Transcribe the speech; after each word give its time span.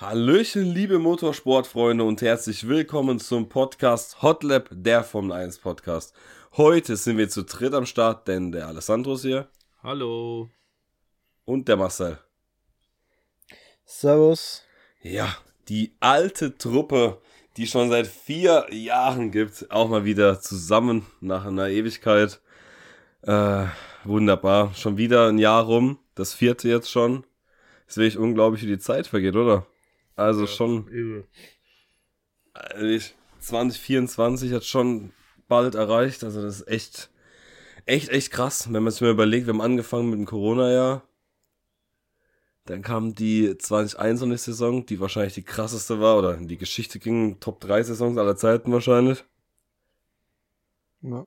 Hallöchen, 0.00 0.72
liebe 0.72 1.00
Motorsportfreunde 1.00 2.04
und 2.04 2.22
herzlich 2.22 2.68
willkommen 2.68 3.18
zum 3.18 3.48
Podcast 3.48 4.22
Hotlap, 4.22 4.68
der 4.70 5.02
Formel 5.02 5.32
1 5.32 5.58
Podcast. 5.58 6.14
Heute 6.56 6.96
sind 6.96 7.18
wir 7.18 7.28
zu 7.28 7.42
dritt 7.42 7.74
am 7.74 7.84
Start, 7.84 8.28
denn 8.28 8.52
der 8.52 8.68
Alessandro 8.68 9.14
ist 9.14 9.22
hier. 9.22 9.48
Hallo. 9.82 10.50
Und 11.44 11.66
der 11.66 11.76
Marcel. 11.78 12.20
Servus. 13.84 14.62
Ja, 15.02 15.36
die 15.68 15.96
alte 15.98 16.56
Truppe, 16.56 17.20
die 17.56 17.66
schon 17.66 17.90
seit 17.90 18.06
vier 18.06 18.68
Jahren 18.70 19.32
gibt, 19.32 19.68
auch 19.72 19.88
mal 19.88 20.04
wieder 20.04 20.40
zusammen 20.40 21.06
nach 21.20 21.44
einer 21.44 21.70
Ewigkeit. 21.70 22.40
Äh, 23.22 23.64
wunderbar. 24.04 24.72
Schon 24.74 24.96
wieder 24.96 25.26
ein 25.26 25.38
Jahr 25.38 25.64
rum. 25.64 25.98
Das 26.14 26.34
vierte 26.34 26.68
jetzt 26.68 26.88
schon. 26.88 27.24
Ist 27.88 27.96
wirklich 27.96 28.16
unglaublich, 28.16 28.62
wie 28.62 28.68
die 28.68 28.78
Zeit 28.78 29.08
vergeht, 29.08 29.34
oder? 29.34 29.66
Also 30.18 30.42
ja, 30.42 30.46
schon. 30.48 30.86
Übel. 30.88 31.24
2024 33.38 34.52
hat 34.52 34.64
schon 34.64 35.12
bald 35.46 35.76
erreicht. 35.76 36.24
Also 36.24 36.42
das 36.42 36.60
ist 36.60 36.68
echt, 36.68 37.10
echt, 37.86 38.08
echt 38.08 38.32
krass, 38.32 38.72
wenn 38.72 38.82
man 38.82 38.90
sich 38.90 39.00
mal 39.00 39.12
überlegt. 39.12 39.46
Wir 39.46 39.54
haben 39.54 39.60
angefangen 39.60 40.10
mit 40.10 40.18
dem 40.18 40.26
Corona-Jahr. 40.26 41.04
Dann 42.64 42.82
kam 42.82 43.14
die 43.14 43.56
2021 43.56 44.42
Saison, 44.42 44.84
die 44.84 44.98
wahrscheinlich 44.98 45.34
die 45.34 45.44
krasseste 45.44 46.00
war 46.00 46.18
oder 46.18 46.34
in 46.34 46.48
die 46.48 46.58
Geschichte 46.58 46.98
ging. 46.98 47.38
Top 47.38 47.60
3 47.60 47.84
Saisons 47.84 48.18
aller 48.18 48.36
Zeiten 48.36 48.72
wahrscheinlich. 48.72 49.24
Ja. 51.00 51.24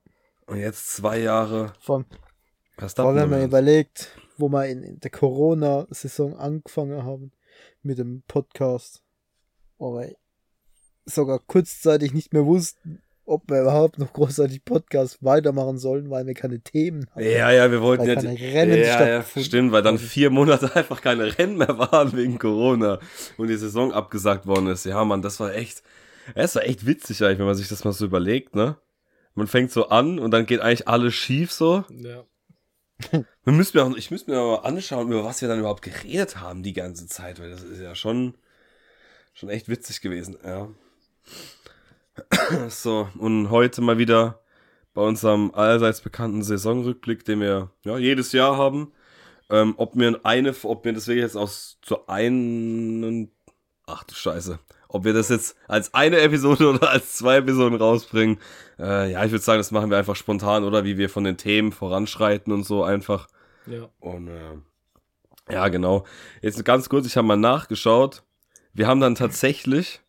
Und 0.48 0.58
jetzt 0.58 0.92
zwei 0.92 1.20
Jahre. 1.20 1.72
Von. 1.80 2.06
Vor 2.78 3.06
allem, 3.06 3.16
wenn 3.16 3.30
man 3.30 3.44
überlegt, 3.46 4.18
wo 4.38 4.50
wir 4.50 4.68
in, 4.68 4.84
in 4.84 5.00
der 5.00 5.12
Corona-Saison 5.12 6.36
angefangen 6.36 7.04
haben 7.04 7.32
mit 7.84 7.98
dem 7.98 8.24
Podcast. 8.28 9.04
Aber 9.80 10.08
sogar 11.06 11.40
kurzzeitig 11.40 12.14
nicht 12.14 12.34
mehr 12.34 12.46
wussten, 12.46 13.02
ob 13.26 13.50
wir 13.50 13.62
überhaupt 13.62 13.98
noch 13.98 14.12
großartig 14.14 14.66
Podcast 14.66 15.24
weitermachen 15.24 15.78
sollen, 15.78 16.10
weil 16.10 16.26
wir 16.26 16.34
keine 16.34 16.60
Themen 16.60 17.08
haben. 17.12 17.24
Ja, 17.24 17.52
ja, 17.52 17.72
wir 17.72 17.82
wollten 17.82 18.06
ja, 18.06 18.16
keine 18.16 18.38
Rennen 18.38 18.80
ja, 18.80 19.08
ja, 19.08 19.24
stimmt, 19.24 19.72
weil 19.72 19.84
dann 19.84 19.98
vier 19.98 20.30
Monate 20.30 20.76
einfach 20.76 21.02
keine 21.02 21.38
Rennen 21.38 21.58
mehr 21.58 21.78
waren 21.78 22.16
wegen 22.16 22.38
Corona 22.40 23.00
und 23.38 23.48
die 23.48 23.56
Saison 23.56 23.94
abgesagt 23.94 24.48
worden 24.48 24.68
ist. 24.68 24.86
Ja, 24.86 25.04
Mann, 25.06 25.22
das 25.22 25.40
war 25.40 25.54
echt, 25.54 25.84
es 26.36 26.56
war 26.56 26.64
echt 26.64 26.86
witzig 26.86 27.24
eigentlich, 27.24 27.40
wenn 27.40 27.46
man 27.46 27.56
sich 27.56 27.70
das 27.70 27.84
mal 27.84 27.94
so 27.94 28.06
überlegt, 28.06 28.56
ne? 28.56 28.78
Man 29.34 29.48
fängt 29.48 29.72
so 29.72 29.88
an 29.88 30.20
und 30.20 30.32
dann 30.32 30.46
geht 30.46 30.60
eigentlich 30.60 30.90
alles 30.90 31.14
schief 31.14 31.54
so. 31.54 31.86
Ja. 31.90 32.26
Wir 33.44 33.54
müssen 33.54 33.78
mir 33.78 33.98
ich 33.98 34.12
müsste 34.12 34.32
mir 34.32 34.38
mal 34.38 34.56
anschauen, 34.58 35.12
über 35.12 35.24
was 35.24 35.42
wir 35.42 35.48
dann 35.48 35.60
überhaupt 35.60 35.82
geredet 35.82 36.40
haben 36.40 36.64
die 36.64 36.74
ganze 36.74 37.08
Zeit, 37.08 37.40
weil 37.40 37.50
das 37.50 37.64
ist 37.64 37.80
ja 37.80 37.96
schon, 37.96 38.36
schon 39.34 39.50
echt 39.50 39.68
witzig 39.68 40.02
gewesen, 40.02 40.38
ja. 40.44 40.70
So, 42.70 43.10
und 43.18 43.50
heute 43.50 43.82
mal 43.82 43.98
wieder 43.98 44.42
bei 44.94 45.02
unserem 45.02 45.52
allseits 45.54 46.02
bekannten 46.02 46.44
Saisonrückblick, 46.44 47.24
den 47.26 47.40
wir 47.40 47.72
ja, 47.84 47.98
jedes 47.98 48.32
Jahr 48.32 48.58
haben. 48.58 48.92
Ähm, 49.50 49.74
ob 49.78 49.96
mir 49.96 50.20
eine, 50.24 50.56
ob 50.64 50.86
mir 50.86 50.94
das 50.94 51.08
jetzt 51.08 51.36
aus 51.36 51.78
zu 51.82 52.08
einen, 52.08 53.32
ach 53.86 54.04
du 54.04 54.16
Scheiße, 54.16 54.60
ob 54.92 55.06
wir 55.06 55.14
das 55.14 55.30
jetzt 55.30 55.56
als 55.68 55.94
eine 55.94 56.20
Episode 56.20 56.70
oder 56.74 56.90
als 56.90 57.16
zwei 57.16 57.38
Episoden 57.38 57.78
rausbringen, 57.78 58.40
äh, 58.78 59.12
ja, 59.12 59.24
ich 59.24 59.32
würde 59.32 59.44
sagen, 59.44 59.60
das 59.60 59.72
machen 59.72 59.90
wir 59.90 59.98
einfach 59.98 60.16
spontan, 60.16 60.64
oder 60.64 60.84
wie 60.84 60.98
wir 60.98 61.10
von 61.10 61.24
den 61.24 61.38
Themen 61.38 61.72
voranschreiten 61.72 62.52
und 62.52 62.64
so 62.64 62.84
einfach. 62.84 63.28
Ja. 63.66 63.90
Und 64.00 64.28
äh, 64.28 65.54
ja, 65.54 65.68
genau. 65.70 66.06
Jetzt 66.42 66.64
ganz 66.66 66.90
kurz, 66.90 67.06
ich 67.08 67.18
habe 67.18 67.28
mal 67.28 67.38
nachgeschaut. 67.38 68.24
Wir 68.74 68.88
haben 68.88 69.00
dann 69.00 69.16
tatsächlich 69.16 70.02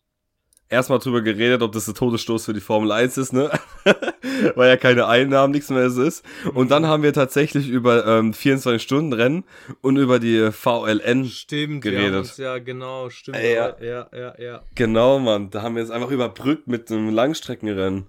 erstmal 0.72 0.98
drüber 0.98 1.20
geredet, 1.20 1.62
ob 1.62 1.72
das 1.72 1.84
der 1.84 1.94
Todesstoß 1.94 2.46
für 2.46 2.52
die 2.52 2.60
Formel 2.60 2.90
1 2.90 3.18
ist, 3.18 3.32
ne? 3.32 3.50
Weil 4.56 4.70
ja 4.70 4.76
keine 4.76 5.06
Einnahmen, 5.06 5.52
nichts 5.52 5.70
mehr 5.70 5.84
ist. 5.84 6.24
Und 6.54 6.70
dann 6.70 6.86
haben 6.86 7.02
wir 7.02 7.12
tatsächlich 7.12 7.68
über 7.68 8.06
ähm, 8.06 8.32
24-Stunden-Rennen 8.32 9.44
und 9.82 9.96
über 9.96 10.18
die 10.18 10.50
VLN 10.50 11.26
stimmt, 11.26 11.82
geredet. 11.82 12.20
Uns, 12.20 12.36
ja, 12.38 12.58
genau, 12.58 13.10
stimmt. 13.10 13.36
Äh, 13.36 13.54
ja. 13.54 13.76
ja, 13.80 14.08
ja, 14.12 14.34
ja. 14.40 14.62
Genau, 14.74 15.18
Mann. 15.18 15.50
Da 15.50 15.62
haben 15.62 15.76
wir 15.76 15.82
es 15.82 15.90
einfach 15.90 16.10
überbrückt 16.10 16.66
mit 16.66 16.90
einem 16.90 17.10
Langstreckenrennen. 17.10 18.06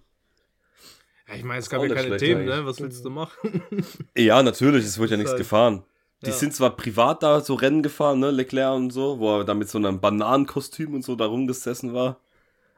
Ja, 1.28 1.36
ich 1.36 1.44
meine, 1.44 1.60
es 1.60 1.70
gab 1.70 1.84
ja 1.84 1.94
keine 1.94 2.18
Themen, 2.18 2.46
ne? 2.46 2.66
Was 2.66 2.80
willst 2.80 3.04
du 3.04 3.10
machen? 3.10 3.62
ja, 4.18 4.42
natürlich, 4.42 4.86
es 4.86 4.98
wird 4.98 5.12
ja 5.12 5.18
nichts 5.18 5.32
halt, 5.32 5.40
gefahren. 5.40 5.84
Die 6.22 6.30
ja. 6.30 6.36
sind 6.36 6.54
zwar 6.54 6.76
privat 6.78 7.22
da 7.24 7.42
so 7.42 7.56
Rennen 7.56 7.84
gefahren, 7.84 8.20
ne, 8.20 8.32
Leclerc 8.32 8.76
und 8.76 8.92
so, 8.92 9.20
wo 9.20 9.40
er 9.40 9.44
da 9.44 9.54
mit 9.54 9.68
so 9.68 9.78
einem 9.78 10.00
Bananenkostüm 10.00 10.94
und 10.94 11.04
so 11.04 11.18
da 11.18 11.26
rumgesessen 11.26 11.94
war. 11.94 12.22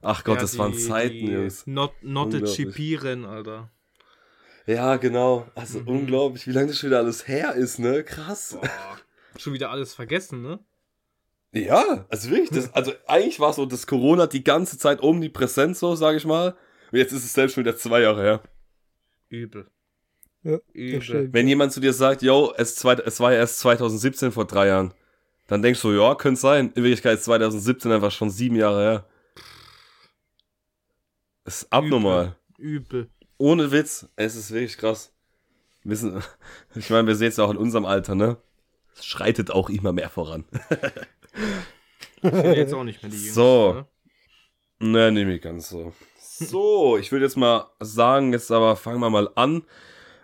Ach 0.02 0.24
Gott, 0.24 0.36
ja, 0.36 0.42
das 0.42 0.52
die, 0.54 0.58
waren 0.58 0.74
Zeiten, 0.74 1.32
Jungs. 1.32 1.66
Not, 1.66 1.92
not 2.02 2.34
a 2.36 2.40
GP-Rennen, 2.40 3.26
Alter. 3.26 3.72
Ja, 4.68 4.98
genau. 4.98 5.48
Also 5.56 5.80
mhm. 5.80 5.88
unglaublich, 5.88 6.48
wie 6.48 6.52
lange 6.52 6.68
das 6.68 6.80
schon 6.80 6.90
wieder 6.90 7.00
alles 7.00 7.28
her 7.28 7.54
ist, 7.54 7.80
ne? 7.80 8.04
Krass. 8.04 8.58
Boah, 8.60 8.98
schon 9.38 9.54
wieder 9.54 9.70
alles 9.70 9.94
vergessen, 9.94 10.42
ne? 10.42 10.60
Ja, 11.52 12.06
also 12.10 12.30
wirklich, 12.32 12.50
das, 12.50 12.74
also 12.74 12.92
eigentlich 13.08 13.40
war 13.40 13.54
so 13.54 13.66
das 13.66 13.88
Corona 13.88 14.28
die 14.28 14.44
ganze 14.44 14.78
Zeit 14.78 15.02
omnipräsent, 15.02 15.78
so, 15.78 15.96
sag 15.96 16.18
ich 16.18 16.26
mal. 16.26 16.56
Und 16.92 17.00
jetzt 17.00 17.14
ist 17.14 17.24
es 17.24 17.34
selbst 17.34 17.54
schon 17.54 17.64
wieder 17.64 17.78
zwei 17.78 18.02
Jahre 18.02 18.22
her. 18.22 18.44
Übel. 19.30 19.68
Ja, 20.44 20.60
Übel. 20.74 21.34
Wenn 21.34 21.48
jemand 21.48 21.72
zu 21.72 21.80
dir 21.80 21.94
sagt, 21.94 22.22
yo, 22.22 22.54
es, 22.58 22.76
zwei, 22.76 22.94
es 22.96 23.20
war 23.20 23.32
ja 23.32 23.40
erst 23.40 23.60
2017 23.60 24.32
vor 24.32 24.46
drei 24.46 24.68
Jahren, 24.68 24.94
dann 25.48 25.62
denkst 25.62 25.82
du, 25.82 25.94
ja, 25.94 26.16
könnte 26.16 26.42
sein. 26.42 26.72
In 26.76 26.84
Wirklichkeit 26.84 27.20
ist 27.20 27.26
2017 27.26 27.92
einfach 27.92 28.12
schon 28.12 28.30
sieben 28.30 28.56
Jahre 28.56 28.82
her. 28.82 29.06
Das 31.46 31.62
ist 31.62 31.72
abnormal. 31.72 32.36
Übel. 32.58 33.04
Übel. 33.04 33.10
Ohne 33.38 33.72
Witz. 33.72 34.10
Es 34.16 34.36
ist 34.36 34.52
wirklich 34.52 34.78
krass. 34.78 35.14
Wissen, 35.84 36.22
ich 36.76 36.90
meine, 36.90 37.08
wir 37.08 37.16
sehen 37.16 37.30
es 37.30 37.38
ja 37.38 37.46
auch 37.46 37.52
in 37.52 37.58
unserem 37.58 37.86
Alter, 37.86 38.16
ne? 38.16 38.38
Es 38.96 39.06
schreitet 39.06 39.52
auch 39.52 39.70
immer 39.70 39.94
mehr 39.94 40.10
voran. 40.10 40.46
jetzt 42.24 42.74
auch 42.74 42.84
nicht 42.84 43.02
mehr 43.04 43.12
die 43.12 43.18
Jüngsten, 43.24 43.34
So. 43.34 43.86
Ne, 44.80 45.12
nehme 45.12 45.36
ich 45.36 45.42
ganz 45.42 45.70
so. 45.70 45.94
So, 46.20 46.98
ich 46.98 47.12
würde 47.12 47.26
jetzt 47.26 47.38
mal 47.38 47.70
sagen, 47.80 48.34
jetzt 48.34 48.52
aber 48.52 48.76
fangen 48.76 49.00
wir 49.00 49.10
mal 49.10 49.30
an. 49.36 49.64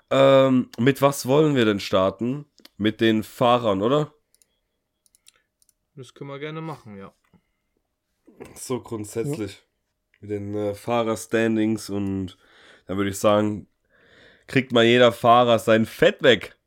Ähm, 0.09 0.69
mit 0.77 1.01
was 1.01 1.25
wollen 1.25 1.55
wir 1.55 1.63
denn 1.63 1.79
starten? 1.79 2.45
Mit 2.77 2.99
den 2.99 3.23
Fahrern, 3.23 3.81
oder? 3.81 4.13
Das 5.95 6.13
können 6.13 6.29
wir 6.29 6.39
gerne 6.39 6.61
machen, 6.61 6.97
ja. 6.97 7.13
So 8.55 8.81
grundsätzlich. 8.81 9.61
Mit 10.21 10.29
den 10.29 10.55
äh, 10.55 10.73
Fahrerstandings 10.75 11.89
und 11.89 12.37
dann 12.85 12.97
würde 12.97 13.09
ich 13.09 13.19
sagen, 13.19 13.67
kriegt 14.47 14.71
mal 14.71 14.85
jeder 14.85 15.11
Fahrer 15.11 15.59
sein 15.59 15.85
Fett 15.85 16.21
weg. 16.23 16.57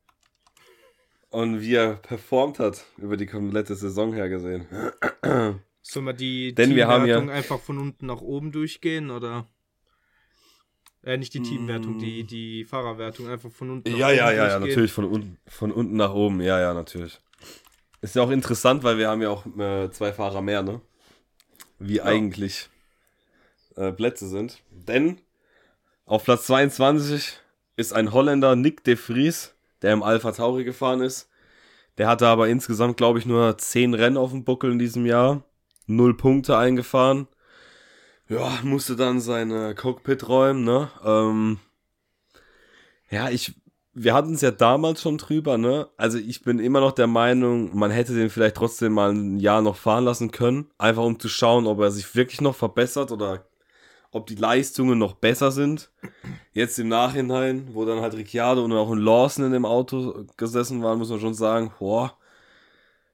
Und 1.31 1.61
wie 1.61 1.75
er 1.75 1.95
performt 1.97 2.59
hat 2.59 2.85
über 2.97 3.17
die 3.17 3.27
komplette 3.27 3.75
Saison 3.75 4.13
her 4.13 4.29
gesehen. 4.29 4.67
Sollen 5.83 6.07
wir 6.07 6.13
die 6.13 6.55
Denn 6.55 6.71
Teamwertung 6.71 7.29
ja 7.29 7.35
einfach 7.35 7.61
von 7.61 7.79
unten 7.79 8.07
nach 8.07 8.21
oben 8.21 8.53
durchgehen 8.53 9.11
oder? 9.11 9.49
Äh, 11.03 11.19
nicht 11.19 11.35
die 11.35 11.43
Teamwertung, 11.43 11.99
die, 11.99 12.25
mm. 12.25 12.27
die 12.27 12.65
Fahrerwertung 12.65 13.29
einfach 13.29 13.51
von 13.51 13.71
unten 13.71 13.91
nach 13.91 13.99
ja, 13.99 14.07
oben. 14.07 14.17
Ja, 14.17 14.33
ja, 14.33 14.49
ja, 14.49 14.59
natürlich 14.59 14.93
von, 14.93 15.05
un 15.05 15.37
von 15.47 15.71
unten 15.71 15.97
nach 15.97 16.15
oben. 16.15 16.41
Ja, 16.41 16.59
ja, 16.59 16.73
natürlich. 16.73 17.21
Ist 18.01 18.17
ja 18.17 18.23
auch 18.23 18.31
interessant, 18.31 18.83
weil 18.83 18.97
wir 18.97 19.09
haben 19.09 19.21
ja 19.21 19.29
auch 19.29 19.45
äh, 19.59 19.91
zwei 19.91 20.13
Fahrer 20.13 20.41
mehr, 20.41 20.63
ne? 20.63 20.81
Wie 21.79 21.97
ja. 21.97 22.05
eigentlich 22.05 22.71
äh, 23.77 23.93
Plätze 23.93 24.29
sind. 24.29 24.63
Denn 24.71 25.19
auf 26.07 26.25
Platz 26.25 26.47
22 26.47 27.41
ist 27.77 27.93
ein 27.93 28.13
Holländer, 28.13 28.57
Nick 28.57 28.85
de 28.85 28.97
Vries, 28.97 29.55
der 29.83 29.93
im 29.93 30.03
Alpha 30.03 30.33
Tauri 30.33 30.65
gefahren 30.65 31.01
ist. 31.01 31.29
Der 31.99 32.09
hatte 32.09 32.27
aber 32.27 32.49
insgesamt, 32.49 32.97
glaube 32.97 33.19
ich, 33.19 33.27
nur 33.27 33.57
10 33.57 33.95
Rennen 33.95 34.17
auf 34.17 34.31
dem 34.31 34.45
Buckel 34.45 34.73
in 34.73 34.79
diesem 34.79 35.07
Jahr. 35.07 35.43
Null 35.87 36.17
Punkte 36.17 36.57
eingefahren. 36.57 37.29
Ja, 38.29 38.59
musste 38.63 38.97
dann 38.97 39.21
seine 39.21 39.75
Cockpit 39.75 40.29
räumen, 40.29 40.65
ne? 40.65 40.91
Ähm, 41.05 41.59
ja, 43.11 43.29
ich, 43.29 43.55
wir 43.93 44.15
hatten 44.15 44.35
es 44.35 44.41
ja 44.41 44.51
damals 44.51 45.03
schon 45.03 45.19
drüber, 45.19 45.59
ne? 45.59 45.89
Also 45.97 46.19
ich 46.19 46.43
bin 46.43 46.59
immer 46.59 46.81
noch 46.81 46.93
der 46.93 47.07
Meinung, 47.07 47.77
man 47.77 47.91
hätte 47.91 48.15
den 48.15 48.31
vielleicht 48.31 48.57
trotzdem 48.57 48.93
mal 48.95 49.13
ein 49.13 49.39
Jahr 49.39 49.61
noch 49.63 49.77
fahren 49.77 50.05
lassen 50.05 50.31
können. 50.31 50.71
Einfach 50.79 51.03
um 51.05 51.21
zu 51.21 51.29
schauen, 51.29 51.67
ob 51.67 51.81
er 51.81 51.91
sich 51.91 52.15
wirklich 52.17 52.41
noch 52.41 52.57
verbessert 52.57 53.13
oder 53.13 53.45
ob 54.15 54.29
die 54.29 54.37
Leistungen 54.37 54.97
noch 54.97 55.15
besser 55.15 55.51
sind. 55.51 55.91
Jetzt 56.53 56.79
im 56.79 56.87
Nachhinein, 56.87 57.75
wo 57.75 57.85
dann 57.85 58.01
halt 58.01 58.15
Ricciardo 58.15 58.65
und 58.65 58.73
auch 58.73 58.93
ein 58.93 58.99
Lawson 58.99 59.47
in 59.47 59.53
dem 59.53 59.65
Auto 59.65 60.25
gesessen 60.37 60.85
waren, 60.85 60.99
muss 60.99 61.11
man 61.11 61.19
schon 61.19 61.35
sagen, 61.35 61.73
boah, 61.81 62.17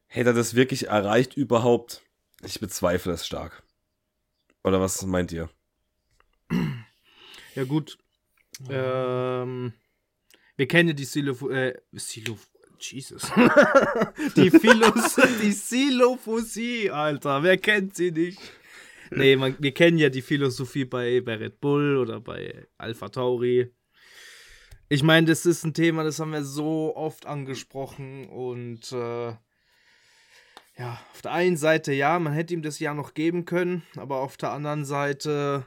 hätte 0.07 0.31
er 0.31 0.35
das 0.35 0.55
wirklich 0.55 0.89
erreicht 0.89 1.39
überhaupt? 1.39 2.03
Ich 2.45 2.61
bezweifle 2.61 3.15
es 3.15 3.27
stark. 3.27 3.63
Oder 4.63 4.79
was 4.83 5.03
meint 5.07 5.33
ihr? 5.33 5.49
Ja 7.55 7.65
gut, 7.65 7.97
ähm, 8.69 9.73
wir 10.57 10.69
kennen 10.69 10.95
die 10.95 11.05
Silo, 11.05 11.49
äh, 11.49 11.81
Silo, 11.93 12.37
Jesus. 12.79 13.23
die 14.37 14.51
Silophosie, 15.53 16.91
Alter. 16.91 17.43
Wer 17.43 17.57
kennt 17.57 17.97
sie 17.97 18.11
nicht? 18.11 18.39
Nee, 19.11 19.37
man, 19.37 19.57
wir 19.59 19.73
kennen 19.73 19.99
ja 19.99 20.09
die 20.09 20.23
Philosophie 20.23 20.85
bei, 20.85 21.21
bei 21.21 21.37
Red 21.37 21.61
Bull 21.61 21.97
oder 21.97 22.21
bei 22.21 22.67
Alpha 22.79 23.09
Tauri. 23.09 23.73
Ich 24.89 25.03
meine, 25.03 25.27
das 25.27 25.47
ist 25.47 25.65
ein 25.65 25.75
Thema, 25.75 26.05
das 26.05 26.19
haben 26.19 26.33
wir 26.33 26.45
so 26.45 26.95
oft 26.97 27.27
angesprochen 27.27 28.29
und 28.29 28.93
äh, 28.93 29.33
ja, 30.81 30.99
auf 31.13 31.23
der 31.23 31.33
einen 31.33 31.57
Seite 31.57 31.93
ja, 31.93 32.19
man 32.19 32.33
hätte 32.33 32.55
ihm 32.55 32.63
das 32.63 32.81
ja 32.81 32.95
noch 32.95 33.15
geben 33.15 33.45
können, 33.45 33.83
aber 33.97 34.17
auf 34.17 34.37
der 34.37 34.51
anderen 34.51 34.85
Seite, 34.85 35.67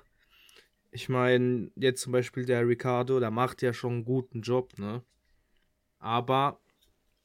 ich 0.92 1.08
meine, 1.08 1.72
jetzt 1.76 2.02
zum 2.02 2.12
Beispiel 2.12 2.46
der 2.46 2.68
Ricardo, 2.68 3.20
der 3.20 3.32
macht 3.32 3.62
ja 3.62 3.72
schon 3.74 3.94
einen 3.94 4.06
guten 4.06 4.42
Job, 4.42 4.78
ne? 4.78 5.04
Aber 6.00 6.60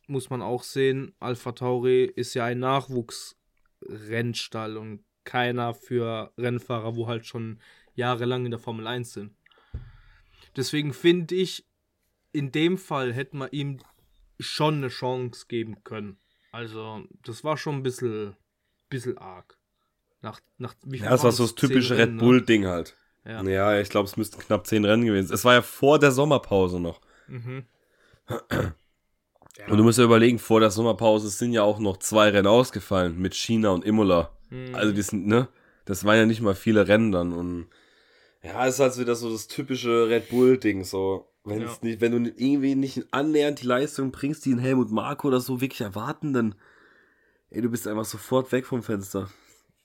muss 0.06 0.30
man 0.30 0.42
auch 0.42 0.62
sehen, 0.62 1.14
Alpha 1.18 1.52
Tauri 1.52 2.04
ist 2.04 2.34
ja 2.34 2.44
ein 2.44 2.60
Nachwuchsrennstall 2.60 4.76
und 4.76 5.04
keiner 5.28 5.74
für 5.74 6.32
Rennfahrer, 6.38 6.96
wo 6.96 7.06
halt 7.06 7.26
schon 7.26 7.60
jahrelang 7.94 8.46
in 8.46 8.50
der 8.50 8.58
Formel 8.58 8.86
1 8.86 9.12
sind. 9.12 9.34
Deswegen 10.56 10.94
finde 10.94 11.34
ich, 11.34 11.66
in 12.32 12.50
dem 12.50 12.78
Fall 12.78 13.12
hätte 13.12 13.36
man 13.36 13.50
ihm 13.50 13.78
schon 14.40 14.76
eine 14.76 14.88
Chance 14.88 15.44
geben 15.46 15.84
können. 15.84 16.16
Also, 16.50 17.04
das 17.24 17.44
war 17.44 17.58
schon 17.58 17.76
ein 17.76 17.82
bisschen, 17.82 18.36
bisschen 18.88 19.18
arg. 19.18 19.58
Nach, 20.22 20.40
nach, 20.56 20.74
wie 20.86 20.96
ja, 20.96 21.10
das 21.10 21.24
war 21.24 21.32
so 21.32 21.44
das 21.44 21.54
typische 21.54 21.98
Red 21.98 22.12
ne? 22.12 22.20
Bull-Ding 22.20 22.66
halt. 22.66 22.96
Ja, 23.26 23.42
ja 23.42 23.80
ich 23.80 23.90
glaube, 23.90 24.08
es 24.08 24.16
müssten 24.16 24.40
knapp 24.40 24.66
zehn 24.66 24.86
Rennen 24.86 25.04
gewesen 25.04 25.26
sein. 25.26 25.34
Es 25.34 25.44
war 25.44 25.54
ja 25.54 25.62
vor 25.62 25.98
der 25.98 26.10
Sommerpause 26.10 26.80
noch. 26.80 27.02
Mhm. 27.26 27.66
Und 29.68 29.76
du 29.76 29.82
musst 29.82 29.98
ja 29.98 30.04
überlegen, 30.04 30.38
vor 30.38 30.60
der 30.60 30.70
Sommerpause 30.70 31.28
sind 31.28 31.52
ja 31.52 31.64
auch 31.64 31.78
noch 31.80 31.98
zwei 31.98 32.30
Rennen 32.30 32.46
ausgefallen 32.46 33.18
mit 33.18 33.34
China 33.34 33.70
und 33.70 33.84
Imola. 33.84 34.37
Mhm. 34.50 34.74
Also 34.74 34.92
die 34.92 35.02
sind, 35.02 35.26
ne? 35.26 35.48
Das 35.84 36.04
waren 36.04 36.16
ja 36.16 36.26
nicht 36.26 36.42
mal 36.42 36.54
viele 36.54 36.86
Rennen 36.86 37.12
dann 37.12 37.32
und 37.32 37.68
ja, 38.42 38.66
ist 38.66 38.78
halt 38.78 38.98
wieder 38.98 39.16
so 39.16 39.30
das 39.32 39.48
typische 39.48 40.08
Red 40.08 40.28
Bull-Ding, 40.28 40.84
so. 40.84 41.28
Wenn 41.44 41.62
ja. 41.62 41.76
nicht, 41.82 42.00
wenn 42.00 42.12
du 42.12 42.30
irgendwie 42.36 42.74
nicht 42.74 43.06
annähernd 43.10 43.62
die 43.62 43.66
Leistung 43.66 44.12
bringst, 44.12 44.44
die 44.44 44.52
ein 44.52 44.58
Helmut 44.58 44.90
Marko 44.90 45.28
oder 45.28 45.40
so 45.40 45.60
wirklich 45.60 45.80
erwarten, 45.80 46.32
dann, 46.32 46.54
ey, 47.50 47.62
du 47.62 47.70
bist 47.70 47.88
einfach 47.88 48.04
sofort 48.04 48.52
weg 48.52 48.66
vom 48.66 48.82
Fenster. 48.82 49.30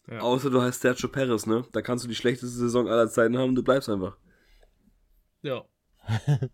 Ja. 0.08 0.20
Außer 0.20 0.50
du 0.50 0.62
heißt 0.62 0.82
Sergio 0.82 1.08
Perez, 1.08 1.46
ne? 1.46 1.66
Da 1.72 1.82
kannst 1.82 2.04
du 2.04 2.10
die 2.10 2.16
schlechteste 2.16 2.56
Saison 2.56 2.88
aller 2.90 3.10
Zeiten 3.10 3.38
haben 3.38 3.50
und 3.50 3.56
du 3.56 3.64
bleibst 3.64 3.90
einfach. 3.90 4.18
Ja. 5.42 5.64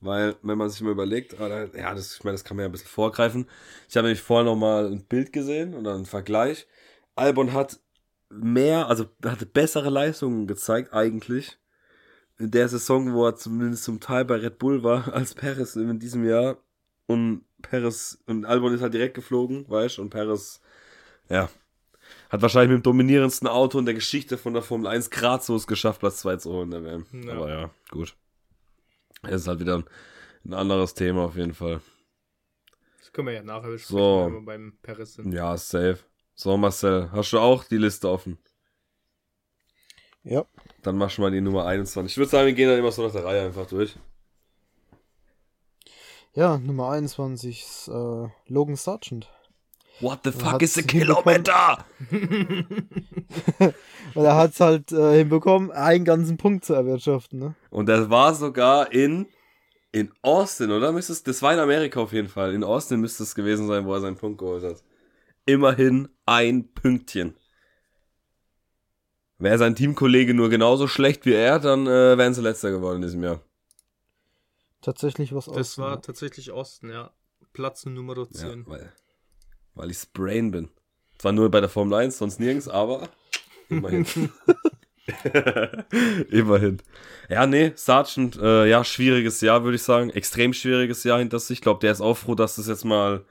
Weil, 0.00 0.36
wenn 0.42 0.56
man 0.56 0.70
sich 0.70 0.80
mal 0.80 0.92
überlegt, 0.92 1.38
ah, 1.40 1.66
ja, 1.74 1.94
das, 1.94 2.16
ich 2.16 2.24
meine, 2.24 2.34
das 2.34 2.44
kann 2.44 2.56
man 2.56 2.64
ja 2.64 2.68
ein 2.68 2.72
bisschen 2.72 2.88
vorgreifen. 2.88 3.46
Ich 3.88 3.96
habe 3.96 4.06
nämlich 4.06 4.22
vorher 4.22 4.46
nochmal 4.46 4.86
ein 4.86 5.04
Bild 5.04 5.32
gesehen 5.32 5.74
und 5.74 5.84
dann 5.84 5.96
einen 5.96 6.06
Vergleich. 6.06 6.66
Albon 7.16 7.52
hat 7.52 7.80
mehr, 8.30 8.88
also 8.88 9.06
hatte 9.24 9.44
bessere 9.44 9.90
Leistungen 9.90 10.46
gezeigt, 10.46 10.94
eigentlich. 10.94 11.58
In 12.38 12.50
der 12.50 12.68
Saison, 12.68 13.12
wo 13.12 13.26
er 13.26 13.36
zumindest 13.36 13.84
zum 13.84 14.00
Teil 14.00 14.24
bei 14.24 14.36
Red 14.36 14.58
Bull 14.58 14.82
war, 14.82 15.12
als 15.12 15.34
Perez 15.34 15.76
in 15.76 15.98
diesem 15.98 16.24
Jahr. 16.26 16.56
Und 17.06 17.44
Perez, 17.60 18.18
und 18.26 18.46
Albon 18.46 18.72
ist 18.72 18.80
halt 18.80 18.94
direkt 18.94 19.14
geflogen, 19.14 19.68
weißt 19.68 19.98
du, 19.98 20.02
und 20.02 20.10
Perez, 20.10 20.60
ja, 21.28 21.50
hat 22.30 22.42
wahrscheinlich 22.42 22.70
mit 22.70 22.80
dem 22.80 22.84
dominierendsten 22.84 23.48
Auto 23.48 23.78
in 23.78 23.84
der 23.84 23.94
Geschichte 23.94 24.38
von 24.38 24.54
der 24.54 24.62
Formel 24.62 24.86
1 24.86 25.10
gradlos 25.10 25.66
geschafft, 25.66 26.00
Platz 26.00 26.20
2 26.20 26.36
zu 26.36 26.52
holen. 26.52 27.04
Ja. 27.22 27.32
Aber 27.32 27.50
ja, 27.50 27.70
gut. 27.90 28.14
Es 29.22 29.42
ist 29.42 29.48
halt 29.48 29.60
wieder 29.60 29.78
ein, 29.78 29.84
ein, 30.44 30.54
anderes 30.54 30.94
Thema 30.94 31.24
auf 31.24 31.36
jeden 31.36 31.54
Fall. 31.54 31.80
Das 32.98 33.12
können 33.12 33.28
wir 33.28 33.34
ja 33.34 33.42
nachher 33.42 33.70
besprechen, 33.70 33.98
so. 33.98 34.26
wenn 34.26 34.32
wir 34.34 34.44
beim 34.44 34.78
Paris 34.82 35.14
sind. 35.14 35.32
Ja, 35.32 35.56
safe. 35.56 35.98
So, 36.34 36.56
Marcel, 36.56 37.10
hast 37.12 37.32
du 37.32 37.38
auch 37.38 37.64
die 37.64 37.76
Liste 37.76 38.08
offen? 38.08 38.38
Ja. 40.22 40.46
Dann 40.82 40.96
mach 40.96 41.10
schon 41.10 41.22
mal 41.22 41.30
die 41.30 41.40
Nummer 41.40 41.66
21. 41.66 42.12
Ich 42.12 42.18
würde 42.18 42.30
sagen, 42.30 42.46
wir 42.46 42.54
gehen 42.54 42.68
dann 42.68 42.78
immer 42.78 42.92
so 42.92 43.04
nach 43.04 43.12
der 43.12 43.24
Reihe 43.24 43.44
einfach 43.44 43.66
durch. 43.66 43.96
Ja, 46.32 46.58
Nummer 46.58 46.90
21 46.90 47.62
ist 47.62 47.88
äh, 47.88 48.28
Logan 48.46 48.76
Sargent. 48.76 49.28
What 50.00 50.20
the 50.24 50.32
fuck 50.32 50.62
is 50.62 50.78
a 50.78 50.82
Kilometer? 50.82 51.84
Weil 54.14 54.24
er 54.24 54.36
hat 54.36 54.52
es 54.52 54.60
halt 54.60 54.92
äh, 54.92 55.18
hinbekommen, 55.18 55.70
einen 55.70 56.04
ganzen 56.04 56.38
Punkt 56.38 56.64
zu 56.64 56.72
erwirtschaften. 56.72 57.38
Ne? 57.38 57.54
Und 57.68 57.86
das 57.86 58.08
war 58.08 58.34
sogar 58.34 58.92
in, 58.92 59.26
in 59.92 60.10
Austin, 60.22 60.70
oder? 60.70 60.92
Müsste 60.92 61.14
das 61.22 61.42
war 61.42 61.52
in 61.52 61.58
Amerika 61.58 62.00
auf 62.00 62.12
jeden 62.12 62.28
Fall. 62.28 62.54
In 62.54 62.64
Austin 62.64 63.00
müsste 63.00 63.24
es 63.24 63.34
gewesen 63.34 63.68
sein, 63.68 63.84
wo 63.84 63.92
er 63.92 64.00
seinen 64.00 64.16
Punkt 64.16 64.38
geholt 64.38 64.64
hat. 64.64 64.82
Immerhin 65.44 66.08
ein 66.24 66.72
Pünktchen. 66.72 67.36
Wäre 69.38 69.58
sein 69.58 69.74
Teamkollege 69.74 70.32
nur 70.34 70.48
genauso 70.48 70.86
schlecht 70.86 71.26
wie 71.26 71.32
er, 71.32 71.58
dann 71.58 71.86
äh, 71.86 72.16
wären 72.16 72.34
sie 72.34 72.42
letzter 72.42 72.70
geworden 72.70 72.96
in 72.96 73.02
diesem 73.02 73.22
Jahr. 73.22 73.40
Tatsächlich 74.80 75.34
was 75.34 75.48
Austin. 75.48 75.58
Das 75.58 75.78
war 75.78 75.90
ja. 75.90 75.96
tatsächlich 75.96 76.52
Osten, 76.52 76.90
ja. 76.90 77.10
Platz 77.52 77.84
Nummer 77.84 78.14
10. 78.30 78.60
Ja, 78.60 78.66
weil 78.66 78.92
weil 79.74 79.90
ich 79.90 79.98
Sprain 79.98 80.50
bin. 80.50 80.68
Zwar 81.18 81.32
nur 81.32 81.50
bei 81.50 81.60
der 81.60 81.68
Formel 81.68 81.98
1, 81.98 82.18
sonst 82.18 82.40
nirgends, 82.40 82.68
aber 82.68 83.08
immerhin. 83.68 84.06
immerhin. 86.30 86.78
Ja, 87.28 87.46
nee, 87.46 87.72
Sargent, 87.74 88.38
äh, 88.40 88.66
ja, 88.66 88.84
schwieriges 88.84 89.40
Jahr, 89.40 89.64
würde 89.64 89.76
ich 89.76 89.82
sagen. 89.82 90.10
Extrem 90.10 90.52
schwieriges 90.52 91.04
Jahr 91.04 91.18
hinter 91.18 91.38
sich. 91.38 91.58
Ich 91.58 91.60
glaube, 91.60 91.80
der 91.80 91.92
ist 91.92 92.00
auch 92.00 92.16
froh, 92.16 92.34
dass 92.34 92.56
das 92.56 92.68
jetzt 92.68 92.84
mal, 92.84 93.24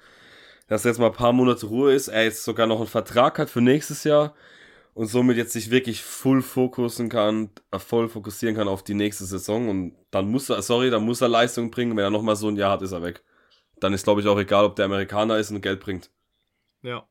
dass 0.67 0.83
jetzt 0.83 0.99
mal 0.99 1.07
ein 1.07 1.13
paar 1.13 1.33
Monate 1.33 1.65
Ruhe 1.65 1.93
ist. 1.93 2.09
Er 2.09 2.23
jetzt 2.23 2.43
sogar 2.43 2.67
noch 2.67 2.77
einen 2.77 2.87
Vertrag 2.87 3.39
hat 3.39 3.49
für 3.49 3.61
nächstes 3.61 4.03
Jahr 4.03 4.35
und 4.93 5.07
somit 5.07 5.37
jetzt 5.37 5.53
sich 5.53 5.71
wirklich 5.71 6.03
full 6.03 6.41
fokussen 6.41 7.09
kann, 7.09 7.49
äh, 7.71 7.79
voll 7.79 8.09
fokussieren 8.09 8.55
kann 8.55 8.67
auf 8.67 8.83
die 8.83 8.93
nächste 8.93 9.25
Saison 9.25 9.69
und 9.69 9.95
dann 10.11 10.29
muss 10.29 10.49
er, 10.49 10.61
sorry, 10.61 10.89
dann 10.89 11.05
muss 11.05 11.21
er 11.21 11.29
Leistung 11.29 11.71
bringen. 11.71 11.95
Wenn 11.97 12.03
er 12.03 12.09
nochmal 12.09 12.35
so 12.35 12.49
ein 12.49 12.55
Jahr 12.55 12.73
hat, 12.73 12.81
ist 12.81 12.91
er 12.91 13.01
weg. 13.01 13.23
Dann 13.79 13.93
ist, 13.93 14.03
glaube 14.03 14.21
ich, 14.21 14.27
auch 14.27 14.37
egal, 14.37 14.65
ob 14.65 14.75
der 14.75 14.85
Amerikaner 14.85 15.37
ist 15.37 15.51
und 15.51 15.61
Geld 15.61 15.79
bringt. 15.79 16.11
Ja. 16.81 17.07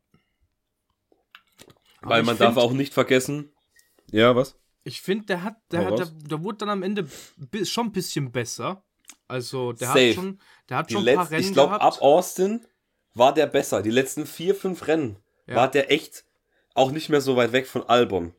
Weil 2.01 2.23
man 2.23 2.39
darf 2.39 2.57
auch 2.57 2.73
nicht 2.73 2.95
vergessen. 2.95 3.53
Ja, 4.11 4.35
was? 4.35 4.57
Ich 4.85 5.03
finde, 5.03 5.27
der 5.27 5.43
hat, 5.43 5.57
der 5.71 5.85
hat, 5.85 5.99
der, 5.99 6.07
der, 6.07 6.43
wurde 6.43 6.59
dann 6.59 6.71
am 6.71 6.83
Ende 6.83 7.07
schon 7.65 7.87
ein 7.87 7.93
bisschen 7.93 8.33
besser. 8.33 8.83
Also, 9.27 9.73
der 9.73 9.89
Safe. 9.89 10.09
hat 10.09 10.15
schon, 10.15 10.41
der 10.69 10.77
hat 10.79 10.91
schon 10.91 11.07
ein 11.07 11.15
paar 11.15 11.31
Rennen 11.31 11.45
Ich 11.45 11.53
glaube, 11.53 11.81
ab 11.81 12.01
Austin 12.01 12.65
war 13.15 13.35
der 13.35 13.47
besser. 13.47 13.83
Die 13.83 13.91
letzten 13.91 14.27
vier, 14.27 14.55
fünf 14.55 14.87
Rennen 14.87 15.17
ja. 15.47 15.57
war 15.57 15.71
der 15.71 15.91
echt 15.91 16.25
auch 16.75 16.91
nicht 16.91 17.09
mehr 17.09 17.21
so 17.21 17.37
weit 17.37 17.53
weg 17.53 17.67
von 17.67 17.83
Albon. 17.83 18.33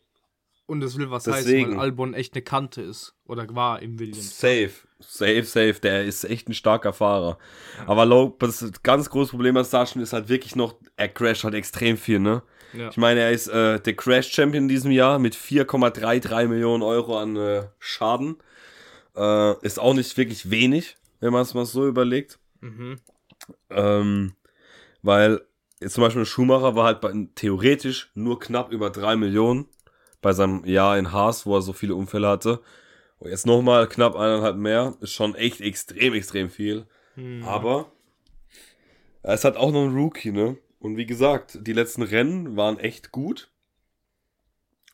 Und 0.69 0.81
das 0.81 0.99
will 0.99 1.09
was 1.09 1.23
Deswegen. 1.23 1.65
heißen, 1.65 1.77
weil 1.77 1.79
Albon 1.79 2.13
echt 2.13 2.35
eine 2.35 2.43
Kante 2.43 2.83
ist. 2.83 3.15
Oder 3.25 3.47
war 3.55 3.81
im 3.81 3.97
Williams. 3.97 4.39
Safe. 4.39 4.69
Safe, 4.99 5.43
safe. 5.43 5.77
Der 5.81 6.05
ist 6.05 6.25
echt 6.25 6.47
ein 6.47 6.53
starker 6.53 6.93
Fahrer. 6.93 7.39
Ja. 7.79 7.87
Aber 7.87 8.35
das 8.37 8.71
ganz 8.83 9.09
große 9.09 9.31
Problem 9.31 9.57
an 9.57 9.63
Sargent 9.63 10.03
ist 10.03 10.13
halt 10.13 10.29
wirklich 10.29 10.55
noch, 10.55 10.75
er 10.95 11.09
crasht 11.09 11.43
halt 11.43 11.55
extrem 11.55 11.97
viel, 11.97 12.19
ne? 12.19 12.43
Ja. 12.73 12.89
Ich 12.89 12.97
meine, 12.97 13.21
er 13.21 13.31
ist 13.31 13.47
äh, 13.47 13.79
der 13.79 13.95
Crash-Champion 13.95 14.65
in 14.65 14.67
diesem 14.67 14.91
Jahr 14.91 15.17
mit 15.17 15.35
4,33 15.35 16.47
Millionen 16.47 16.83
Euro 16.83 17.17
an 17.17 17.35
äh, 17.35 17.63
Schaden. 17.79 18.37
Äh, 19.15 19.65
ist 19.65 19.79
auch 19.79 19.95
nicht 19.95 20.15
wirklich 20.17 20.51
wenig, 20.51 20.97
wenn 21.19 21.33
man 21.33 21.41
es 21.41 21.55
mal 21.55 21.65
so 21.65 21.87
überlegt. 21.87 22.37
Mhm. 22.61 22.99
Ähm, 23.71 24.33
weil 25.01 25.41
jetzt 25.81 25.95
zum 25.95 26.03
Beispiel 26.03 26.21
ein 26.21 26.27
Schumacher 26.27 26.75
war 26.75 26.85
halt 26.85 27.01
bei, 27.01 27.11
theoretisch 27.33 28.11
nur 28.13 28.39
knapp 28.39 28.71
über 28.71 28.91
3 28.91 29.15
Millionen 29.15 29.65
bei 30.21 30.33
seinem 30.33 30.65
Jahr 30.65 30.97
in 30.97 31.11
Haas, 31.11 31.45
wo 31.45 31.55
er 31.55 31.61
so 31.61 31.73
viele 31.73 31.95
Unfälle 31.95 32.27
hatte. 32.27 32.61
Und 33.19 33.29
jetzt 33.29 33.45
nochmal 33.45 33.87
knapp 33.87 34.15
eineinhalb 34.15 34.57
mehr. 34.57 34.95
Ist 35.01 35.13
schon 35.13 35.35
echt 35.35 35.61
extrem, 35.61 36.13
extrem 36.13 36.49
viel. 36.49 36.85
Hm. 37.15 37.43
Aber 37.43 37.91
er 39.23 39.33
ist 39.33 39.43
halt 39.43 39.57
auch 39.57 39.71
noch 39.71 39.83
ein 39.83 39.95
Rookie, 39.95 40.31
ne? 40.31 40.57
Und 40.79 40.95
wie 40.95 41.05
gesagt, 41.05 41.59
die 41.61 41.73
letzten 41.73 42.03
Rennen 42.03 42.55
waren 42.55 42.79
echt 42.79 43.11
gut. 43.11 43.51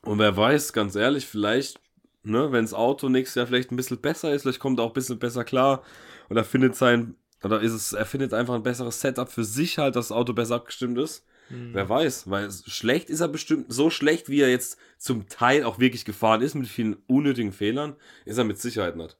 Und 0.01 0.19
wer 0.19 0.35
weiß, 0.35 0.73
ganz 0.73 0.95
ehrlich, 0.95 1.25
vielleicht, 1.25 1.79
ne, 2.23 2.51
wenn 2.51 2.63
das 2.63 2.73
Auto 2.73 3.09
nächstes 3.09 3.35
Jahr 3.35 3.47
vielleicht 3.47 3.71
ein 3.71 3.75
bisschen 3.75 4.01
besser 4.01 4.33
ist, 4.33 4.43
vielleicht 4.43 4.59
kommt 4.59 4.79
er 4.79 4.83
auch 4.83 4.91
ein 4.91 4.93
bisschen 4.93 5.19
besser 5.19 5.43
klar 5.43 5.83
und 6.29 6.37
er 6.37 6.43
findet 6.43 6.75
sein, 6.75 7.15
oder 7.43 7.61
ist 7.61 7.73
es, 7.73 7.93
er 7.93 8.05
findet 8.05 8.33
einfach 8.33 8.55
ein 8.55 8.63
besseres 8.63 9.01
Setup 9.01 9.29
für 9.29 9.43
sich 9.43 9.77
halt, 9.77 9.95
dass 9.95 10.09
das 10.09 10.17
Auto 10.17 10.33
besser 10.33 10.55
abgestimmt 10.55 10.97
ist. 10.97 11.25
Hm. 11.49 11.73
Wer 11.73 11.87
weiß, 11.87 12.29
weil 12.29 12.51
schlecht 12.51 13.09
ist 13.09 13.19
er 13.19 13.27
bestimmt, 13.27 13.65
so 13.69 13.89
schlecht 13.89 14.29
wie 14.29 14.41
er 14.41 14.49
jetzt 14.49 14.77
zum 14.97 15.27
Teil 15.27 15.63
auch 15.63 15.79
wirklich 15.79 16.05
gefahren 16.05 16.41
ist, 16.41 16.55
mit 16.55 16.67
vielen 16.67 16.95
unnötigen 17.07 17.51
Fehlern, 17.51 17.95
ist 18.25 18.37
er 18.37 18.43
mit 18.43 18.59
Sicherheit 18.59 18.95
nicht. 18.95 19.17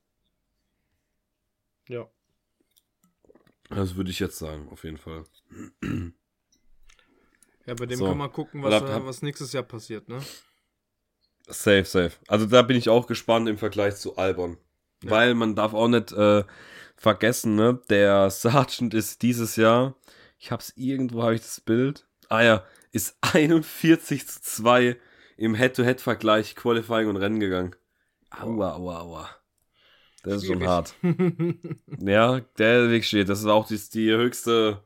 Ja. 1.88 2.10
Das 3.70 3.96
würde 3.96 4.12
ich 4.12 4.20
jetzt 4.20 4.38
sagen, 4.38 4.70
auf 4.70 4.84
jeden 4.84 4.98
Fall. 4.98 5.24
Ja, 7.66 7.74
bei 7.74 7.86
dem 7.86 7.98
so. 7.98 8.06
kann 8.06 8.18
man 8.18 8.32
gucken, 8.32 8.62
was, 8.62 8.74
hab, 8.74 9.06
was 9.06 9.22
nächstes 9.22 9.52
Jahr 9.54 9.64
passiert, 9.64 10.08
ne? 10.08 10.20
Safe, 11.48 11.86
safe. 11.86 12.14
Also 12.28 12.46
da 12.46 12.62
bin 12.62 12.78
ich 12.78 12.90
auch 12.90 13.08
gespannt 13.08 13.50
im 13.50 13.58
Vergleich 13.58 13.96
zu 13.96 14.18
Albon. 14.18 14.58
Ja. 15.04 15.12
Weil 15.12 15.34
man 15.36 15.56
darf 15.56 15.74
auch 15.74 15.88
nicht 15.88 16.12
äh, 16.12 16.44
vergessen, 16.96 17.56
ne? 17.56 17.80
Der 17.90 18.30
Sergeant 18.32 18.94
ist 18.94 19.22
dieses 19.22 19.56
Jahr, 19.56 19.96
ich 20.40 20.52
hab's 20.52 20.74
irgendwo, 20.76 21.24
habe 21.24 21.36
ich 21.36 21.42
das 21.42 21.62
Bild. 21.62 22.08
Ah 22.30 22.44
ja, 22.44 22.64
ist 22.92 23.18
41 23.22 24.28
zu 24.28 24.42
2 24.42 24.98
im 25.38 25.56
Head-to-Head-Vergleich 25.56 26.56
Qualifying 26.56 27.10
und 27.10 27.18
Rennen 27.18 27.40
gegangen. 27.40 27.76
Aua, 28.30 28.74
aua, 28.76 29.00
aua. 29.02 29.30
Das 30.24 30.42
ist 30.42 30.48
schon 30.48 30.66
hart. 30.66 30.96
ja, 32.00 32.40
der 32.58 32.90
Weg 32.90 33.06
steht. 33.06 33.30
Das 33.30 33.40
ist 33.40 33.46
auch 33.46 33.68
die, 33.68 33.80
die 33.94 34.12
höchste, 34.12 34.84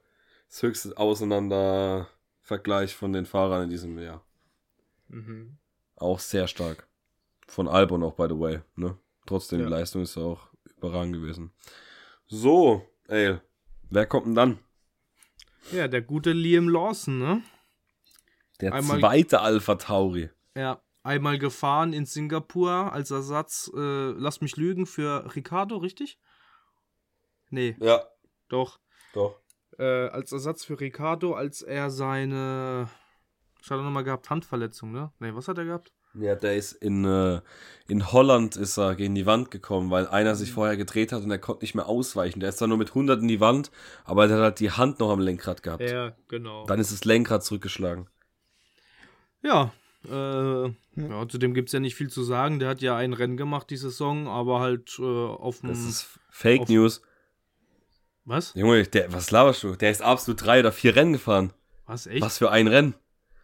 das 0.49 0.61
höchste 0.61 0.97
Auseinander-Vergleich 0.97 2.93
von 2.95 3.13
den 3.13 3.25
Fahrern 3.25 3.63
in 3.63 3.69
diesem 3.69 3.97
Jahr. 3.97 4.25
Mhm. 5.07 5.57
Auch 5.95 6.19
sehr 6.19 6.47
stark. 6.47 6.87
Von 7.47 7.67
Albon 7.67 8.03
auch, 8.03 8.15
by 8.15 8.27
the 8.27 8.39
way. 8.39 8.59
Ne? 8.75 8.97
Trotzdem, 9.25 9.59
ja. 9.59 9.65
die 9.65 9.71
Leistung 9.71 10.01
ist 10.01 10.17
auch 10.17 10.49
überragend 10.77 11.13
gewesen. 11.13 11.51
So, 12.27 12.85
ey, 13.07 13.37
wer 13.89 14.05
kommt 14.05 14.27
denn 14.27 14.35
dann? 14.35 14.59
Ja, 15.71 15.87
der 15.87 16.01
gute 16.01 16.31
Liam 16.31 16.67
Lawson, 16.67 17.19
ne? 17.19 17.43
Der 18.59 18.73
einmal, 18.73 18.99
zweite 18.99 19.41
Alpha 19.41 19.75
Tauri. 19.75 20.29
Ja, 20.55 20.81
einmal 21.03 21.37
gefahren 21.37 21.93
in 21.93 22.05
Singapur 22.05 22.91
als 22.91 23.11
Ersatz, 23.11 23.71
äh, 23.75 24.11
lass 24.11 24.41
mich 24.41 24.57
lügen, 24.57 24.85
für 24.85 25.35
Ricardo, 25.35 25.77
richtig? 25.77 26.19
Nee. 27.49 27.75
Ja. 27.79 28.03
Doch. 28.47 28.79
Doch. 29.13 29.39
Äh, 29.77 30.07
als 30.07 30.31
Ersatz 30.31 30.65
für 30.65 30.79
Ricardo, 30.79 31.35
als 31.35 31.61
er 31.61 31.89
seine, 31.91 32.89
ich 33.61 33.69
hatte 33.69 33.83
nochmal 33.83 34.03
gehabt, 34.03 34.29
Handverletzung, 34.29 34.91
ne? 34.91 35.13
Nee, 35.19 35.33
was 35.35 35.47
hat 35.47 35.57
er 35.59 35.65
gehabt? 35.65 35.93
Ja, 36.15 36.35
der 36.35 36.55
ist 36.55 36.73
in, 36.73 37.05
äh, 37.05 37.41
in 37.87 38.11
Holland 38.11 38.55
ist 38.55 38.77
er 38.77 38.95
gegen 38.95 39.15
die 39.15 39.25
Wand 39.25 39.51
gekommen, 39.51 39.91
weil 39.91 40.07
einer 40.07 40.35
sich 40.35 40.49
mhm. 40.49 40.53
vorher 40.53 40.77
gedreht 40.77 41.11
hat 41.11 41.23
und 41.23 41.31
er 41.31 41.37
konnte 41.37 41.63
nicht 41.63 41.75
mehr 41.75 41.87
ausweichen. 41.87 42.39
Der 42.39 42.49
ist 42.49 42.61
dann 42.61 42.69
nur 42.69 42.77
mit 42.77 42.89
100 42.89 43.21
in 43.21 43.27
die 43.27 43.39
Wand, 43.39 43.71
aber 44.05 44.27
er 44.27 44.35
hat 44.35 44.41
halt 44.41 44.59
die 44.59 44.71
Hand 44.71 44.99
noch 44.99 45.11
am 45.11 45.19
Lenkrad 45.19 45.63
gehabt. 45.63 45.89
Ja, 45.89 46.13
genau. 46.27 46.65
Dann 46.65 46.79
ist 46.79 46.91
das 46.91 47.05
Lenkrad 47.05 47.43
zurückgeschlagen. 47.43 48.07
Ja, 49.41 49.71
äh, 50.07 50.67
ja, 50.67 51.27
zudem 51.27 51.53
gibt 51.53 51.69
es 51.69 51.73
ja 51.73 51.79
nicht 51.79 51.95
viel 51.95 52.09
zu 52.09 52.23
sagen. 52.23 52.59
Der 52.59 52.69
hat 52.69 52.81
ja 52.81 52.95
ein 52.95 53.13
Rennen 53.13 53.37
gemacht 53.37 53.69
die 53.69 53.77
Saison, 53.77 54.27
aber 54.27 54.59
halt 54.59 54.97
äh, 54.99 55.03
auf 55.03 55.59
dem. 55.59 55.69
Das 55.69 55.79
ist 55.79 56.19
Fake 56.29 56.69
News. 56.69 57.01
Was? 58.25 58.53
Junge, 58.53 58.83
der, 58.83 59.11
was 59.11 59.31
laberst 59.31 59.63
du? 59.63 59.75
Der 59.75 59.91
ist 59.91 60.01
absolut 60.01 60.45
drei 60.45 60.59
oder 60.59 60.71
vier 60.71 60.95
Rennen 60.95 61.13
gefahren. 61.13 61.51
Was, 61.85 62.05
echt? 62.05 62.21
Was 62.21 62.37
für 62.37 62.51
ein 62.51 62.67
Rennen? 62.67 62.93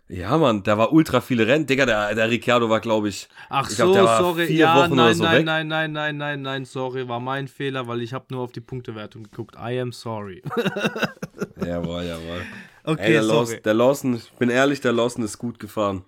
Ja, 0.07 0.37
Mann, 0.37 0.61
da 0.61 0.77
war 0.77 0.93
ultra 0.93 1.19
viele 1.19 1.47
Rennen. 1.47 1.65
Digga, 1.65 1.87
der, 1.87 2.13
der 2.13 2.29
Ricciardo 2.29 2.69
war, 2.69 2.79
glaube 2.79 3.09
ich. 3.09 3.27
Ach 3.49 3.67
ich 3.67 3.75
glaub, 3.75 3.95
so, 3.95 4.05
sorry. 4.05 4.53
ja, 4.53 4.87
nein, 4.87 5.15
so 5.15 5.23
nein, 5.23 5.37
weg. 5.37 5.45
nein, 5.45 5.67
nein, 5.67 5.91
nein, 5.91 6.17
nein, 6.17 6.41
nein, 6.43 6.65
sorry. 6.65 7.07
War 7.07 7.19
mein 7.19 7.47
Fehler, 7.47 7.87
weil 7.87 8.01
ich 8.01 8.13
habe 8.13 8.25
nur 8.29 8.41
auf 8.41 8.51
die 8.51 8.61
Punktewertung 8.61 9.23
geguckt. 9.23 9.55
I 9.55 9.79
am 9.79 9.91
sorry. 9.91 10.43
jawohl, 11.57 12.03
jawohl. 12.03 12.45
Okay, 12.83 13.01
Ey, 13.01 13.11
der, 13.13 13.23
sorry. 13.23 13.37
Lawson, 13.37 13.63
der 13.63 13.73
Lawson, 13.73 14.15
ich 14.17 14.31
bin 14.33 14.49
ehrlich, 14.51 14.79
der 14.79 14.93
Lawson 14.93 15.23
ist 15.23 15.39
gut 15.39 15.59
gefahren. 15.59 16.05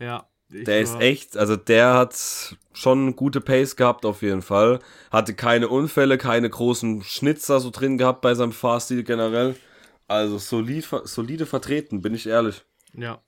Ja. 0.00 0.28
Der 0.50 0.80
ist 0.80 0.98
echt, 1.00 1.36
also 1.36 1.56
der 1.56 1.92
hat 1.92 2.56
schon 2.72 3.16
gute 3.16 3.40
Pace 3.40 3.76
gehabt 3.76 4.06
auf 4.06 4.22
jeden 4.22 4.40
Fall. 4.40 4.78
Hatte 5.10 5.34
keine 5.34 5.68
Unfälle, 5.68 6.16
keine 6.16 6.48
großen 6.48 7.02
Schnitzer 7.02 7.60
so 7.60 7.70
drin 7.70 7.98
gehabt 7.98 8.22
bei 8.22 8.34
seinem 8.34 8.52
Fahrstil 8.52 9.02
generell. 9.02 9.56
Also 10.06 10.38
solid, 10.38 10.88
solide 11.04 11.44
vertreten, 11.44 12.00
bin 12.00 12.14
ich 12.14 12.26
ehrlich. 12.26 12.64
Ja. 12.98 13.22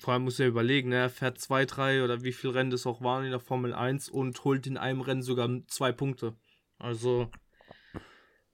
Vor 0.00 0.12
allem 0.12 0.24
muss 0.24 0.38
er 0.38 0.48
überlegen, 0.48 0.90
ne? 0.90 0.96
er 0.96 1.10
fährt 1.10 1.38
zwei, 1.38 1.64
drei 1.64 2.04
oder 2.04 2.22
wie 2.22 2.32
viele 2.32 2.54
Rennen 2.54 2.70
das 2.70 2.86
auch 2.86 3.00
waren 3.00 3.24
in 3.24 3.30
der 3.30 3.40
Formel 3.40 3.72
1 3.72 4.10
und 4.10 4.44
holt 4.44 4.66
in 4.66 4.76
einem 4.76 5.00
Rennen 5.00 5.22
sogar 5.22 5.48
zwei 5.66 5.92
Punkte. 5.92 6.34
Also 6.78 7.30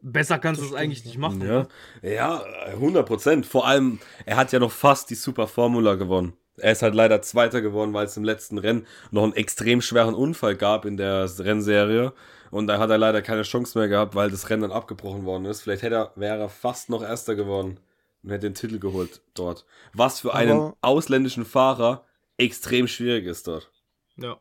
besser 0.01 0.39
kannst 0.39 0.61
du 0.61 0.67
es 0.67 0.75
eigentlich 0.75 1.05
nicht 1.05 1.19
machen. 1.19 1.41
Ja, 1.41 1.67
ne? 2.03 2.15
ja 2.15 2.43
100 2.67 3.05
Prozent. 3.05 3.47
Vor 3.47 3.67
allem, 3.67 3.99
er 4.27 4.37
hat 4.37 4.53
ja 4.53 4.61
noch 4.61 4.71
fast 4.71 5.11
die 5.11 5.17
Super 5.17 5.49
Formula 5.49 5.97
gewonnen. 5.97 6.35
Er 6.57 6.73
ist 6.73 6.83
halt 6.83 6.95
leider 6.95 7.23
Zweiter 7.23 7.63
geworden, 7.63 7.93
weil 7.95 8.07
es 8.07 8.17
im 8.17 8.25
letzten 8.25 8.59
Rennen 8.59 8.87
noch 9.11 9.25
einen 9.25 9.33
extrem 9.33 9.81
schweren 9.81 10.15
Unfall 10.15 10.57
gab 10.57 10.85
in 10.85 10.97
der 10.97 11.29
Rennserie. 11.39 12.13
Und 12.51 12.67
da 12.67 12.79
hat 12.79 12.91
er 12.91 12.99
leider 12.99 13.23
keine 13.23 13.43
Chance 13.43 13.79
mehr 13.79 13.89
gehabt, 13.89 14.15
weil 14.15 14.31
das 14.31 14.51
Rennen 14.51 14.63
dann 14.63 14.73
abgebrochen 14.73 15.25
worden 15.25 15.47
ist. 15.47 15.63
Vielleicht 15.63 15.83
hätte 15.83 15.95
er, 15.97 16.13
wäre 16.17 16.39
er 16.39 16.49
fast 16.49 16.91
noch 16.91 17.03
Erster 17.03 17.35
geworden 17.35 17.79
und 18.23 18.31
hätte 18.31 18.47
den 18.49 18.55
Titel 18.55 18.79
geholt 18.79 19.23
dort. 19.35 19.67
Was 19.93 20.21
für 20.21 20.35
einen 20.35 20.59
Aber 20.59 20.77
ausländischen 20.81 21.45
Fahrer 21.45 22.05
extrem 22.37 22.89
schwierig 22.89 23.27
ist 23.27 23.47
dort. 23.47 23.71
Ja. 24.17 24.41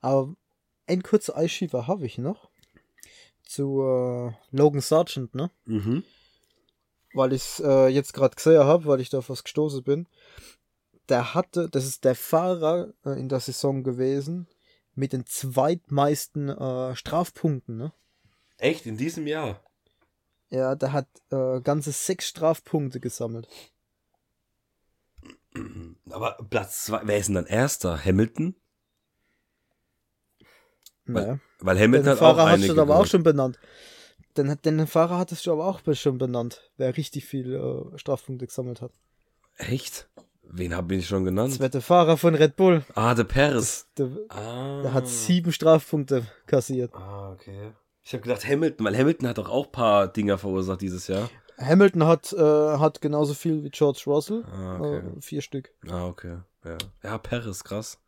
Aber 0.00 0.34
ein 0.86 1.02
kurzer 1.02 1.36
Einschieber 1.36 1.86
habe 1.86 2.06
ich 2.06 2.18
noch. 2.18 2.50
Zu 3.42 3.82
äh, 3.82 4.32
Logan 4.56 4.80
Sargent, 4.80 5.34
ne? 5.34 5.50
Mhm 5.64 6.04
weil 7.16 7.32
ich 7.32 7.42
es 7.42 7.60
äh, 7.60 7.88
jetzt 7.88 8.12
gerade 8.12 8.36
gesehen 8.36 8.62
habe, 8.62 8.86
weil 8.86 9.00
ich 9.00 9.08
da 9.08 9.18
auf 9.18 9.30
was 9.30 9.42
gestoßen 9.42 9.82
bin. 9.82 10.06
Der 11.08 11.34
hatte, 11.34 11.68
das 11.68 11.86
ist 11.86 12.04
der 12.04 12.14
Fahrer 12.14 12.92
äh, 13.04 13.18
in 13.18 13.28
der 13.28 13.40
Saison 13.40 13.82
gewesen 13.82 14.46
mit 14.94 15.12
den 15.12 15.26
zweitmeisten 15.26 16.48
äh, 16.48 16.94
Strafpunkten, 16.94 17.76
ne? 17.76 17.92
Echt, 18.58 18.86
in 18.86 18.96
diesem 18.96 19.26
Jahr? 19.26 19.60
Ja, 20.50 20.74
der 20.74 20.92
hat 20.92 21.08
äh, 21.30 21.60
ganze 21.60 21.92
sechs 21.92 22.28
Strafpunkte 22.28 23.00
gesammelt. 23.00 23.48
Aber 26.10 26.38
Platz 26.50 26.84
zwei, 26.84 27.00
wer 27.04 27.18
ist 27.18 27.26
denn 27.26 27.34
dann 27.34 27.46
erster? 27.46 28.04
Hamilton? 28.04 28.54
Naja. 31.04 31.38
Weil, 31.58 31.76
weil 31.76 31.78
Hamilton 31.78 32.04
den 32.04 32.10
hat 32.12 32.18
Fahrer 32.18 32.50
hast 32.50 32.68
du 32.68 32.80
aber 32.80 32.96
auch 32.96 33.06
schon 33.06 33.22
benannt. 33.22 33.58
Den, 34.36 34.54
den 34.64 34.86
Fahrer 34.86 35.18
hattest 35.18 35.46
du 35.46 35.52
aber 35.52 35.66
auch 35.66 35.80
schon 35.94 36.18
benannt, 36.18 36.70
wer 36.76 36.96
richtig 36.96 37.24
viel 37.24 37.54
äh, 37.54 37.98
Strafpunkte 37.98 38.46
gesammelt 38.46 38.82
hat. 38.82 38.92
Echt? 39.56 40.08
Wen 40.42 40.76
habe 40.76 40.94
ich 40.94 41.08
schon 41.08 41.24
genannt? 41.24 41.52
Das 41.52 41.60
wäre 41.60 41.70
der 41.70 41.80
Fahrer 41.80 42.16
von 42.16 42.34
Red 42.34 42.56
Bull. 42.56 42.84
Ah, 42.94 43.14
der 43.14 43.24
Paris. 43.24 43.88
Der, 43.96 44.10
ah. 44.28 44.82
der 44.82 44.92
hat 44.92 45.08
sieben 45.08 45.52
Strafpunkte 45.52 46.26
kassiert. 46.46 46.94
Ah, 46.94 47.32
okay. 47.32 47.72
Ich 48.06 48.12
habe 48.12 48.22
gedacht 48.22 48.46
Hamilton, 48.46 48.86
weil 48.86 48.96
Hamilton 48.96 49.28
hat 49.28 49.38
doch 49.38 49.48
auch 49.48 49.66
ein 49.66 49.72
paar 49.72 50.06
Dinger 50.06 50.38
verursacht 50.38 50.80
dieses 50.80 51.08
Jahr. 51.08 51.28
Hamilton 51.58 52.06
hat, 52.06 52.32
äh, 52.32 52.38
hat 52.78 53.00
genauso 53.00 53.34
viel 53.34 53.64
wie 53.64 53.70
George 53.70 54.04
Russell. 54.06 54.44
Ah, 54.44 54.78
okay. 54.78 54.98
äh, 54.98 55.20
vier 55.20 55.42
Stück. 55.42 55.70
Ah, 55.88 56.06
okay. 56.06 56.36
Ja, 56.64 56.78
ja 57.02 57.18
Paris, 57.18 57.64
krass. 57.64 57.98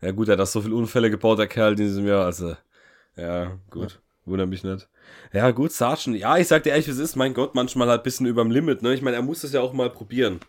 Ja, 0.00 0.10
gut, 0.10 0.28
er 0.28 0.36
hat 0.36 0.48
so 0.48 0.62
viele 0.62 0.74
Unfälle 0.74 1.10
gebaut, 1.10 1.38
der 1.38 1.46
Kerl 1.46 1.72
in 1.72 1.76
diesem 1.76 2.08
Jahr. 2.08 2.24
Also, 2.24 2.56
ja, 3.16 3.56
gut. 3.70 3.92
Ja. 3.92 3.98
Wundert 4.24 4.48
mich 4.48 4.64
nicht. 4.64 4.88
Ja, 5.32 5.52
gut, 5.52 5.70
Sargent. 5.70 6.16
Ja, 6.16 6.36
ich 6.36 6.48
sag 6.48 6.64
dir 6.64 6.70
ehrlich, 6.70 6.88
wie 6.88 6.92
es 6.92 6.98
ist. 6.98 7.14
Mein 7.14 7.32
Gott, 7.32 7.54
manchmal 7.54 7.88
halt 7.88 8.00
ein 8.00 8.04
bisschen 8.04 8.26
überm 8.26 8.50
Limit, 8.50 8.82
ne? 8.82 8.94
Ich 8.94 9.02
meine, 9.02 9.16
er 9.16 9.22
muss 9.22 9.44
es 9.44 9.52
ja 9.52 9.60
auch 9.60 9.72
mal 9.72 9.90
probieren. 9.90 10.40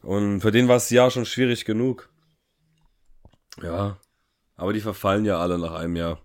Und 0.00 0.40
für 0.40 0.50
den 0.50 0.66
war 0.66 0.76
es 0.76 0.88
ja 0.88 1.10
schon 1.10 1.26
schwierig 1.26 1.66
genug. 1.66 2.08
Ja. 3.62 3.98
Aber 4.56 4.72
die 4.72 4.80
verfallen 4.80 5.26
ja 5.26 5.38
alle 5.38 5.58
nach 5.58 5.74
einem 5.74 5.96
Jahr. 5.96 6.22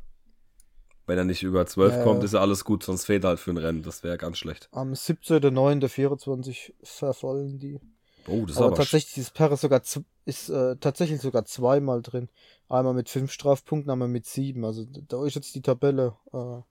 Wenn 1.08 1.18
er 1.18 1.24
nicht 1.24 1.42
über 1.42 1.66
12 1.66 1.94
ja, 1.94 2.04
kommt, 2.04 2.24
ist 2.24 2.34
ja 2.34 2.42
alles 2.42 2.66
gut, 2.66 2.84
sonst 2.84 3.06
fehlt 3.06 3.24
er 3.24 3.30
halt 3.30 3.40
für 3.40 3.52
ein 3.52 3.58
Rennen. 3.58 3.82
Das 3.82 4.04
wäre 4.04 4.18
ganz 4.18 4.38
schlecht. 4.38 4.70
Am 4.72 4.94
17.09.24 4.94 6.74
verfallen 6.84 7.60
die. 7.60 7.80
Oh, 8.28 8.42
das 8.42 8.52
ist 8.52 8.58
aber, 8.58 8.68
aber 8.68 8.76
tatsächlich 8.76 9.18
ist 9.18 9.34
Perez 9.34 9.62
sogar 9.62 9.82
ist 10.26 10.50
äh, 10.50 10.76
tatsächlich 10.76 11.22
sogar 11.22 11.46
zweimal 11.46 12.02
drin. 12.02 12.28
Einmal 12.68 12.94
mit 12.94 13.10
fünf 13.10 13.32
Strafpunkten, 13.32 13.90
einmal 13.90 14.10
mit 14.10 14.26
sieben. 14.26 14.66
Also 14.66 14.86
da 14.86 15.26
ist 15.26 15.36
jetzt 15.36 15.56
die 15.56 15.62
Tabelle 15.62 16.18
äh, 16.34 16.62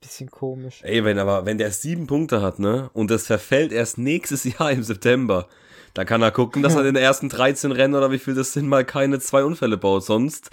bisschen 0.00 0.30
komisch. 0.30 0.80
Ey, 0.82 1.04
wenn 1.04 1.18
aber 1.18 1.44
wenn 1.44 1.58
der 1.58 1.70
sieben 1.70 2.06
Punkte 2.06 2.40
hat, 2.40 2.58
ne, 2.58 2.90
und 2.94 3.10
das 3.10 3.26
verfällt 3.26 3.72
erst 3.72 3.98
nächstes 3.98 4.44
Jahr 4.58 4.72
im 4.72 4.82
September, 4.82 5.48
da 5.94 6.04
kann 6.04 6.22
er 6.22 6.30
gucken, 6.30 6.62
dass 6.62 6.74
er 6.74 6.80
in 6.86 6.94
den 6.94 7.02
ersten 7.02 7.28
13 7.28 7.72
Rennen 7.72 7.94
oder 7.94 8.10
wie 8.10 8.18
viel 8.18 8.34
das 8.34 8.52
sind 8.52 8.66
mal 8.66 8.84
keine 8.84 9.20
zwei 9.20 9.44
Unfälle 9.44 9.76
baut. 9.76 10.04
Sonst 10.04 10.50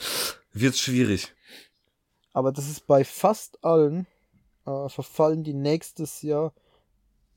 wird's 0.52 0.80
schwierig. 0.80 1.34
Aber 2.38 2.52
das 2.52 2.70
ist 2.70 2.86
bei 2.86 3.04
fast 3.04 3.66
allen 3.66 4.06
äh, 4.68 4.90
verfallen 4.90 5.44
die 5.44 5.56
nächstes 5.56 6.22
Jahr 6.22 6.54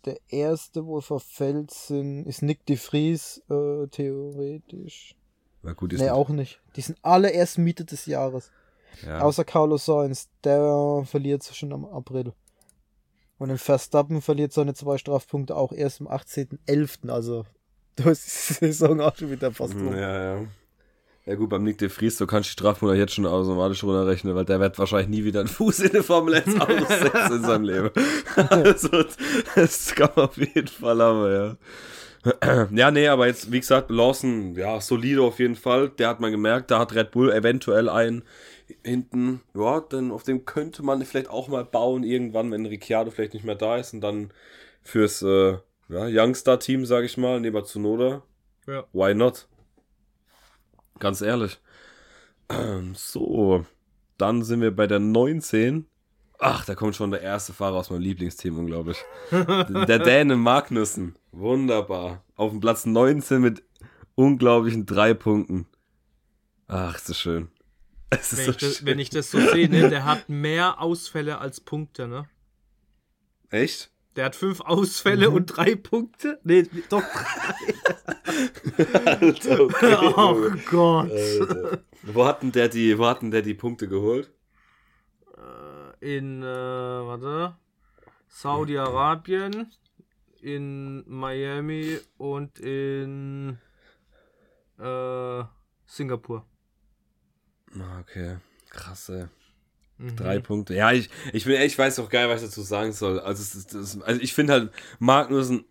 der 0.04 0.18
erste, 0.28 0.84
wo 0.84 1.00
verfällt, 1.00 1.70
sind, 1.70 2.26
ist 2.26 2.42
Nick 2.42 2.66
de 2.66 2.76
Vries, 2.76 3.42
äh, 3.48 3.86
theoretisch. 3.86 5.16
Na 5.62 5.72
gut, 5.72 5.94
ist 5.94 6.00
nee, 6.00 6.04
nicht. 6.04 6.12
auch 6.12 6.28
nicht. 6.28 6.60
Die 6.76 6.82
sind 6.82 6.98
alle 7.00 7.30
erst 7.30 7.56
Mitte 7.56 7.86
des 7.86 8.04
Jahres. 8.04 8.50
Ja. 9.02 9.22
Außer 9.22 9.42
Carlos 9.42 9.86
Sainz, 9.86 10.28
der 10.44 11.02
verliert 11.06 11.44
schon 11.44 11.72
am 11.72 11.86
April. 11.86 12.34
Und 13.38 13.48
in 13.48 13.56
Verstappen 13.56 14.20
verliert 14.20 14.52
seine 14.52 14.74
zwei 14.74 14.98
Strafpunkte 14.98 15.56
auch 15.56 15.72
erst 15.72 16.02
am 16.02 16.08
18.11. 16.08 17.08
Also, 17.08 17.46
da 17.96 18.10
ist 18.10 18.26
die 18.26 18.52
Saison 18.52 19.00
auch 19.00 19.16
schon 19.16 19.30
wieder 19.30 19.50
fast 19.50 19.72
rum. 19.72 19.94
Ja, 19.94 20.36
ja. 20.36 20.46
Ja 21.30 21.36
gut, 21.36 21.48
beim 21.48 21.62
Nick 21.62 21.78
de 21.78 21.88
Vries, 21.88 22.16
du 22.16 22.26
kannst 22.26 22.48
die 22.48 22.52
Strafpunkte 22.54 22.98
jetzt 22.98 23.14
schon 23.14 23.24
automatisch 23.24 23.84
runterrechnen, 23.84 24.34
weil 24.34 24.44
der 24.44 24.58
wird 24.58 24.76
wahrscheinlich 24.80 25.10
nie 25.10 25.24
wieder 25.24 25.38
einen 25.38 25.48
Fuß 25.48 25.78
in 25.78 25.92
der 25.92 26.02
Formel 26.02 26.34
1 26.34 26.60
aussetzen 26.60 27.36
in 27.36 27.42
seinem 27.44 27.62
Leben. 27.62 27.90
also, 28.34 29.04
das 29.54 29.94
kann 29.94 30.10
man 30.16 30.24
auf 30.24 30.36
jeden 30.36 30.66
Fall 30.66 31.00
haben, 31.00 31.32
ja. 31.32 32.66
Ja, 32.72 32.90
nee, 32.90 33.06
aber 33.06 33.28
jetzt, 33.28 33.52
wie 33.52 33.60
gesagt, 33.60 33.92
Lawson, 33.92 34.56
ja, 34.56 34.80
solide 34.80 35.22
auf 35.22 35.38
jeden 35.38 35.54
Fall. 35.54 35.90
Der 35.90 36.08
hat 36.08 36.18
man 36.18 36.32
gemerkt, 36.32 36.72
da 36.72 36.80
hat 36.80 36.96
Red 36.96 37.12
Bull 37.12 37.30
eventuell 37.30 37.88
einen 37.88 38.24
hinten, 38.82 39.40
ja, 39.54 39.78
dann 39.88 40.10
auf 40.10 40.24
dem 40.24 40.44
könnte 40.44 40.82
man 40.82 41.00
vielleicht 41.04 41.30
auch 41.30 41.46
mal 41.46 41.64
bauen, 41.64 42.02
irgendwann, 42.02 42.50
wenn 42.50 42.66
Ricciardo 42.66 43.12
vielleicht 43.12 43.34
nicht 43.34 43.46
mehr 43.46 43.54
da 43.54 43.76
ist 43.76 43.94
und 43.94 44.00
dann 44.00 44.32
fürs 44.82 45.22
äh, 45.22 45.58
ja, 45.90 46.08
Youngstar-Team, 46.08 46.86
sag 46.86 47.04
ich 47.04 47.16
mal, 47.16 47.38
neben 47.38 47.64
Tsunoda. 47.64 48.24
Ja. 48.66 48.84
Why 48.92 49.14
not? 49.14 49.46
Ganz 51.00 51.20
ehrlich. 51.20 51.58
So, 52.94 53.64
dann 54.18 54.42
sind 54.42 54.60
wir 54.60 54.74
bei 54.74 54.86
der 54.86 54.98
19. 54.98 55.86
Ach, 56.40 56.64
da 56.64 56.74
kommt 56.74 56.96
schon 56.96 57.10
der 57.10 57.20
erste 57.20 57.52
Fahrer 57.52 57.76
aus 57.76 57.90
meinem 57.90 58.00
Lieblingsteam, 58.00 58.58
unglaublich. 58.58 58.98
der 59.30 59.98
Däne 59.98 60.36
Magnussen. 60.36 61.16
Wunderbar. 61.32 62.24
Auf 62.34 62.50
dem 62.50 62.60
Platz 62.60 62.86
19 62.86 63.40
mit 63.40 63.62
unglaublichen 64.14 64.86
drei 64.86 65.14
Punkten. 65.14 65.66
Ach, 66.66 66.96
ist 66.96 67.08
das 67.08 67.18
schön. 67.18 67.48
Ist 68.12 68.36
wenn, 68.36 68.44
so 68.44 68.50
ich 68.50 68.56
das, 68.56 68.84
wenn, 68.84 68.98
ich 68.98 69.10
das, 69.10 69.30
so 69.30 69.38
sehe, 69.38 69.68
ne, 69.68 69.88
der 69.88 70.04
hat 70.04 70.28
mehr 70.28 70.80
Ausfälle 70.80 71.38
als 71.38 71.60
Punkte, 71.60 72.08
ne? 72.08 72.28
Echt? 73.50 73.89
Der 74.16 74.24
hat 74.26 74.36
fünf 74.36 74.60
Ausfälle 74.60 75.30
mhm. 75.30 75.36
und 75.36 75.46
drei 75.46 75.76
Punkte? 75.76 76.40
Nee, 76.42 76.66
doch 76.88 77.02
drei. 77.02 77.80
Alter, 79.04 79.60
okay, 79.60 79.96
oh 80.16 80.50
Gott. 80.70 81.10
Alter. 81.10 81.78
Wo 82.02 82.24
hat 82.24 82.42
denn 82.42 82.52
der 82.52 82.68
die, 82.68 82.98
wo 82.98 83.06
hat 83.06 83.22
der 83.22 83.42
die 83.42 83.54
Punkte 83.54 83.88
geholt? 83.88 84.32
Äh, 85.36 86.16
in, 86.16 86.42
äh, 86.42 86.46
warte, 86.46 87.56
Saudi-Arabien, 88.28 89.70
in 90.40 91.04
Miami 91.06 91.98
und 92.16 92.58
in 92.58 93.58
äh, 94.78 95.44
Singapur. 95.86 96.46
Ah, 97.78 98.00
okay, 98.00 98.38
krass, 98.70 99.10
ey. 99.10 99.26
Mhm. 100.00 100.16
Drei 100.16 100.38
Punkte. 100.38 100.74
Ja, 100.74 100.92
ich, 100.92 101.10
ich 101.32 101.44
bin 101.44 101.60
ich 101.60 101.78
weiß 101.78 101.98
auch 101.98 102.08
geil, 102.08 102.28
was 102.28 102.42
ich 102.42 102.48
dazu 102.48 102.62
sagen 102.62 102.92
soll. 102.92 103.20
Also, 103.20 103.42
es 103.42 103.66
das, 103.66 104.00
also 104.00 104.20
ich 104.20 104.32
finde 104.32 104.54
halt, 104.54 104.72
Magnussen, 104.98 105.64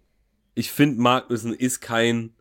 ich 0.53 0.71
finde 0.71 1.01
Magnussen 1.01 1.53
ist 1.53 1.81
kein, 1.81 2.33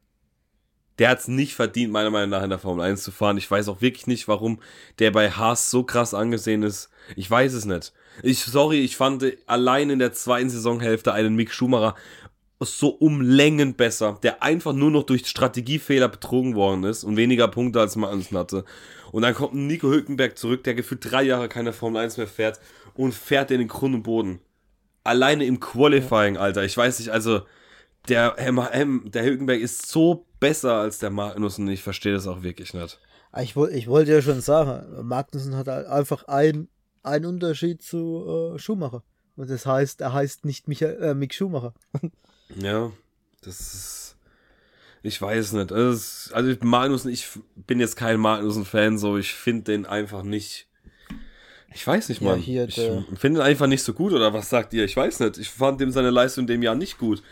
der 0.99 1.09
hat 1.09 1.21
es 1.21 1.29
nicht 1.29 1.55
verdient, 1.55 1.93
meiner 1.93 2.11
Meinung 2.11 2.31
nach 2.31 2.43
in 2.43 2.51
der 2.51 2.59
Formel 2.59 2.85
1 2.85 3.03
zu 3.03 3.11
fahren. 3.11 3.39
Ich 3.39 3.51
weiß 3.51 3.69
auch 3.69 3.81
wirklich 3.81 4.07
nicht, 4.07 4.29
warum 4.29 4.61
der 4.99 5.13
bei 5.13 5.31
Haas 5.31 5.71
so 5.71 5.83
krass 5.83 6.13
angesehen 6.13 6.63
ist. 6.63 6.91
Ich 7.17 7.31
weiß 7.31 7.55
es 7.55 7.65
nicht. 7.65 7.93
Ich, 8.23 8.41
sorry, 8.45 8.81
ich 8.81 8.97
fand 8.97 9.25
allein 9.47 9.91
in 9.91 9.99
der 9.99 10.13
zweiten 10.13 10.51
Saisonhälfte 10.51 11.13
einen 11.13 11.37
Mick 11.37 11.53
Schumacher 11.53 11.95
so 12.61 12.89
um 12.89 13.21
Längen 13.21 13.75
besser, 13.75 14.19
der 14.23 14.43
einfach 14.43 14.73
nur 14.73 14.91
noch 14.91 15.05
durch 15.05 15.27
Strategiefehler 15.27 16.09
betrogen 16.09 16.57
worden 16.57 16.85
ist 16.85 17.05
und 17.05 17.17
weniger 17.17 17.49
Punkte 17.49 17.81
als 17.81 17.97
Magnussen 17.97 18.37
hatte. 18.37 18.65
Und 19.13 19.23
dann 19.23 19.35
kommt 19.35 19.55
Nico 19.55 19.89
Hülkenberg 19.89 20.37
zurück, 20.39 20.65
der 20.65 20.75
gefühlt 20.75 21.11
drei 21.11 21.23
Jahre 21.23 21.49
keine 21.49 21.73
Formel 21.73 22.03
1 22.03 22.17
mehr 22.17 22.27
fährt 22.27 22.61
und 22.95 23.15
fährt 23.15 23.51
in 23.51 23.59
den 23.59 23.69
Grund 23.69 23.95
und 23.95 24.03
Boden. 24.03 24.41
Alleine 25.05 25.45
im 25.45 25.61
Qualifying, 25.61 26.37
Alter. 26.37 26.65
Ich 26.65 26.77
weiß 26.77 26.99
nicht, 26.99 27.11
also 27.11 27.43
der, 28.09 28.35
der 28.37 29.25
Hülkenberg 29.25 29.61
ist 29.61 29.87
so 29.87 30.27
besser 30.41 30.75
als 30.75 30.99
der 30.99 31.11
Magnussen. 31.11 31.69
Ich 31.69 31.83
verstehe 31.83 32.13
das 32.13 32.27
auch 32.27 32.43
wirklich 32.43 32.75
nicht. 32.75 33.01
Ah, 33.33 33.43
ich, 33.43 33.57
ich 33.57 33.89
wollte 33.89 34.13
ja 34.13 34.23
schon 34.23 34.41
sagen, 34.41 35.07
Magnussen 35.07 35.57
hat 35.57 35.69
einfach 35.69 36.25
einen 36.25 36.69
Unterschied 37.05 37.83
zu 37.83 38.55
äh, 38.55 38.59
Schumacher. 38.59 39.03
Und 39.37 39.51
das 39.51 39.67
heißt, 39.67 40.01
er 40.01 40.13
heißt 40.13 40.45
nicht 40.45 40.67
Michael, 40.67 41.03
äh, 41.03 41.15
Mick 41.15 41.33
Schumacher. 41.33 41.75
ja, 42.57 42.91
das 43.43 43.61
ist 43.61 44.17
ich 45.09 45.21
weiß 45.21 45.53
nicht. 45.53 45.73
also 45.73 46.55
Magnussen, 46.61 47.11
ich 47.11 47.27
bin 47.57 47.81
jetzt 47.81 47.97
kein 47.97 48.21
Magnussen-Fan, 48.21 48.99
so 48.99 49.17
ich 49.17 49.33
finde 49.33 49.65
den 49.65 49.87
einfach 49.87 50.23
nicht. 50.23 50.67
Ich 51.75 51.87
weiß 51.87 52.09
nicht, 52.09 52.23
Mann. 52.23 52.43
Ja, 52.45 52.65
ich 52.65 52.81
finde 53.17 53.41
ihn 53.41 53.47
einfach 53.47 53.67
nicht 53.67 53.83
so 53.83 53.93
gut, 53.93 54.13
oder 54.13 54.33
was 54.33 54.49
sagt 54.49 54.73
ihr? 54.73 54.85
Ich 54.85 54.97
weiß 54.97 55.21
nicht. 55.21 55.39
Ich 55.39 55.51
fand 55.51 55.81
dem 55.81 55.91
seine 55.91 56.11
Leistung 56.11 56.43
in 56.43 56.49
dem 56.49 56.63
Jahr 56.63 56.75
nicht 56.75 56.99
gut. 56.99 57.23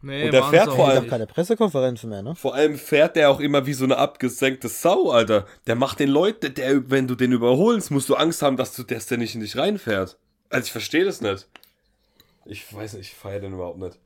Nee, 0.00 0.26
und 0.26 0.32
der 0.32 0.44
fährt 0.44 0.72
vor 0.72 0.88
allem 0.88 1.08
keine 1.08 1.26
Pressekonferenzen 1.26 2.08
mehr, 2.08 2.22
ne? 2.22 2.34
Vor 2.34 2.54
allem 2.54 2.76
fährt 2.76 3.16
der 3.16 3.30
auch 3.30 3.40
immer 3.40 3.66
wie 3.66 3.72
so 3.72 3.84
eine 3.84 3.96
abgesenkte 3.96 4.68
Sau, 4.68 5.10
Alter. 5.10 5.46
Der 5.66 5.74
macht 5.74 6.00
den 6.00 6.08
Leuten, 6.08 6.54
der, 6.54 6.90
wenn 6.90 7.08
du 7.08 7.14
den 7.14 7.32
überholst, 7.32 7.90
musst 7.90 8.08
du 8.08 8.14
Angst 8.14 8.42
haben, 8.42 8.56
dass 8.56 8.74
du 8.74 8.82
dass 8.82 9.06
der 9.06 9.18
nicht 9.18 9.34
in 9.34 9.40
dich 9.40 9.56
reinfährt. 9.56 10.16
Also 10.50 10.66
ich 10.66 10.72
verstehe 10.72 11.04
das 11.04 11.20
nicht. 11.20 11.48
Ich 12.44 12.72
weiß 12.74 12.94
nicht, 12.94 13.12
ich 13.12 13.14
feiere 13.14 13.40
den 13.40 13.54
überhaupt 13.54 13.78
nicht. 13.78 13.98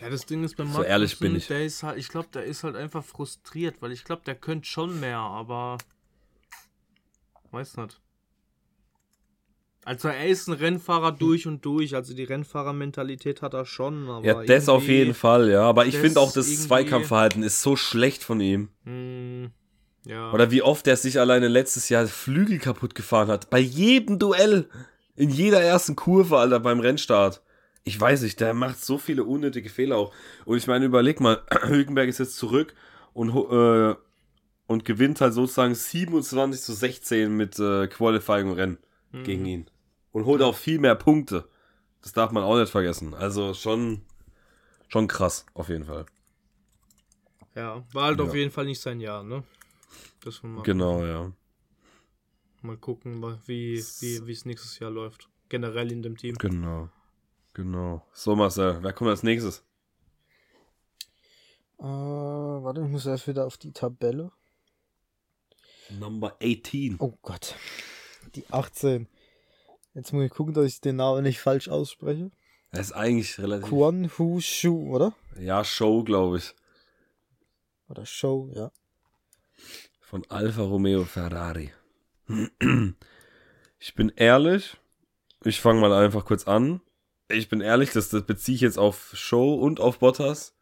Ja, 0.00 0.08
das 0.08 0.24
Ding 0.26 0.42
ist 0.44 0.56
bei 0.56 0.64
Markus, 0.64 0.82
so 0.82 0.88
ehrlich 0.88 1.18
bin 1.18 1.36
ich. 1.36 1.46
Der 1.48 1.64
ist 1.64 1.82
halt, 1.82 1.98
ich 1.98 2.08
glaube, 2.08 2.28
der 2.32 2.44
ist 2.44 2.64
halt 2.64 2.76
einfach 2.76 3.04
frustriert, 3.04 3.76
weil 3.80 3.92
ich 3.92 4.04
glaube, 4.04 4.22
der 4.24 4.34
könnte 4.34 4.66
schon 4.66 4.98
mehr, 4.98 5.18
aber 5.18 5.78
weiß 7.50 7.76
nicht. 7.76 8.00
Also 9.84 10.08
er 10.08 10.26
ist 10.26 10.46
ein 10.46 10.54
Rennfahrer 10.54 11.12
durch 11.12 11.46
und 11.46 11.64
durch, 11.64 11.94
also 11.94 12.14
die 12.14 12.24
Rennfahrermentalität 12.24 13.40
hat 13.40 13.54
er 13.54 13.64
schon. 13.64 14.06
ja, 14.22 14.42
das 14.44 14.68
auf 14.68 14.86
jeden 14.86 15.14
Fall, 15.14 15.50
ja. 15.50 15.62
Aber 15.62 15.86
ich 15.86 15.96
finde 15.96 16.20
auch, 16.20 16.32
das 16.32 16.64
Zweikampfverhalten 16.64 17.42
ist 17.42 17.62
so 17.62 17.76
schlecht 17.76 18.22
von 18.22 18.40
ihm. 18.40 18.68
Mm, 18.84 19.46
ja. 20.04 20.32
Oder 20.32 20.50
wie 20.50 20.62
oft 20.62 20.86
er 20.86 20.96
sich 20.96 21.18
alleine 21.18 21.48
letztes 21.48 21.88
Jahr 21.88 22.06
Flügel 22.06 22.58
kaputt 22.58 22.94
gefahren 22.94 23.28
hat. 23.28 23.48
Bei 23.50 23.58
jedem 23.58 24.18
Duell. 24.18 24.68
In 25.16 25.30
jeder 25.30 25.60
ersten 25.60 25.96
Kurve, 25.96 26.38
Alter, 26.38 26.60
beim 26.60 26.80
Rennstart 26.80 27.42
ich 27.84 28.00
weiß 28.00 28.22
nicht, 28.22 28.40
der 28.40 28.54
macht 28.54 28.84
so 28.84 28.98
viele 28.98 29.24
unnötige 29.24 29.70
Fehler 29.70 29.96
auch. 29.96 30.14
Und 30.44 30.58
ich 30.58 30.66
meine, 30.66 30.84
überleg 30.84 31.20
mal, 31.20 31.42
Hülkenberg 31.62 32.08
ist 32.08 32.18
jetzt 32.18 32.36
zurück 32.36 32.74
und, 33.12 33.30
äh, 33.30 33.94
und 34.66 34.84
gewinnt 34.84 35.20
halt 35.20 35.34
sozusagen 35.34 35.74
27 35.74 36.60
zu 36.60 36.72
16 36.72 37.34
mit 37.34 37.58
äh, 37.58 37.88
Qualifying 37.88 38.50
und 38.50 38.56
Rennen 38.56 38.78
mhm. 39.12 39.24
gegen 39.24 39.46
ihn. 39.46 39.70
Und 40.12 40.26
holt 40.26 40.42
auch 40.42 40.56
viel 40.56 40.78
mehr 40.78 40.94
Punkte. 40.94 41.48
Das 42.02 42.12
darf 42.12 42.32
man 42.32 42.42
auch 42.42 42.58
nicht 42.58 42.70
vergessen. 42.70 43.14
Also 43.14 43.54
schon, 43.54 44.02
schon 44.88 45.06
krass, 45.06 45.46
auf 45.54 45.68
jeden 45.68 45.84
Fall. 45.84 46.06
Ja, 47.54 47.84
war 47.92 48.04
halt 48.04 48.18
ja. 48.18 48.24
auf 48.24 48.34
jeden 48.34 48.50
Fall 48.50 48.64
nicht 48.64 48.80
sein 48.80 49.00
Jahr, 49.00 49.22
ne? 49.22 49.42
Das 50.22 50.42
genau, 50.62 51.04
ja. 51.04 51.32
Mal 52.62 52.76
gucken, 52.76 53.22
wie 53.46 53.82
wie 54.00 54.32
es 54.32 54.44
nächstes 54.44 54.78
Jahr 54.78 54.90
läuft. 54.90 55.28
Generell 55.48 55.90
in 55.90 56.02
dem 56.02 56.16
Team. 56.16 56.36
Genau. 56.36 56.90
Genau. 57.54 58.06
So, 58.12 58.36
Marcel, 58.36 58.82
wer 58.82 58.92
kommt 58.92 59.10
als 59.10 59.22
nächstes? 59.22 59.64
Uh, 61.78 62.62
warte, 62.62 62.82
ich 62.82 62.88
muss 62.88 63.06
erst 63.06 63.26
wieder 63.26 63.46
auf 63.46 63.56
die 63.56 63.72
Tabelle. 63.72 64.30
Number 65.98 66.36
18. 66.42 66.96
Oh 66.98 67.14
Gott. 67.22 67.56
Die 68.34 68.44
18. 68.50 69.08
Jetzt 69.94 70.12
muss 70.12 70.24
ich 70.24 70.30
gucken, 70.30 70.54
dass 70.54 70.66
ich 70.66 70.80
den 70.80 70.96
Namen 70.96 71.22
nicht 71.22 71.40
falsch 71.40 71.68
ausspreche. 71.68 72.30
Er 72.70 72.80
ist 72.80 72.92
eigentlich 72.92 73.38
relativ. 73.38 73.70
Quan 73.70 74.10
Hu 74.16 74.40
Shu, 74.40 74.94
oder? 74.94 75.14
Ja, 75.38 75.64
Show, 75.64 76.04
glaube 76.04 76.38
ich. 76.38 76.54
Oder 77.88 78.06
Show, 78.06 78.48
ja. 78.54 78.70
Von 80.00 80.24
Alfa 80.28 80.62
Romeo 80.62 81.04
Ferrari. 81.04 81.72
Ich 83.82 83.94
bin 83.94 84.12
ehrlich. 84.14 84.76
Ich 85.42 85.58
fange 85.58 85.80
mal 85.80 85.94
einfach 85.94 86.26
kurz 86.26 86.46
an 86.46 86.82
ich 87.30 87.48
bin 87.48 87.60
ehrlich, 87.60 87.92
das, 87.92 88.08
das 88.08 88.22
beziehe 88.22 88.54
ich 88.56 88.60
jetzt 88.60 88.78
auf 88.78 89.10
Show 89.14 89.54
und 89.54 89.80
auf 89.80 89.98
Bottas. 89.98 90.54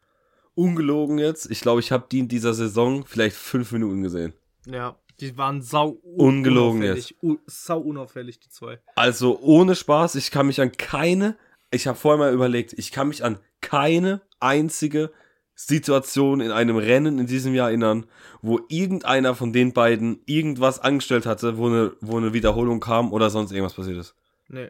Ungelogen 0.55 1.17
jetzt. 1.17 1.49
Ich 1.49 1.61
glaube, 1.61 1.79
ich 1.79 1.91
habe 1.91 2.07
die 2.11 2.19
in 2.19 2.27
dieser 2.27 2.53
Saison 2.53 3.05
vielleicht 3.05 3.35
fünf 3.35 3.71
Minuten 3.71 4.01
gesehen. 4.01 4.33
Ja, 4.65 4.97
die 5.19 5.37
waren 5.37 5.61
sau 5.61 5.89
ungelogen 6.03 6.81
jetzt. 6.83 7.13
sau 7.45 7.79
unauffällig, 7.79 8.39
die 8.39 8.49
zwei. 8.49 8.79
Also 8.95 9.39
ohne 9.41 9.75
Spaß, 9.75 10.15
ich 10.15 10.31
kann 10.31 10.47
mich 10.47 10.61
an 10.61 10.71
keine, 10.71 11.37
ich 11.71 11.87
habe 11.87 11.97
vorher 11.97 12.17
mal 12.17 12.33
überlegt, 12.33 12.73
ich 12.77 12.91
kann 12.91 13.07
mich 13.09 13.23
an 13.23 13.39
keine 13.61 14.21
einzige 14.39 15.11
Situation 15.55 16.39
in 16.39 16.51
einem 16.51 16.77
Rennen 16.77 17.19
in 17.19 17.27
diesem 17.27 17.53
Jahr 17.53 17.67
erinnern, 17.67 18.05
wo 18.41 18.61
irgendeiner 18.69 19.35
von 19.35 19.51
den 19.51 19.73
beiden 19.73 20.21
irgendwas 20.25 20.79
angestellt 20.79 21.25
hatte, 21.25 21.57
wo 21.57 21.67
eine, 21.67 21.91
wo 21.99 22.17
eine 22.17 22.31
Wiederholung 22.31 22.79
kam 22.79 23.11
oder 23.11 23.29
sonst 23.29 23.51
irgendwas 23.51 23.73
passiert 23.73 23.97
ist. 23.97 24.15
Nee. 24.47 24.69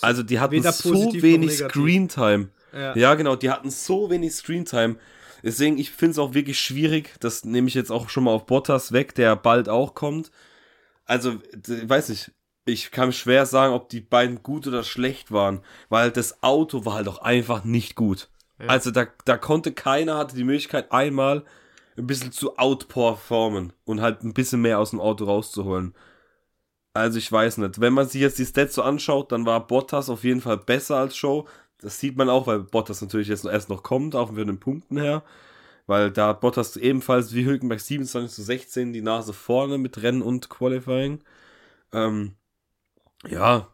Also 0.00 0.22
die 0.22 0.40
hatten 0.40 0.62
so 0.62 1.12
wenig 1.14 1.58
Screentime. 1.58 2.48
Ja. 2.72 2.96
ja, 2.96 3.14
genau, 3.14 3.36
die 3.36 3.50
hatten 3.50 3.70
so 3.70 4.10
wenig 4.10 4.34
Screentime. 4.34 4.96
Deswegen, 5.42 5.78
ich 5.78 5.90
finde 5.90 6.12
es 6.12 6.18
auch 6.18 6.34
wirklich 6.34 6.58
schwierig. 6.58 7.14
Das 7.20 7.44
nehme 7.44 7.68
ich 7.68 7.74
jetzt 7.74 7.90
auch 7.90 8.08
schon 8.08 8.24
mal 8.24 8.32
auf 8.32 8.46
Bottas 8.46 8.92
weg, 8.92 9.14
der 9.14 9.36
bald 9.36 9.68
auch 9.68 9.94
kommt. 9.94 10.30
Also, 11.04 11.38
ich 11.52 11.88
weiß 11.88 12.10
nicht. 12.10 12.32
Ich 12.64 12.90
kann 12.90 13.14
schwer 13.14 13.46
sagen, 13.46 13.72
ob 13.72 13.88
die 13.88 14.02
beiden 14.02 14.42
gut 14.42 14.66
oder 14.66 14.82
schlecht 14.82 15.32
waren, 15.32 15.62
weil 15.88 16.10
das 16.10 16.42
Auto 16.42 16.84
war 16.84 16.94
halt 16.94 17.08
auch 17.08 17.22
einfach 17.22 17.64
nicht 17.64 17.94
gut. 17.94 18.28
Ja. 18.60 18.66
Also 18.66 18.90
da, 18.90 19.06
da 19.24 19.38
konnte 19.38 19.72
keiner, 19.72 20.18
hatte 20.18 20.36
die 20.36 20.44
Möglichkeit 20.44 20.92
einmal 20.92 21.44
ein 21.96 22.06
bisschen 22.06 22.30
zu 22.30 22.58
outperformen 22.58 23.72
und 23.84 24.02
halt 24.02 24.22
ein 24.22 24.34
bisschen 24.34 24.60
mehr 24.60 24.78
aus 24.78 24.90
dem 24.90 25.00
Auto 25.00 25.24
rauszuholen. 25.24 25.94
Also 26.98 27.18
ich 27.18 27.30
weiß 27.30 27.58
nicht. 27.58 27.80
Wenn 27.80 27.92
man 27.92 28.08
sich 28.08 28.20
jetzt 28.20 28.38
die 28.38 28.46
Stats 28.46 28.74
so 28.74 28.82
anschaut, 28.82 29.32
dann 29.32 29.46
war 29.46 29.66
Bottas 29.66 30.10
auf 30.10 30.24
jeden 30.24 30.40
Fall 30.40 30.58
besser 30.58 30.96
als 30.96 31.16
Show. 31.16 31.46
Das 31.80 32.00
sieht 32.00 32.16
man 32.16 32.28
auch, 32.28 32.46
weil 32.46 32.60
Bottas 32.60 33.00
natürlich 33.02 33.28
jetzt 33.28 33.44
erst 33.44 33.68
noch 33.68 33.82
kommt, 33.82 34.14
auch 34.16 34.28
von 34.28 34.36
den 34.36 34.60
Punkten 34.60 34.98
her. 34.98 35.22
weil 35.86 36.10
da 36.12 36.28
hat 36.28 36.40
Bottas 36.42 36.76
ebenfalls 36.76 37.34
wie 37.34 37.46
Hülkenberg 37.46 37.80
27 37.80 38.34
zu 38.34 38.42
16 38.42 38.92
die 38.92 39.02
Nase 39.02 39.32
vorne 39.32 39.78
mit 39.78 40.02
Rennen 40.02 40.22
und 40.22 40.50
Qualifying. 40.50 41.20
Ähm, 41.92 42.36
ja, 43.26 43.68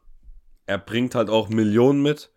er 0.66 0.78
bringt 0.78 1.14
halt 1.14 1.30
auch 1.30 1.48
Millionen 1.48 2.02
mit. 2.02 2.30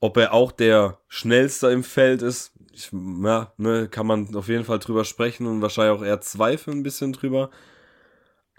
Ob 0.00 0.16
er 0.16 0.32
auch 0.34 0.52
der 0.52 0.98
schnellste 1.08 1.68
im 1.70 1.84
Feld 1.84 2.22
ist, 2.22 2.52
ich, 2.72 2.90
ja, 2.92 3.52
ne, 3.58 3.88
kann 3.88 4.06
man 4.06 4.34
auf 4.34 4.48
jeden 4.48 4.64
Fall 4.64 4.78
drüber 4.78 5.04
sprechen 5.04 5.46
und 5.46 5.62
wahrscheinlich 5.62 5.98
auch 6.00 6.04
eher 6.04 6.20
zweifeln 6.20 6.78
ein 6.78 6.82
bisschen 6.82 7.12
drüber. 7.12 7.50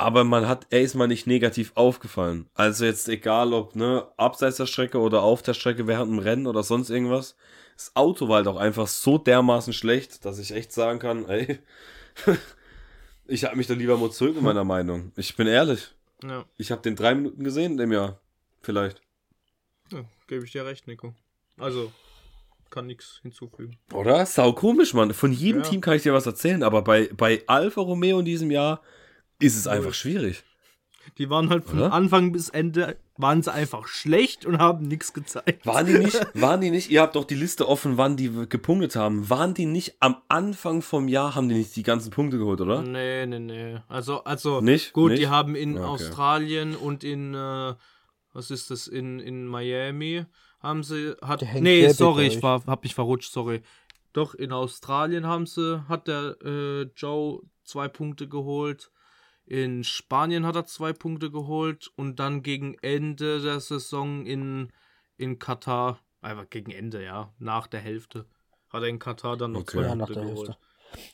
Aber 0.01 0.23
man 0.23 0.47
hat, 0.47 0.65
er 0.71 0.81
ist 0.81 0.95
mal 0.95 1.07
nicht 1.07 1.27
negativ 1.27 1.73
aufgefallen. 1.75 2.49
Also 2.55 2.85
jetzt 2.85 3.07
egal 3.07 3.53
ob, 3.53 3.75
ne, 3.75 4.07
abseits 4.17 4.57
der 4.57 4.65
Strecke 4.65 4.97
oder 4.97 5.21
auf 5.21 5.43
der 5.43 5.53
Strecke 5.53 5.85
während 5.85 6.11
dem 6.11 6.17
Rennen 6.17 6.47
oder 6.47 6.63
sonst 6.63 6.89
irgendwas. 6.89 7.35
Das 7.75 7.95
Auto 7.95 8.27
war 8.27 8.37
halt 8.37 8.47
auch 8.47 8.57
einfach 8.57 8.87
so 8.87 9.19
dermaßen 9.19 9.73
schlecht, 9.73 10.25
dass 10.25 10.39
ich 10.39 10.55
echt 10.55 10.71
sagen 10.71 10.97
kann, 10.97 11.29
ey, 11.29 11.59
ich 13.27 13.43
habe 13.43 13.55
mich 13.55 13.67
da 13.67 13.75
lieber 13.75 13.95
mal 13.95 14.09
zurück 14.09 14.37
in 14.37 14.43
meiner 14.43 14.63
Meinung. 14.63 15.11
Ich 15.17 15.35
bin 15.35 15.45
ehrlich. 15.45 15.93
Ja. 16.23 16.45
Ich 16.57 16.71
habe 16.71 16.81
den 16.81 16.95
drei 16.95 17.13
Minuten 17.13 17.43
gesehen 17.43 17.73
in 17.73 17.77
dem 17.77 17.91
Jahr. 17.91 18.19
Vielleicht. 18.63 19.03
Ja, 19.91 20.03
gebe 20.25 20.45
ich 20.45 20.51
dir 20.51 20.65
recht, 20.65 20.87
Nico. 20.87 21.13
Also, 21.59 21.91
kann 22.71 22.87
nichts 22.87 23.19
hinzufügen. 23.21 23.77
Oder? 23.93 24.25
Sau 24.25 24.53
komisch, 24.53 24.95
Mann. 24.95 25.13
Von 25.13 25.31
jedem 25.31 25.61
ja. 25.61 25.69
Team 25.69 25.81
kann 25.81 25.95
ich 25.95 26.01
dir 26.01 26.13
was 26.13 26.25
erzählen, 26.25 26.63
aber 26.63 26.81
bei, 26.81 27.07
bei 27.15 27.43
Alfa 27.45 27.81
Romeo 27.81 28.17
in 28.17 28.25
diesem 28.25 28.49
Jahr 28.49 28.81
ist 29.41 29.57
es 29.57 29.67
einfach 29.67 29.93
schwierig. 29.93 30.43
Die 31.17 31.29
waren 31.29 31.49
halt 31.49 31.65
von 31.65 31.79
Oder? 31.79 31.93
Anfang 31.93 32.31
bis 32.31 32.49
Ende, 32.49 32.97
waren 33.17 33.41
sie 33.41 33.51
einfach 33.51 33.87
schlecht 33.87 34.45
und 34.45 34.59
haben 34.59 34.87
nichts 34.87 35.13
gezeigt. 35.13 35.65
Waren 35.65 35.85
die 35.85 35.97
nicht, 35.97 36.19
waren 36.33 36.61
die 36.61 36.71
nicht, 36.71 36.89
ihr 36.89 37.01
habt 37.01 37.15
doch 37.15 37.25
die 37.25 37.35
Liste 37.35 37.67
offen, 37.67 37.97
wann 37.97 38.17
die 38.17 38.31
gepunktet 38.47 38.95
haben. 38.95 39.29
Waren 39.29 39.53
die 39.53 39.65
nicht 39.65 39.95
am 39.99 40.17
Anfang 40.27 40.81
vom 40.81 41.07
Jahr, 41.07 41.35
haben 41.35 41.49
die 41.49 41.55
nicht 41.55 41.75
die 41.75 41.83
ganzen 41.83 42.11
Punkte 42.11 42.37
geholt, 42.37 42.61
oder? 42.61 42.81
Nee, 42.81 43.25
nee, 43.25 43.39
nee. 43.39 43.77
Also, 43.87 44.23
also 44.23 44.61
nicht? 44.61 44.93
gut, 44.93 45.11
nicht? 45.11 45.21
die 45.21 45.27
haben 45.27 45.55
in 45.55 45.77
okay. 45.77 45.87
Australien 45.87 46.75
und 46.75 47.03
in, 47.03 47.33
äh, 47.33 47.73
was 48.33 48.51
ist 48.51 48.71
das, 48.71 48.87
in, 48.87 49.19
in 49.19 49.47
Miami, 49.47 50.25
haben 50.59 50.83
sie, 50.83 51.15
hat, 51.21 51.43
nee, 51.59 51.89
sorry, 51.89 52.27
ich 52.27 52.43
war, 52.43 52.63
hab 52.67 52.83
mich 52.83 52.95
verrutscht, 52.95 53.31
sorry. 53.31 53.61
Doch, 54.13 54.35
in 54.35 54.51
Australien 54.51 55.25
haben 55.25 55.45
sie, 55.45 55.83
hat 55.87 56.07
der 56.07 56.35
äh, 56.43 56.81
Joe 56.95 57.41
zwei 57.63 57.87
Punkte 57.87 58.27
geholt. 58.27 58.91
In 59.51 59.83
Spanien 59.83 60.45
hat 60.45 60.55
er 60.55 60.65
zwei 60.65 60.93
Punkte 60.93 61.29
geholt 61.29 61.91
und 61.97 62.21
dann 62.21 62.41
gegen 62.41 62.77
Ende 62.81 63.41
der 63.41 63.59
Saison 63.59 64.25
in, 64.25 64.71
in 65.17 65.39
Katar, 65.39 65.99
einfach 66.21 66.49
gegen 66.49 66.71
Ende, 66.71 67.03
ja, 67.03 67.33
nach 67.37 67.67
der 67.67 67.81
Hälfte, 67.81 68.27
hat 68.69 68.83
er 68.83 68.87
in 68.87 68.97
Katar 68.97 69.35
dann 69.35 69.51
noch 69.51 69.63
okay. 69.63 69.71
zwei 69.71 69.81
ja, 69.81 69.89
Punkte 69.89 70.13
geholt. 70.13 70.57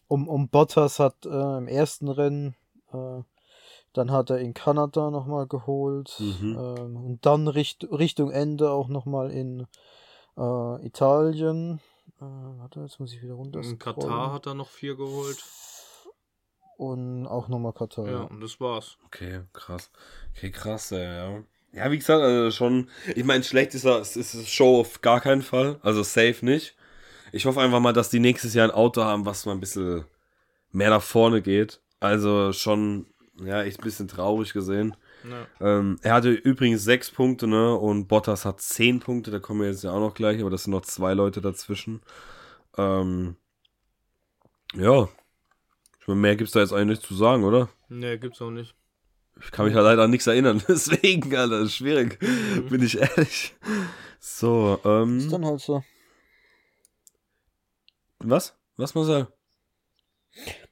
Um, 0.08 0.28
um 0.28 0.50
Bottas 0.50 1.00
hat 1.00 1.26
äh, 1.26 1.58
im 1.58 1.68
ersten 1.68 2.10
Rennen, 2.10 2.56
äh, 2.94 3.24
dann 3.94 4.12
hat 4.12 4.30
er 4.30 4.38
in 4.38 4.54
Kanada 4.54 5.10
nochmal 5.10 5.48
geholt 5.48 6.16
mhm. 6.20 6.60
ähm, 6.60 6.96
und 6.96 7.26
dann 7.26 7.48
Richt 7.48 7.88
Richtung 7.92 8.30
Ende 8.30 8.70
auch 8.70 8.88
nochmal 8.88 9.32
in 9.32 9.66
äh, 10.38 10.86
Italien. 10.86 11.80
Äh, 12.22 12.26
warte, 12.60 12.82
jetzt 12.82 13.00
muss 13.00 13.14
ich 13.14 13.24
wieder 13.24 13.34
runter. 13.34 13.62
In 13.62 13.80
Katar 13.80 14.32
hat 14.32 14.46
er 14.46 14.54
noch 14.54 14.70
vier 14.70 14.96
geholt 14.96 15.44
und 16.78 17.28
auch 17.28 17.48
nochmal 17.48 17.74
Katar. 17.74 18.08
Ja, 18.08 18.22
und 18.22 18.40
das 18.40 18.60
war's. 18.62 18.98
Okay, 19.06 19.42
krass. 19.54 19.92
Okay, 20.36 20.52
krass, 20.52 20.92
ey, 20.92 21.04
ja. 21.04 21.44
Ja, 21.74 21.92
wie 21.92 21.98
gesagt, 21.98 22.22
also 22.22 22.50
schon, 22.52 22.90
ich 23.14 23.24
meine, 23.24 23.44
schlecht 23.44 23.76
ist 23.76 23.86
das, 23.86 24.16
ist 24.16 24.34
das 24.34 24.48
Show 24.48 24.80
auf 24.80 25.02
gar 25.02 25.22
keinen 25.22 25.42
Fall. 25.42 25.80
Also 25.82 26.02
safe 26.02 26.46
nicht. 26.46 26.76
Ich 27.32 27.46
hoffe 27.46 27.60
einfach 27.60 27.80
mal, 27.80 27.94
dass 27.94 28.10
die 28.10 28.20
nächstes 28.20 28.54
Jahr 28.54 28.68
ein 28.68 28.74
Auto 28.76 29.04
haben, 29.04 29.26
was 29.26 29.46
mal 29.46 29.52
ein 29.52 29.60
bisschen 29.60 30.06
mehr 30.72 30.90
nach 30.90 31.02
vorne 31.02 31.42
geht. 31.42 31.82
Also 32.00 32.54
schon, 32.54 33.08
ja, 33.44 33.64
echt 33.64 33.80
ein 33.80 33.84
bisschen 33.84 34.08
traurig 34.08 34.54
gesehen. 34.54 34.96
Ja. 35.30 35.48
Ähm, 35.80 36.00
er 36.02 36.14
hatte 36.14 36.32
übrigens 36.32 36.84
sechs 36.84 37.12
Punkte, 37.12 37.48
ne? 37.48 37.76
Und 37.76 38.08
Bottas 38.08 38.46
hat 38.46 38.62
zehn 38.62 39.00
Punkte, 39.00 39.30
da 39.30 39.40
kommen 39.40 39.62
wir 39.62 39.68
jetzt 39.68 39.84
ja 39.84 39.92
auch 39.92 40.00
noch 40.00 40.14
gleich, 40.14 40.40
aber 40.40 40.50
das 40.50 40.64
sind 40.64 40.72
noch 40.72 40.84
zwei 40.84 41.14
Leute 41.14 41.42
dazwischen. 41.42 42.02
Ähm, 42.78 43.36
ja, 44.74 45.10
mehr 46.16 46.36
gibt's 46.36 46.54
da 46.54 46.62
jetzt 46.62 46.74
eigentlich 46.74 47.00
nicht 47.00 47.08
zu 47.08 47.16
sagen, 47.16 47.44
oder? 47.44 47.70
Nee, 47.90 48.18
gibt's 48.18 48.42
auch 48.42 48.52
nicht. 48.52 48.76
Ich 49.42 49.52
kann 49.52 49.66
mich 49.66 49.76
halt 49.76 49.86
leider 49.86 50.04
an 50.04 50.10
nichts 50.10 50.28
erinnern, 50.28 50.64
deswegen, 50.68 51.36
Alter, 51.36 51.60
ist 51.60 51.76
schwierig. 51.76 52.20
Mhm. 52.22 52.70
Bin 52.70 52.84
ich 52.84 52.98
ehrlich. 52.98 53.56
So, 54.20 54.80
ähm. 54.84 55.20
Ist 55.20 55.32
dann 55.32 55.46
halt 55.46 55.62
so. 55.62 55.84
Was? 58.20 58.58
Was, 58.78 58.96
Marcel? 58.96 59.28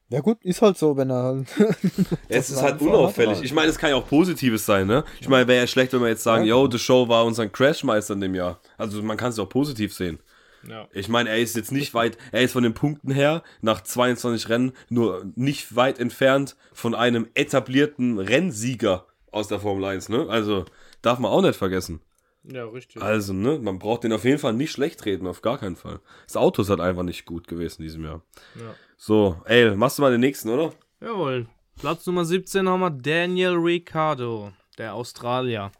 Ja 0.10 0.20
gut, 0.20 0.44
ist 0.44 0.62
halt 0.62 0.78
so, 0.78 0.96
wenn 0.96 1.10
er 1.10 1.24
halt. 1.24 1.48
es 2.30 2.52
ist 2.52 2.62
halt 2.62 2.80
unauffällig. 2.80 3.42
Ich 3.42 3.54
meine, 3.54 3.70
es 3.70 3.78
kann 3.78 3.90
ja 3.90 3.96
auch 3.96 4.08
Positives 4.08 4.66
sein, 4.66 4.86
ne? 4.86 5.04
Ich 5.20 5.28
meine, 5.28 5.48
wäre 5.48 5.62
ja 5.62 5.68
schlecht, 5.68 5.94
wenn 5.94 6.02
wir 6.02 6.10
jetzt 6.10 6.24
sagen, 6.24 6.46
yo, 6.46 6.70
The 6.70 6.78
Show 6.78 7.08
war 7.08 7.26
unser 7.26 7.48
Crashmeister 7.50 8.14
in 8.14 8.22
dem 8.22 8.36
Jahr. 8.36 8.60
Also 8.78 9.02
man 9.02 9.18
kann 9.18 9.30
es 9.30 9.40
auch 9.40 9.50
positiv 9.50 9.94
sehen. 9.96 10.20
Ja. 10.68 10.88
Ich 10.92 11.10
meine, 11.10 11.30
er 11.30 11.40
ist 11.40 11.56
jetzt 11.56 11.72
nicht 11.72 11.94
weit, 11.94 12.18
er 12.32 12.42
ist 12.42 12.54
von 12.54 12.64
den 12.64 12.74
Punkten 12.74 13.12
her 13.12 13.44
nach 13.62 13.82
22 13.82 14.50
Rennen 14.50 14.74
nur 14.90 15.26
nicht 15.36 15.76
weit 15.76 16.00
entfernt 16.00 16.56
von 16.74 16.96
einem 16.96 17.28
etablierten 17.36 18.20
Rennsieger 18.20 19.06
aus 19.32 19.48
der 19.48 19.60
Formel 19.60 19.86
1, 19.86 20.10
ne? 20.10 20.28
Also 20.30 20.66
darf 21.02 21.20
man 21.20 21.32
auch 21.32 21.42
nicht 21.42 21.56
vergessen. 21.56 22.02
Ja, 22.44 22.66
richtig. 22.66 23.02
Also, 23.02 23.34
ne, 23.34 23.58
man 23.60 23.80
braucht 23.80 24.04
den 24.04 24.14
auf 24.14 24.24
jeden 24.24 24.38
Fall 24.38 24.54
nicht 24.54 24.72
schlecht 24.72 25.06
reden, 25.06 25.28
auf 25.28 25.42
gar 25.42 25.58
keinen 25.58 25.76
Fall. 25.76 26.00
Das 26.26 26.38
Auto 26.38 26.62
ist 26.62 26.70
halt 26.70 26.80
einfach 26.80 27.04
nicht 27.04 27.26
gut 27.26 27.48
gewesen 27.48 27.82
in 27.82 27.88
diesem 27.88 28.04
Jahr. 28.04 28.22
Ja. 28.56 28.76
So, 28.98 29.42
ey, 29.46 29.76
machst 29.76 29.98
du 29.98 30.04
mal 30.04 30.12
den 30.12 30.22
nächsten, 30.22 30.50
oder? 30.50 30.72
Jawohl. 31.02 31.48
Platz 31.80 32.06
Nummer 32.06 32.24
17 32.24 32.70
haben 32.70 32.80
wir 32.80 32.92
Daniel 32.92 33.56
Ricciardo, 33.56 34.54
der 34.78 34.94
Australier. 34.94 35.72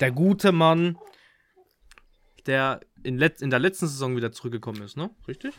Der 0.00 0.10
gute 0.10 0.52
Mann, 0.52 0.98
der 2.46 2.80
in, 3.06 3.18
let 3.18 3.40
in 3.40 3.50
der 3.50 3.58
letzten 3.58 3.86
Saison 3.86 4.16
wieder 4.16 4.32
zurückgekommen 4.32 4.82
ist, 4.82 4.96
ne? 4.96 5.10
Richtig? 5.28 5.54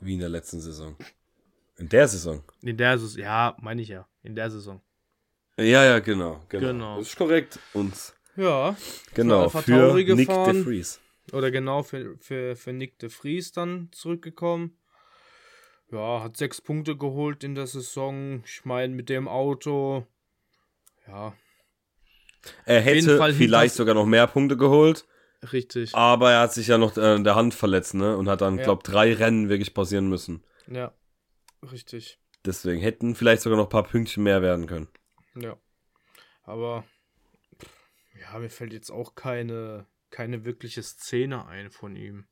Wie 0.00 0.14
in 0.14 0.20
der 0.20 0.28
letzten 0.28 0.60
Saison. 0.60 0.96
In 1.76 1.88
der 1.88 2.08
Saison. 2.08 2.42
In 2.62 2.76
der 2.76 2.98
Saison, 2.98 3.20
ja, 3.22 3.56
meine 3.60 3.82
ich 3.82 3.88
ja. 3.88 4.08
In 4.22 4.34
der 4.34 4.50
Saison. 4.50 4.80
Ja, 5.56 5.84
ja, 5.84 5.98
genau, 5.98 6.40
genau. 6.48 6.66
genau. 6.68 6.98
Das 6.98 7.08
ist 7.08 7.16
korrekt. 7.16 7.58
Und 7.72 7.94
ja. 8.36 8.76
Genau, 9.14 9.48
für 9.48 9.94
Nick 9.94 10.28
de 10.28 10.62
Vries. 10.62 11.00
Oder 11.32 11.50
genau, 11.50 11.82
für, 11.82 12.16
für, 12.18 12.54
für 12.56 12.72
Nick 12.72 12.98
de 13.00 13.10
Vries 13.10 13.52
dann 13.52 13.88
zurückgekommen. 13.90 14.78
Ja, 15.90 16.22
hat 16.22 16.36
sechs 16.36 16.60
Punkte 16.60 16.96
geholt 16.96 17.42
in 17.42 17.54
der 17.54 17.66
Saison. 17.66 18.42
Ich 18.44 18.64
meine, 18.64 18.94
mit 18.94 19.08
dem 19.08 19.26
Auto, 19.26 20.06
ja. 21.08 21.34
Er 22.64 22.80
hätte 22.80 23.32
vielleicht 23.32 23.74
sogar 23.74 23.94
noch 23.94 24.06
mehr 24.06 24.26
Punkte 24.26 24.56
geholt. 24.56 25.06
Richtig. 25.52 25.94
Aber 25.94 26.32
er 26.32 26.40
hat 26.40 26.52
sich 26.52 26.66
ja 26.66 26.78
noch 26.78 26.96
äh, 26.96 27.14
in 27.14 27.24
der 27.24 27.36
Hand 27.36 27.54
verletzt, 27.54 27.94
ne? 27.94 28.16
Und 28.16 28.28
hat 28.28 28.40
dann, 28.40 28.58
ja. 28.58 28.64
glaube 28.64 28.82
drei 28.82 29.12
Rennen 29.12 29.48
wirklich 29.48 29.72
pausieren 29.72 30.08
müssen. 30.08 30.42
Ja, 30.66 30.92
richtig. 31.70 32.18
Deswegen 32.44 32.80
hätten 32.80 33.14
vielleicht 33.14 33.42
sogar 33.42 33.56
noch 33.56 33.66
ein 33.66 33.70
paar 33.70 33.84
Pünktchen 33.84 34.22
mehr 34.24 34.42
werden 34.42 34.66
können. 34.66 34.88
Ja. 35.34 35.56
Aber 36.42 36.84
ja, 38.20 38.38
mir 38.38 38.50
fällt 38.50 38.72
jetzt 38.72 38.90
auch 38.90 39.14
keine, 39.14 39.86
keine 40.10 40.44
wirkliche 40.44 40.82
Szene 40.82 41.46
ein 41.46 41.70
von 41.70 41.94
ihm, 41.94 42.26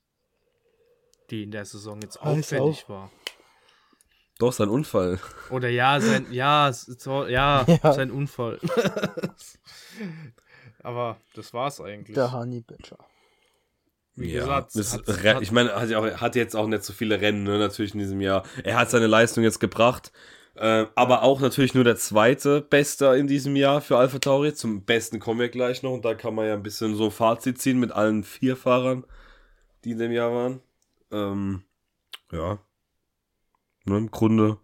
die 1.31 1.45
in 1.45 1.51
der 1.51 1.65
Saison 1.65 2.01
jetzt 2.01 2.21
auffällig 2.21 2.85
auch. 2.85 2.89
war. 2.89 3.13
Doch, 4.39 4.53
sein 4.53 4.69
Unfall. 4.69 5.19
Oder 5.51 5.71
ja, 5.71 5.99
sein, 5.99 6.27
ja, 6.31 6.71
so, 6.73 7.27
ja, 7.27 7.65
ja, 7.83 7.93
sein 7.93 8.11
Unfall. 8.11 8.59
Aber 10.87 11.17
das 11.35 11.53
war's 11.53 11.81
eigentlich. 11.81 12.15
Der 12.15 12.31
Honey 12.31 12.61
Badger. 12.61 12.99
Wie 14.15 14.33
ja, 14.33 14.61
gesagt, 14.61 14.73
hat, 15.25 15.43
ich 15.43 15.51
meine, 15.51 15.75
hat, 15.75 15.93
auch, 15.93 16.07
hat 16.21 16.37
jetzt 16.37 16.55
auch 16.55 16.69
nicht 16.69 16.85
so 16.85 16.93
viele 16.93 17.21
Rennen, 17.21 17.43
ne, 17.43 17.59
natürlich 17.59 17.93
in 17.93 17.99
diesem 17.99 18.21
Jahr. 18.21 18.45
Er 18.63 18.79
hat 18.79 18.89
seine 18.89 19.09
Leistung 19.09 19.43
jetzt 19.43 19.59
gebracht. 19.59 20.13
Äh, 20.55 20.87
aber 20.95 21.25
auch 21.25 21.41
natürlich 21.41 21.75
nur 21.75 21.83
der 21.83 21.97
zweite 21.97 22.61
Beste 22.61 23.07
in 23.17 23.27
diesem 23.27 23.57
Jahr 23.57 23.81
für 23.81 23.99
Alpha 23.99 24.21
Tauri. 24.21 24.55
Zum 24.55 24.85
Besten 24.85 25.19
kommen 25.19 25.41
wir 25.41 25.49
gleich 25.49 25.83
noch 25.83 25.91
und 25.91 26.05
da 26.05 26.15
kann 26.15 26.37
man 26.37 26.47
ja 26.47 26.55
ein 26.55 26.63
bisschen 26.63 26.95
so 26.95 27.11
Fazit 27.11 27.61
ziehen 27.61 27.81
mit 27.81 27.91
allen 27.91 28.23
vier 28.23 28.57
Fahrern, 28.57 29.05
die 29.83 29.91
in 29.91 29.99
dem 29.99 30.13
Jahr 30.13 30.33
waren. 30.33 30.61
Ähm, 31.11 31.65
ja. 32.31 32.61
Ne, 33.87 33.99
Im 33.99 34.11
Grunde 34.13 34.59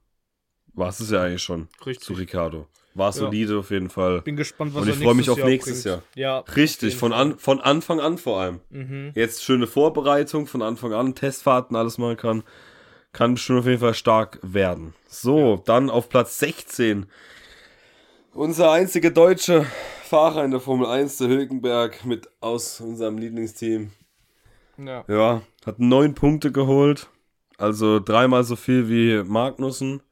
war 0.73 0.91
es 0.91 1.11
ja 1.11 1.23
eigentlich 1.23 1.43
schon 1.43 1.69
Richtig. 1.85 2.07
zu 2.07 2.13
Ricardo. 2.13 2.69
War 2.95 3.09
ja. 3.09 3.13
solide 3.13 3.59
auf 3.59 3.71
jeden 3.71 3.89
Fall. 3.89 4.21
Bin 4.21 4.37
gespannt, 4.37 4.75
was 4.75 4.83
Und 4.83 4.89
ich 4.91 4.97
freue 4.97 5.15
mich 5.15 5.31
auf 5.31 5.39
Jahr 5.39 5.49
nächstes 5.49 5.85
bringt. 5.85 6.03
Jahr. 6.17 6.45
Ja, 6.45 6.55
Richtig, 6.55 6.97
von, 6.97 7.13
an, 7.13 7.39
von 7.39 7.61
Anfang 7.61 8.01
an 8.01 8.19
vor 8.19 8.41
allem. 8.41 8.61
Mhm. 8.71 9.13
Jetzt 9.15 9.43
schöne 9.43 9.67
Vorbereitung, 9.67 10.47
von 10.47 10.61
Anfang 10.63 10.93
an, 10.93 11.15
Testfahrten, 11.15 11.75
alles 11.77 11.97
machen 11.99 12.17
kann. 12.17 12.43
Kann 13.13 13.35
bestimmt 13.35 13.61
auf 13.61 13.67
jeden 13.67 13.81
Fall 13.81 13.95
stark 13.95 14.39
werden. 14.43 14.95
So, 15.09 15.57
ja. 15.57 15.63
dann 15.65 15.91
auf 15.91 16.09
Platz 16.09 16.39
16. 16.39 17.07
Unser 18.35 18.73
einziger 18.73 19.11
deutsche 19.11 19.67
Fahrer 20.05 20.45
in 20.45 20.51
der 20.51 20.61
Formel 20.61 20.87
1, 20.87 21.19
der 21.19 21.29
Hülkenberg, 21.29 22.05
mit 22.05 22.29
aus 22.41 22.81
unserem 22.81 23.19
Lieblingsteam. 23.19 23.93
Ja. 24.79 25.05
Ja, 25.09 25.43
hat 25.65 25.79
neun 25.79 26.15
Punkte 26.15 26.53
geholt. 26.53 27.09
Also 27.59 28.01
dreimal 28.01 28.45
so 28.45 28.57
viel 28.57 28.89
wie 28.89 29.23
Magnussen. 29.23 30.03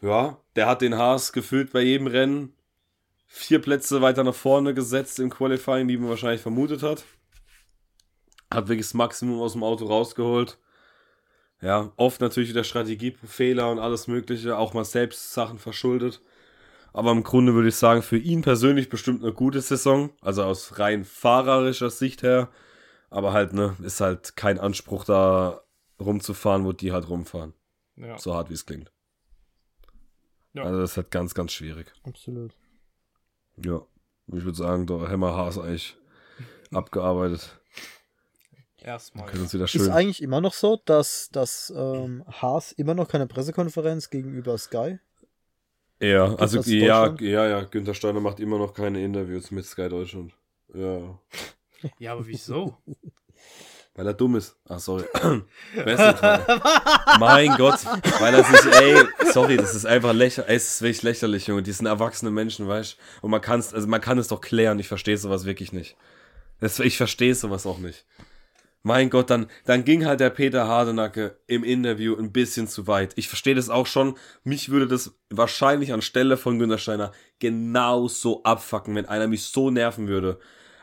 Ja, 0.00 0.38
der 0.56 0.66
hat 0.66 0.82
den 0.82 0.96
Haas 0.96 1.32
gefühlt 1.32 1.72
bei 1.72 1.82
jedem 1.82 2.06
Rennen 2.06 2.52
vier 3.26 3.60
Plätze 3.60 4.00
weiter 4.00 4.24
nach 4.24 4.34
vorne 4.34 4.74
gesetzt 4.74 5.20
im 5.20 5.30
Qualifying, 5.30 5.88
wie 5.88 5.98
man 5.98 6.08
wahrscheinlich 6.08 6.40
vermutet 6.40 6.82
hat. 6.82 7.04
Hat 8.50 8.68
wirklich 8.68 8.86
das 8.86 8.94
Maximum 8.94 9.40
aus 9.40 9.52
dem 9.52 9.62
Auto 9.62 9.86
rausgeholt. 9.86 10.58
Ja, 11.60 11.92
oft 11.96 12.20
natürlich 12.20 12.50
wieder 12.50 12.64
Strategiefehler 12.64 13.70
und 13.70 13.78
alles 13.78 14.08
Mögliche, 14.08 14.56
auch 14.56 14.74
mal 14.74 14.84
selbst 14.84 15.32
Sachen 15.32 15.58
verschuldet. 15.58 16.22
Aber 16.92 17.12
im 17.12 17.24
Grunde 17.24 17.54
würde 17.54 17.68
ich 17.68 17.76
sagen, 17.76 18.02
für 18.02 18.16
ihn 18.16 18.40
persönlich 18.40 18.88
bestimmt 18.88 19.22
eine 19.22 19.32
gute 19.32 19.60
Saison. 19.60 20.10
Also 20.22 20.44
aus 20.44 20.78
rein 20.78 21.04
fahrerischer 21.04 21.90
Sicht 21.90 22.22
her. 22.22 22.48
Aber 23.10 23.32
halt, 23.32 23.52
ne, 23.52 23.76
ist 23.82 24.00
halt 24.00 24.36
kein 24.36 24.58
Anspruch 24.58 25.04
da 25.04 25.62
rumzufahren, 26.00 26.64
wo 26.64 26.72
die 26.72 26.92
halt 26.92 27.08
rumfahren. 27.08 27.52
Ja. 27.96 28.18
So 28.18 28.34
hart 28.34 28.48
wie 28.48 28.54
es 28.54 28.64
klingt. 28.64 28.92
Ja. 30.56 30.64
Also 30.64 30.80
das 30.80 30.92
ist 30.92 30.96
halt 30.96 31.10
ganz, 31.10 31.34
ganz 31.34 31.52
schwierig. 31.52 31.92
Absolut. 32.04 32.54
Ja, 33.64 33.82
ich 34.28 34.44
würde 34.44 34.56
sagen, 34.56 34.86
der 34.86 35.08
Hammer 35.08 35.34
Haas 35.34 35.58
eigentlich 35.58 35.96
abgearbeitet. 36.72 37.58
Erstmal. 38.78 39.26
Können 39.26 39.42
uns 39.42 39.54
wieder 39.54 39.66
schön. 39.66 39.82
Ist 39.82 39.88
eigentlich 39.88 40.22
immer 40.22 40.40
noch 40.40 40.52
so, 40.52 40.80
dass, 40.84 41.28
dass 41.30 41.72
ähm, 41.76 42.24
Haas 42.28 42.72
immer 42.72 42.94
noch 42.94 43.08
keine 43.08 43.26
Pressekonferenz 43.26 44.10
gegenüber 44.10 44.56
Sky? 44.58 44.98
Ja, 46.00 46.28
Gibt 46.28 46.40
also 46.40 46.60
ja, 46.70 47.14
ja, 47.20 47.48
ja, 47.48 47.64
Günther 47.64 47.94
Steiner 47.94 48.20
macht 48.20 48.38
immer 48.38 48.58
noch 48.58 48.74
keine 48.74 49.02
Interviews 49.02 49.50
mit 49.50 49.64
Sky 49.64 49.88
Deutschland. 49.88 50.34
Ja. 50.74 51.18
Ja, 51.98 52.12
aber 52.12 52.26
wieso? 52.26 52.76
Weil 53.96 54.06
er 54.06 54.14
dumm 54.14 54.36
ist. 54.36 54.56
Ach, 54.68 54.78
sorry. 54.78 55.04
mein 57.18 57.56
Gott, 57.56 57.80
weil 58.20 58.34
er 58.34 58.44
sich, 58.44 58.72
ey, 58.72 59.02
sorry, 59.32 59.56
das 59.56 59.74
ist 59.74 59.86
einfach 59.86 60.12
lächerlich, 60.12 60.54
es 60.54 60.68
ist 60.74 60.82
wirklich 60.82 61.02
lächerlich, 61.02 61.46
Junge. 61.46 61.62
Die 61.62 61.72
sind 61.72 61.86
erwachsene 61.86 62.30
Menschen, 62.30 62.68
weißt 62.68 62.92
du? 62.92 62.96
Und 63.22 63.30
man 63.30 63.40
kann 63.40 63.58
es, 63.60 63.72
also 63.72 63.88
man 63.88 64.02
kann 64.02 64.18
es 64.18 64.28
doch 64.28 64.42
klären. 64.42 64.78
Ich 64.78 64.88
verstehe 64.88 65.16
sowas 65.16 65.46
wirklich 65.46 65.72
nicht. 65.72 65.96
Das, 66.60 66.78
ich 66.78 66.98
verstehe 66.98 67.34
sowas 67.34 67.66
auch 67.66 67.78
nicht. 67.78 68.04
Mein 68.82 69.10
Gott, 69.10 69.30
dann, 69.30 69.46
dann 69.64 69.84
ging 69.84 70.04
halt 70.04 70.20
der 70.20 70.30
Peter 70.30 70.68
Hardenacke 70.68 71.38
im 71.46 71.64
Interview 71.64 72.14
ein 72.16 72.32
bisschen 72.32 72.68
zu 72.68 72.86
weit. 72.86 73.14
Ich 73.16 73.28
verstehe 73.28 73.54
das 73.54 73.70
auch 73.70 73.86
schon. 73.86 74.16
Mich 74.44 74.68
würde 74.68 74.86
das 74.86 75.14
wahrscheinlich 75.30 75.92
anstelle 75.92 76.36
von 76.36 76.58
Günter 76.58 76.78
Steiner 76.78 77.12
genauso 77.40 78.44
abfacken, 78.44 78.94
wenn 78.94 79.06
einer 79.06 79.26
mich 79.26 79.44
so 79.44 79.70
nerven 79.70 80.06
würde. 80.06 80.38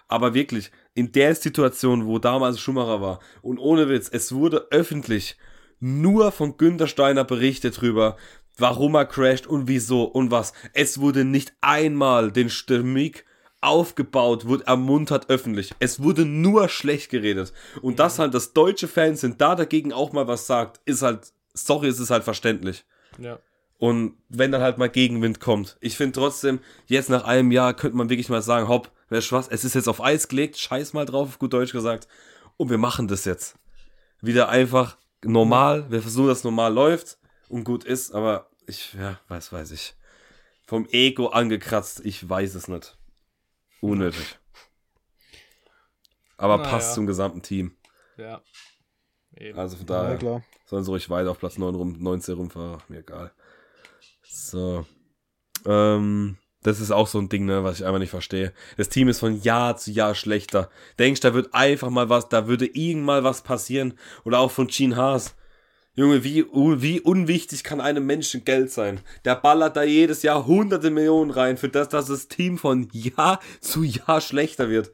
Aber 0.10 0.34
wirklich, 0.34 0.72
in 0.96 1.12
der 1.12 1.36
Situation, 1.36 2.06
wo 2.06 2.20
damals 2.20 2.60
Schumacher 2.60 3.02
war, 3.02 3.20
und 3.42 3.58
ohne 3.58 3.90
Witz, 3.90 4.10
es 4.12 4.34
wurde 4.34 4.68
öffentlich 4.72 5.38
nur 5.80 6.32
von 6.32 6.58
Günter 6.58 6.88
Steiner 6.88 7.24
berichtet 7.24 7.82
drüber, 7.82 8.16
warum 8.58 8.96
er 8.96 9.06
crasht 9.06 9.48
und 9.48 9.68
wieso 9.68 10.04
und 10.04 10.32
was. 10.32 10.54
Es 10.74 11.00
wurde 11.00 11.26
nicht 11.26 11.54
einmal 11.62 12.32
den 12.32 12.50
Stimmig 12.50 13.26
aufgebaut, 13.62 14.46
wurde 14.46 14.68
ermuntert 14.68 15.30
öffentlich. 15.30 15.74
Es 15.80 16.02
wurde 16.02 16.26
nur 16.26 16.70
schlecht 16.70 17.10
geredet. 17.10 17.54
Und 17.82 18.00
dass 18.00 18.20
halt 18.20 18.34
das 18.34 18.54
deutsche 18.54 18.88
Fans 18.88 19.22
sind, 19.22 19.42
da 19.42 19.56
dagegen 19.56 19.94
auch 19.94 20.12
mal 20.12 20.28
was 20.28 20.48
sagt, 20.48 20.82
ist 20.86 21.02
halt, 21.02 21.34
sorry, 21.54 21.88
es 21.88 22.00
ist 22.00 22.10
halt 22.10 22.24
verständlich. 22.24 22.86
Ja. 23.20 23.40
Und 23.84 24.16
wenn 24.30 24.54
dann 24.54 24.62
halt 24.62 24.78
mal 24.78 24.88
Gegenwind 24.88 25.42
kommt. 25.42 25.76
Ich 25.82 25.98
finde 25.98 26.14
trotzdem, 26.14 26.62
jetzt 26.86 27.10
nach 27.10 27.26
einem 27.26 27.52
Jahr 27.52 27.74
könnte 27.74 27.98
man 27.98 28.10
wirklich 28.10 28.30
mal 28.30 28.42
sagen, 28.42 28.70
hopp, 28.70 28.90
du 29.10 29.18
was, 29.32 29.50
es 29.50 29.66
ist 29.66 29.76
jetzt 29.76 29.90
auf 29.90 30.02
Eis 30.02 30.30
gelegt, 30.30 30.58
scheiß 30.58 30.94
mal 30.94 31.06
drauf, 31.06 31.38
gut 31.38 31.52
Deutsch 31.52 31.74
gesagt. 31.74 32.08
Und 32.56 32.70
wir 32.70 32.78
machen 32.78 33.10
das 33.10 33.26
jetzt. 33.26 33.60
Wieder 34.22 34.48
einfach 34.48 34.98
normal, 35.22 35.92
wir 35.92 36.02
versuchen, 36.02 36.30
dass 36.30 36.38
es 36.38 36.44
normal 36.46 36.74
läuft 36.74 37.18
und 37.50 37.66
gut 37.66 37.84
ist, 37.84 38.14
aber 38.14 38.50
ich, 38.68 38.94
ja, 38.94 39.20
weiß, 39.28 39.52
weiß 39.52 39.72
ich. 39.72 39.96
Vom 40.66 40.88
Ego 40.90 41.28
angekratzt, 41.28 42.06
ich 42.06 42.30
weiß 42.30 42.56
es 42.56 42.70
nicht. 42.70 42.98
Unnötig. 43.82 44.40
Aber 46.38 46.56
Na, 46.56 46.64
passt 46.64 46.92
ja. 46.92 46.96
zum 46.96 47.06
gesamten 47.06 47.42
Team. 47.42 47.76
Ja. 48.16 48.42
Eben. 49.36 49.60
Also 49.60 49.76
von 49.76 49.88
daher 49.88 50.18
ja, 50.22 50.42
sollen 50.68 50.86
sie 50.86 50.90
ruhig 50.90 51.10
weiter 51.10 51.32
auf 51.32 51.40
Platz 51.40 51.58
9 51.58 51.76
rum, 51.76 51.98
19 52.00 52.36
rumfahren. 52.36 52.82
Mir 52.88 53.00
egal. 53.00 53.34
So. 54.50 54.86
Ähm, 55.66 56.38
das 56.64 56.80
ist 56.80 56.92
auch 56.92 57.08
so 57.08 57.20
ein 57.20 57.30
Ding, 57.30 57.46
ne, 57.46 57.64
was 57.64 57.80
ich 57.80 57.86
einfach 57.86 58.00
nicht 58.00 58.10
verstehe. 58.10 58.54
Das 58.78 58.90
Team 58.90 59.08
ist 59.08 59.20
von 59.20 59.42
Jahr 59.42 59.78
zu 59.78 59.92
Jahr 59.92 60.16
schlechter. 60.16 60.70
Denkst, 61.00 61.22
da 61.22 61.34
wird 61.34 61.54
einfach 61.54 61.90
mal 61.90 62.10
was, 62.10 62.30
da 62.30 62.48
würde 62.48 62.66
irgendwann 62.66 63.24
was 63.24 63.42
passieren. 63.42 63.98
Oder 64.24 64.40
auch 64.40 64.52
von 64.52 64.68
Gene 64.68 64.96
Haas. 64.96 65.36
Junge, 65.96 66.24
wie, 66.24 66.46
wie 66.52 67.02
unwichtig 67.02 67.64
kann 67.64 67.80
einem 67.80 68.06
Menschen 68.06 68.44
Geld 68.46 68.72
sein? 68.72 69.02
Der 69.26 69.36
ballert 69.36 69.76
da 69.78 69.84
jedes 69.84 70.24
Jahr 70.24 70.48
hunderte 70.48 70.90
Millionen 70.90 71.30
rein, 71.30 71.58
für 71.58 71.70
das, 71.70 71.90
dass 71.90 72.08
das 72.08 72.28
Team 72.28 72.58
von 72.58 72.90
Jahr 72.92 73.40
zu 73.62 73.84
Jahr 73.84 74.20
schlechter 74.20 74.70
wird. 74.70 74.92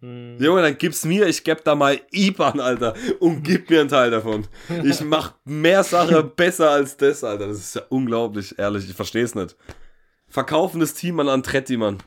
Mhm. 0.00 0.38
Junge, 0.40 0.62
dann 0.62 0.78
gib's 0.78 1.04
mir, 1.04 1.26
ich 1.26 1.44
geb 1.44 1.62
da 1.64 1.74
mal 1.74 2.00
IBAN, 2.10 2.60
Alter, 2.60 2.94
und 3.18 3.42
gib 3.42 3.68
mir 3.68 3.80
einen 3.80 3.88
Teil 3.88 4.10
davon. 4.10 4.46
Ich 4.84 5.00
mach 5.04 5.34
mehr 5.44 5.84
Sache 5.84 6.22
besser 6.22 6.70
als 6.70 6.96
das, 6.96 7.22
Alter. 7.22 7.48
Das 7.48 7.58
ist 7.58 7.74
ja 7.74 7.82
unglaublich, 7.88 8.58
ehrlich, 8.58 8.88
ich 8.88 8.96
versteh's 8.96 9.34
nicht. 9.34 9.56
Verkaufen 10.28 10.80
das 10.80 10.94
Team 10.94 11.20
an 11.20 11.28
Antretti, 11.28 11.76
Mann. 11.76 11.98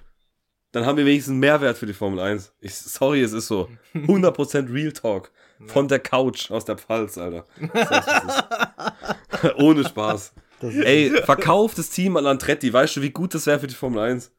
Dann 0.71 0.87
haben 0.87 0.97
wir 0.97 1.05
wenigstens 1.05 1.33
einen 1.33 1.39
Mehrwert 1.39 1.77
für 1.77 1.85
die 1.85 1.93
Formel 1.93 2.19
1. 2.19 2.51
Ich, 2.59 2.73
sorry, 2.73 3.21
es 3.21 3.31
ist 3.31 3.47
so. 3.47 3.69
100% 3.93 4.73
Real 4.73 4.91
Talk. 4.91 5.31
Von 5.67 5.87
der 5.87 5.99
Couch 5.99 6.49
aus 6.49 6.65
der 6.65 6.77
Pfalz, 6.77 7.17
Alter. 7.17 7.45
Ohne 9.57 9.85
Spaß. 9.85 10.33
Ey, 10.61 11.11
verkauf 11.23 11.75
das 11.75 11.89
Team 11.89 12.17
an 12.17 12.25
Antretti. 12.25 12.73
Weißt 12.73 12.95
du, 12.95 13.01
wie 13.01 13.11
gut 13.11 13.35
das 13.35 13.45
wäre 13.45 13.59
für 13.59 13.67
die 13.67 13.75
Formel 13.75 13.99
1? 13.99 14.31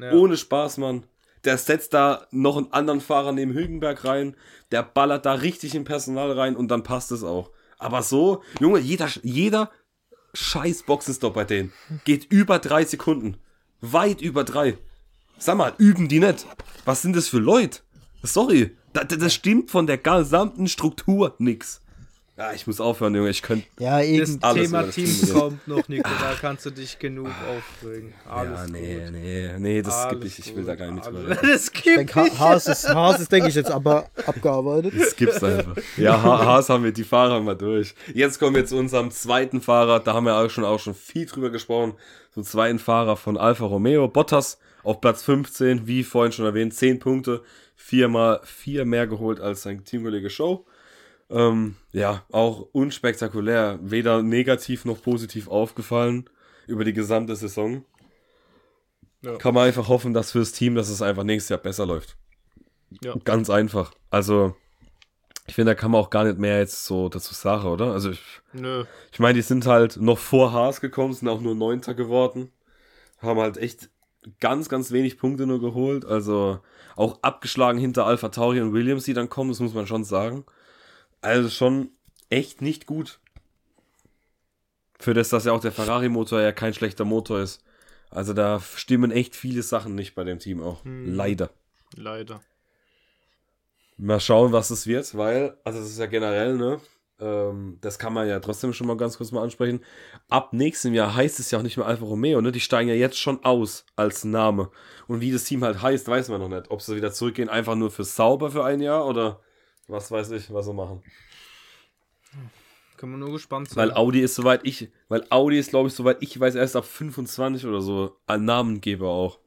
Ja. 0.00 0.12
Ohne 0.12 0.36
Spaß, 0.36 0.78
Mann. 0.78 1.04
Der 1.46 1.58
setzt 1.58 1.94
da 1.94 2.26
noch 2.32 2.56
einen 2.56 2.72
anderen 2.72 3.00
Fahrer 3.00 3.32
neben 3.32 3.54
Hülkenberg 3.54 4.04
rein. 4.04 4.36
Der 4.72 4.82
ballert 4.82 5.24
da 5.24 5.34
richtig 5.34 5.76
in 5.76 5.84
Personal 5.84 6.32
rein 6.32 6.56
und 6.56 6.68
dann 6.68 6.82
passt 6.82 7.12
es 7.12 7.22
auch. 7.22 7.52
Aber 7.78 8.02
so, 8.02 8.42
Junge, 8.60 8.80
jeder, 8.80 9.08
jeder 9.22 9.70
scheiß 10.34 10.82
Boxenstopp 10.82 11.34
bei 11.34 11.44
denen 11.44 11.72
geht 12.04 12.24
über 12.30 12.58
drei 12.58 12.84
Sekunden. 12.84 13.36
Weit 13.80 14.20
über 14.20 14.42
drei. 14.42 14.76
Sag 15.38 15.56
mal, 15.56 15.72
üben 15.78 16.08
die 16.08 16.18
nicht? 16.18 16.46
Was 16.84 17.02
sind 17.02 17.14
das 17.14 17.28
für 17.28 17.38
Leute? 17.38 17.80
Sorry, 18.22 18.76
das, 18.92 19.06
das 19.08 19.34
stimmt 19.34 19.70
von 19.70 19.86
der 19.86 19.98
gesamten 19.98 20.66
Struktur 20.66 21.36
nix. 21.38 21.80
Ja, 22.38 22.52
ich 22.52 22.66
muss 22.66 22.82
aufhören, 22.82 23.14
Junge. 23.14 23.30
Ich 23.30 23.40
könnte. 23.40 23.66
Ja, 23.78 24.02
eben. 24.02 24.38
Das 24.40 24.54
Thema 24.54 24.82
Teams 24.90 25.32
kommt 25.32 25.66
noch, 25.66 25.88
Nico. 25.88 26.10
Da 26.20 26.34
kannst 26.38 26.66
du 26.66 26.70
dich 26.70 26.98
genug 26.98 27.28
aufregen. 27.28 28.12
Alles 28.28 28.60
ja, 28.60 28.66
nee, 28.66 28.94
gut. 28.94 29.12
nee, 29.12 29.50
nee, 29.58 29.82
das 29.82 29.94
Alles 29.94 30.10
skippe 30.10 30.26
ich. 30.26 30.38
Ich 30.40 30.54
will 30.54 30.64
da 30.64 30.74
gar 30.74 30.90
nicht 30.90 31.06
drüber 31.06 31.34
Das 31.34 31.66
skippe 31.66 32.02
ich. 32.02 32.14
Ha 32.14 32.38
Haas 32.38 32.66
ist, 32.66 32.88
Haas 32.90 33.20
ist, 33.20 33.32
denke 33.32 33.48
ich, 33.48 33.54
jetzt 33.54 33.70
aber 33.70 34.10
abgearbeitet. 34.26 34.92
Das 34.98 35.16
gibt's 35.16 35.42
einfach. 35.42 35.76
Ja, 35.96 36.22
ha 36.22 36.44
Haas 36.44 36.68
haben 36.68 36.84
wir, 36.84 36.92
die 36.92 37.04
Fahrer 37.04 37.40
mal 37.40 37.56
durch. 37.56 37.94
Jetzt 38.12 38.38
kommen 38.38 38.54
wir 38.54 38.66
zu 38.66 38.76
unserem 38.76 39.10
zweiten 39.10 39.62
Fahrer. 39.62 40.00
Da 40.00 40.12
haben 40.12 40.26
wir 40.26 40.36
auch 40.36 40.50
schon, 40.50 40.64
auch 40.64 40.78
schon 40.78 40.94
viel 40.94 41.24
drüber 41.24 41.48
gesprochen. 41.48 41.94
Zum 42.34 42.44
zweiten 42.44 42.78
Fahrer 42.78 43.16
von 43.16 43.38
Alfa 43.38 43.64
Romeo. 43.64 44.08
Bottas 44.08 44.58
auf 44.82 45.00
Platz 45.00 45.22
15, 45.22 45.86
wie 45.86 46.04
vorhin 46.04 46.32
schon 46.32 46.44
erwähnt, 46.44 46.74
10 46.74 46.98
Punkte. 46.98 47.42
Viermal 47.74 48.40
vier 48.44 48.84
mehr 48.84 49.06
geholt 49.06 49.40
als 49.40 49.62
sein 49.62 49.84
Teamkollege 49.84 50.28
Show. 50.28 50.66
Ähm, 51.28 51.76
ja, 51.92 52.24
auch 52.30 52.68
unspektakulär, 52.72 53.78
weder 53.82 54.22
negativ 54.22 54.84
noch 54.84 55.02
positiv 55.02 55.48
aufgefallen 55.48 56.30
über 56.66 56.84
die 56.84 56.92
gesamte 56.92 57.34
Saison. 57.34 57.84
Ja. 59.22 59.36
Kann 59.36 59.54
man 59.54 59.66
einfach 59.66 59.88
hoffen, 59.88 60.14
dass 60.14 60.32
fürs 60.32 60.52
Team, 60.52 60.74
dass 60.76 60.88
es 60.88 61.02
einfach 61.02 61.24
nächstes 61.24 61.48
Jahr 61.48 61.58
besser 61.58 61.86
läuft. 61.86 62.16
Ja. 63.02 63.14
Ganz 63.24 63.50
einfach. 63.50 63.92
Also, 64.10 64.54
ich 65.46 65.54
finde, 65.54 65.72
da 65.72 65.74
kann 65.74 65.90
man 65.90 66.00
auch 66.00 66.10
gar 66.10 66.24
nicht 66.24 66.38
mehr 66.38 66.58
jetzt 66.58 66.84
so 66.84 67.08
dazu 67.08 67.34
sagen, 67.34 67.66
oder? 67.66 67.92
Also, 67.92 68.10
ich, 68.10 68.20
Nö. 68.52 68.84
ich 69.12 69.18
meine, 69.18 69.34
die 69.34 69.42
sind 69.42 69.66
halt 69.66 69.96
noch 69.96 70.18
vor 70.18 70.52
Haas 70.52 70.80
gekommen, 70.80 71.12
sind 71.12 71.28
auch 71.28 71.40
nur 71.40 71.54
Neunter 71.54 71.94
geworden. 71.94 72.52
Haben 73.18 73.40
halt 73.40 73.56
echt 73.56 73.90
ganz, 74.40 74.68
ganz 74.68 74.92
wenig 74.92 75.18
Punkte 75.18 75.46
nur 75.46 75.60
geholt. 75.60 76.04
Also, 76.04 76.60
auch 76.94 77.18
abgeschlagen 77.22 77.78
hinter 77.78 78.06
Alpha 78.06 78.28
Tauri 78.28 78.60
und 78.60 78.72
Williams, 78.72 79.04
die 79.04 79.14
dann 79.14 79.28
kommen, 79.28 79.50
das 79.50 79.60
muss 79.60 79.74
man 79.74 79.86
schon 79.86 80.04
sagen. 80.04 80.44
Also 81.26 81.50
schon 81.50 81.90
echt 82.30 82.62
nicht 82.62 82.86
gut. 82.86 83.18
Für 84.96 85.12
das, 85.12 85.28
dass 85.28 85.44
ja 85.44 85.52
auch 85.52 85.60
der 85.60 85.72
Ferrari-Motor 85.72 86.40
ja 86.40 86.52
kein 86.52 86.72
schlechter 86.72 87.04
Motor 87.04 87.40
ist. 87.40 87.64
Also 88.10 88.32
da 88.32 88.60
stimmen 88.60 89.10
echt 89.10 89.34
viele 89.34 89.62
Sachen 89.62 89.96
nicht 89.96 90.14
bei 90.14 90.22
dem 90.22 90.38
Team 90.38 90.62
auch. 90.62 90.84
Hm. 90.84 91.14
Leider. 91.14 91.50
Leider. 91.96 92.40
Mal 93.96 94.20
schauen, 94.20 94.52
was 94.52 94.70
es 94.70 94.86
wird, 94.86 95.16
weil, 95.16 95.56
also 95.64 95.80
das 95.80 95.88
ist 95.88 95.98
ja 95.98 96.06
generell, 96.06 96.56
ne? 96.56 96.80
Ähm, 97.18 97.78
das 97.80 97.98
kann 97.98 98.12
man 98.12 98.28
ja 98.28 98.38
trotzdem 98.38 98.72
schon 98.72 98.86
mal 98.86 98.96
ganz 98.96 99.16
kurz 99.16 99.32
mal 99.32 99.42
ansprechen. 99.42 99.80
Ab 100.28 100.52
nächstem 100.52 100.94
Jahr 100.94 101.12
heißt 101.16 101.40
es 101.40 101.50
ja 101.50 101.58
auch 101.58 101.62
nicht 101.64 101.76
mehr 101.76 101.86
Alfa 101.86 102.04
Romeo, 102.04 102.40
ne? 102.40 102.52
Die 102.52 102.60
steigen 102.60 102.88
ja 102.88 102.94
jetzt 102.94 103.18
schon 103.18 103.42
aus 103.42 103.84
als 103.96 104.24
Name. 104.24 104.70
Und 105.08 105.22
wie 105.22 105.32
das 105.32 105.42
Team 105.42 105.64
halt 105.64 105.82
heißt, 105.82 106.06
weiß 106.06 106.28
man 106.28 106.40
noch 106.40 106.48
nicht. 106.48 106.70
Ob 106.70 106.82
sie 106.82 106.94
wieder 106.94 107.12
zurückgehen, 107.12 107.48
einfach 107.48 107.74
nur 107.74 107.90
für 107.90 108.04
sauber 108.04 108.52
für 108.52 108.64
ein 108.64 108.80
Jahr 108.80 109.06
oder 109.08 109.40
was 109.88 110.10
weiß 110.10 110.30
ich, 110.32 110.52
was 110.52 110.66
sie 110.66 110.72
machen. 110.72 111.02
Kann 112.96 113.10
man 113.10 113.20
nur 113.20 113.32
gespannt 113.32 113.68
sein. 113.68 113.76
Weil 113.76 113.92
Audi 113.92 114.20
ist 114.20 114.34
soweit 114.34 114.60
ich, 114.64 114.90
weil 115.08 115.26
Audi 115.30 115.58
ist, 115.58 115.70
glaube 115.70 115.88
ich, 115.88 115.94
soweit 115.94 116.18
ich 116.20 116.38
weiß, 116.38 116.54
erst 116.54 116.76
ab 116.76 116.84
25 116.84 117.66
oder 117.66 117.80
so 117.80 118.16
ein 118.26 118.44
Namengeber 118.44 119.08
auch. 119.08 119.38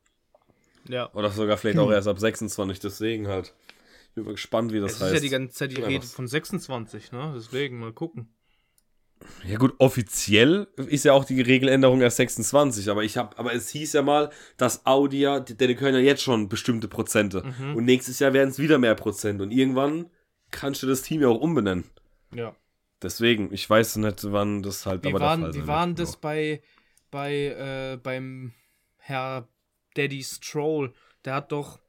Ja. 0.88 1.12
Oder 1.14 1.32
sogar 1.32 1.58
vielleicht 1.58 1.78
hm. 1.78 1.86
auch 1.86 1.92
erst 1.92 2.08
ab 2.08 2.20
26, 2.20 2.80
deswegen 2.80 3.28
halt. 3.28 3.54
Ich 4.10 4.16
bin 4.16 4.26
mal 4.26 4.32
gespannt, 4.32 4.72
wie 4.72 4.80
das 4.80 4.94
es 4.94 5.02
heißt. 5.02 5.14
ist 5.14 5.18
ja 5.18 5.22
die 5.22 5.30
ganze 5.30 5.56
Zeit 5.56 5.72
die 5.72 5.82
Rede 5.82 6.06
von 6.06 6.28
26, 6.28 7.12
ne? 7.12 7.34
Deswegen 7.36 7.80
mal 7.80 7.94
gucken. 7.94 8.30
Ja 9.46 9.58
gut, 9.58 9.76
offiziell 9.80 10.68
ist 10.78 11.04
ja 11.06 11.14
auch 11.14 11.26
die 11.26 11.42
Regeländerung 11.42 12.02
erst 12.02 12.18
26, 12.18 12.90
aber 12.90 13.04
ich 13.04 13.18
habe, 13.18 13.38
aber 13.38 13.54
es 13.54 13.70
hieß 13.70 13.94
ja 13.94 14.02
mal, 14.02 14.30
dass 14.56 14.86
Audi 14.86 15.20
ja, 15.20 15.40
die, 15.42 15.58
die 15.58 15.76
können 15.76 15.98
ja 15.98 16.04
jetzt 16.04 16.24
schon 16.24 16.48
bestimmte 16.48 16.88
Prozente 16.88 17.44
mhm. 17.44 17.76
und 17.76 17.84
nächstes 17.84 18.20
Jahr 18.20 18.32
werden 18.32 18.50
es 18.50 18.60
wieder 18.60 18.78
mehr 18.78 18.96
Prozent 18.96 19.42
und 19.42 19.52
irgendwann 19.52 20.10
kannst 20.52 20.84
du 20.84 20.88
das 20.88 21.02
Team 21.02 21.22
ja 21.22 21.28
auch 21.28 21.40
umbenennen. 21.40 21.86
Ja. 22.34 22.56
Deswegen, 23.02 23.54
ich 23.54 23.70
weiß 23.70 23.98
nicht, 23.98 24.32
wann 24.32 24.62
das 24.62 24.86
halt 24.86 25.04
wie 25.04 25.10
aber 25.10 25.20
waren, 25.22 25.42
der 25.42 25.54
Fall 25.54 25.62
Wie 25.62 25.68
waren 25.68 25.96
das 25.96 26.18
bei, 26.18 26.62
bei, 27.12 27.34
äh, 27.94 27.98
beim 27.98 28.54
Herr 28.98 29.48
Daddy 29.96 30.24
Stroll? 30.24 30.94
Der 31.24 31.36
hat 31.36 31.52
doch 31.52 31.80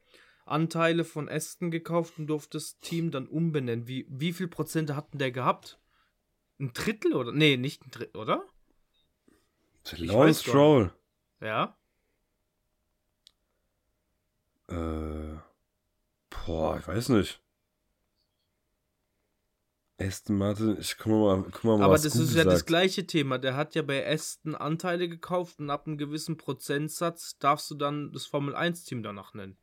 Anteile 0.45 1.05
von 1.05 1.29
Aston 1.29 1.71
gekauft 1.71 2.19
und 2.19 2.27
durfte 2.29 2.59
das 2.59 2.79
Team 2.81 3.11
dann 3.11 3.27
umbenennen. 3.27 3.89
Wie, 3.89 4.07
wie 4.09 4.33
viel 4.33 4.49
Prozente 4.49 4.97
hatten 4.97 5.19
der 5.19 5.33
gehabt? 5.33 5.79
Ein 6.59 6.73
Drittel 6.73 7.15
oder? 7.15 7.33
Nee, 7.33 7.57
nicht 7.57 7.85
ein 7.85 7.91
Drittel, 7.91 8.21
oder? 8.21 8.45
Lawrence 9.97 10.43
Stroll. 10.43 10.93
Ja. 11.41 11.77
Äh. 14.69 15.39
Boah, 16.47 16.79
ich 16.79 16.87
weiß 16.87 17.09
nicht. 17.11 17.41
Aston 20.01 20.39
Martin, 20.39 20.79
ich 20.81 20.97
guck 20.97 21.13
mal, 21.13 21.45
guck 21.51 21.65
mal 21.65 21.83
Aber 21.83 21.95
das 21.95 22.13
Google 22.13 22.23
ist 22.23 22.35
ja 22.35 22.45
sagt. 22.45 22.55
das 22.55 22.67
gleiche 22.67 23.07
Thema. 23.07 23.39
Der 23.39 23.55
hat 23.55 23.75
ja 23.75 23.83
bei 23.83 24.11
Aston 24.11 24.55
Anteile 24.55 25.09
gekauft 25.09 25.61
und 25.61 25.69
ab 25.71 25.87
einem 25.87 25.99
gewissen 25.99 26.37
Prozentsatz 26.37 27.39
darfst 27.39 27.71
du 27.71 27.75
dann 27.75 28.13
das 28.13 28.27
Formel 28.27 28.57
1-Team 28.57 29.03
danach 29.03 29.35
nennen. 29.35 29.57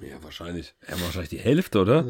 Ja, 0.00 0.22
wahrscheinlich. 0.22 0.74
Ja, 0.88 1.00
wahrscheinlich 1.00 1.30
die 1.30 1.38
Hälfte, 1.38 1.80
oder? 1.80 2.04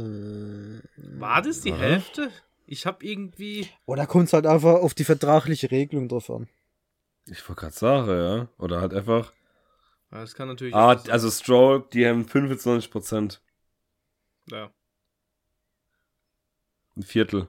War 0.96 1.42
das 1.42 1.60
die 1.60 1.70
ja. 1.70 1.76
Hälfte? 1.76 2.30
Ich 2.66 2.86
hab 2.86 3.02
irgendwie. 3.02 3.68
Oder 3.84 4.06
kommt 4.06 4.28
es 4.28 4.32
halt 4.32 4.46
einfach 4.46 4.74
auf 4.74 4.94
die 4.94 5.04
vertragliche 5.04 5.70
Regelung 5.70 6.08
drauf 6.08 6.30
an. 6.30 6.48
Ich 7.26 7.46
wollte 7.48 7.60
gerade 7.60 7.74
sagen, 7.74 8.08
ja. 8.08 8.48
Oder 8.58 8.80
halt 8.80 8.94
einfach. 8.94 9.32
Ja, 10.10 10.20
das 10.20 10.34
kann 10.34 10.48
natürlich. 10.48 10.74
Ah, 10.74 10.92
also 11.08 11.30
Stroll, 11.30 11.84
die 11.92 12.06
haben 12.06 12.26
25 12.26 12.90
Prozent. 12.90 13.42
Ja. 14.50 14.70
Ein 16.96 17.02
Viertel. 17.02 17.48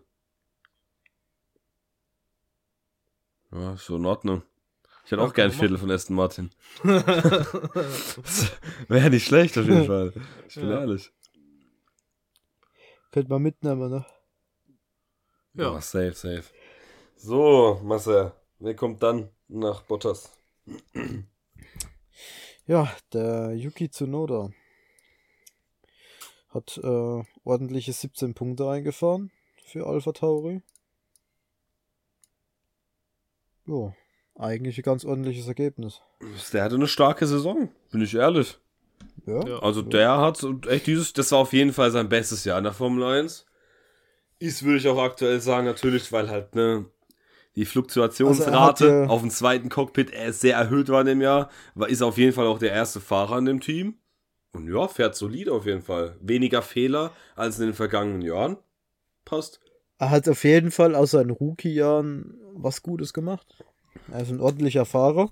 Ja, 3.51 3.77
so 3.77 3.95
in 3.95 4.05
Ordnung. 4.05 4.43
Ich 5.05 5.11
hätte 5.11 5.21
ja, 5.21 5.27
auch 5.27 5.33
gern 5.33 5.51
ein 5.51 5.57
Viertel 5.57 5.77
von 5.77 5.91
Aston 5.91 6.15
Martin. 6.15 6.49
Wäre 8.87 9.09
nicht 9.11 9.25
schlecht 9.25 9.57
auf 9.57 9.65
jeden 9.65 9.85
Fall. 9.87 10.13
Ich 10.47 10.55
bin 10.55 10.69
ja. 10.69 10.79
ehrlich. 10.79 11.11
Könnte 13.11 13.29
man 13.29 13.43
mitnehmen, 13.43 13.91
ne? 13.91 14.05
Ja. 15.53 15.71
Oh, 15.71 15.79
safe, 15.79 16.13
safe. 16.13 16.43
So, 17.15 17.79
Marcel, 17.83 18.33
wer 18.59 18.75
kommt 18.75 19.03
dann 19.03 19.29
nach 19.47 19.83
Bottas? 19.83 20.31
Ja, 22.67 22.91
der 23.13 23.53
Yuki 23.53 23.91
Tsunoda 23.91 24.49
hat 26.49 26.79
äh, 26.83 27.23
ordentliche 27.43 27.93
17 27.93 28.33
Punkte 28.33 28.67
eingefahren 28.67 29.31
für 29.65 29.85
Alpha 29.85 30.11
Tauri. 30.11 30.61
Ja, 33.65 33.93
eigentlich 34.35 34.77
ein 34.77 34.83
ganz 34.83 35.03
ordentliches 35.05 35.47
Ergebnis. 35.47 36.01
Der 36.53 36.63
hatte 36.63 36.75
eine 36.75 36.87
starke 36.87 37.25
Saison, 37.25 37.69
bin 37.91 38.01
ich 38.01 38.13
ehrlich. 38.15 38.59
Ja. 39.25 39.39
Also 39.59 39.81
der 39.81 40.17
hat 40.19 40.45
echt 40.67 40.87
dieses, 40.87 41.13
das 41.13 41.31
war 41.31 41.39
auf 41.39 41.53
jeden 41.53 41.73
Fall 41.73 41.91
sein 41.91 42.09
bestes 42.09 42.45
Jahr 42.45 42.59
in 42.59 42.63
der 42.63 42.73
Formel 42.73 43.03
1. 43.03 43.45
Ist, 44.37 44.63
würde 44.63 44.77
ich 44.77 44.87
auch 44.87 45.01
aktuell 45.01 45.39
sagen, 45.39 45.65
natürlich, 45.65 46.11
weil 46.11 46.29
halt, 46.29 46.53
ne, 46.53 46.85
die 47.55 47.65
Fluktuationsrate 47.65 48.91
also 48.91 49.13
auf 49.13 49.21
dem 49.21 49.29
zweiten 49.29 49.69
Cockpit 49.69 50.11
sehr 50.29 50.57
erhöht 50.57 50.89
war 50.89 51.01
in 51.01 51.07
dem 51.07 51.21
Jahr. 51.21 51.49
War, 51.73 51.89
ist 51.89 52.01
auf 52.01 52.17
jeden 52.17 52.33
Fall 52.33 52.45
auch 52.45 52.59
der 52.59 52.71
erste 52.71 52.99
Fahrer 52.99 53.37
in 53.37 53.45
dem 53.45 53.61
Team. 53.61 53.95
Und 54.51 54.71
ja, 54.71 54.87
fährt 54.87 55.15
solid 55.15 55.49
auf 55.49 55.65
jeden 55.65 55.81
Fall. 55.81 56.17
Weniger 56.21 56.61
Fehler 56.61 57.11
als 57.35 57.59
in 57.59 57.67
den 57.67 57.73
vergangenen 57.73 58.21
Jahren. 58.21 58.57
Passt. 59.25 59.59
Er 59.97 60.09
hat 60.09 60.29
auf 60.29 60.43
jeden 60.43 60.71
Fall 60.71 60.95
aus 60.95 61.11
seinen 61.11 61.31
Rookie-Jahren 61.31 62.37
was 62.53 62.83
Gutes 62.83 63.13
gemacht. 63.13 63.47
Er 64.11 64.21
ist 64.21 64.31
ein 64.31 64.41
ordentlicher 64.41 64.85
Fahrer. 64.85 65.31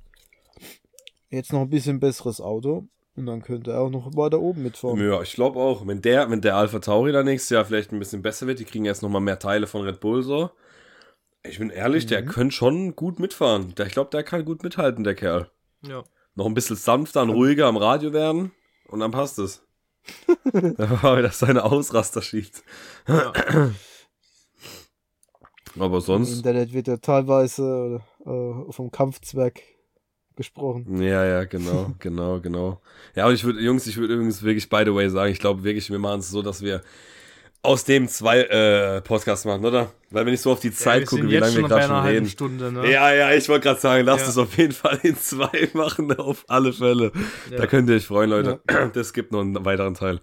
Jetzt 1.29 1.53
noch 1.53 1.61
ein 1.61 1.69
bisschen 1.69 1.99
besseres 1.99 2.41
Auto. 2.41 2.87
Und 3.15 3.27
dann 3.27 3.43
könnte 3.43 3.71
er 3.71 3.81
auch 3.81 3.89
noch 3.89 4.15
weiter 4.15 4.39
oben 4.39 4.63
mitfahren. 4.63 4.99
Ja, 4.99 5.21
ich 5.21 5.33
glaube 5.33 5.59
auch. 5.59 5.85
Wenn 5.85 6.01
der, 6.01 6.31
wenn 6.31 6.41
der 6.41 6.55
Alpha 6.55 6.79
Tauri 6.79 7.11
dann 7.11 7.25
nächstes 7.25 7.51
Jahr 7.51 7.65
vielleicht 7.65 7.91
ein 7.91 7.99
bisschen 7.99 8.23
besser 8.23 8.47
wird, 8.47 8.59
die 8.59 8.65
kriegen 8.65 8.85
jetzt 8.85 9.03
nochmal 9.03 9.21
mehr 9.21 9.37
Teile 9.37 9.67
von 9.67 9.83
Red 9.83 9.99
Bull 9.99 10.23
so. 10.23 10.49
Ich 11.43 11.59
bin 11.59 11.69
ehrlich, 11.69 12.05
mhm. 12.05 12.09
der 12.09 12.25
könnte 12.25 12.55
schon 12.55 12.95
gut 12.95 13.19
mitfahren. 13.19 13.75
Ich 13.77 13.93
glaube, 13.93 14.09
der 14.11 14.23
kann 14.23 14.45
gut 14.45 14.63
mithalten, 14.63 15.03
der 15.03 15.13
Kerl. 15.13 15.51
Ja. 15.85 16.03
Noch 16.35 16.47
ein 16.47 16.55
bisschen 16.55 16.77
sanfter 16.77 17.21
und 17.21 17.29
ruhiger 17.29 17.67
am 17.67 17.77
Radio 17.77 18.13
werden 18.13 18.51
und 18.87 19.01
dann 19.01 19.11
passt 19.11 19.37
es. 19.37 19.61
da 20.77 21.03
war 21.03 21.17
wieder 21.17 21.31
seine 21.31 21.63
Ausraster 21.63 22.21
schießt. 22.21 22.63
Ja. 23.07 23.33
Aber 25.79 26.01
sonst. 26.01 26.31
Im 26.31 26.37
Internet 26.37 26.73
wird 26.73 26.87
ja 26.87 26.97
teilweise 26.97 28.01
äh, 28.25 28.71
vom 28.71 28.91
Kampfzwerg 28.91 29.61
gesprochen. 30.35 31.01
Ja, 31.01 31.25
ja, 31.25 31.43
genau, 31.45 31.93
genau, 31.99 32.39
genau. 32.39 32.81
Ja, 33.15 33.27
und 33.27 33.33
ich 33.33 33.43
würde, 33.43 33.59
Jungs, 33.61 33.87
ich 33.87 33.97
würde 33.97 34.13
übrigens 34.15 34.43
wirklich, 34.43 34.69
by 34.69 34.83
the 34.85 34.93
way, 34.93 35.09
sagen, 35.09 35.31
ich 35.31 35.39
glaube 35.39 35.63
wirklich, 35.63 35.89
wir 35.89 35.99
machen 35.99 36.19
es 36.19 36.29
so, 36.29 36.41
dass 36.41 36.61
wir 36.61 36.81
aus 37.63 37.85
dem 37.85 38.09
zwei 38.09 38.41
äh, 38.41 39.01
Podcasts 39.01 39.45
machen, 39.45 39.63
oder? 39.63 39.91
Weil 40.11 40.25
wenn 40.25 40.33
ich 40.33 40.41
so 40.41 40.51
auf 40.51 40.59
die 40.59 40.71
Zeit 40.71 41.03
ja, 41.03 41.05
gucke, 41.07 41.29
wie 41.29 41.37
lange 41.37 41.55
wir 41.55 41.63
gerade 41.63 41.87
schon 41.87 42.05
reden. 42.05 42.27
Stunde, 42.27 42.71
ne? 42.71 42.91
Ja, 42.91 43.11
ja, 43.13 43.31
ich 43.31 43.47
wollte 43.47 43.63
gerade 43.63 43.79
sagen, 43.79 44.05
lasst 44.05 44.25
ja. 44.25 44.29
es 44.29 44.37
auf 44.37 44.57
jeden 44.57 44.73
Fall 44.73 44.99
in 45.01 45.17
zwei 45.17 45.69
machen, 45.73 46.13
auf 46.19 46.43
alle 46.49 46.73
Fälle. 46.73 47.13
Ja. 47.49 47.57
Da 47.57 47.65
könnt 47.65 47.89
ihr 47.89 47.95
euch 47.95 48.05
freuen, 48.05 48.29
Leute. 48.29 48.61
Das 48.93 49.13
gibt 49.13 49.31
noch 49.31 49.39
einen 49.39 49.63
weiteren 49.63 49.95
Teil. 49.95 50.19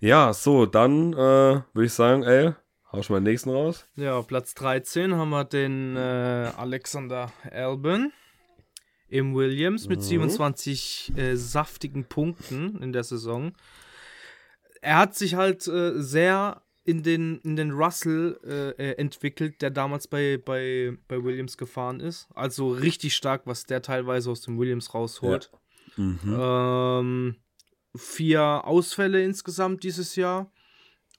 Ja, 0.00 0.32
so, 0.34 0.66
dann 0.66 1.12
äh, 1.12 1.16
würde 1.16 1.84
ich 1.84 1.92
sagen, 1.92 2.24
ey, 2.24 2.52
hau 2.92 3.02
schon 3.02 3.14
mal 3.14 3.20
den 3.20 3.30
nächsten 3.30 3.50
raus. 3.50 3.86
Ja, 3.94 4.16
auf 4.16 4.26
Platz 4.26 4.54
13 4.54 5.14
haben 5.14 5.30
wir 5.30 5.44
den 5.44 5.96
äh, 5.96 6.50
Alexander 6.56 7.32
Albin 7.52 8.12
im 9.08 9.34
Williams 9.34 9.88
mit 9.88 10.00
mhm. 10.00 10.04
27 10.04 11.12
äh, 11.16 11.36
saftigen 11.36 12.04
Punkten 12.04 12.82
in 12.82 12.92
der 12.92 13.04
Saison. 13.04 13.52
Er 14.82 14.98
hat 14.98 15.14
sich 15.14 15.34
halt 15.36 15.66
äh, 15.68 16.00
sehr 16.00 16.62
in 16.84 17.02
den, 17.02 17.38
in 17.40 17.56
den 17.56 17.72
Russell 17.72 18.38
äh, 18.44 18.70
äh, 18.70 18.98
entwickelt, 18.98 19.60
der 19.62 19.70
damals 19.70 20.08
bei, 20.08 20.38
bei, 20.38 20.96
bei 21.08 21.22
Williams 21.22 21.56
gefahren 21.56 22.00
ist. 22.00 22.28
Also 22.34 22.70
richtig 22.72 23.14
stark, 23.14 23.42
was 23.46 23.64
der 23.64 23.82
teilweise 23.82 24.30
aus 24.30 24.40
dem 24.42 24.58
Williams 24.58 24.94
rausholt. 24.94 25.50
Ja. 25.52 26.02
Mhm. 26.02 26.36
Ähm, 26.38 27.36
vier 27.94 28.64
Ausfälle 28.64 29.22
insgesamt 29.22 29.82
dieses 29.82 30.16
Jahr, 30.16 30.52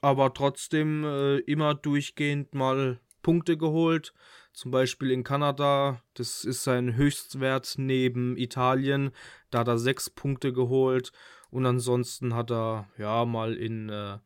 aber 0.02 0.34
trotzdem 0.34 1.04
äh, 1.04 1.38
immer 1.39 1.76
durchgehend 1.76 2.56
mal 2.56 3.00
Punkte 3.21 3.58
geholt. 3.58 4.13
Zum 4.54 4.71
Beispiel 4.71 5.12
in 5.12 5.24
Kanada, 5.24 6.02
das 6.15 6.43
ist 6.43 6.63
sein 6.63 6.95
Höchstwert 6.95 7.76
neben 7.78 8.36
Italien. 8.36 9.12
Da 9.50 9.60
hat 9.60 9.67
er 9.67 9.78
sechs 9.78 10.10
Punkte 10.10 10.52
geholt. 10.52 11.12
Und 11.52 11.65
ansonsten 11.65 12.34
hat 12.34 12.52
er 12.52 12.89
ja 12.97 13.26
mal 13.26 13.54
in, 13.56 13.89
äh, 13.89 14.17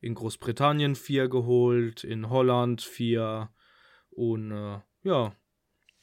in 0.00 0.14
Großbritannien 0.14 0.96
vier 0.96 1.28
geholt, 1.28 2.04
in 2.04 2.30
Holland 2.30 2.82
vier. 2.82 3.50
Und 4.10 4.50
äh, 4.52 4.80
ja, 5.02 5.34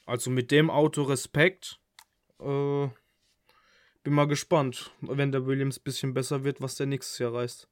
also 0.06 0.30
mit 0.30 0.52
dem 0.52 0.70
Auto 0.70 1.04
Respekt. 1.04 1.80
Äh, 2.40 2.88
bin 4.04 4.14
mal 4.14 4.28
gespannt, 4.28 4.92
wenn 5.02 5.34
der 5.34 5.46
Williams 5.46 5.80
ein 5.80 5.84
bisschen 5.84 6.14
besser 6.14 6.46
wird, 6.46 6.62
was 6.62 6.76
der 6.76 6.86
nächstes 6.86 7.20
Jahr 7.20 7.34
reißt. 7.34 7.68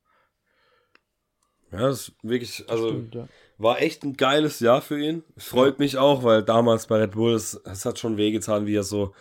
Ja, 1.71 1.79
das 1.79 2.09
ist 2.09 2.15
wirklich, 2.23 2.69
also 2.69 2.89
Stimmt, 2.89 3.15
ja. 3.15 3.27
war 3.57 3.81
echt 3.81 4.03
ein 4.03 4.17
geiles 4.17 4.59
Jahr 4.59 4.81
für 4.81 4.99
ihn. 4.99 5.23
Freut 5.37 5.75
ja. 5.75 5.79
mich 5.79 5.97
auch, 5.97 6.23
weil 6.23 6.43
damals 6.43 6.87
bei 6.87 6.97
Red 6.97 7.11
Bull, 7.11 7.33
es, 7.33 7.53
es 7.63 7.85
hat 7.85 7.99
schon 7.99 8.17
wehgetan, 8.17 8.65
wie 8.65 8.75
er 8.75 8.83
so 8.83 9.13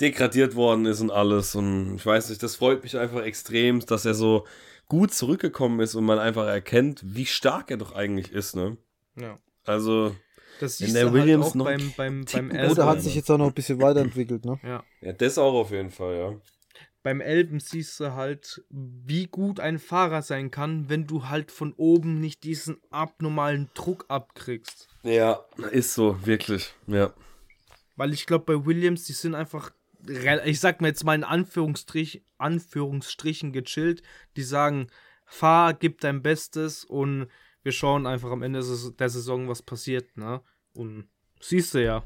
degradiert 0.00 0.54
worden 0.54 0.86
ist 0.86 1.00
und 1.00 1.10
alles. 1.10 1.54
Und 1.54 1.96
ich 1.96 2.06
weiß 2.06 2.28
nicht, 2.28 2.42
das 2.42 2.56
freut 2.56 2.82
mich 2.82 2.96
einfach 2.96 3.22
extrem, 3.22 3.80
dass 3.80 4.04
er 4.04 4.14
so 4.14 4.46
gut 4.92 5.14
zurückgekommen 5.14 5.80
ist 5.80 5.94
und 5.94 6.04
man 6.04 6.18
einfach 6.18 6.46
erkennt, 6.46 7.00
wie 7.02 7.24
stark 7.24 7.70
er 7.70 7.78
doch 7.78 7.92
eigentlich 7.92 8.30
ist, 8.30 8.54
ne? 8.54 8.76
Ja. 9.16 9.38
Also. 9.64 10.14
Das 10.60 10.76
siehst 10.76 10.94
der 10.94 11.12
Williams 11.12 11.46
halt 11.46 11.54
noch 11.56 11.64
beim, 11.64 11.92
beim, 11.96 12.24
beim 12.30 12.50
Oder 12.70 12.86
hat 12.86 13.00
sich 13.00 13.14
jetzt 13.14 13.30
auch 13.30 13.38
noch 13.38 13.46
ein 13.48 13.54
bisschen 13.54 13.80
weiterentwickelt, 13.80 14.44
ne? 14.44 14.60
Ja. 14.62 14.84
Ja, 15.00 15.12
das 15.12 15.38
auch 15.38 15.54
auf 15.54 15.70
jeden 15.70 15.90
Fall, 15.90 16.16
ja 16.16 16.34
beim 17.02 17.20
Elben 17.20 17.58
siehst 17.58 17.98
du 17.98 18.14
halt, 18.14 18.64
wie 18.70 19.26
gut 19.26 19.58
ein 19.58 19.78
Fahrer 19.78 20.22
sein 20.22 20.50
kann, 20.50 20.88
wenn 20.88 21.06
du 21.06 21.28
halt 21.28 21.50
von 21.50 21.72
oben 21.76 22.20
nicht 22.20 22.44
diesen 22.44 22.80
abnormalen 22.90 23.70
Druck 23.74 24.04
abkriegst. 24.08 24.88
Ja, 25.02 25.44
ist 25.72 25.94
so, 25.94 26.24
wirklich, 26.24 26.74
ja. 26.86 27.12
Weil 27.96 28.12
ich 28.12 28.26
glaube, 28.26 28.44
bei 28.56 28.66
Williams, 28.66 29.04
die 29.04 29.14
sind 29.14 29.34
einfach, 29.34 29.72
ich 30.06 30.60
sag 30.60 30.80
mir 30.80 30.88
jetzt 30.88 31.04
mal 31.04 31.14
in 31.14 31.24
Anführungsstrich, 31.24 32.24
Anführungsstrichen 32.38 33.52
gechillt. 33.52 34.02
Die 34.36 34.42
sagen, 34.42 34.88
fahr, 35.26 35.74
gib 35.74 36.00
dein 36.00 36.22
Bestes 36.22 36.84
und 36.84 37.28
wir 37.62 37.72
schauen 37.72 38.06
einfach 38.06 38.30
am 38.30 38.42
Ende 38.42 38.60
der 38.98 39.08
Saison, 39.08 39.48
was 39.48 39.62
passiert, 39.62 40.16
ne? 40.16 40.42
Und 40.74 41.08
siehst 41.40 41.74
du 41.74 41.84
ja. 41.84 42.04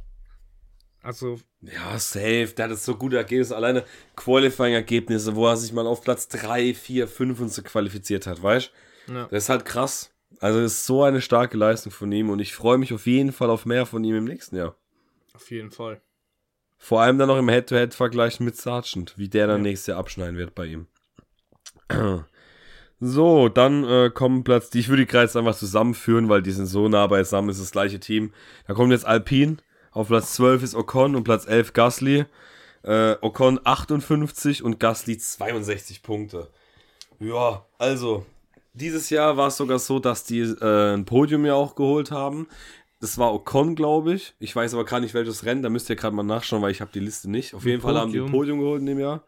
Also. 1.03 1.39
Ja, 1.61 1.99
safe. 1.99 2.53
Der 2.57 2.65
hat 2.67 2.73
es 2.73 2.85
so 2.85 2.97
gute 2.97 3.17
Ergebnisse. 3.17 3.55
Alleine 3.55 3.85
Qualifying-Ergebnisse, 4.17 5.37
wo 5.37 5.47
er 5.47 5.57
sich 5.57 5.73
mal 5.73 5.87
auf 5.87 6.03
Platz 6.03 6.29
3, 6.29 6.75
4, 6.75 7.09
5 7.09 7.41
und 7.41 7.49
so 7.53 7.63
qualifiziert 7.63 8.27
hat, 8.27 8.43
weißt 8.43 8.73
du? 9.07 9.13
Ja. 9.13 9.29
Das 9.31 9.45
ist 9.45 9.49
halt 9.49 9.65
krass. 9.65 10.13
Also, 10.41 10.61
das 10.61 10.73
ist 10.73 10.87
so 10.87 11.05
eine 11.05 11.21
starke 11.21 11.57
Leistung 11.57 11.93
von 11.93 12.11
ihm 12.13 12.29
und 12.29 12.41
ich 12.41 12.55
freue 12.55 12.77
mich 12.77 12.93
auf 12.93 13.07
jeden 13.07 13.33
Fall 13.33 13.51
auf 13.51 13.65
mehr 13.67 13.87
von 13.87 14.03
ihm 14.05 14.17
im 14.17 14.25
nächsten 14.25 14.57
Jahr. 14.57 14.77
Auf 15.33 15.51
jeden 15.51 15.71
Fall. 15.71 16.03
Vor 16.79 17.01
allem 17.01 17.19
dann 17.19 17.29
noch 17.29 17.39
im 17.39 17.49
Head-to-Head-Vergleich 17.49 18.41
mit 18.41 18.57
Sargent, 18.57 19.15
wie 19.17 19.29
der 19.29 19.47
dann 19.47 19.59
ja. 19.59 19.63
nächstes 19.63 19.89
Jahr 19.89 19.99
abschneiden 19.99 20.37
wird 20.37 20.55
bei 20.55 20.67
ihm. 20.67 20.87
So, 22.99 23.51
dann 23.51 23.85
äh, 23.85 24.09
kommen 24.09 24.43
Platz, 24.43 24.71
die 24.71 24.79
ich 24.79 24.89
würde 24.89 25.03
die 25.03 25.07
Kreis 25.07 25.37
einfach 25.37 25.55
zusammenführen, 25.55 26.31
weil 26.31 26.41
die 26.41 26.53
sind 26.53 26.65
so 26.65 26.89
nah 26.89 27.07
beisammen, 27.07 27.51
ist 27.51 27.61
das 27.61 27.71
gleiche 27.71 28.01
Team. 28.01 28.33
Da 28.67 28.73
kommt 28.73 28.91
jetzt 28.91 29.05
Alpine, 29.05 29.59
auf 29.91 30.09
Platz 30.09 30.35
12 30.35 30.63
ist 30.63 30.75
Ocon 30.75 31.15
und 31.15 31.25
Platz 31.25 31.47
11 31.47 31.75
Gasly. 31.75 32.25
Äh, 32.83 33.17
Ocon 33.21 33.61
58 33.65 34.63
und 34.63 34.81
Gasly 34.81 35.19
62 35.19 36.03
Punkte. 36.03 36.49
Ja, 37.19 37.67
also, 37.79 38.25
dieses 38.75 39.11
Jahr 39.11 39.37
war 39.39 39.49
es 39.49 39.57
sogar 39.57 39.79
so, 39.79 39.99
dass 39.99 40.25
die 40.25 40.41
äh, 40.41 40.95
ein 40.95 41.05
Podium 41.07 41.47
ja 41.47 41.55
auch 41.55 41.75
geholt 41.75 42.11
haben. 42.11 42.47
Das 43.01 43.19
war 43.19 43.35
Ocon, 43.35 43.75
glaube 43.75 44.15
ich. 44.15 44.35
Ich 44.39 44.57
weiß 44.57 44.73
aber 44.75 44.85
gar 44.85 45.01
nicht, 45.01 45.13
welches 45.13 45.45
Rennen. 45.45 45.63
Da 45.63 45.69
müsst 45.69 45.91
ihr 45.91 45.97
gerade 45.97 46.17
mal 46.17 46.23
nachschauen, 46.23 46.63
weil 46.63 46.71
ich 46.71 46.81
habe 46.81 46.91
die 46.93 47.01
Liste 47.01 47.31
nicht. 47.31 47.55
Auf 47.55 47.65
jeden 47.65 47.83
Fall 47.83 47.97
haben 47.97 48.13
die 48.13 48.21
ein 48.21 48.31
Podium 48.31 48.59
geholt 48.59 48.81
in 48.81 48.87
dem 48.87 48.99
Jahr. 48.99 49.25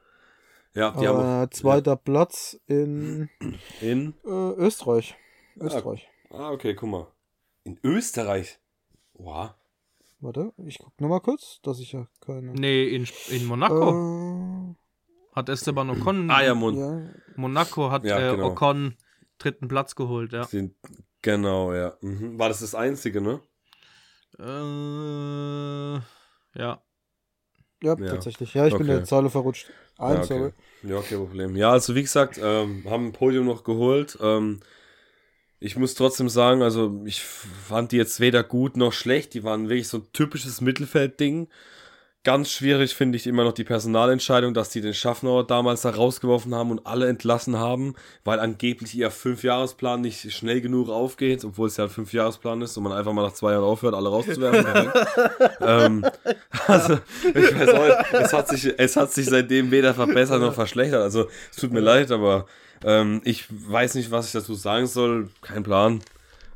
Ja, 0.74 0.92
die 0.92 1.04
äh, 1.04 1.08
haben 1.08 1.50
zweiter 1.50 1.92
ja. 1.92 1.96
Platz 1.96 2.58
in, 2.66 3.28
in? 3.80 4.14
Äh, 4.24 4.28
Österreich. 4.28 5.16
Österreich. 5.60 6.08
Ah, 6.30 6.48
ah, 6.48 6.50
okay, 6.50 6.74
guck 6.74 6.88
mal. 6.88 7.06
In 7.64 7.78
Österreich? 7.82 8.58
Wow. 9.14 9.50
Warte, 10.20 10.52
ich 10.58 10.78
guck 10.78 10.98
nochmal 11.00 11.20
kurz, 11.20 11.60
dass 11.62 11.80
ich 11.80 11.92
ja 11.92 12.06
keine. 12.20 12.52
Nee, 12.52 12.88
in, 12.88 13.06
in 13.28 13.46
Monaco. 13.46 14.74
Äh, 14.74 14.74
hat 15.36 15.48
Esteban 15.48 15.90
Ocon. 15.90 16.30
Ah, 16.30 16.42
ja, 16.42 16.54
Mon 16.54 16.76
ja. 16.76 17.10
Monaco 17.36 17.90
hat 17.90 18.04
ja, 18.04 18.18
äh, 18.18 18.30
genau. 18.32 18.48
Ocon 18.50 18.96
dritten 19.38 19.68
Platz 19.68 19.94
geholt, 19.94 20.32
ja. 20.32 20.46
Den, 20.46 20.74
genau, 21.22 21.72
ja. 21.72 21.96
Mhm. 22.00 22.38
War 22.38 22.48
das 22.48 22.60
das 22.60 22.74
einzige, 22.74 23.20
ne? 23.20 23.40
Äh, 24.38 25.94
ja. 26.58 26.82
Ja, 27.82 27.94
tatsächlich. 27.94 28.54
Ja, 28.54 28.66
ich 28.66 28.74
okay. 28.74 28.82
bin 28.82 28.92
der 28.92 29.04
Zahl 29.04 29.28
verrutscht. 29.30 29.70
Eins, 29.98 30.28
ja, 30.28 30.36
okay. 30.36 30.52
Ja, 30.82 31.00
kein 31.00 31.18
Problem. 31.18 31.56
Ja, 31.56 31.72
also 31.72 31.94
wie 31.94 32.02
gesagt, 32.02 32.38
ähm, 32.42 32.84
haben 32.88 33.06
ein 33.06 33.12
Podium 33.12 33.46
noch 33.46 33.64
geholt. 33.64 34.18
Ähm, 34.20 34.60
ich 35.60 35.76
muss 35.76 35.94
trotzdem 35.94 36.28
sagen, 36.28 36.62
also 36.62 37.02
ich 37.04 37.22
fand 37.22 37.92
die 37.92 37.96
jetzt 37.96 38.20
weder 38.20 38.44
gut 38.44 38.76
noch 38.76 38.92
schlecht. 38.92 39.34
Die 39.34 39.42
waren 39.44 39.68
wirklich 39.68 39.88
so 39.88 39.98
ein 39.98 40.12
typisches 40.12 40.60
Mittelfeldding. 40.60 41.48
Ganz 42.28 42.50
schwierig 42.50 42.94
finde 42.94 43.16
ich 43.16 43.26
immer 43.26 43.42
noch 43.42 43.54
die 43.54 43.64
Personalentscheidung, 43.64 44.52
dass 44.52 44.68
die 44.68 44.82
den 44.82 44.92
Schaffner 44.92 45.44
damals 45.44 45.80
da 45.80 45.88
rausgeworfen 45.88 46.54
haben 46.54 46.70
und 46.70 46.86
alle 46.86 47.08
entlassen 47.08 47.56
haben, 47.56 47.94
weil 48.22 48.38
angeblich 48.38 48.94
ihr 48.94 49.10
Fünfjahresplan 49.10 50.02
nicht 50.02 50.30
schnell 50.30 50.60
genug 50.60 50.90
aufgeht, 50.90 51.42
obwohl 51.42 51.68
es 51.68 51.78
ja 51.78 51.84
ein 51.84 51.90
Fünfjahresplan 51.90 52.60
ist 52.60 52.76
und 52.76 52.82
man 52.82 52.92
einfach 52.92 53.14
mal 53.14 53.22
nach 53.22 53.32
zwei 53.32 53.52
Jahren 53.52 53.64
aufhört, 53.64 53.94
alle 53.94 54.10
rauszuwerfen. 54.10 54.92
ähm, 55.62 56.04
also, 56.66 56.98
ich 57.24 57.58
weiß 57.58 57.70
auch, 57.70 58.12
es 58.20 58.32
hat, 58.34 58.48
sich, 58.48 58.74
es 58.78 58.96
hat 58.96 59.10
sich 59.10 59.24
seitdem 59.24 59.70
weder 59.70 59.94
verbessert 59.94 60.42
noch 60.42 60.52
verschlechtert. 60.52 61.00
Also, 61.00 61.28
es 61.50 61.56
tut 61.56 61.72
mir 61.72 61.80
leid, 61.80 62.10
aber 62.10 62.44
ähm, 62.84 63.22
ich 63.24 63.46
weiß 63.48 63.94
nicht, 63.94 64.10
was 64.10 64.26
ich 64.26 64.32
dazu 64.32 64.52
sagen 64.52 64.86
soll. 64.86 65.30
Kein 65.40 65.62
Plan. 65.62 66.00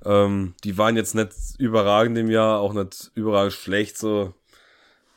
Ähm, 0.04 0.52
die 0.64 0.76
waren 0.76 0.96
jetzt 0.96 1.14
nicht 1.14 1.32
überragend 1.56 2.18
im 2.18 2.30
Jahr, 2.30 2.60
auch 2.60 2.74
nicht 2.74 3.10
überragend 3.14 3.54
schlecht, 3.54 3.96
so 3.96 4.34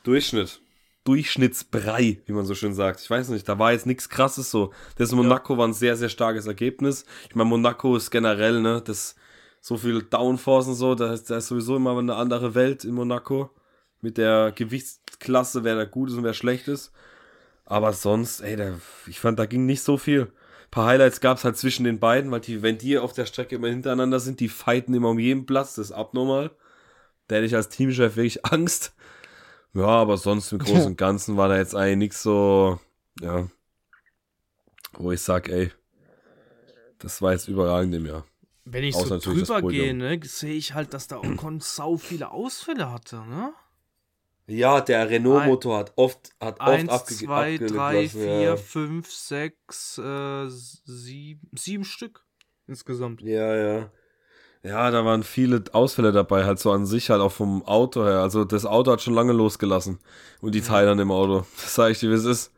Durchschnitt. 0.06 0.60
Durchschnittsbrei, 1.02 2.20
wie 2.26 2.32
man 2.32 2.46
so 2.46 2.54
schön 2.54 2.74
sagt. 2.74 3.00
Ich 3.00 3.10
weiß 3.10 3.28
nicht, 3.28 3.48
da 3.48 3.58
war 3.58 3.72
jetzt 3.72 3.86
nichts 3.86 4.08
krasses 4.08 4.50
so. 4.50 4.72
Das 4.96 5.12
Monaco 5.12 5.54
ja. 5.54 5.58
war 5.58 5.68
ein 5.68 5.72
sehr, 5.72 5.96
sehr 5.96 6.08
starkes 6.08 6.46
Ergebnis. 6.46 7.04
Ich 7.28 7.34
meine, 7.34 7.48
Monaco 7.48 7.96
ist 7.96 8.10
generell, 8.10 8.60
ne, 8.60 8.82
das 8.84 9.16
so 9.60 9.76
viel 9.76 10.02
Downforce 10.02 10.68
und 10.68 10.74
so, 10.74 10.94
da 10.94 11.12
ist, 11.12 11.28
da 11.28 11.38
ist 11.38 11.48
sowieso 11.48 11.76
immer 11.76 11.98
eine 11.98 12.14
andere 12.14 12.54
Welt 12.54 12.84
in 12.84 12.94
Monaco. 12.94 13.50
Mit 14.00 14.16
der 14.16 14.52
Gewichtsklasse, 14.54 15.64
wer 15.64 15.74
da 15.74 15.84
gut 15.84 16.10
ist 16.10 16.16
und 16.16 16.24
wer 16.24 16.34
schlecht 16.34 16.68
ist. 16.68 16.92
Aber 17.64 17.92
sonst, 17.92 18.40
ey, 18.40 18.54
da, 18.54 18.78
ich 19.08 19.18
fand, 19.18 19.40
da 19.40 19.46
ging 19.46 19.66
nicht 19.66 19.82
so 19.82 19.98
viel. 19.98 20.22
Ein 20.22 20.70
paar 20.70 20.86
Highlights 20.86 21.20
gab 21.20 21.38
es 21.38 21.44
halt 21.44 21.56
zwischen 21.56 21.82
den 21.82 21.98
beiden, 21.98 22.30
weil 22.30 22.40
die, 22.40 22.62
wenn 22.62 22.78
die 22.78 22.98
auf 22.98 23.12
der 23.12 23.26
Strecke 23.26 23.56
immer 23.56 23.68
hintereinander 23.68 24.20
sind, 24.20 24.38
die 24.38 24.48
fighten 24.48 24.94
immer 24.94 25.10
um 25.10 25.18
jeden 25.18 25.46
Platz, 25.46 25.74
das 25.74 25.86
ist 25.86 25.92
abnormal. 25.92 26.52
Da 27.26 27.36
hätte 27.36 27.46
ich 27.46 27.56
als 27.56 27.68
Teamchef 27.68 28.14
wirklich 28.14 28.44
Angst. 28.52 28.92
Ja, 29.76 29.88
aber 29.88 30.16
sonst 30.16 30.50
im 30.52 30.58
Großen 30.58 30.86
und 30.86 30.96
Ganzen 30.96 31.36
war 31.36 31.48
da 31.48 31.58
jetzt 31.58 31.74
eigentlich 31.74 31.98
nichts 31.98 32.22
so, 32.22 32.80
ja, 33.20 33.46
wo 34.94 35.12
ich 35.12 35.20
sag, 35.20 35.50
ey, 35.50 35.70
das 36.98 37.20
war 37.20 37.32
jetzt 37.32 37.46
überragend 37.46 37.94
im 37.94 38.06
Jahr. 38.06 38.24
Wenn 38.64 38.84
ich 38.84 38.94
Außer 38.94 39.20
so 39.20 39.32
drüber 39.34 39.60
gehe, 39.60 39.92
ne, 39.92 40.18
sehe 40.24 40.54
ich 40.54 40.72
halt, 40.72 40.94
dass 40.94 41.08
der 41.08 41.22
Ocon 41.22 41.60
sau 41.60 41.98
viele 41.98 42.30
Ausfälle 42.30 42.90
hatte, 42.90 43.16
ne? 43.26 43.52
Ja, 44.46 44.80
der 44.80 45.10
Renault-Motor 45.10 45.78
hat 45.78 45.92
oft, 45.96 46.30
hat 46.40 46.58
eins, 46.60 46.88
oft 46.88 47.02
abgegeben. 47.02 47.32
2, 47.32 47.58
3, 47.58 48.08
4, 48.08 48.56
5, 48.56 49.12
6, 49.12 50.00
7, 50.84 51.50
7 51.52 51.84
Stück 51.84 52.24
insgesamt. 52.66 53.20
Ja, 53.20 53.54
ja. 53.54 53.92
Ja, 54.66 54.90
da 54.90 55.04
waren 55.04 55.22
viele 55.22 55.62
Ausfälle 55.72 56.10
dabei, 56.10 56.44
halt 56.44 56.58
so 56.58 56.72
an 56.72 56.86
sich, 56.86 57.10
halt 57.10 57.20
auch 57.20 57.30
vom 57.30 57.64
Auto 57.66 58.04
her. 58.04 58.18
Also 58.18 58.44
das 58.44 58.66
Auto 58.66 58.90
hat 58.90 59.00
schon 59.00 59.14
lange 59.14 59.32
losgelassen. 59.32 60.00
Und 60.40 60.56
die 60.56 60.60
Teile 60.60 60.90
an 60.90 60.98
dem 60.98 61.12
Auto. 61.12 61.46
Das 61.56 61.76
sage 61.76 61.92
ich 61.92 62.00
dir, 62.00 62.10
wie 62.10 62.14
es 62.14 62.24
ist. 62.24 62.52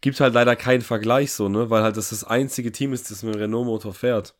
Gibt 0.00 0.20
halt 0.20 0.32
leider 0.32 0.56
keinen 0.56 0.80
Vergleich 0.80 1.32
so, 1.32 1.50
ne? 1.50 1.68
Weil 1.68 1.82
halt 1.82 1.98
das 1.98 2.10
das 2.10 2.24
einzige 2.24 2.72
Team 2.72 2.94
ist, 2.94 3.10
das 3.10 3.22
mit 3.22 3.34
dem 3.34 3.40
Renault-Motor 3.40 3.92
fährt. 3.92 4.36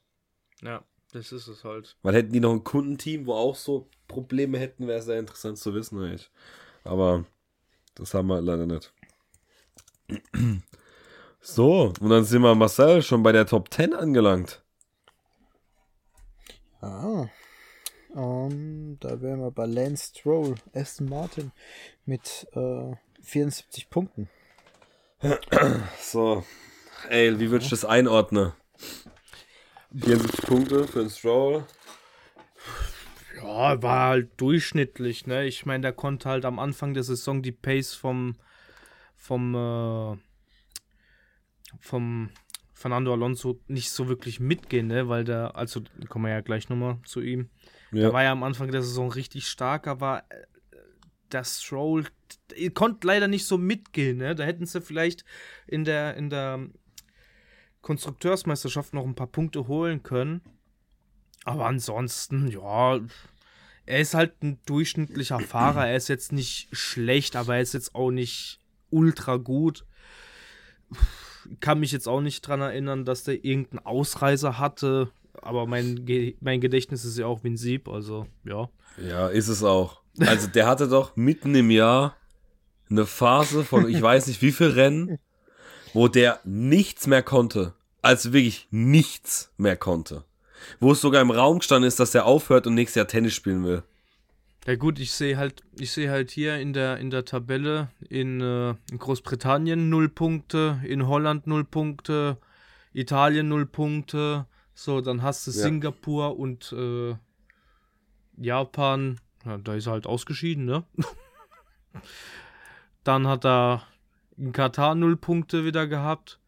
Ja, 0.63 0.83
das 1.13 1.31
ist 1.31 1.47
es 1.47 1.65
halt. 1.65 1.97
Weil 2.03 2.15
hätten 2.15 2.33
die 2.33 2.41
noch 2.41 2.53
ein 2.53 2.65
Kundenteam, 2.65 3.27
wo 3.27 3.35
auch 3.35 3.57
so 3.57 3.91
Probleme 4.07 4.59
hätten, 4.59 4.87
wäre 4.87 5.01
es 5.01 5.05
sehr 5.05 5.19
interessant 5.19 5.59
zu 5.59 5.75
wissen, 5.75 6.01
eigentlich. 6.03 6.31
Aber 6.85 7.27
das 7.97 8.15
haben 8.15 8.29
wir 8.29 8.37
halt 8.37 8.47
leider 8.47 8.67
nicht. 8.67 8.93
So, 11.41 11.95
und 12.01 12.11
dann 12.11 12.25
sind 12.25 12.43
wir 12.43 12.55
Marcel 12.57 13.01
schon 13.01 13.23
bei 13.23 13.31
der 13.31 13.47
Top 13.47 13.73
10 13.73 13.95
angelangt. 13.95 14.61
Ah. 16.81 17.29
Um, 18.15 18.51
ähm, 18.51 18.97
da 19.01 19.21
wären 19.21 19.41
wir 19.41 19.51
bei 19.51 19.67
Lance 19.67 20.13
Stroll, 20.15 20.55
Aston 20.73 21.09
Martin 21.09 21.53
mit 22.07 22.47
äh, 22.55 22.95
74 23.23 23.91
Punkten. 23.91 24.29
So. 26.01 26.45
Ey, 27.11 27.39
wie 27.39 27.51
würdest 27.51 27.71
du 27.71 27.77
das 27.77 27.85
einordnen? 27.85 28.53
74 29.93 30.43
Punkte 30.43 30.87
für 30.87 31.01
den 31.01 31.11
Stroll. 31.11 31.65
Ja, 33.37 33.83
war 33.83 34.09
halt 34.09 34.31
durchschnittlich, 34.41 35.27
ne? 35.27 35.45
Ich 35.47 35.67
meine, 35.67 35.83
der 35.83 35.93
konnte 35.93 36.29
halt 36.29 36.45
am 36.45 36.59
Anfang 36.59 36.95
der 36.95 37.03
Saison 37.03 37.43
die 37.43 37.53
Pace 37.53 37.95
vom 37.95 38.37
vom 39.17 39.55
äh, 39.55 40.17
vom 41.81 42.31
Fernando 42.79 43.13
Alonso 43.13 43.61
nicht 43.67 43.91
so 43.91 44.07
wirklich 44.07 44.39
mitgehen, 44.39 44.87
ne? 44.87 45.09
weil 45.09 45.25
der, 45.25 45.57
also 45.57 45.83
kommen 46.09 46.27
wir 46.27 46.31
ja 46.31 46.43
gleich 46.43 46.69
nochmal 46.69 46.99
zu 47.05 47.21
ihm. 47.21 47.51
Ja. 47.91 48.03
Der 48.03 48.13
war 48.13 48.23
ja 48.23 48.31
am 48.31 48.45
Anfang 48.45 48.71
der 48.71 48.83
Saison 48.83 49.11
richtig 49.11 49.49
stark, 49.49 49.89
aber 49.89 50.23
äh, 50.29 50.45
der 51.33 51.43
Stroll 51.43 52.05
konnte 52.75 53.05
leider 53.05 53.27
nicht 53.27 53.47
so 53.47 53.59
mitgehen. 53.59 54.19
Ne? 54.19 54.37
Da 54.37 54.45
hätten 54.45 54.65
sie 54.65 54.81
vielleicht 54.81 55.25
in 55.67 55.85
der, 55.85 56.17
in 56.17 56.31
der 56.31 56.69
Konstrukteursmeisterschaft 57.83 58.95
noch 58.95 59.05
ein 59.05 59.17
paar 59.17 59.27
Punkte 59.27 59.67
holen 59.67 60.05
können. 60.05 60.41
Aber 61.43 61.67
ansonsten, 61.67 62.47
ja, 62.47 63.01
er 63.87 63.99
ist 63.99 64.15
halt 64.15 64.41
ein 64.41 64.61
durchschnittlicher 64.67 65.41
Fahrer. 65.41 65.89
Er 65.89 65.97
ist 65.97 66.09
jetzt 66.09 66.31
nicht 66.31 66.69
schlecht, 66.71 67.35
aber 67.35 67.57
er 67.57 67.63
ist 67.63 67.75
jetzt 67.75 67.97
auch 67.97 68.13
nicht 68.13 68.61
ultra 68.91 69.37
gut 69.37 69.85
kann 71.61 71.81
mich 71.81 71.93
jetzt 71.93 72.09
auch 72.09 72.21
nicht 72.21 72.43
dran 72.43 72.61
erinnern, 72.61 73.05
dass 73.05 73.25
der 73.25 73.45
irgendeinen 73.45 73.85
Ausreißer 73.87 74.59
hatte. 74.59 75.11
Aber 75.41 75.67
mein, 75.67 76.05
Ge 76.05 76.37
mein 76.41 76.61
Gedächtnis 76.61 77.05
ist 77.05 77.19
ja 77.19 77.27
auch 77.27 77.45
wie 77.45 77.51
ein 77.51 77.57
Sieb, 77.57 77.89
also 77.89 78.27
ja. 78.45 78.69
Ja, 79.03 79.29
ist 79.29 79.49
es 79.49 79.63
auch. 79.63 80.03
Also 80.19 80.49
der 80.49 80.67
hatte 80.67 80.89
doch 80.89 81.15
mitten 81.17 81.55
im 81.55 81.71
Jahr 81.71 82.17
eine 82.91 83.07
Phase 83.07 83.65
von 83.65 83.89
ich 83.89 84.03
weiß 84.03 84.27
nicht 84.27 84.43
wie 84.43 84.51
viel 84.53 84.69
Rennen, 84.71 85.19
wo 85.95 86.09
der 86.09 86.41
nichts 86.45 87.07
mehr 87.07 87.23
konnte. 87.23 87.75
Also 88.03 88.33
wirklich 88.33 88.67
nichts 88.71 89.53
mehr 89.57 89.77
konnte. 89.77 90.25
wo 90.81 90.93
es 90.93 91.01
sogar 91.01 91.23
im 91.23 91.31
Raum 91.31 91.59
gestanden 91.59 91.89
ist, 91.89 92.01
dass 92.01 92.15
er 92.15 92.25
aufhört 92.27 92.67
und 92.67 92.75
nächstes 92.75 92.97
Jahr 92.97 93.07
Tennis 93.07 93.35
spielen 93.35 93.65
will. 93.65 93.83
Ja 94.69 94.77
gut, 94.77 94.99
ich 94.99 95.13
sehe 95.13 95.39
halt, 95.39 95.63
ich 95.79 95.93
sehe 95.93 96.11
halt 96.11 96.31
hier 96.31 96.59
in 96.59 96.75
der 96.75 96.99
in 96.99 97.09
der 97.09 97.25
Tabelle 97.25 97.89
in, 98.11 98.43
äh, 98.43 98.75
in 98.91 98.99
Großbritannien 98.99 99.89
0 99.89 100.11
Punkte, 100.11 100.79
in 100.85 101.07
Holland 101.07 101.47
0 101.47 101.65
Punkte, 101.65 102.37
Italien 102.93 103.49
0 103.49 103.65
Punkte. 103.65 104.45
So, 104.75 105.01
dann 105.01 105.23
hast 105.23 105.47
du 105.47 105.53
ja. 105.53 105.57
Singapur 105.57 106.39
und 106.39 106.71
äh, 106.75 107.17
Japan, 108.37 109.19
ja, 109.47 109.57
da 109.57 109.75
ist 109.75 109.87
er 109.87 109.93
halt 109.93 110.07
ausgeschieden, 110.07 110.67
ne? 110.67 110.85
dann 113.05 113.27
hat 113.27 113.47
er 113.47 113.85
in 114.37 114.53
Katar 114.53 114.95
0 114.95 115.17
Punkte 115.17 115.65
wieder 115.65 115.87
gehabt. 115.87 116.41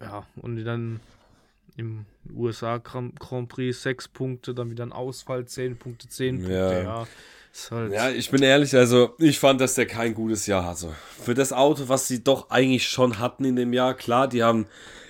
Ja, 0.00 0.28
und 0.36 0.64
dann 0.64 1.00
im 1.76 2.06
USA 2.34 2.78
Grand, 2.78 3.48
Prix 3.48 3.82
6 3.82 4.08
Punkte, 4.08 4.54
dann 4.54 4.70
wieder 4.70 4.84
ein 4.84 4.92
Ausfall 4.92 5.46
10 5.46 5.76
Punkte, 5.76 6.08
10 6.08 6.36
Punkte, 6.38 6.52
ja. 6.52 6.82
ja. 6.82 7.06
Halt 7.70 7.92
ja, 7.92 8.10
ich 8.10 8.30
bin 8.30 8.42
ehrlich, 8.42 8.74
also 8.74 9.14
ich 9.18 9.38
fand, 9.38 9.62
dass 9.62 9.74
der 9.74 9.86
kein 9.86 10.12
gutes 10.12 10.46
Jahr 10.46 10.64
hatte. 10.66 10.94
Für 11.18 11.32
das 11.32 11.54
Auto, 11.54 11.88
was 11.88 12.06
sie 12.06 12.22
doch 12.22 12.50
eigentlich 12.50 12.86
schon 12.86 13.18
hatten 13.18 13.46
in 13.46 13.56
dem 13.56 13.72
Jahr, 13.72 13.94
klar, 13.94 14.28
die 14.28 14.42
haben 14.42 14.66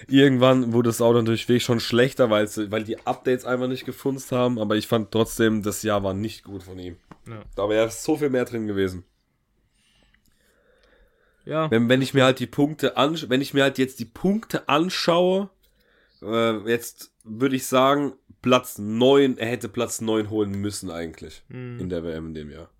irgendwann 0.08 0.72
wurde 0.72 0.88
das 0.88 1.00
Auto 1.00 1.18
natürlich 1.18 1.48
wirklich 1.48 1.64
schon 1.64 1.80
schlechter, 1.80 2.30
weil, 2.30 2.48
weil 2.70 2.84
die 2.84 3.04
Updates 3.06 3.44
einfach 3.44 3.66
nicht 3.66 3.84
gefunden 3.84 4.22
haben, 4.30 4.58
aber 4.58 4.76
ich 4.76 4.86
fand 4.86 5.10
trotzdem, 5.10 5.62
das 5.62 5.82
Jahr 5.82 6.04
war 6.04 6.14
nicht 6.14 6.44
gut 6.44 6.62
von 6.62 6.78
ihm. 6.78 6.96
Ja. 7.26 7.42
Da 7.56 7.68
wäre 7.68 7.90
so 7.90 8.16
viel 8.16 8.30
mehr 8.30 8.44
drin 8.44 8.68
gewesen. 8.68 9.04
Ja. 11.44 11.70
Wenn, 11.70 11.88
wenn 11.88 12.02
ich 12.02 12.14
mir 12.14 12.24
halt 12.24 12.40
die 12.40 12.46
Punkte 12.46 12.96
anschaue, 12.96 13.30
wenn 13.30 13.40
ich 13.40 13.54
mir 13.54 13.62
halt 13.62 13.78
jetzt 13.78 14.00
die 14.00 14.04
Punkte 14.04 14.68
anschaue, 14.68 15.50
äh, 16.22 16.68
jetzt 16.68 17.12
würde 17.24 17.56
ich 17.56 17.66
sagen, 17.66 18.14
Platz 18.42 18.78
9, 18.78 19.38
er 19.38 19.48
hätte 19.48 19.68
Platz 19.68 20.00
9 20.00 20.30
holen 20.30 20.52
müssen 20.52 20.90
eigentlich 20.90 21.42
mhm. 21.48 21.80
in 21.80 21.88
der 21.88 22.04
WM 22.04 22.26
in 22.28 22.34
dem 22.34 22.50
Jahr. 22.50 22.70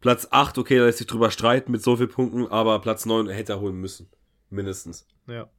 Platz 0.00 0.28
8, 0.30 0.58
okay, 0.58 0.78
da 0.78 0.84
lässt 0.84 0.98
sich 0.98 1.06
drüber 1.06 1.30
streiten 1.30 1.72
mit 1.72 1.82
so 1.82 1.96
vielen 1.96 2.10
Punkten, 2.10 2.46
aber 2.46 2.80
Platz 2.80 3.06
9 3.06 3.28
hätte 3.28 3.54
er 3.54 3.60
holen 3.60 3.76
müssen. 3.76 4.08
Mindestens. 4.50 5.06
Ja. 5.26 5.50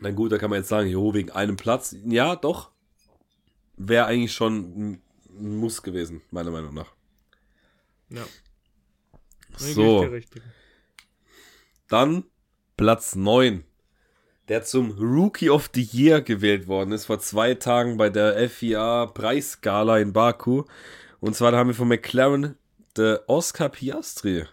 Na 0.00 0.10
gut, 0.10 0.32
da 0.32 0.38
kann 0.38 0.50
man 0.50 0.60
jetzt 0.60 0.68
sagen, 0.68 0.88
jo, 0.88 1.14
wegen 1.14 1.30
einem 1.30 1.56
Platz. 1.56 1.94
Ja, 2.04 2.36
doch. 2.36 2.70
Wäre 3.76 4.06
eigentlich 4.06 4.32
schon 4.32 5.00
ein 5.28 5.56
Muss 5.58 5.82
gewesen, 5.82 6.22
meiner 6.30 6.50
Meinung 6.50 6.74
nach. 6.74 6.92
Ja. 8.08 8.24
So. 9.56 10.08
Dann 11.88 12.24
Platz 12.76 13.14
9 13.14 13.64
der 14.50 14.64
zum 14.64 14.90
Rookie 14.98 15.48
of 15.48 15.70
the 15.72 15.88
Year 15.92 16.22
gewählt 16.22 16.66
worden 16.66 16.90
ist 16.90 17.04
vor 17.04 17.20
zwei 17.20 17.54
Tagen 17.54 17.96
bei 17.96 18.10
der 18.10 18.50
FIA 18.50 19.06
Preisskala 19.06 20.00
in 20.00 20.12
Baku. 20.12 20.64
Und 21.20 21.36
zwar 21.36 21.52
haben 21.52 21.68
wir 21.68 21.74
von 21.74 21.86
McLaren 21.86 22.56
der 22.96 23.22
Oscar 23.28 23.68
Piastri. 23.68 24.46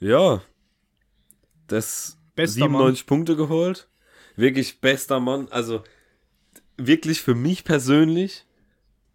Ja. 0.00 0.42
Das 1.68 2.18
bester 2.34 2.62
97 2.64 3.02
Mann. 3.02 3.06
Punkte 3.06 3.36
geholt. 3.36 3.88
Wirklich 4.34 4.80
bester 4.80 5.20
Mann. 5.20 5.46
Also 5.52 5.84
wirklich 6.76 7.20
für 7.20 7.36
mich 7.36 7.62
persönlich 7.62 8.44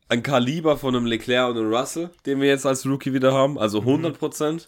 ein 0.07 0.24
Kaliber 0.24 0.78
von 0.78 0.95
einem 0.95 1.05
Leclerc 1.05 1.49
und 1.49 1.57
einem 1.57 1.74
Russell, 1.74 2.11
den 2.26 2.39
wir 2.39 2.47
jetzt 2.47 2.65
als 2.65 2.86
Rookie 2.86 3.11
wieder 3.11 3.34
haben. 3.34 3.59
Also 3.59 3.82
100% 3.82 4.53
Mhm. 4.53 4.59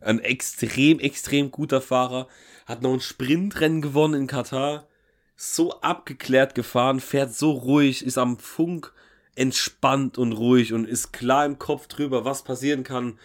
Ein 0.00 0.18
extrem, 0.18 0.98
extrem 0.98 1.52
guter 1.52 1.80
Fahrer. 1.80 2.26
Hat 2.66 2.82
noch 2.82 2.92
ein 2.92 3.00
Sprintrennen 3.00 3.82
gewonnen 3.82 4.22
in 4.22 4.26
Katar 4.26 4.88
so 5.36 5.80
abgeklärt 5.80 6.54
gefahren, 6.54 7.00
fährt 7.00 7.32
so 7.32 7.52
ruhig, 7.52 8.04
ist 8.04 8.18
am 8.18 8.38
Funk 8.38 8.92
entspannt 9.34 10.16
und 10.16 10.32
ruhig 10.32 10.72
und 10.72 10.88
ist 10.88 11.12
klar 11.12 11.44
im 11.44 11.58
Kopf 11.58 11.86
drüber, 11.88 12.24
was 12.24 12.42
passieren 12.42 12.82
kann. 12.82 13.18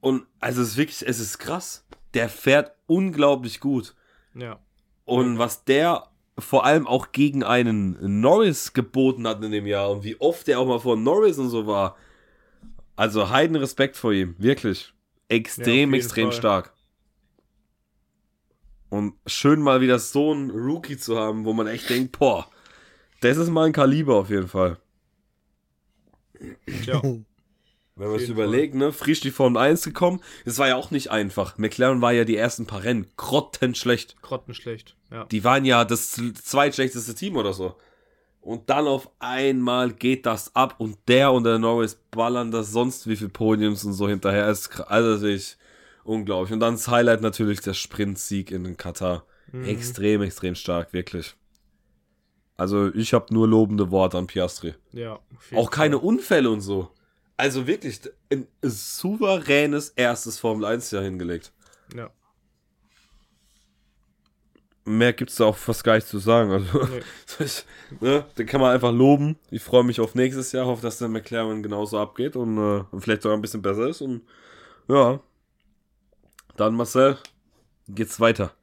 Und 0.00 0.26
also 0.40 0.62
es 0.62 0.70
ist 0.70 0.76
wirklich, 0.78 1.06
es 1.06 1.20
ist 1.20 1.38
krass. 1.38 1.86
Der 2.14 2.28
fährt 2.28 2.72
unglaublich 2.86 3.60
gut. 3.60 3.94
Ja. 4.34 4.58
Und 5.04 5.38
was 5.38 5.64
der 5.64 6.08
vor 6.38 6.64
allem 6.64 6.86
auch 6.86 7.12
gegen 7.12 7.44
einen 7.44 8.20
Norris 8.20 8.72
geboten 8.72 9.26
hat 9.26 9.44
in 9.44 9.52
dem 9.52 9.66
Jahr 9.66 9.90
und 9.90 10.02
wie 10.02 10.18
oft 10.18 10.46
der 10.46 10.58
auch 10.58 10.66
mal 10.66 10.80
vor 10.80 10.96
Norris 10.96 11.38
und 11.38 11.50
so 11.50 11.66
war. 11.66 11.96
Also 12.96 13.28
heiden 13.30 13.56
Respekt 13.56 13.96
vor 13.96 14.12
ihm, 14.12 14.34
wirklich. 14.38 14.94
Extrem, 15.28 15.92
ja, 15.92 15.98
extrem 15.98 16.28
Fall. 16.28 16.38
stark. 16.38 16.74
Und 18.92 19.14
schön 19.24 19.62
mal 19.62 19.80
wieder 19.80 19.98
so 19.98 20.32
einen 20.32 20.50
Rookie 20.50 20.98
zu 20.98 21.18
haben, 21.18 21.46
wo 21.46 21.54
man 21.54 21.66
echt 21.66 21.88
denkt, 21.88 22.18
boah, 22.18 22.46
das 23.22 23.38
ist 23.38 23.48
mal 23.48 23.64
ein 23.64 23.72
Kaliber 23.72 24.16
auf 24.16 24.28
jeden 24.28 24.48
Fall. 24.48 24.76
Ja. 26.84 27.00
Wenn 27.02 27.24
man 28.10 28.16
es 28.16 28.28
überlegt, 28.28 28.74
ne, 28.74 28.92
frisch 28.92 29.20
die 29.20 29.30
Formel 29.30 29.62
1 29.62 29.84
gekommen, 29.84 30.20
das 30.44 30.58
war 30.58 30.68
ja 30.68 30.76
auch 30.76 30.90
nicht 30.90 31.10
einfach. 31.10 31.56
McLaren 31.56 32.02
war 32.02 32.12
ja 32.12 32.24
die 32.24 32.36
ersten 32.36 32.66
paar 32.66 32.84
Rennen 32.84 33.06
grottenschlecht. 33.16 34.20
Grottenschlecht, 34.20 34.94
ja. 35.10 35.24
Die 35.24 35.42
waren 35.42 35.64
ja 35.64 35.86
das 35.86 36.20
zweitschlechteste 36.42 37.14
Team 37.14 37.36
oder 37.36 37.54
so. 37.54 37.76
Und 38.42 38.68
dann 38.68 38.86
auf 38.86 39.08
einmal 39.20 39.90
geht 39.92 40.26
das 40.26 40.54
ab 40.54 40.74
und 40.76 40.98
der 41.08 41.32
und 41.32 41.44
der 41.44 41.58
Norris 41.58 41.98
ballern 42.10 42.50
das 42.50 42.72
sonst 42.72 43.06
wie 43.06 43.16
viel 43.16 43.30
Podiums 43.30 43.84
und 43.86 43.94
so 43.94 44.06
hinterher. 44.06 44.44
Also 44.44 45.26
ich, 45.26 45.56
unglaublich. 46.04 46.52
Und 46.52 46.60
dann 46.60 46.74
das 46.74 46.88
Highlight 46.88 47.20
natürlich 47.20 47.60
der 47.60 47.74
Sprintsieg 47.74 48.50
in 48.50 48.76
Katar. 48.76 49.24
Mhm. 49.52 49.64
Extrem, 49.64 50.22
extrem 50.22 50.54
stark, 50.54 50.92
wirklich. 50.92 51.34
Also 52.56 52.94
ich 52.94 53.12
habe 53.12 53.32
nur 53.34 53.48
lobende 53.48 53.90
Worte 53.90 54.18
an 54.18 54.26
Piastri. 54.26 54.74
Ja. 54.92 55.18
Auch 55.54 55.70
keine 55.70 55.96
Fall. 55.96 56.06
Unfälle 56.06 56.50
und 56.50 56.60
so. 56.60 56.90
Also 57.36 57.66
wirklich 57.66 58.00
ein 58.30 58.46
souveränes 58.62 59.90
erstes 59.90 60.38
Formel 60.38 60.64
1 60.64 60.90
Jahr 60.90 61.02
hingelegt. 61.02 61.52
Ja. 61.96 62.10
Mehr 64.84 65.12
gibt 65.12 65.30
es 65.30 65.36
da 65.36 65.44
auch 65.44 65.56
fast 65.56 65.84
gar 65.84 65.94
nicht 65.94 66.08
zu 66.08 66.18
sagen. 66.18 66.50
Also, 66.50 66.84
nee. 66.84 67.02
ich, 67.44 67.64
ne, 68.00 68.24
den 68.36 68.46
kann 68.46 68.60
man 68.60 68.72
einfach 68.72 68.92
loben. 68.92 69.38
Ich 69.50 69.62
freue 69.62 69.84
mich 69.84 70.00
auf 70.00 70.14
nächstes 70.14 70.52
Jahr, 70.52 70.66
hoffe, 70.66 70.82
dass 70.82 70.98
der 70.98 71.08
McLaren 71.08 71.62
genauso 71.62 71.98
abgeht 71.98 72.36
und, 72.36 72.58
äh, 72.58 72.84
und 72.90 73.00
vielleicht 73.00 73.22
sogar 73.22 73.36
ein 73.36 73.42
bisschen 73.42 73.62
besser 73.62 73.88
ist. 73.88 74.02
Und 74.02 74.22
ja, 74.88 75.20
dann 76.56 76.74
Marcel, 76.74 77.18
geht's 77.88 78.20
weiter. 78.20 78.54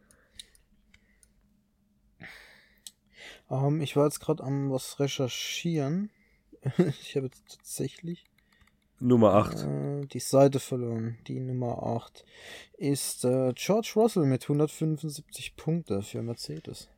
Um, 3.48 3.76
ähm, 3.76 3.82
ich 3.82 3.96
war 3.96 4.06
jetzt 4.06 4.20
gerade 4.20 4.44
am 4.44 4.70
was 4.72 5.00
recherchieren. 5.00 6.12
ich 6.78 7.16
habe 7.16 7.28
jetzt 7.28 7.44
tatsächlich 7.50 8.26
Nummer 9.00 9.34
8. 9.34 9.64
Äh, 9.64 10.06
die 10.08 10.20
Seite 10.20 10.60
verloren. 10.60 11.18
Die 11.28 11.40
Nummer 11.40 11.82
8 11.84 12.26
ist 12.78 13.24
äh, 13.26 13.54
George 13.56 13.94
Russell 13.96 14.26
mit 14.26 14.44
175 14.44 15.56
Punkte 15.56 16.02
für 16.02 16.22
Mercedes. 16.22 16.90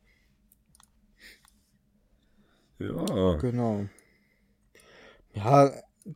Ja. 2.78 3.36
Genau. 3.36 3.86
Ja, 5.34 5.72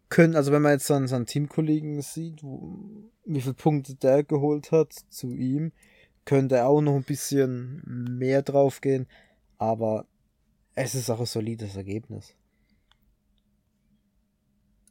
können, 0.09 0.37
also 0.37 0.53
wenn 0.53 0.63
man 0.63 0.73
jetzt 0.73 0.91
dann 0.91 1.09
seinen 1.09 1.27
Teamkollegen 1.27 2.01
sieht, 2.03 2.43
wo, 2.43 2.77
wie 3.25 3.41
viele 3.41 3.55
Punkte 3.55 3.95
der 3.95 4.25
geholt 4.25 4.73
hat 4.73 4.93
zu 4.93 5.33
ihm, 5.33 5.73
könnte 6.25 6.57
er 6.57 6.69
auch 6.69 6.81
noch 6.81 6.97
ein 6.97 7.05
bisschen 7.05 7.83
mehr 8.19 8.43
drauf 8.43 8.81
gehen, 8.81 9.07
aber 9.59 10.07
es 10.75 10.95
ist 10.95 11.11
auch 11.11 11.21
ein 11.21 11.27
solides 11.27 11.77
Ergebnis. 11.77 12.35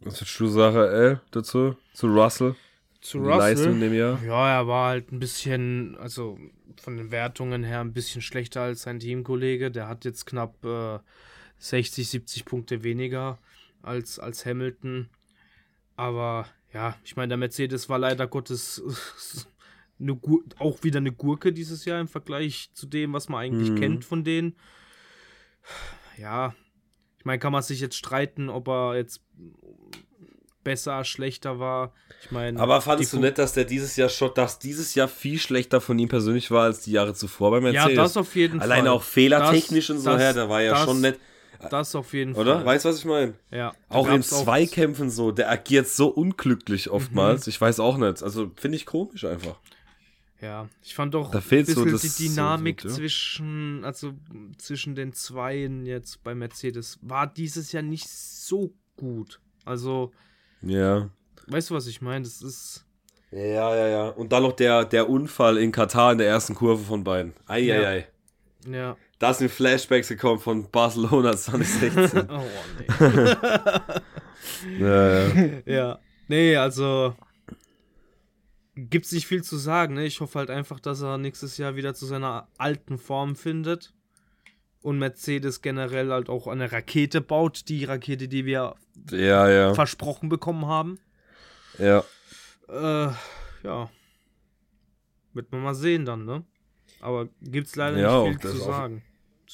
Was 0.02 0.22
würdest 0.22 0.39
du 0.39 0.48
sagen, 0.48 0.78
ey, 0.78 1.18
dazu? 1.32 1.76
Zu 1.93 2.08
Russell? 2.08 2.56
Zu 3.02 3.20
Russell? 3.20 3.38
Leistung 3.38 3.74
in 3.74 3.80
dem 3.82 3.93
Jahr? 3.93 4.24
Ja, 4.24 4.60
er 4.60 4.68
war 4.68 4.89
halt 4.89 5.12
ein 5.12 5.20
bisschen, 5.20 5.98
also 5.98 6.38
von 6.82 6.98
den 6.98 7.12
Wertungen 7.12 7.64
her 7.64 7.82
ein 7.82 7.93
bisschen 7.93 8.22
schlechter 8.22 8.62
als 8.62 8.84
sein 8.84 9.00
Teamkollege. 9.00 9.72
Der 9.72 9.88
hat 9.88 10.06
jetzt 10.06 10.26
knapp 10.26 10.64
äh, 10.66 11.00
60, 11.60 12.10
70 12.10 12.46
Punkte 12.46 12.84
weniger 12.84 13.39
als, 13.86 14.19
als 14.19 14.45
Hamilton. 14.45 15.09
Aber 15.95 16.47
ja, 16.73 16.95
ich 17.03 17.15
meine, 17.15 17.29
der 17.29 17.38
Mercedes 17.38 17.88
war 17.89 17.99
leider 17.99 18.27
Gottes 18.27 18.83
eine 19.99 20.19
auch 20.59 20.83
wieder 20.83 20.97
eine 20.97 21.11
Gurke 21.11 21.53
dieses 21.53 21.86
Jahr 21.86 22.01
im 22.01 22.07
Vergleich 22.07 22.69
zu 22.73 22.86
dem, 22.86 23.13
was 23.13 23.29
man 23.29 23.41
eigentlich 23.41 23.71
mhm. 23.71 23.79
kennt 23.79 24.05
von 24.05 24.23
denen. 24.23 24.55
Ja, 26.17 26.55
ich 27.17 27.25
meine, 27.25 27.39
kann 27.39 27.51
man 27.51 27.61
sich 27.61 27.81
jetzt 27.81 27.97
streiten, 27.97 28.47
ob 28.47 28.69
er 28.69 28.95
jetzt 28.95 29.21
besser, 30.63 31.05
schlechter 31.05 31.59
war. 31.59 31.93
Ich 32.23 32.31
meine, 32.31 32.59
aber 32.59 32.81
fandest 32.81 33.13
du 33.13 33.19
nicht, 33.19 33.38
dass 33.38 33.53
der 33.53 33.63
dieses 33.63 33.95
Jahr 33.95 34.09
schon, 34.09 34.31
dass 34.33 34.59
dieses 34.59 34.95
Jahr 34.95 35.07
viel 35.07 35.39
schlechter 35.39 35.79
von 35.79 35.97
ihm 35.97 36.07
persönlich 36.07 36.51
war 36.51 36.63
als 36.63 36.81
die 36.81 36.91
Jahre 36.91 37.13
zuvor 37.13 37.51
bei 37.51 37.61
Mercedes? 37.61 37.95
Ja, 37.95 38.03
das 38.03 38.17
auf 38.17 38.36
jeden 38.36 38.59
Alleine 38.59 38.67
Fall. 38.69 38.79
Alleine 38.79 38.91
auch 38.91 39.03
fehlertechnisch 39.03 39.88
das, 39.88 39.95
und 39.97 40.03
so 40.03 40.09
das, 40.11 40.21
her, 40.21 40.33
da 40.33 40.49
war 40.49 40.61
ja 40.61 40.71
das, 40.71 40.83
schon 40.83 41.01
nett. 41.01 41.19
Das 41.70 41.95
auf 41.95 42.14
jeden 42.14 42.34
Oder? 42.34 42.53
Fall. 42.53 42.56
Oder? 42.58 42.66
Weißt 42.66 42.86
du, 42.86 42.89
was 42.89 42.99
ich 42.99 43.06
meine? 43.06 43.34
Ja. 43.51 43.74
Auch 43.89 44.10
in 44.10 44.24
Zweikämpfen 44.24 45.10
so, 45.10 45.32
der 45.32 45.49
agiert 45.49 45.88
so 45.88 46.08
unglücklich 46.08 46.89
oftmals. 46.89 47.45
Mhm. 47.45 47.49
Ich 47.49 47.62
weiß 47.62 47.80
auch 47.80 47.97
nicht. 47.97 48.24
Also 48.24 48.51
finde 48.56 48.78
ich 48.78 48.86
komisch 48.86 49.26
einfach. 49.26 49.58
Ja, 50.41 50.70
ich 50.84 50.93
fand 50.93 51.14
doch 51.14 51.32
da 51.32 51.41
fehlt 51.41 51.68
so 51.68 51.86
das, 51.86 52.01
die 52.01 52.28
Dynamik 52.28 52.82
so, 52.82 52.89
so, 52.89 52.93
ja. 52.93 52.97
zwischen, 52.97 53.86
also 53.86 54.14
zwischen 54.58 54.93
den 54.93 55.14
Zweien 55.14 55.86
jetzt 55.86 56.24
bei 56.24 56.36
Mercedes 56.36 56.99
war 57.01 57.26
dieses 57.26 57.72
Jahr 57.72 57.84
nicht 57.84 58.08
so 58.08 58.74
gut. 58.97 59.39
Also, 59.64 60.12
ja. 60.62 61.10
Weißt 61.47 61.70
du, 61.70 61.76
was 61.76 61.88
ich 61.88 62.01
meine? 62.01 62.26
Das 62.26 62.41
ist. 62.41 62.86
Ja, 63.32 63.76
ja, 63.76 63.88
ja. 63.88 64.10
Und 64.10 64.32
dann 64.32 64.43
noch 64.43 64.53
der, 64.53 64.86
der 64.86 65.10
Unfall 65.10 65.58
in 65.58 65.72
Katar 65.72 66.12
in 66.12 66.18
der 66.18 66.28
ersten 66.28 66.53
Kurve 66.53 66.84
von 66.84 67.03
beiden. 67.03 67.34
Eieiei. 67.47 67.82
Ja. 67.82 67.89
Ei, 67.89 68.06
ei. 68.68 68.78
ja. 68.78 68.97
Da 69.26 69.34
sind 69.34 69.49
Flashbacks 69.49 70.09
gekommen 70.09 70.39
von 70.39 70.69
Barcelona 70.69 71.36
2016. 71.36 72.30
oh, 72.30 72.43
nee. 74.69 74.80
ja, 74.86 75.09
ja. 75.09 75.61
ja. 75.65 75.99
Nee, 76.28 76.55
also 76.57 77.15
gibt 78.76 79.07
es 79.07 79.13
nicht 79.13 79.26
viel 79.26 79.43
zu 79.43 79.57
sagen. 79.57 79.95
Ne? 79.95 80.05
Ich 80.05 80.21
hoffe 80.21 80.38
halt 80.38 80.51
einfach, 80.51 80.80
dass 80.80 81.01
er 81.01 81.17
nächstes 81.17 81.57
Jahr 81.57 81.76
wieder 81.76 81.95
zu 81.95 82.05
seiner 82.05 82.49
alten 82.59 82.99
Form 82.99 83.36
findet. 83.36 83.95
Und 84.84 84.99
Mercedes 84.99 85.63
generell 85.63 86.11
halt 86.11 86.30
auch 86.30 86.45
eine 86.45 86.71
Rakete 86.71 87.19
baut. 87.19 87.67
Die 87.67 87.84
Rakete, 87.84 88.28
die 88.28 88.45
wir 88.45 88.76
ja, 89.09 89.49
ja. 89.49 89.73
versprochen 89.73 90.30
bekommen 90.30 90.67
haben. 90.67 90.99
Ja. 91.80 92.03
Äh, 92.69 93.11
ja. 93.63 93.89
Wird 95.34 95.51
man 95.51 95.63
mal 95.63 95.73
sehen 95.73 96.05
dann, 96.05 96.26
ne? 96.26 96.43
Aber 97.01 97.28
gibt's 97.41 97.76
leider 97.76 97.97
ja, 97.97 98.21
nicht 98.21 98.39
viel 98.43 98.51
zu 98.51 98.57
sagen 98.57 99.01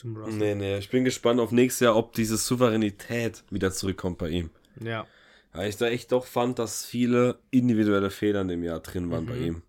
zum 0.02 0.18
Russell. 0.18 0.34
Nee, 0.38 0.56
nee, 0.56 0.78
ich 0.78 0.90
bin 0.90 1.06
gespannt 1.06 1.40
auf 1.40 1.52
nächstes 1.52 1.86
Jahr, 1.86 1.96
ob 1.96 2.14
diese 2.14 2.38
Souveränität 2.38 3.44
wieder 3.50 3.72
zurückkommt 3.72 4.18
bei 4.18 4.30
ihm. 4.30 4.50
Ja. 4.80 5.06
Weil 5.54 5.70
ich 5.70 5.78
da 5.78 5.88
echt 5.88 6.12
doch 6.12 6.26
fand, 6.26 6.60
dass 6.60 6.86
viele 6.86 7.40
individuelle 7.52 8.10
Fehler 8.10 8.42
im 8.42 8.64
Jahr 8.64 8.80
drin 8.80 9.12
waren 9.12 9.26
mhm. 9.26 9.30
bei 9.30 9.38
ihm. 9.38 9.62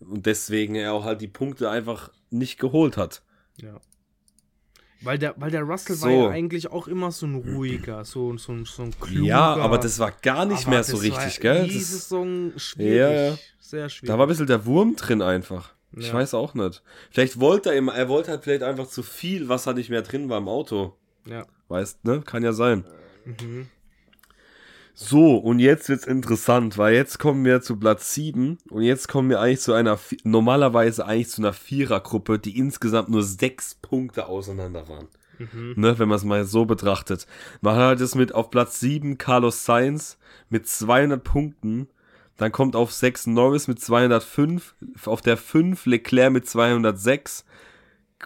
Und 0.00 0.26
deswegen 0.26 0.74
er 0.74 0.92
auch 0.92 1.04
halt 1.04 1.20
die 1.20 1.28
Punkte 1.28 1.70
einfach 1.70 2.10
nicht 2.30 2.58
geholt 2.58 2.96
hat. 2.96 3.22
Ja. 3.60 3.80
Weil 5.00 5.18
der, 5.18 5.34
weil 5.36 5.50
der 5.50 5.62
Russell 5.62 5.96
so. 5.96 6.06
war 6.06 6.12
ja 6.12 6.28
eigentlich 6.28 6.70
auch 6.70 6.86
immer 6.86 7.10
so 7.10 7.26
ein 7.26 7.34
ruhiger, 7.34 8.04
so, 8.04 8.36
so, 8.38 8.64
so 8.64 8.82
ein 8.84 8.94
kluger. 9.00 9.26
Ja, 9.26 9.56
aber 9.56 9.78
das 9.78 9.98
war 9.98 10.12
gar 10.12 10.44
nicht 10.44 10.68
mehr 10.68 10.84
so 10.84 10.96
richtig, 10.96 11.40
gell? 11.40 11.66
Die 11.66 11.80
Saison 11.80 12.52
schwierig. 12.56 12.98
Ja, 12.98 13.10
ja. 13.10 13.38
Sehr 13.58 13.88
schwierig. 13.88 14.08
Da 14.08 14.18
war 14.18 14.26
ein 14.26 14.28
bisschen 14.28 14.46
der 14.46 14.64
Wurm 14.64 14.94
drin 14.94 15.22
einfach. 15.22 15.74
Ja. 15.94 16.00
Ich 16.00 16.12
weiß 16.12 16.34
auch 16.34 16.54
nicht. 16.54 16.82
Vielleicht 17.10 17.40
wollte 17.40 17.70
er 17.70 17.76
immer, 17.76 17.94
er 17.94 18.08
wollte 18.08 18.30
halt 18.30 18.44
vielleicht 18.44 18.62
einfach 18.62 18.86
zu 18.86 19.02
viel, 19.02 19.48
was 19.48 19.66
halt 19.66 19.76
nicht 19.76 19.90
mehr 19.90 20.02
drin 20.02 20.28
war 20.28 20.38
im 20.38 20.48
Auto. 20.48 20.96
Ja. 21.26 21.46
Weißt, 21.68 22.04
ne? 22.04 22.22
Kann 22.22 22.42
ja 22.42 22.52
sein. 22.52 22.84
Mhm. 23.24 23.68
So, 24.94 25.36
und 25.36 25.58
jetzt 25.58 25.88
wird's 25.88 26.06
interessant, 26.06 26.76
weil 26.76 26.94
jetzt 26.94 27.18
kommen 27.18 27.44
wir 27.46 27.62
zu 27.62 27.78
Platz 27.78 28.12
7 28.12 28.58
und 28.68 28.82
jetzt 28.82 29.08
kommen 29.08 29.30
wir 29.30 29.40
eigentlich 29.40 29.60
zu 29.60 29.72
einer, 29.72 29.98
normalerweise 30.22 31.06
eigentlich 31.06 31.30
zu 31.30 31.40
einer 31.40 31.54
Vierergruppe, 31.54 32.38
die 32.38 32.58
insgesamt 32.58 33.08
nur 33.08 33.22
sechs 33.22 33.74
Punkte 33.74 34.26
auseinander 34.26 34.88
waren. 34.88 35.08
Mhm. 35.38 35.74
Ne, 35.76 35.98
wenn 35.98 36.08
man 36.08 36.16
es 36.16 36.24
mal 36.24 36.44
so 36.44 36.66
betrachtet. 36.66 37.26
Man 37.62 37.76
hat 37.76 38.00
es 38.00 38.14
mit 38.14 38.34
auf 38.34 38.50
Platz 38.50 38.80
7 38.80 39.16
Carlos 39.16 39.64
Sainz 39.64 40.18
mit 40.50 40.68
200 40.68 41.24
Punkten. 41.24 41.88
Dann 42.42 42.50
kommt 42.50 42.74
auf 42.74 42.90
6 42.90 43.28
Norris 43.28 43.68
mit 43.68 43.80
205. 43.80 44.74
Auf 45.04 45.20
der 45.20 45.36
5 45.36 45.86
Leclerc 45.86 46.32
mit 46.32 46.48
206. 46.48 47.44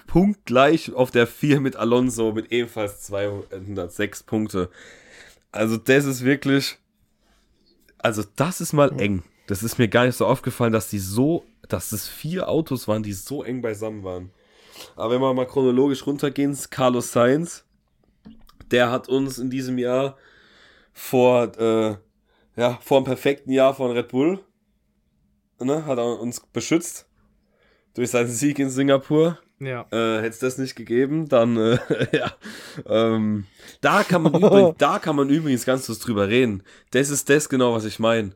Punktgleich 0.06 0.94
auf 0.94 1.10
der 1.10 1.26
4 1.26 1.60
mit 1.60 1.76
Alonso 1.76 2.32
mit 2.32 2.50
ebenfalls 2.50 3.02
206 3.02 4.22
Punkte. 4.22 4.70
Also 5.52 5.76
das 5.76 6.06
ist 6.06 6.24
wirklich, 6.24 6.78
also 7.98 8.24
das 8.36 8.62
ist 8.62 8.72
mal 8.72 8.98
eng. 8.98 9.22
Das 9.48 9.62
ist 9.62 9.78
mir 9.78 9.88
gar 9.88 10.06
nicht 10.06 10.16
so 10.16 10.24
aufgefallen, 10.24 10.72
dass 10.72 10.88
die 10.88 10.98
so, 10.98 11.44
dass 11.68 11.92
es 11.92 12.08
vier 12.08 12.48
Autos 12.48 12.88
waren, 12.88 13.02
die 13.02 13.12
so 13.12 13.42
eng 13.42 13.60
beisammen 13.60 14.02
waren. 14.02 14.30
Aber 14.96 15.12
wenn 15.12 15.20
wir 15.20 15.34
mal 15.34 15.46
chronologisch 15.46 16.06
runtergehen, 16.06 16.56
Carlos 16.70 17.12
Sainz, 17.12 17.66
der 18.70 18.90
hat 18.90 19.10
uns 19.10 19.38
in 19.38 19.50
diesem 19.50 19.76
Jahr 19.76 20.16
vor, 20.94 21.54
äh, 21.58 21.96
ja, 22.56 22.78
vor 22.82 23.00
dem 23.00 23.04
perfekten 23.04 23.52
Jahr 23.52 23.74
von 23.74 23.90
Red 23.90 24.08
Bull, 24.08 24.42
ne, 25.60 25.84
hat 25.86 25.98
er 25.98 26.20
uns 26.20 26.40
beschützt 26.40 27.06
durch 27.94 28.10
seinen 28.10 28.28
Sieg 28.28 28.58
in 28.58 28.70
Singapur. 28.70 29.38
Ja. 29.58 29.86
Äh, 29.90 30.18
Hätte 30.18 30.28
es 30.28 30.38
das 30.38 30.58
nicht 30.58 30.76
gegeben, 30.76 31.28
dann 31.28 31.56
äh, 31.56 31.78
ja. 32.12 32.32
Ähm, 32.86 33.46
da 33.80 34.02
kann 34.04 34.22
man 34.22 34.34
übrigens, 34.34 34.74
da 34.78 34.98
kann 34.98 35.16
man 35.16 35.30
übrigens 35.30 35.64
ganz 35.64 35.86
kurz 35.86 35.98
drüber 35.98 36.28
reden. 36.28 36.62
Das 36.90 37.10
ist 37.10 37.30
das 37.30 37.48
genau, 37.48 37.74
was 37.74 37.84
ich 37.84 37.98
meine. 37.98 38.32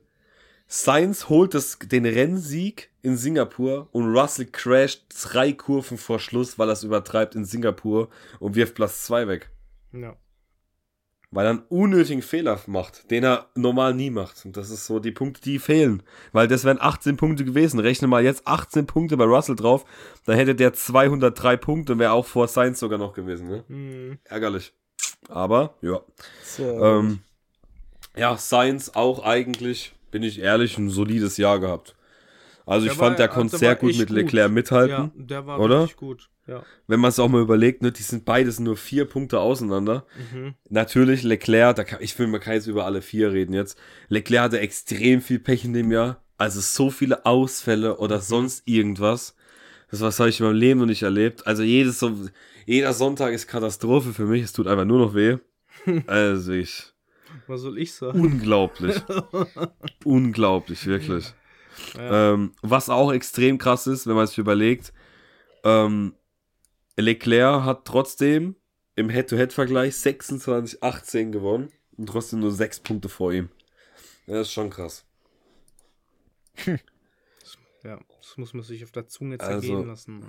Sainz 0.66 1.28
holt 1.28 1.54
das, 1.54 1.78
den 1.80 2.06
Rennsieg 2.06 2.90
in 3.02 3.16
Singapur 3.16 3.88
und 3.92 4.16
Russell 4.16 4.46
crasht 4.46 5.04
drei 5.22 5.52
Kurven 5.52 5.98
vor 5.98 6.20
Schluss, 6.20 6.58
weil 6.58 6.68
er 6.68 6.74
es 6.74 6.84
übertreibt 6.84 7.34
in 7.34 7.44
Singapur 7.44 8.08
und 8.38 8.54
wirft 8.54 8.76
Platz 8.76 9.04
zwei 9.04 9.26
weg. 9.26 9.50
Ja 9.92 10.16
weil 11.32 11.46
er 11.46 11.50
einen 11.50 11.62
unnötigen 11.68 12.22
Fehler 12.22 12.58
macht, 12.66 13.10
den 13.10 13.22
er 13.22 13.46
normal 13.54 13.94
nie 13.94 14.10
macht. 14.10 14.44
Und 14.44 14.56
das 14.56 14.70
ist 14.70 14.86
so 14.86 14.98
die 14.98 15.12
Punkte, 15.12 15.40
die 15.42 15.58
fehlen. 15.58 16.02
Weil 16.32 16.48
das 16.48 16.64
wären 16.64 16.80
18 16.80 17.16
Punkte 17.16 17.44
gewesen. 17.44 17.78
Rechne 17.78 18.08
mal 18.08 18.24
jetzt 18.24 18.46
18 18.46 18.86
Punkte 18.86 19.16
bei 19.16 19.24
Russell 19.24 19.56
drauf, 19.56 19.84
dann 20.26 20.36
hätte 20.36 20.54
der 20.54 20.72
203 20.72 21.56
Punkte 21.56 21.92
und 21.92 21.98
wäre 22.00 22.12
auch 22.12 22.26
vor 22.26 22.48
Sainz 22.48 22.80
sogar 22.80 22.98
noch 22.98 23.12
gewesen. 23.12 23.48
Ne? 23.48 23.64
Mhm. 23.68 24.18
Ärgerlich. 24.24 24.72
Aber, 25.28 25.74
ja. 25.82 26.00
Ähm, 26.58 27.20
ja, 28.16 28.36
Sainz 28.36 28.90
auch 28.94 29.24
eigentlich, 29.24 29.92
bin 30.10 30.24
ich 30.24 30.40
ehrlich, 30.40 30.78
ein 30.78 30.90
solides 30.90 31.36
Jahr 31.36 31.60
gehabt. 31.60 31.94
Also 32.66 32.86
der 32.86 32.92
ich 32.92 32.98
fand, 32.98 33.18
der 33.18 33.28
konnte 33.28 33.56
sehr 33.58 33.76
gut 33.76 33.96
mit 33.96 34.10
Leclerc 34.10 34.48
gut. 34.48 34.54
mithalten. 34.54 34.90
Ja, 34.94 35.10
der 35.14 35.46
war 35.46 35.60
oder? 35.60 35.82
richtig 35.82 35.96
gut. 35.96 36.28
Ja. 36.50 36.64
Wenn 36.88 36.98
man 36.98 37.10
es 37.10 37.20
auch 37.20 37.28
mal 37.28 37.40
überlegt, 37.40 37.80
ne, 37.80 37.92
die 37.92 38.02
sind 38.02 38.24
beides 38.24 38.58
nur 38.58 38.76
vier 38.76 39.04
Punkte 39.04 39.38
auseinander. 39.38 40.04
Mhm. 40.32 40.54
Natürlich 40.68 41.22
Leclerc, 41.22 41.76
da 41.76 41.84
kann, 41.84 42.00
ich 42.02 42.18
will, 42.18 42.26
man 42.26 42.40
kann 42.40 42.54
jetzt 42.54 42.66
über 42.66 42.86
alle 42.86 43.02
vier 43.02 43.32
reden 43.32 43.52
jetzt. 43.52 43.78
Leclerc 44.08 44.42
hatte 44.42 44.58
extrem 44.58 45.20
viel 45.22 45.38
Pech 45.38 45.64
in 45.64 45.74
dem 45.74 45.92
Jahr. 45.92 46.24
Also 46.38 46.60
so 46.60 46.90
viele 46.90 47.24
Ausfälle 47.24 47.98
oder 47.98 48.16
mhm. 48.16 48.22
sonst 48.22 48.66
irgendwas. 48.66 49.36
Das 49.92 50.00
was 50.00 50.18
habe 50.18 50.28
ich 50.28 50.40
in 50.40 50.46
meinem 50.46 50.56
Leben 50.56 50.80
noch 50.80 50.86
nicht 50.86 51.02
erlebt. 51.02 51.46
Also 51.46 51.62
jedes 51.62 52.04
jeder 52.66 52.92
Sonntag 52.94 53.32
ist 53.32 53.46
Katastrophe 53.46 54.12
für 54.12 54.26
mich. 54.26 54.42
Es 54.42 54.52
tut 54.52 54.66
einfach 54.66 54.84
nur 54.84 54.98
noch 54.98 55.14
weh. 55.14 55.38
Also 56.08 56.52
ich. 56.52 56.92
Was 57.46 57.60
soll 57.60 57.78
ich 57.78 57.94
sagen? 57.94 58.20
Unglaublich. 58.20 58.96
Unglaublich, 60.04 60.84
wirklich. 60.84 61.32
Ja. 61.96 62.34
Ähm, 62.34 62.52
was 62.60 62.90
auch 62.90 63.12
extrem 63.12 63.56
krass 63.56 63.86
ist, 63.86 64.06
wenn 64.06 64.16
man 64.16 64.26
sich 64.26 64.36
überlegt, 64.36 64.92
ähm, 65.64 66.14
Leclerc 67.00 67.64
hat 67.64 67.84
trotzdem 67.84 68.56
im 68.96 69.08
Head-to-Head-Vergleich 69.08 69.94
26-18 69.94 71.30
gewonnen 71.30 71.70
und 71.96 72.06
trotzdem 72.06 72.40
nur 72.40 72.52
6 72.52 72.80
Punkte 72.80 73.08
vor 73.08 73.32
ihm. 73.32 73.48
Das 74.26 74.48
ist 74.48 74.52
schon 74.52 74.70
krass. 74.70 75.04
Ja, 77.82 77.98
das 78.20 78.36
muss 78.36 78.52
man 78.52 78.62
sich 78.62 78.84
auf 78.84 78.90
der 78.90 79.06
Zunge 79.06 79.38
zergehen 79.38 79.76
also, 79.76 79.88
lassen. 79.88 80.22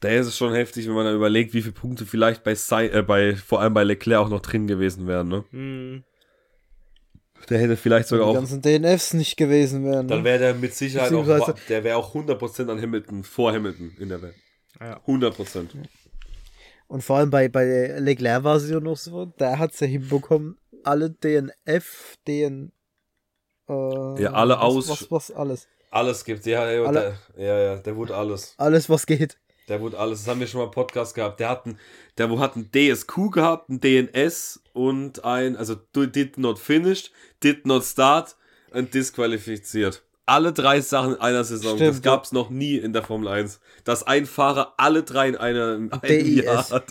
Da 0.00 0.10
ist 0.10 0.28
es 0.28 0.36
schon 0.36 0.54
heftig, 0.54 0.86
wenn 0.86 0.94
man 0.94 1.06
dann 1.06 1.16
überlegt, 1.16 1.52
wie 1.52 1.62
viele 1.62 1.72
Punkte 1.72 2.06
vielleicht 2.06 2.44
bei, 2.44 2.52
äh, 2.52 3.02
bei 3.02 3.34
vor 3.34 3.60
allem 3.60 3.74
bei 3.74 3.82
Leclerc 3.82 4.20
auch 4.20 4.28
noch 4.28 4.40
drin 4.40 4.66
gewesen 4.66 5.06
wären, 5.06 5.28
ne? 5.28 5.44
Mhm. 5.50 6.04
Der 7.50 7.58
hätte 7.58 7.76
vielleicht 7.76 8.08
sogar 8.08 8.26
auch. 8.26 8.34
Wenn 8.34 8.44
die 8.44 8.52
ganzen 8.52 8.62
DNFs 8.62 9.12
nicht 9.14 9.36
gewesen 9.36 9.84
wären. 9.84 10.08
Dann 10.08 10.18
ne? 10.18 10.24
wäre 10.24 10.38
der 10.38 10.54
mit 10.54 10.74
Sicherheit 10.74 11.12
auch. 11.12 11.52
Der 11.68 11.84
wäre 11.84 11.96
auch 11.96 12.14
100% 12.14 12.70
an 12.70 12.80
Hamilton, 12.80 13.24
vor 13.24 13.52
Hamilton 13.52 13.96
in 13.98 14.08
der 14.08 14.22
Welt. 14.22 14.36
Ja. 14.80 15.00
100%. 15.06 15.68
Und 16.86 17.02
vor 17.02 17.16
allem 17.16 17.30
bei, 17.30 17.48
bei 17.48 17.98
Leclerc 17.98 18.44
war 18.44 18.56
es 18.56 18.68
ja 18.68 18.80
noch 18.80 18.96
so, 18.96 19.26
der 19.26 19.58
hat 19.58 19.72
es 19.72 19.80
ja 19.80 19.86
hinbekommen, 19.86 20.58
alle 20.84 21.10
DNF, 21.10 22.16
DN. 22.26 22.72
Äh, 23.68 24.22
ja, 24.22 24.32
alle 24.32 24.54
was, 24.54 24.60
aus. 24.60 24.88
Was, 24.88 25.10
was, 25.10 25.30
alles. 25.30 25.68
Alles 25.90 26.24
gibt, 26.24 26.44
ja, 26.46 26.70
ja, 26.70 26.82
alle, 26.84 27.18
der, 27.36 27.44
ja, 27.46 27.60
ja, 27.60 27.76
der 27.76 27.96
wurde 27.96 28.16
alles. 28.16 28.54
Alles, 28.58 28.90
was 28.90 29.06
geht. 29.06 29.38
Der 29.68 29.80
wurde 29.80 29.98
alles, 29.98 30.20
das 30.20 30.28
haben 30.28 30.40
wir 30.40 30.46
schon 30.46 30.60
mal 30.60 30.66
im 30.66 30.72
Podcast 30.72 31.14
gehabt. 31.14 31.40
Der 31.40 31.48
hat 31.48 31.66
ein, 31.66 31.78
der 32.18 32.28
hat 32.38 32.56
ein 32.56 32.70
DSQ 32.70 33.30
gehabt, 33.30 33.70
ein 33.70 33.80
DNS 33.80 34.60
und 34.72 35.24
ein, 35.24 35.56
also 35.56 35.74
did 35.74 36.36
not 36.36 36.58
finished, 36.58 37.12
did 37.42 37.64
not 37.64 37.84
start 37.84 38.36
und 38.72 38.92
disqualifiziert. 38.92 40.02
Alle 40.26 40.52
drei 40.52 40.80
Sachen 40.80 41.14
in 41.14 41.20
einer 41.20 41.44
Saison. 41.44 41.76
Stimmt, 41.76 41.90
das 41.90 42.02
gab 42.02 42.24
es 42.24 42.32
noch 42.32 42.48
nie 42.48 42.76
in 42.76 42.92
der 42.92 43.02
Formel 43.02 43.28
1. 43.28 43.60
Dass 43.84 44.06
ein 44.06 44.26
Fahrer 44.26 44.74
alle 44.78 45.02
drei 45.02 45.28
in 45.28 45.36
einem, 45.36 45.92
einem 45.92 46.26
Jahr 46.26 46.70
hat. 46.70 46.86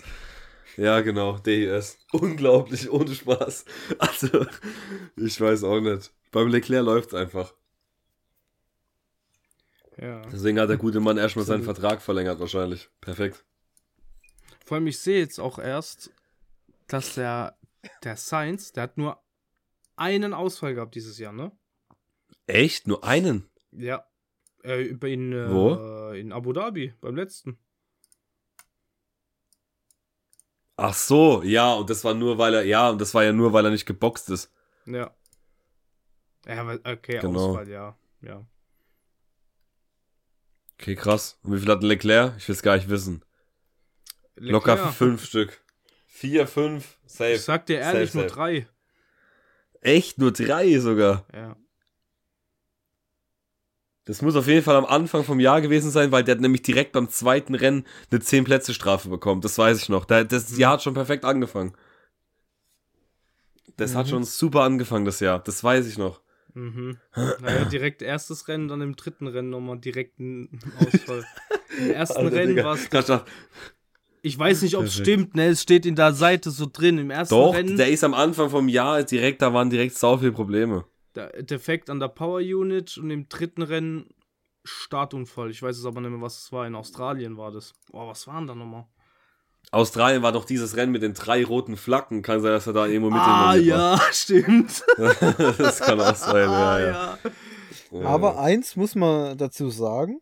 Ja, 0.76 1.00
genau, 1.00 1.38
DIS. 1.38 1.98
Unglaublich, 2.12 2.90
ohne 2.90 3.14
Spaß. 3.14 3.64
Also, 3.98 4.46
ich 5.16 5.40
weiß 5.40 5.64
auch 5.64 5.80
nicht. 5.80 6.12
Beim 6.32 6.48
Leclerc 6.48 6.84
läuft 6.84 7.08
es 7.08 7.14
einfach. 7.14 7.54
Ja. 9.96 10.22
Deswegen 10.32 10.58
hat 10.58 10.68
der 10.68 10.76
gute 10.76 11.00
Mann 11.00 11.16
erstmal 11.16 11.44
seinen 11.44 11.62
Vertrag 11.62 12.02
verlängert, 12.02 12.40
wahrscheinlich. 12.40 12.90
Perfekt. 13.00 13.44
Vor 14.64 14.76
allem, 14.76 14.86
ich 14.86 14.98
sehe 14.98 15.20
jetzt 15.20 15.38
auch 15.38 15.58
erst, 15.58 16.10
dass 16.88 17.14
der, 17.14 17.56
der 18.02 18.16
Science, 18.16 18.72
der 18.72 18.84
hat 18.84 18.98
nur 18.98 19.22
einen 19.96 20.34
Ausfall 20.34 20.74
gehabt 20.74 20.94
dieses 20.94 21.18
Jahr, 21.18 21.32
ne? 21.32 21.52
Echt? 22.46 22.86
Nur 22.86 23.04
einen? 23.04 23.48
Ja. 23.72 24.06
Äh, 24.62 24.86
in, 25.12 25.32
äh, 25.32 25.50
Wo? 25.50 26.10
In 26.12 26.32
Abu 26.32 26.52
Dhabi, 26.52 26.94
beim 27.00 27.16
letzten. 27.16 27.58
Ach 30.76 30.94
so, 30.94 31.42
ja, 31.42 31.74
und 31.74 31.88
das 31.88 32.02
war 32.02 32.14
nur, 32.14 32.38
weil 32.38 32.54
er, 32.54 32.64
ja, 32.64 32.90
und 32.90 33.00
das 33.00 33.14
war 33.14 33.22
ja 33.22 33.32
nur, 33.32 33.52
weil 33.52 33.64
er 33.64 33.70
nicht 33.70 33.86
geboxt 33.86 34.28
ist. 34.30 34.52
Ja. 34.86 35.14
Ja, 36.46 36.78
okay, 36.84 37.20
genau. 37.20 37.50
Ausfall, 37.50 37.68
ja. 37.68 37.96
Ja. 38.20 38.44
Okay, 40.74 40.96
krass. 40.96 41.38
Und 41.42 41.54
wie 41.54 41.60
viel 41.60 41.70
hat 41.70 41.82
Leclerc? 41.82 42.34
Ich 42.36 42.48
will 42.48 42.54
es 42.54 42.62
gar 42.62 42.76
nicht 42.76 42.88
wissen. 42.88 43.24
Leclerc. 44.34 44.52
Locker 44.78 44.92
fünf 44.92 45.24
Stück. 45.24 45.62
Vier, 46.06 46.46
fünf, 46.46 46.98
safe. 47.06 47.32
Ich 47.32 47.42
sag 47.42 47.66
dir 47.66 47.78
ehrlich, 47.78 48.10
safe, 48.10 48.18
nur 48.18 48.28
safe. 48.28 48.34
drei. 48.34 48.68
Echt? 49.80 50.18
Nur 50.18 50.32
drei 50.32 50.78
sogar? 50.80 51.26
Ja. 51.32 51.56
Das 54.06 54.20
muss 54.20 54.36
auf 54.36 54.46
jeden 54.46 54.62
Fall 54.62 54.76
am 54.76 54.84
Anfang 54.84 55.24
vom 55.24 55.40
Jahr 55.40 55.62
gewesen 55.62 55.90
sein, 55.90 56.12
weil 56.12 56.24
der 56.24 56.34
hat 56.34 56.42
nämlich 56.42 56.62
direkt 56.62 56.92
beim 56.92 57.08
zweiten 57.08 57.54
Rennen 57.54 57.86
eine 58.10 58.20
10 58.20 58.44
Plätze 58.44 58.74
Strafe 58.74 59.08
bekommen. 59.08 59.40
Das 59.40 59.56
weiß 59.56 59.80
ich 59.82 59.88
noch. 59.88 60.04
Das 60.04 60.56
Jahr 60.58 60.74
hat 60.74 60.82
schon 60.82 60.94
perfekt 60.94 61.24
angefangen. 61.24 61.74
Das 63.76 63.92
mhm. 63.92 63.96
hat 63.96 64.08
schon 64.08 64.24
super 64.24 64.60
angefangen, 64.62 65.06
das 65.06 65.20
Jahr. 65.20 65.38
Das 65.38 65.64
weiß 65.64 65.86
ich 65.86 65.96
noch. 65.96 66.20
Mhm. 66.52 66.98
Naja, 67.40 67.64
direkt 67.64 68.02
erstes 68.02 68.46
Rennen, 68.46 68.68
dann 68.68 68.80
im 68.80 68.94
dritten 68.94 69.26
Rennen 69.26 69.50
nochmal 69.50 69.78
direkt 69.78 70.20
ein 70.20 70.60
Ausfall. 70.78 71.24
Im 71.78 71.90
ersten 71.90 72.18
Alter, 72.18 72.36
Rennen 72.36 72.56
war 72.62 72.74
es. 72.74 72.88
Ich 74.22 74.38
weiß 74.38 74.62
nicht, 74.62 74.76
ob 74.76 74.84
es 74.84 74.94
stimmt, 74.94 75.34
ne? 75.34 75.48
Es 75.48 75.62
steht 75.62 75.84
in 75.84 75.96
der 75.96 76.12
Seite 76.12 76.50
so 76.50 76.66
drin. 76.70 76.98
Im 76.98 77.10
ersten 77.10 77.34
Doch, 77.34 77.54
Rennen. 77.54 77.76
Der 77.76 77.88
ist 77.88 78.04
am 78.04 78.14
Anfang 78.14 78.50
vom 78.50 78.68
Jahr 78.68 79.02
direkt, 79.02 79.42
da 79.42 79.52
waren 79.52 79.70
direkt 79.70 79.98
so 79.98 80.16
viele 80.18 80.32
Probleme. 80.32 80.84
Der 81.14 81.42
Defekt 81.42 81.90
an 81.90 82.00
der 82.00 82.08
Power 82.08 82.38
Unit 82.38 82.98
und 82.98 83.10
im 83.10 83.28
dritten 83.28 83.62
Rennen 83.62 84.08
Startunfall. 84.64 85.50
Ich 85.50 85.62
weiß 85.62 85.76
es 85.76 85.84
aber 85.86 86.00
nicht 86.00 86.10
mehr, 86.10 86.20
was 86.20 86.38
es 86.44 86.52
war. 86.52 86.66
In 86.66 86.74
Australien 86.74 87.36
war 87.36 87.52
das. 87.52 87.72
Boah, 87.92 88.08
was 88.08 88.26
waren 88.26 88.46
da 88.46 88.54
nochmal? 88.54 88.86
Australien 89.70 90.22
war 90.22 90.32
doch 90.32 90.44
dieses 90.44 90.76
Rennen 90.76 90.92
mit 90.92 91.02
den 91.02 91.14
drei 91.14 91.44
roten 91.44 91.76
Flaggen. 91.76 92.22
Kann 92.22 92.40
sein, 92.40 92.52
dass 92.52 92.66
er 92.66 92.72
da 92.72 92.86
irgendwo 92.86 93.10
mit 93.10 93.20
Ah, 93.20 93.54
ja, 93.54 93.92
war. 93.92 94.00
stimmt. 94.12 94.84
das 94.96 95.80
kann 95.80 96.00
auch 96.00 96.14
sein, 96.14 96.48
ah, 96.48 96.78
ja, 96.78 96.86
ja. 96.86 97.18
ja. 97.90 98.06
Aber 98.06 98.38
eins 98.38 98.76
muss 98.76 98.94
man 98.94 99.36
dazu 99.36 99.70
sagen: 99.70 100.20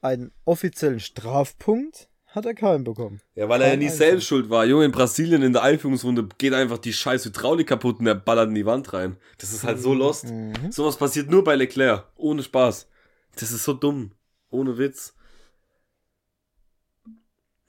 einen 0.00 0.32
offiziellen 0.44 1.00
Strafpunkt 1.00 2.07
hat 2.28 2.44
er 2.46 2.54
keinen 2.54 2.84
bekommen. 2.84 3.20
Ja, 3.34 3.48
weil 3.48 3.62
er 3.62 3.70
ja 3.70 3.76
nie 3.76 3.88
selbst 3.88 4.26
schuld 4.26 4.50
war. 4.50 4.64
Junge, 4.64 4.84
in 4.84 4.92
Brasilien 4.92 5.42
in 5.42 5.52
der 5.52 5.62
Einführungsrunde 5.62 6.28
geht 6.36 6.52
einfach 6.52 6.78
die 6.78 6.92
scheiß 6.92 7.24
Hydraulik 7.24 7.68
kaputt 7.68 8.00
und 8.00 8.06
er 8.06 8.14
ballert 8.14 8.48
in 8.48 8.54
die 8.54 8.66
Wand 8.66 8.92
rein. 8.92 9.16
Das 9.38 9.52
ist 9.52 9.64
halt 9.64 9.80
so 9.80 9.92
mhm. 9.94 9.98
lost. 9.98 10.26
Mhm. 10.26 10.70
Sowas 10.70 10.96
passiert 10.96 11.30
nur 11.30 11.42
bei 11.42 11.56
Leclerc. 11.56 12.06
Ohne 12.16 12.42
Spaß. 12.42 12.88
Das 13.34 13.50
ist 13.50 13.64
so 13.64 13.72
dumm. 13.72 14.12
Ohne 14.50 14.76
Witz. 14.78 15.14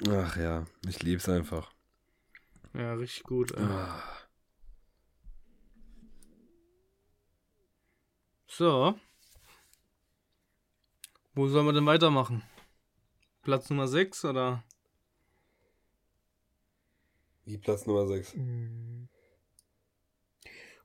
Ach 0.09 0.37
ja, 0.37 0.65
ich 0.87 1.01
lieb's 1.03 1.27
einfach. 1.27 1.71
Ja, 2.73 2.93
richtig 2.93 3.23
gut. 3.23 3.57
Ah. 3.57 4.01
So. 8.47 8.95
Wo 11.33 11.47
sollen 11.47 11.65
wir 11.65 11.73
denn 11.73 11.85
weitermachen? 11.85 12.43
Platz 13.49 13.67
Nummer 13.71 13.87
6 13.87 14.25
oder? 14.25 14.63
Wie 17.45 17.57
Platz 17.57 17.87
Nummer 17.87 18.05
6? 18.05 18.35
Mhm. 18.35 19.09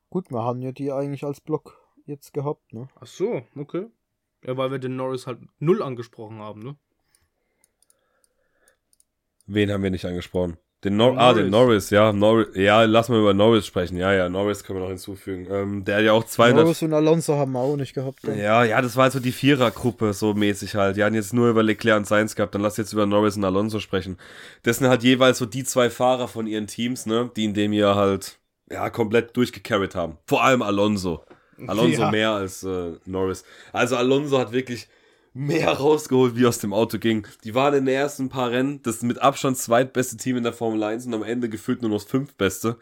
Gut, 0.08 0.30
wir 0.30 0.42
haben 0.42 0.62
ja 0.62 0.72
die 0.72 0.90
eigentlich 0.90 1.24
als 1.24 1.42
Block 1.42 1.78
jetzt 2.06 2.32
gehabt, 2.32 2.72
ne? 2.72 2.88
Ach 2.98 3.06
so, 3.06 3.42
okay. 3.54 3.90
Ja, 4.44 4.56
weil 4.56 4.70
wir 4.70 4.78
den 4.78 4.96
Norris 4.96 5.26
halt 5.26 5.40
null 5.58 5.82
angesprochen 5.82 6.38
haben, 6.38 6.62
ne? 6.62 6.78
Wen 9.44 9.70
haben 9.70 9.82
wir 9.82 9.90
nicht 9.90 10.06
angesprochen? 10.06 10.56
Den 10.84 10.98
Nor 10.98 11.14
Norris. 11.14 11.22
Ah, 11.22 11.32
den 11.32 11.50
Norris, 11.50 11.90
ja. 11.90 12.12
Norris, 12.12 12.48
ja, 12.54 12.84
lass 12.84 13.08
mal 13.08 13.18
über 13.18 13.32
Norris 13.32 13.66
sprechen. 13.66 13.96
Ja, 13.96 14.12
ja, 14.12 14.28
Norris 14.28 14.62
können 14.62 14.78
wir 14.78 14.82
noch 14.82 14.90
hinzufügen. 14.90 15.46
Ähm, 15.50 15.84
der 15.84 15.96
hat 15.96 16.04
ja 16.04 16.12
auch 16.12 16.24
200. 16.24 16.62
Norris 16.62 16.82
und 16.82 16.92
Alonso 16.92 17.36
haben 17.36 17.52
wir 17.52 17.60
auch 17.60 17.76
nicht 17.76 17.94
gehabt. 17.94 18.22
Ja, 18.24 18.34
ja, 18.34 18.64
ja 18.64 18.82
das 18.82 18.94
war 18.94 19.04
halt 19.04 19.14
so 19.14 19.20
die 19.20 19.32
Vierergruppe, 19.32 20.12
so 20.12 20.34
mäßig 20.34 20.74
halt. 20.74 20.98
Die 20.98 21.02
hatten 21.02 21.14
jetzt 21.14 21.32
nur 21.32 21.48
über 21.48 21.62
Leclerc 21.62 21.96
und 21.96 22.06
Sainz 22.06 22.34
gehabt. 22.34 22.54
Dann 22.54 22.60
lass 22.60 22.76
jetzt 22.76 22.92
über 22.92 23.06
Norris 23.06 23.36
und 23.36 23.44
Alonso 23.44 23.80
sprechen. 23.80 24.18
Das 24.62 24.76
sind 24.76 24.88
halt 24.88 25.02
jeweils 25.02 25.38
so 25.38 25.46
die 25.46 25.64
zwei 25.64 25.88
Fahrer 25.88 26.28
von 26.28 26.46
ihren 26.46 26.66
Teams, 26.66 27.06
ne, 27.06 27.30
die 27.34 27.44
in 27.44 27.54
dem 27.54 27.72
Jahr 27.72 27.96
halt, 27.96 28.38
ja, 28.70 28.90
komplett 28.90 29.34
durchgecarried 29.36 29.94
haben. 29.94 30.18
Vor 30.26 30.44
allem 30.44 30.60
Alonso. 30.60 31.24
Alonso 31.66 32.02
ja. 32.02 32.10
mehr 32.10 32.30
als 32.32 32.62
äh, 32.62 32.92
Norris. 33.06 33.44
Also 33.72 33.96
Alonso 33.96 34.38
hat 34.38 34.52
wirklich 34.52 34.88
mehr 35.34 35.72
rausgeholt, 35.72 36.36
wie 36.36 36.46
aus 36.46 36.58
dem 36.58 36.72
Auto 36.72 36.98
ging. 36.98 37.26
Die 37.42 37.54
waren 37.54 37.74
in 37.74 37.84
den 37.84 37.94
ersten 37.94 38.28
paar 38.28 38.50
Rennen 38.50 38.80
das 38.82 39.02
mit 39.02 39.18
Abstand 39.20 39.58
zweitbeste 39.58 40.16
Team 40.16 40.36
in 40.36 40.44
der 40.44 40.52
Formel 40.52 40.82
1 40.82 41.06
und 41.06 41.14
am 41.14 41.24
Ende 41.24 41.48
gefühlt 41.48 41.82
nur 41.82 41.90
noch 41.90 41.98
das 41.98 42.10
fünftbeste. 42.10 42.78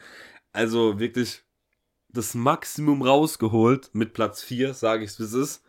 Also 0.53 1.01
wirklich 1.01 1.43
das 2.11 2.35
Maximum 2.35 3.03
rausgeholt 3.03 3.91
mit 3.95 4.13
Platz 4.13 4.43
4, 4.43 4.75
sage 4.75 5.05
ich 5.05 5.13
es, 5.13 5.19
wie 5.19 5.25
es 5.25 5.33
ist. 5.33 5.65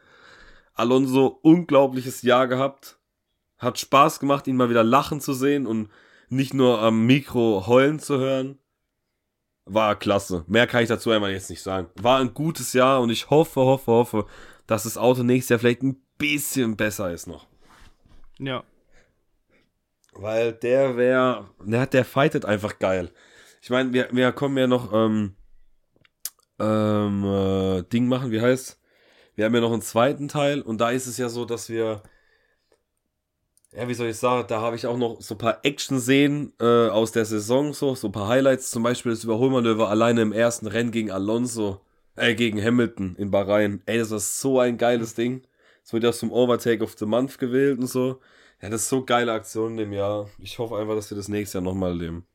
Alonso 0.73 1.39
unglaubliches 1.41 2.21
Jahr 2.21 2.47
gehabt. 2.47 2.99
Hat 3.57 3.79
Spaß 3.79 4.19
gemacht, 4.19 4.45
ihn 4.47 4.57
mal 4.57 4.69
wieder 4.69 4.83
lachen 4.83 5.21
zu 5.21 5.33
sehen 5.33 5.65
und 5.65 5.89
nicht 6.27 6.53
nur 6.53 6.81
am 6.81 7.05
Mikro 7.05 7.65
heulen 7.65 7.99
zu 7.99 8.17
hören. 8.17 8.59
War 9.65 9.95
klasse. 9.95 10.43
Mehr 10.47 10.67
kann 10.67 10.83
ich 10.83 10.89
dazu 10.89 11.11
einmal 11.11 11.31
jetzt 11.31 11.49
nicht 11.49 11.61
sagen. 11.61 11.87
War 11.95 12.19
ein 12.19 12.33
gutes 12.33 12.73
Jahr 12.73 12.99
und 12.99 13.09
ich 13.09 13.29
hoffe, 13.29 13.61
hoffe, 13.61 13.91
hoffe, 13.91 14.25
dass 14.67 14.83
das 14.83 14.97
Auto 14.97 15.23
nächstes 15.23 15.49
Jahr 15.49 15.59
vielleicht 15.59 15.83
ein 15.83 16.01
bisschen 16.17 16.77
besser 16.77 17.11
ist 17.11 17.27
noch. 17.27 17.47
Ja. 18.39 18.63
Weil 20.13 20.53
der 20.53 20.95
wäre, 20.95 21.49
der, 21.63 21.87
der 21.87 22.05
fightet 22.05 22.45
einfach 22.45 22.79
geil. 22.79 23.11
Ich 23.61 23.69
meine, 23.69 23.93
wir, 23.93 24.09
wir 24.11 24.31
kommen 24.31 24.57
ja 24.57 24.67
noch, 24.67 24.93
ähm, 24.93 25.35
ähm, 26.59 27.23
äh, 27.23 27.83
Ding 27.83 28.07
machen, 28.07 28.31
wie 28.31 28.41
heißt 28.41 28.79
Wir 29.35 29.45
haben 29.45 29.55
ja 29.55 29.61
noch 29.61 29.73
einen 29.73 29.81
zweiten 29.81 30.27
Teil 30.27 30.61
und 30.61 30.79
da 30.79 30.91
ist 30.91 31.07
es 31.07 31.17
ja 31.17 31.29
so, 31.29 31.45
dass 31.45 31.69
wir, 31.69 32.03
ja, 33.71 33.87
wie 33.87 33.93
soll 33.93 34.07
ich 34.09 34.17
sagen, 34.17 34.47
da 34.47 34.61
habe 34.61 34.75
ich 34.75 34.85
auch 34.85 34.97
noch 34.97 35.21
so 35.21 35.35
ein 35.35 35.39
paar 35.39 35.59
Action-Szenen 35.63 36.53
äh, 36.59 36.89
aus 36.89 37.11
der 37.11 37.25
Saison, 37.25 37.73
so, 37.73 37.95
so 37.95 38.09
ein 38.09 38.11
paar 38.11 38.27
Highlights, 38.27 38.69
zum 38.69 38.83
Beispiel 38.83 39.11
das 39.11 39.23
Überholmanöver 39.23 39.89
alleine 39.89 40.21
im 40.21 40.33
ersten 40.33 40.67
Rennen 40.67 40.91
gegen 40.91 41.11
Alonso, 41.11 41.81
äh, 42.15 42.35
gegen 42.35 42.63
Hamilton 42.63 43.15
in 43.15 43.31
Bahrain. 43.31 43.81
Ey, 43.85 43.97
das 43.97 44.11
ist 44.11 44.39
so 44.39 44.59
ein 44.59 44.77
geiles 44.77 45.15
Ding. 45.15 45.45
Es 45.83 45.93
wird 45.93 46.03
ja 46.03 46.11
zum 46.11 46.31
Overtake 46.31 46.83
of 46.83 46.97
the 46.97 47.05
Month 47.05 47.39
gewählt 47.39 47.79
und 47.79 47.87
so. 47.87 48.21
Ja, 48.61 48.69
das 48.69 48.83
ist 48.83 48.89
so 48.89 49.03
geile 49.03 49.33
Aktion 49.33 49.71
in 49.71 49.77
dem 49.77 49.93
Jahr. 49.93 50.29
Ich 50.39 50.57
hoffe 50.59 50.77
einfach, 50.77 50.95
dass 50.95 51.09
wir 51.09 51.17
das 51.17 51.27
nächstes 51.27 51.53
Jahr 51.53 51.63
nochmal 51.63 51.89
erleben. 51.91 52.25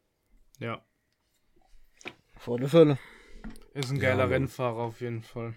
Ja. 0.58 0.84
Vor 2.36 2.58
der 2.58 2.68
Fälle. 2.68 2.98
Ist 3.72 3.90
ein 3.90 3.98
geiler 3.98 4.24
ja, 4.24 4.30
Rennfahrer 4.30 4.82
auf 4.82 5.00
jeden 5.00 5.22
Fall. 5.22 5.54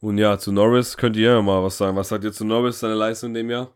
Und 0.00 0.18
ja, 0.18 0.38
zu 0.38 0.52
Norris 0.52 0.96
könnt 0.96 1.16
ihr 1.16 1.32
ja 1.32 1.42
mal 1.42 1.62
was 1.62 1.78
sagen. 1.78 1.96
Was 1.96 2.08
sagt 2.08 2.24
ihr 2.24 2.32
zu 2.32 2.44
Norris, 2.44 2.80
seine 2.80 2.94
Leistung 2.94 3.30
in 3.30 3.34
dem 3.34 3.50
Jahr? 3.50 3.72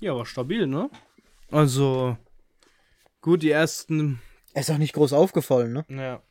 Ja, 0.00 0.14
war 0.14 0.26
stabil, 0.26 0.66
ne? 0.66 0.90
Also, 1.50 2.16
gut, 3.22 3.42
die 3.42 3.50
ersten. 3.50 4.20
Er 4.52 4.60
ist 4.60 4.70
auch 4.70 4.78
nicht 4.78 4.92
groß 4.92 5.14
aufgefallen, 5.14 5.72
ne? 5.72 5.86
Ja. 5.88 6.22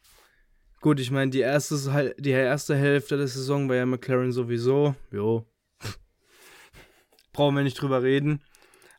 Gut, 0.82 1.00
ich 1.00 1.12
meine, 1.12 1.32
die 1.32 1.40
erste, 1.40 2.16
die 2.20 2.32
erste 2.32 2.76
Hälfte 2.76 3.18
der 3.18 3.28
Saison 3.28 3.70
war 3.70 3.76
ja 3.76 3.86
McLaren 3.86 4.32
sowieso. 4.32 4.96
Jo. 5.12 5.48
Brauchen 7.34 7.56
wir 7.56 7.64
nicht 7.64 7.82
drüber 7.82 8.04
reden. 8.04 8.44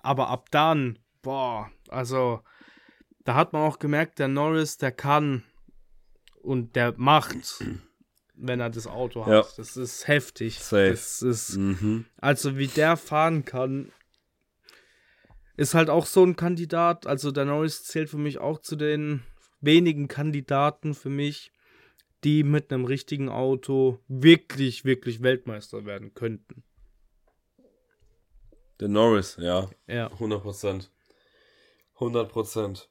Aber 0.01 0.29
ab 0.29 0.49
dann, 0.51 0.99
boah, 1.23 1.71
also, 1.89 2.41
da 3.25 3.35
hat 3.35 3.53
man 3.53 3.63
auch 3.63 3.79
gemerkt, 3.79 4.19
der 4.19 4.29
Norris, 4.29 4.79
der 4.79 4.93
kann 4.93 5.45
und 6.41 6.75
der 6.77 6.95
macht, 6.97 7.65
wenn 8.35 8.61
er 8.61 8.71
das 8.71 8.87
Auto 8.87 9.27
hat. 9.27 9.33
Ja. 9.33 9.45
Das 9.57 9.77
ist 9.77 10.09
heftig. 10.09 10.59
Safe. 10.61 10.91
Das 10.91 11.23
ist, 11.23 11.57
mhm. 11.57 12.07
also 12.17 12.59
wie 12.59 12.69
der 12.69 12.97
fahren 12.97 13.45
kann, 13.45 13.93
ist 15.63 15.75
halt 15.75 15.89
auch 15.89 16.07
so 16.07 16.25
ein 16.25 16.37
Kandidat. 16.37 17.07
Also 17.07 17.31
der 17.31 17.45
Norris 17.45 17.85
zählt 17.85 18.11
für 18.11 18.19
mich 18.19 18.39
auch 18.39 18.59
zu 18.59 18.77
den 18.77 19.23
wenigen 19.61 20.09
Kandidaten 20.09 20.93
für 20.93 21.09
mich, 21.09 21.53
die 22.25 22.43
mit 22.43 22.73
einem 22.73 22.85
richtigen 22.85 23.29
Auto 23.29 24.01
wirklich, 24.09 24.85
wirklich 24.85 25.23
Weltmeister 25.23 25.85
werden 25.85 26.15
könnten. 26.15 26.65
Der 28.81 28.89
Norris, 28.89 29.37
ja. 29.39 29.71
Ja. 29.87 30.09
100 30.09 30.43
Prozent. 30.43 30.91
100 31.95 32.29
Prozent. 32.29 32.89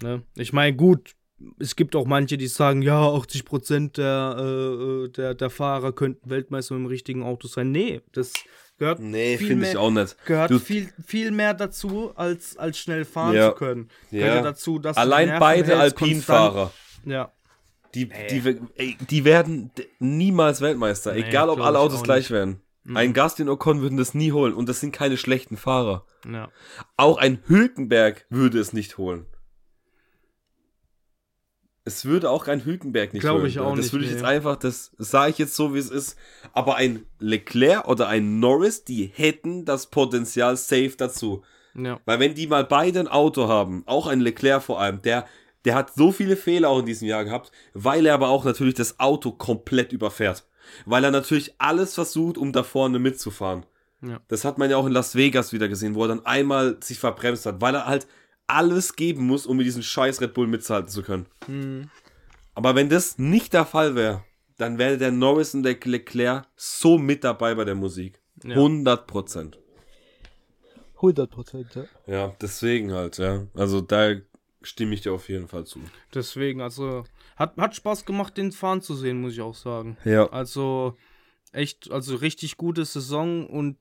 Ne? 0.00 0.22
Ich 0.36 0.52
meine, 0.52 0.76
gut, 0.76 1.16
es 1.58 1.74
gibt 1.74 1.96
auch 1.96 2.06
manche, 2.06 2.38
die 2.38 2.46
sagen, 2.46 2.82
ja, 2.82 3.02
80 3.02 3.44
Prozent 3.44 3.96
der, 3.96 4.36
äh, 4.38 5.08
der, 5.08 5.34
der 5.34 5.50
Fahrer 5.50 5.92
könnten 5.92 6.30
Weltmeister 6.30 6.74
mit 6.74 6.84
dem 6.84 6.86
richtigen 6.86 7.24
Auto 7.24 7.48
sein. 7.48 7.72
Nee, 7.72 8.00
das 8.12 8.32
gehört 8.84 9.00
nee, 9.00 9.38
finde 9.38 9.68
ich 9.68 9.76
auch 9.76 9.90
nicht. 9.90 10.16
Gehört 10.26 10.50
du, 10.50 10.58
viel, 10.58 10.92
viel 11.04 11.30
mehr 11.30 11.54
dazu, 11.54 12.12
als, 12.14 12.56
als 12.56 12.78
schnell 12.78 13.04
fahren 13.04 13.34
ja. 13.34 13.50
zu 13.50 13.56
können. 13.56 13.88
Ja. 14.10 14.42
dazu, 14.42 14.78
dass 14.78 14.96
Allein 14.96 15.38
beide 15.38 15.76
Alpinfahrer. 15.76 16.70
Ja 17.04 17.32
Die, 17.94 18.06
nee. 18.06 18.26
die, 18.30 18.58
ey, 18.76 18.96
die 19.08 19.24
werden 19.24 19.70
niemals 19.98 20.60
Weltmeister, 20.60 21.12
nee, 21.12 21.20
egal 21.20 21.48
ob 21.48 21.60
alle 21.60 21.78
Autos 21.78 22.02
gleich 22.02 22.30
werden. 22.30 22.60
Mhm. 22.84 22.96
Ein 22.96 23.12
Gastin 23.14 23.48
Ocon 23.48 23.80
würden 23.80 23.96
das 23.96 24.14
nie 24.14 24.32
holen 24.32 24.52
und 24.52 24.68
das 24.68 24.80
sind 24.80 24.92
keine 24.92 25.16
schlechten 25.16 25.56
Fahrer. 25.56 26.04
Ja. 26.30 26.50
Auch 26.96 27.16
ein 27.16 27.38
Hülkenberg 27.46 28.26
würde 28.28 28.58
es 28.58 28.72
nicht 28.72 28.98
holen. 28.98 29.26
Es 31.86 32.06
würde 32.06 32.30
auch 32.30 32.48
ein 32.48 32.64
Hülkenberg 32.64 33.12
nicht 33.12 33.22
Glaube 33.22 33.46
ich 33.46 33.58
auch 33.58 33.76
das 33.76 33.86
nicht. 33.86 33.92
würde 33.92 34.04
ich 34.06 34.10
nee. 34.12 34.16
jetzt 34.16 34.24
einfach, 34.24 34.56
das 34.56 34.92
sage 34.96 35.32
ich 35.32 35.38
jetzt 35.38 35.54
so, 35.54 35.74
wie 35.74 35.78
es 35.78 35.90
ist. 35.90 36.16
Aber 36.52 36.76
ein 36.76 37.04
Leclerc 37.18 37.86
oder 37.86 38.08
ein 38.08 38.40
Norris, 38.40 38.84
die 38.84 39.06
hätten 39.06 39.66
das 39.66 39.88
Potenzial 39.88 40.56
safe 40.56 40.94
dazu. 40.96 41.42
Ja. 41.74 42.00
Weil 42.06 42.20
wenn 42.20 42.34
die 42.34 42.46
mal 42.46 42.64
beide 42.64 43.00
ein 43.00 43.08
Auto 43.08 43.48
haben, 43.48 43.82
auch 43.86 44.06
ein 44.06 44.20
Leclerc 44.20 44.62
vor 44.62 44.80
allem, 44.80 45.02
der, 45.02 45.26
der 45.66 45.74
hat 45.74 45.92
so 45.94 46.10
viele 46.10 46.36
Fehler 46.36 46.70
auch 46.70 46.78
in 46.78 46.86
diesem 46.86 47.08
Jahr 47.08 47.24
gehabt, 47.24 47.50
weil 47.74 48.06
er 48.06 48.14
aber 48.14 48.28
auch 48.28 48.44
natürlich 48.44 48.74
das 48.74 48.98
Auto 48.98 49.32
komplett 49.32 49.92
überfährt. 49.92 50.46
Weil 50.86 51.04
er 51.04 51.10
natürlich 51.10 51.54
alles 51.58 51.94
versucht, 51.94 52.38
um 52.38 52.52
da 52.52 52.62
vorne 52.62 52.98
mitzufahren. 52.98 53.66
Ja. 54.00 54.20
Das 54.28 54.44
hat 54.44 54.56
man 54.56 54.70
ja 54.70 54.76
auch 54.76 54.86
in 54.86 54.92
Las 54.92 55.14
Vegas 55.14 55.52
wieder 55.52 55.68
gesehen, 55.68 55.94
wo 55.94 56.04
er 56.04 56.08
dann 56.08 56.26
einmal 56.26 56.78
sich 56.82 56.98
verbremst 56.98 57.44
hat, 57.46 57.60
weil 57.60 57.74
er 57.74 57.86
halt 57.86 58.06
alles 58.46 58.96
geben 58.96 59.26
muss, 59.26 59.46
um 59.46 59.56
mit 59.56 59.66
diesem 59.66 59.82
scheiß 59.82 60.20
Red 60.20 60.34
Bull 60.34 60.46
mitzuhalten 60.46 60.90
zu 60.90 61.02
können. 61.02 61.26
Mhm. 61.46 61.90
Aber 62.54 62.74
wenn 62.74 62.88
das 62.88 63.18
nicht 63.18 63.52
der 63.52 63.66
Fall 63.66 63.94
wäre, 63.94 64.24
dann 64.56 64.78
wäre 64.78 64.98
der 64.98 65.10
Norris 65.10 65.54
und 65.54 65.64
der 65.64 65.76
Leclerc 65.82 66.46
so 66.56 66.98
mit 66.98 67.24
dabei 67.24 67.54
bei 67.54 67.64
der 67.64 67.74
Musik. 67.74 68.20
Ja. 68.44 68.54
100 68.54 69.06
Prozent. 69.06 69.58
100 70.96 71.30
Prozent, 71.30 71.74
ja. 71.74 71.84
Ja, 72.06 72.36
deswegen 72.40 72.92
halt, 72.92 73.18
ja. 73.18 73.46
Also 73.54 73.80
da 73.80 74.14
stimme 74.62 74.94
ich 74.94 75.02
dir 75.02 75.12
auf 75.12 75.28
jeden 75.28 75.48
Fall 75.48 75.64
zu. 75.64 75.80
Deswegen, 76.14 76.60
also 76.60 77.04
hat, 77.36 77.56
hat 77.56 77.74
Spaß 77.74 78.04
gemacht, 78.04 78.36
den 78.36 78.52
fahren 78.52 78.80
zu 78.80 78.94
sehen, 78.94 79.20
muss 79.20 79.32
ich 79.32 79.40
auch 79.40 79.54
sagen. 79.54 79.96
Ja. 80.04 80.30
Also 80.30 80.96
echt, 81.52 81.90
also 81.90 82.16
richtig 82.16 82.56
gute 82.56 82.84
Saison 82.84 83.46
und 83.46 83.78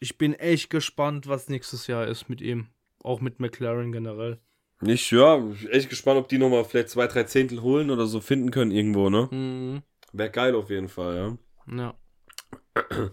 ich 0.00 0.18
bin 0.18 0.34
echt 0.34 0.70
gespannt, 0.70 1.26
was 1.26 1.48
nächstes 1.48 1.86
Jahr 1.86 2.06
ist 2.06 2.28
mit 2.28 2.40
ihm. 2.40 2.68
Auch 3.06 3.20
mit 3.20 3.38
McLaren 3.38 3.92
generell. 3.92 4.40
Ich, 4.82 5.12
ja, 5.12 5.40
echt 5.70 5.88
gespannt, 5.88 6.18
ob 6.18 6.28
die 6.28 6.38
nochmal 6.38 6.64
vielleicht 6.64 6.88
zwei, 6.88 7.06
drei 7.06 7.22
Zehntel 7.22 7.62
holen 7.62 7.90
oder 7.90 8.06
so 8.06 8.20
finden 8.20 8.50
können 8.50 8.72
irgendwo, 8.72 9.10
ne? 9.10 9.28
Mhm. 9.30 9.82
Wäre 10.12 10.30
geil 10.30 10.56
auf 10.56 10.70
jeden 10.70 10.88
Fall, 10.88 11.38
ja. 11.68 11.76
Ja. 11.76 11.94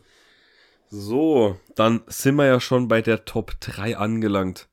So, 0.95 1.59
dann 1.73 2.03
sind 2.05 2.35
wir 2.35 2.45
ja 2.45 2.59
schon 2.59 2.87
bei 2.87 3.01
der 3.01 3.25
Top 3.25 3.59
3 3.61 3.97
angelangt. 3.97 4.69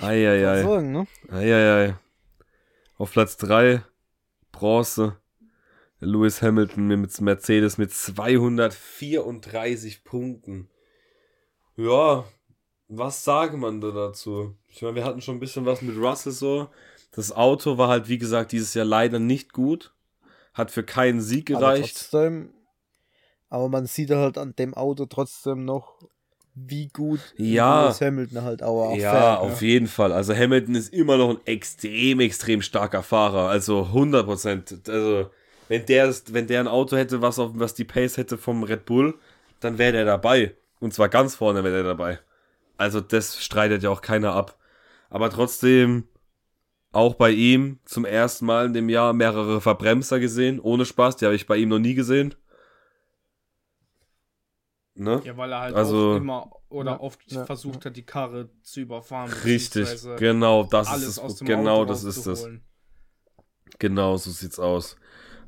Eieiei. 0.00 0.62
Sagen, 0.62 0.92
ne? 0.92 1.06
Eieiei. 1.28 1.98
Auf 2.96 3.12
Platz 3.12 3.36
3 3.36 3.84
Bronze 4.50 5.18
Lewis 6.00 6.40
Hamilton 6.40 6.88
mit 6.88 7.20
Mercedes 7.20 7.76
mit 7.76 7.92
234 7.92 10.04
Punkten. 10.04 10.70
Ja, 11.76 12.24
was 12.88 13.24
sagt 13.24 13.54
man 13.54 13.80
da 13.80 13.90
dazu? 13.90 14.54
Ich 14.68 14.82
meine, 14.82 14.96
wir 14.96 15.04
hatten 15.04 15.20
schon 15.20 15.36
ein 15.36 15.40
bisschen 15.40 15.66
was 15.66 15.82
mit 15.82 15.96
Russell 15.96 16.32
so. 16.32 16.68
Das 17.12 17.32
Auto 17.32 17.78
war 17.78 17.88
halt, 17.88 18.08
wie 18.08 18.18
gesagt, 18.18 18.52
dieses 18.52 18.74
Jahr 18.74 18.84
leider 18.84 19.18
nicht 19.18 19.52
gut. 19.52 19.92
Hat 20.52 20.70
für 20.70 20.84
keinen 20.84 21.20
Sieg 21.20 21.46
gereicht. 21.46 21.82
Aber, 21.82 21.88
trotzdem, 21.88 22.54
aber 23.48 23.68
man 23.68 23.86
sieht 23.86 24.10
halt 24.10 24.38
an 24.38 24.54
dem 24.56 24.74
Auto 24.74 25.06
trotzdem 25.06 25.64
noch, 25.64 25.98
wie 26.54 26.86
gut 26.88 27.18
ja, 27.36 27.92
Hamilton 28.00 28.42
halt 28.42 28.62
auch, 28.62 28.90
auch 28.90 28.96
Ja, 28.96 29.10
fährt, 29.10 29.40
auf 29.40 29.62
ja. 29.62 29.68
jeden 29.68 29.88
Fall. 29.88 30.12
Also 30.12 30.34
Hamilton 30.34 30.76
ist 30.76 30.92
immer 30.92 31.16
noch 31.16 31.30
ein 31.30 31.40
extrem, 31.46 32.20
extrem 32.20 32.62
starker 32.62 33.02
Fahrer. 33.02 33.48
Also 33.48 33.86
100 33.86 34.24
Prozent. 34.24 34.88
Also 34.88 35.30
wenn 35.68 35.84
der, 35.86 36.14
wenn 36.30 36.46
der 36.46 36.60
ein 36.60 36.68
Auto 36.68 36.96
hätte, 36.96 37.22
was, 37.22 37.38
auf, 37.40 37.50
was 37.54 37.74
die 37.74 37.84
Pace 37.84 38.16
hätte 38.16 38.38
vom 38.38 38.62
Red 38.62 38.84
Bull, 38.84 39.18
dann 39.60 39.78
wäre 39.78 39.92
der 39.92 40.04
dabei. 40.04 40.54
Und 40.78 40.94
zwar 40.94 41.08
ganz 41.08 41.34
vorne 41.34 41.64
wäre 41.64 41.74
der 41.74 41.84
dabei. 41.84 42.20
Also 42.76 43.00
das 43.00 43.42
streitet 43.42 43.82
ja 43.82 43.90
auch 43.90 44.02
keiner 44.02 44.32
ab. 44.32 44.58
Aber 45.10 45.30
trotzdem, 45.30 46.08
auch 46.92 47.14
bei 47.14 47.30
ihm 47.30 47.78
zum 47.84 48.04
ersten 48.04 48.46
Mal 48.46 48.66
in 48.66 48.72
dem 48.72 48.88
Jahr 48.88 49.12
mehrere 49.12 49.60
Verbremser 49.60 50.20
gesehen, 50.20 50.60
ohne 50.60 50.84
Spaß, 50.84 51.16
die 51.16 51.24
habe 51.24 51.34
ich 51.34 51.46
bei 51.46 51.56
ihm 51.56 51.68
noch 51.68 51.78
nie 51.78 51.94
gesehen. 51.94 52.34
Ne? 54.96 55.20
Ja, 55.24 55.36
weil 55.36 55.52
er 55.52 55.60
halt 55.60 55.74
also, 55.74 56.16
immer 56.16 56.50
oder 56.68 56.92
ja, 56.92 57.00
oft 57.00 57.20
ja, 57.26 57.44
versucht 57.44 57.84
hat, 57.84 57.96
die 57.96 58.04
Karre 58.04 58.50
zu 58.62 58.80
überfahren. 58.80 59.32
Richtig, 59.44 59.88
genau, 60.18 60.64
das 60.64 60.96
ist 60.96 61.18
es. 61.18 61.40
Genau, 61.40 61.80
Auto 61.80 61.86
das 61.86 62.04
ist 62.04 62.26
es. 62.26 62.48
Genau, 63.80 64.16
so 64.16 64.30
sieht's 64.30 64.60
aus. 64.60 64.96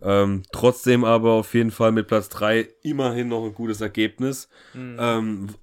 Ähm, 0.03 0.43
trotzdem 0.53 1.05
aber 1.05 1.33
auf 1.33 1.55
jeden 1.55 1.70
Fall 1.70 1.93
mit 1.93 2.09
Platz 2.09 2.29
3 2.29 2.68
immerhin 2.83 3.29
noch 3.29 3.45
ein 3.45 3.55
gutes 3.55 3.81
Ergebnis. 3.81 4.49
Mhm. 4.74 4.97
Ähm, 5.01 5.55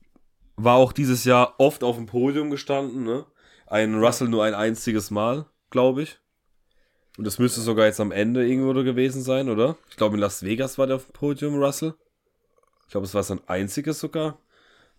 war 0.55 0.75
auch 0.75 0.91
dieses 0.91 1.25
Jahr 1.25 1.55
oft 1.57 1.83
auf 1.83 1.95
dem 1.95 2.05
Podium 2.05 2.51
gestanden, 2.51 3.03
ne? 3.03 3.25
Ein 3.67 3.95
Russell 3.95 4.27
nur 4.27 4.43
ein 4.43 4.53
einziges 4.53 5.09
Mal, 5.09 5.45
glaube 5.69 6.03
ich. 6.03 6.19
Und 7.17 7.25
das 7.25 7.39
müsste 7.39 7.61
sogar 7.61 7.85
jetzt 7.85 7.99
am 7.99 8.11
Ende 8.11 8.47
irgendwo 8.47 8.73
gewesen 8.73 9.21
sein, 9.21 9.49
oder? 9.49 9.77
Ich 9.89 9.97
glaube, 9.97 10.15
in 10.15 10.21
Las 10.21 10.43
Vegas 10.43 10.77
war 10.77 10.87
der 10.87 10.95
auf 10.97 11.05
dem 11.05 11.13
Podium, 11.13 11.55
Russell. 11.55 11.95
Ich 12.85 12.91
glaube, 12.91 13.05
es 13.05 13.13
war 13.13 13.23
sein 13.23 13.41
einziges 13.47 13.99
sogar. 13.99 14.39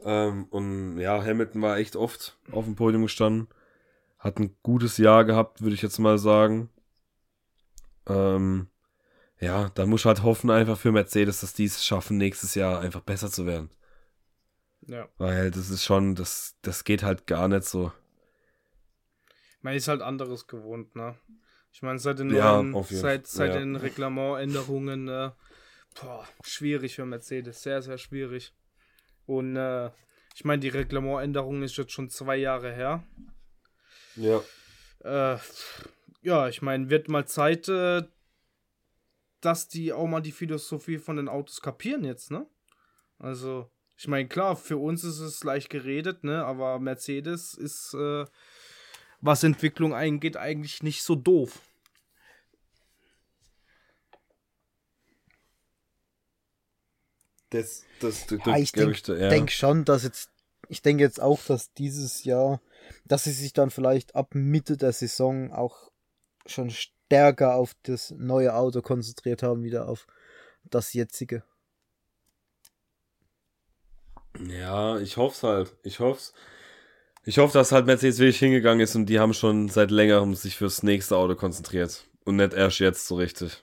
Ähm, 0.04 0.44
und 0.50 0.98
ja, 0.98 1.22
Hamilton 1.22 1.62
war 1.62 1.78
echt 1.78 1.96
oft 1.96 2.36
auf 2.52 2.64
dem 2.64 2.76
Podium 2.76 3.02
gestanden. 3.02 3.48
Hat 4.18 4.38
ein 4.38 4.56
gutes 4.62 4.96
Jahr 4.96 5.24
gehabt, 5.24 5.62
würde 5.62 5.74
ich 5.74 5.82
jetzt 5.82 5.98
mal 5.98 6.18
sagen. 6.18 6.70
Ähm, 8.06 8.68
ja, 9.40 9.70
dann 9.74 9.88
muss 9.88 10.02
ich 10.02 10.06
halt 10.06 10.22
hoffen 10.22 10.50
einfach 10.50 10.78
für 10.78 10.92
Mercedes, 10.92 11.40
dass 11.40 11.52
die 11.52 11.64
es 11.64 11.84
schaffen, 11.84 12.16
nächstes 12.16 12.54
Jahr 12.54 12.80
einfach 12.80 13.00
besser 13.00 13.30
zu 13.30 13.46
werden. 13.46 13.70
Ja. 14.86 15.08
Weil 15.18 15.50
das 15.50 15.70
ist 15.70 15.84
schon, 15.84 16.14
das, 16.14 16.56
das 16.62 16.84
geht 16.84 17.02
halt 17.02 17.26
gar 17.26 17.48
nicht 17.48 17.64
so. 17.64 17.92
Man 19.62 19.74
ist 19.74 19.88
halt 19.88 20.02
anderes 20.02 20.46
gewohnt, 20.46 20.94
ne? 20.94 21.18
Ich 21.72 21.82
meine, 21.82 21.98
seit 21.98 22.18
den 22.18 22.30
ja, 22.30 22.62
neuen, 22.62 22.84
seit, 22.84 23.26
seit 23.26 23.54
ja. 23.54 23.58
den 23.58 23.74
Reglementänderungen, 23.76 25.08
äh, 25.08 25.30
boah, 26.00 26.28
schwierig 26.44 26.94
für 26.94 27.04
Mercedes, 27.04 27.62
sehr, 27.62 27.82
sehr 27.82 27.98
schwierig. 27.98 28.54
Und 29.26 29.56
äh, 29.56 29.90
ich 30.34 30.44
meine, 30.44 30.60
die 30.60 30.68
Reglementänderung 30.68 31.62
ist 31.62 31.76
jetzt 31.76 31.92
schon 31.92 32.10
zwei 32.10 32.36
Jahre 32.36 32.72
her. 32.72 33.02
Ja. 34.16 34.40
Äh, 35.00 35.38
ja, 36.22 36.48
ich 36.48 36.62
meine, 36.62 36.90
wird 36.90 37.08
mal 37.08 37.26
Zeit, 37.26 37.68
äh, 37.68 38.02
dass 39.40 39.68
die 39.68 39.92
auch 39.92 40.06
mal 40.06 40.20
die 40.20 40.32
Philosophie 40.32 40.98
von 40.98 41.16
den 41.16 41.28
Autos 41.28 41.60
kapieren 41.60 42.04
jetzt, 42.04 42.30
ne? 42.30 42.46
Also, 43.18 43.70
ich 44.04 44.08
meine, 44.08 44.28
klar, 44.28 44.54
für 44.54 44.76
uns 44.76 45.02
ist 45.02 45.18
es 45.18 45.42
leicht 45.44 45.70
geredet, 45.70 46.24
ne? 46.24 46.44
Aber 46.44 46.78
Mercedes 46.78 47.54
ist, 47.54 47.94
äh, 47.94 48.26
was 49.22 49.42
Entwicklung 49.42 49.94
eingeht, 49.94 50.36
eigentlich 50.36 50.82
nicht 50.82 51.02
so 51.02 51.14
doof. 51.14 51.58
Das, 57.48 57.84
das, 58.00 58.26
das, 58.26 58.40
ja, 58.44 58.58
ich 58.58 58.72
denke 58.72 59.18
ja. 59.18 59.30
denk 59.30 59.50
schon, 59.50 59.86
dass 59.86 60.02
jetzt, 60.02 60.28
ich 60.68 60.82
denke 60.82 61.02
jetzt 61.02 61.22
auch, 61.22 61.42
dass 61.46 61.72
dieses 61.72 62.24
Jahr, 62.24 62.60
dass 63.06 63.24
sie 63.24 63.32
sich 63.32 63.54
dann 63.54 63.70
vielleicht 63.70 64.14
ab 64.14 64.34
Mitte 64.34 64.76
der 64.76 64.92
Saison 64.92 65.50
auch 65.50 65.90
schon 66.44 66.68
stärker 66.68 67.54
auf 67.54 67.72
das 67.84 68.10
neue 68.10 68.54
Auto 68.54 68.82
konzentriert 68.82 69.42
haben, 69.42 69.62
wieder 69.62 69.88
auf 69.88 70.06
das 70.64 70.92
jetzige. 70.92 71.42
Ja, 74.48 74.98
ich 74.98 75.16
hoffe 75.16 75.34
es 75.34 75.42
halt. 75.42 75.72
Ich 75.82 76.00
hoffe 76.00 76.32
Ich 77.24 77.38
hoffe, 77.38 77.52
dass 77.52 77.72
halt 77.72 77.86
Mercedes 77.86 78.18
wirklich 78.18 78.38
hingegangen 78.38 78.80
ist 78.80 78.94
und 78.96 79.06
die 79.06 79.20
haben 79.20 79.34
schon 79.34 79.68
seit 79.68 79.90
längerem 79.90 80.34
sich 80.34 80.56
fürs 80.56 80.82
nächste 80.82 81.16
Auto 81.16 81.34
konzentriert. 81.34 82.04
Und 82.24 82.36
nicht 82.36 82.54
erst 82.54 82.78
jetzt 82.80 83.06
so 83.06 83.16
richtig. 83.16 83.62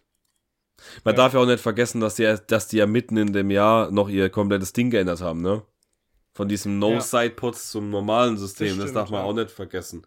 Man 1.04 1.14
ja. 1.14 1.18
darf 1.18 1.34
ja 1.34 1.40
auch 1.40 1.46
nicht 1.46 1.62
vergessen, 1.62 2.02
dass 2.02 2.16
die, 2.16 2.36
dass 2.48 2.68
die 2.68 2.78
ja 2.78 2.88
mitten 2.88 3.18
in 3.18 3.34
dem 3.34 3.52
Jahr 3.52 3.92
noch 3.92 4.10
ihr 4.10 4.30
komplettes 4.30 4.74
Ding 4.74 4.90
geändert 4.90 5.22
haben, 5.22 5.42
ne? 5.42 5.64
Von 6.34 6.48
diesem 6.48 6.80
No-Side-Puts 6.80 7.68
ja. 7.68 7.72
zum 7.72 7.90
normalen 7.90 8.38
System. 8.38 8.68
Das, 8.68 8.76
stimmt, 8.76 8.88
das 8.88 8.94
darf 8.94 9.10
man 9.10 9.22
ja. 9.22 9.26
auch 9.26 9.34
nicht 9.34 9.52
vergessen. 9.52 10.06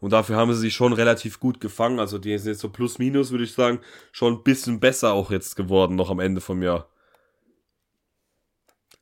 Und 0.00 0.12
dafür 0.12 0.36
haben 0.36 0.52
sie 0.52 0.60
sich 0.60 0.74
schon 0.74 0.92
relativ 0.92 1.40
gut 1.40 1.60
gefangen. 1.60 2.00
Also 2.00 2.18
die 2.18 2.36
sind 2.38 2.52
jetzt 2.52 2.60
so 2.60 2.70
plus 2.70 2.98
minus, 2.98 3.30
würde 3.30 3.44
ich 3.44 3.52
sagen, 3.52 3.80
schon 4.12 4.34
ein 4.34 4.42
bisschen 4.42 4.80
besser 4.80 5.12
auch 5.12 5.30
jetzt 5.30 5.56
geworden, 5.56 5.94
noch 5.94 6.10
am 6.10 6.20
Ende 6.20 6.40
vom 6.40 6.62
Jahr. 6.62 6.88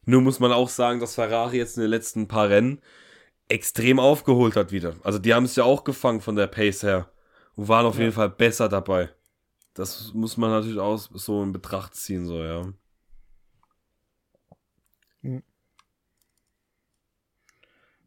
Nur 0.09 0.23
muss 0.23 0.41
man 0.41 0.53
auch 0.53 0.71
sagen, 0.71 1.01
dass 1.01 1.17
Ferrari 1.17 1.59
jetzt 1.59 1.77
in 1.77 1.83
den 1.83 1.91
letzten 1.91 2.29
paar 2.29 2.49
Rennen 2.49 2.81
extrem 3.47 4.01
aufgeholt 4.01 4.57
hat 4.57 4.73
wieder. 4.73 4.97
Also 5.03 5.19
die 5.19 5.35
haben 5.35 5.45
es 5.45 5.55
ja 5.55 5.65
auch 5.65 5.85
gefangen 5.85 6.23
von 6.23 6.35
der 6.35 6.47
Pace 6.47 6.83
her 6.83 7.13
und 7.57 7.69
waren 7.69 7.85
auf 7.85 7.97
ja. 7.97 8.05
jeden 8.05 8.15
Fall 8.15 8.31
besser 8.31 8.71
dabei. 8.71 9.11
Das 9.75 10.15
muss 10.15 10.39
man 10.39 10.49
natürlich 10.49 10.79
auch 10.79 10.97
so 10.97 11.43
in 11.43 11.53
Betracht 11.53 11.95
ziehen, 11.95 12.25
so, 12.25 12.43
ja. 12.43 12.73
Hm. 15.21 15.43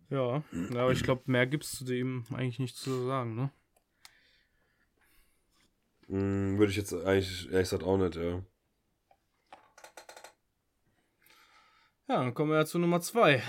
Ja, 0.10 0.44
aber 0.72 0.94
ich 0.94 1.04
glaube, 1.04 1.22
mehr 1.28 1.46
gibt 1.46 1.66
es 1.66 1.74
zu 1.74 1.86
dem 1.86 2.26
eigentlich 2.34 2.58
nicht 2.58 2.78
zu 2.78 3.06
sagen, 3.06 3.36
ne? 3.36 3.52
Hm, 6.08 6.58
würde 6.58 6.72
ich 6.72 6.78
jetzt 6.78 6.96
eigentlich 6.96 7.46
ehrlich 7.52 7.70
gesagt 7.70 7.84
auch 7.84 7.98
nicht, 7.98 8.16
ja. 8.16 8.42
Ja, 12.12 12.18
dann 12.18 12.34
kommen 12.34 12.52
wir 12.52 12.58
ja 12.58 12.66
zu 12.66 12.78
Nummer 12.78 13.00
2. 13.00 13.42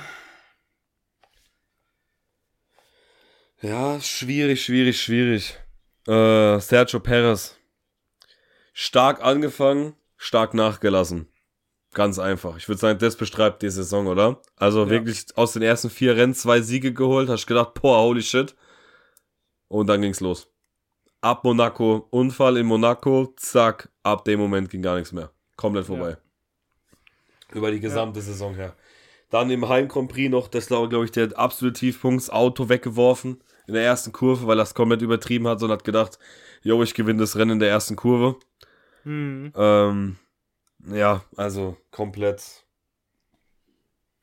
Ja, 3.61 4.01
schwierig, 4.01 4.63
schwierig, 4.63 5.03
schwierig. 5.03 5.59
Äh, 6.07 6.61
Sergio 6.61 7.01
Perez. 7.01 7.59
Stark 8.73 9.21
angefangen, 9.21 9.97
stark 10.17 10.55
nachgelassen. 10.55 11.27
Ganz 11.93 12.21
einfach. 12.21 12.57
Ich 12.57 12.69
würde 12.69 12.79
sagen, 12.81 13.01
das 13.01 13.17
beschreibt 13.17 13.63
die 13.63 13.69
Saison, 13.69 14.07
oder? 14.07 14.41
Also 14.55 14.85
ja. 14.85 14.91
wirklich 14.91 15.27
aus 15.35 15.55
den 15.55 15.63
ersten 15.63 15.91
vier 15.91 16.17
Rennen 16.17 16.35
zwei 16.35 16.61
Siege 16.61 16.93
geholt. 16.93 17.29
Hast 17.29 17.49
gedacht, 17.49 17.75
boah, 17.75 17.99
holy 18.03 18.23
shit. 18.23 18.55
Und 19.67 19.89
dann 19.89 20.03
ging's 20.03 20.21
los. 20.21 20.49
Ab 21.21 21.43
Monaco, 21.43 22.07
Unfall 22.11 22.59
in 22.59 22.67
Monaco, 22.67 23.35
zack, 23.37 23.89
ab 24.05 24.25
dem 24.25 24.39
Moment 24.39 24.71
ging 24.71 24.83
gar 24.83 24.95
nichts 24.95 25.11
mehr. 25.11 25.33
Komplett 25.57 25.87
vorbei. 25.87 26.11
Ja. 26.11 26.32
Über 27.55 27.71
die 27.71 27.81
gesamte 27.81 28.21
ja. 28.21 28.25
Saison 28.25 28.55
her. 28.55 28.75
Dann 29.31 29.51
im 29.51 29.69
Heim 29.69 29.89
Grand 29.89 30.11
Prix 30.11 30.31
noch, 30.31 30.49
das 30.49 30.71
war, 30.71 30.89
glaube 30.89 31.07
ich, 31.07 31.11
der 31.11 31.39
absolute 31.39 31.79
Tiefpunkt, 31.79 32.23
das 32.23 32.31
Auto 32.31 32.69
weggeworfen 32.69 33.43
in 33.67 33.75
der 33.75 33.85
ersten 33.85 34.13
Kurve, 34.13 34.47
weil 34.47 34.59
er 34.59 34.65
es 34.65 34.75
komplett 34.75 35.03
übertrieben 35.03 35.49
hat 35.49 35.63
und 35.63 35.71
hat 35.71 35.85
gedacht, 35.85 36.19
yo, 36.63 36.83
ich 36.83 36.95
gewinne 36.95 37.21
das 37.21 37.37
Rennen 37.37 37.53
in 37.53 37.59
der 37.59 37.71
ersten 37.71 37.97
Kurve. 37.97 38.37
Mhm. 39.05 39.53
Ähm, 39.57 40.17
ja, 40.87 41.25
also 41.37 41.77
komplett 41.91 42.65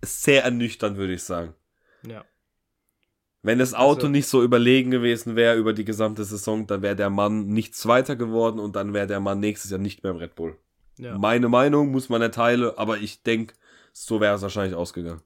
sehr 0.02 0.44
ernüchternd, 0.44 0.98
würde 0.98 1.14
ich 1.14 1.24
sagen. 1.24 1.54
Ja. 2.08 2.24
Wenn 3.42 3.60
das 3.60 3.74
Auto 3.74 4.02
also, 4.02 4.10
nicht 4.10 4.28
so 4.28 4.44
überlegen 4.44 4.92
gewesen 4.92 5.36
wäre 5.36 5.56
über 5.56 5.74
die 5.74 5.86
gesamte 5.86 6.26
Saison, 6.26 6.68
dann 6.68 6.82
wäre 6.82 6.96
der 6.96 7.10
Mann 7.10 7.48
nicht 7.48 7.74
Zweiter 7.74 8.16
geworden 8.16 8.60
und 8.60 8.76
dann 8.76 8.94
wäre 8.94 9.08
der 9.08 9.22
Mann 9.22 9.40
nächstes 9.40 9.72
Jahr 9.72 9.80
nicht 9.80 10.04
mehr 10.04 10.12
im 10.12 10.18
Red 10.18 10.36
Bull. 10.36 10.58
Ja. 11.00 11.18
Meine 11.18 11.48
Meinung 11.48 11.92
muss 11.92 12.10
man 12.10 12.22
erteilen, 12.22 12.72
aber 12.76 12.98
ich 12.98 13.24
denke, 13.24 13.54
so 13.94 14.20
wäre 14.20 14.36
es 14.36 14.42
wahrscheinlich 14.42 14.76
ausgegangen. 14.76 15.22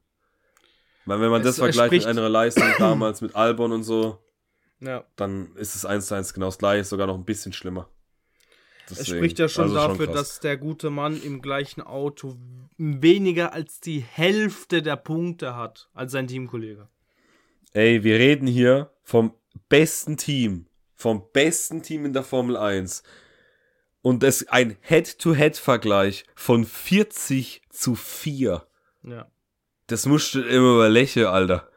Weil 1.05 1.19
wenn 1.19 1.31
man 1.31 1.41
es, 1.41 1.47
das 1.47 1.57
vergleicht 1.57 1.91
mit 1.91 2.05
einer 2.05 2.29
Leistung 2.29 2.67
damals 2.79 3.21
mit 3.21 3.35
Albon 3.35 3.71
und 3.71 3.83
so, 3.83 4.19
ja. 4.79 5.03
dann 5.15 5.55
ist 5.55 5.75
es 5.75 5.83
eins 5.83 6.07
zu 6.07 6.15
eins 6.15 6.33
genau 6.33 6.45
das 6.45 6.59
gleiche, 6.59 6.83
sogar 6.83 7.07
noch 7.07 7.15
ein 7.15 7.25
bisschen 7.25 7.53
schlimmer. 7.53 7.89
Deswegen, 8.89 9.01
es 9.01 9.07
spricht 9.07 9.39
ja 9.39 9.49
schon 9.49 9.63
also 9.63 9.75
dafür, 9.75 10.05
schon 10.05 10.15
dass 10.15 10.39
der 10.41 10.57
gute 10.57 10.89
Mann 10.91 11.21
im 11.21 11.41
gleichen 11.41 11.81
Auto 11.81 12.37
weniger 12.77 13.53
als 13.53 13.79
die 13.79 13.99
Hälfte 13.99 14.83
der 14.83 14.97
Punkte 14.97 15.55
hat 15.55 15.89
als 15.93 16.11
sein 16.11 16.27
Teamkollege. 16.27 16.87
Ey, 17.71 18.03
wir 18.03 18.19
reden 18.19 18.45
hier 18.45 18.91
vom 19.01 19.33
besten 19.69 20.17
Team, 20.17 20.67
vom 20.95 21.23
besten 21.33 21.81
Team 21.81 22.05
in 22.05 22.13
der 22.13 22.23
Formel 22.23 22.57
1. 22.57 23.01
Und 24.03 24.21
ist 24.23 24.51
ein 24.51 24.77
Head-to-Head-Vergleich 24.81 26.25
von 26.35 26.65
40 26.65 27.63
zu 27.69 27.95
4. 27.95 28.67
Ja. 29.03 29.31
Das 29.87 30.05
musst 30.05 30.35
du 30.35 30.41
immer 30.41 30.75
überlächeln, 30.75 31.27
Alter. 31.27 31.69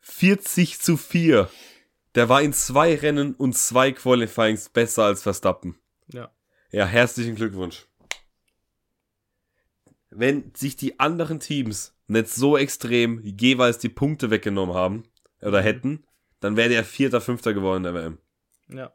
40 0.00 0.78
zu 0.78 0.96
4. 0.96 1.50
Der 2.14 2.28
war 2.28 2.42
in 2.42 2.52
zwei 2.52 2.94
Rennen 2.94 3.34
und 3.34 3.56
zwei 3.56 3.92
Qualifyings 3.92 4.68
besser 4.68 5.04
als 5.04 5.22
Verstappen. 5.22 5.78
Ja. 6.12 6.30
Ja, 6.70 6.84
herzlichen 6.84 7.36
Glückwunsch. 7.36 7.86
Wenn 10.10 10.52
sich 10.54 10.76
die 10.76 11.00
anderen 11.00 11.40
Teams 11.40 11.94
nicht 12.06 12.28
so 12.28 12.56
extrem 12.56 13.20
jeweils 13.24 13.78
die 13.78 13.88
Punkte 13.88 14.30
weggenommen 14.30 14.74
haben 14.74 15.04
oder 15.40 15.60
mhm. 15.60 15.64
hätten, 15.64 16.06
dann 16.40 16.56
wäre 16.56 16.68
der 16.68 16.84
Vierter, 16.84 17.22
Fünfter 17.22 17.54
geworden 17.54 17.84
in 17.84 17.94
der 17.94 17.94
WM. 17.94 18.18
Ja. 18.68 18.92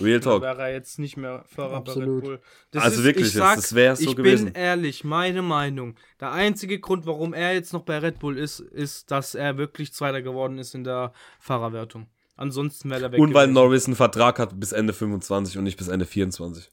Real 0.00 0.20
Talk. 0.20 0.42
Wäre 0.42 0.62
er 0.62 0.72
jetzt 0.72 0.98
nicht 0.98 1.16
mehr 1.16 1.44
Fahrer 1.46 1.76
Absolut. 1.76 2.06
bei 2.06 2.14
Red 2.14 2.22
Bull. 2.24 2.40
Das 2.70 2.84
also 2.84 3.00
ist, 3.00 3.04
wirklich, 3.04 3.32
sag, 3.32 3.56
das 3.56 3.74
wäre 3.74 3.96
so 3.96 4.10
ich 4.10 4.16
gewesen. 4.16 4.48
Ich 4.48 4.52
bin 4.54 4.62
ehrlich, 4.62 5.04
meine 5.04 5.42
Meinung. 5.42 5.96
Der 6.20 6.32
einzige 6.32 6.80
Grund, 6.80 7.06
warum 7.06 7.34
er 7.34 7.54
jetzt 7.54 7.72
noch 7.72 7.82
bei 7.82 7.98
Red 7.98 8.18
Bull 8.18 8.38
ist, 8.38 8.60
ist, 8.60 9.10
dass 9.10 9.34
er 9.34 9.58
wirklich 9.58 9.92
Zweiter 9.92 10.22
geworden 10.22 10.58
ist 10.58 10.74
in 10.74 10.84
der 10.84 11.12
Fahrerwertung. 11.38 12.06
Ansonsten 12.36 12.90
wäre 12.90 13.02
er 13.02 13.12
weg. 13.12 13.20
Und 13.20 13.34
weil 13.34 13.48
Norris 13.48 13.86
einen 13.86 13.96
Vertrag 13.96 14.38
hat 14.38 14.58
bis 14.58 14.72
Ende 14.72 14.92
25 14.92 15.58
und 15.58 15.64
nicht 15.64 15.76
bis 15.76 15.88
Ende 15.88 16.06
24. 16.06 16.70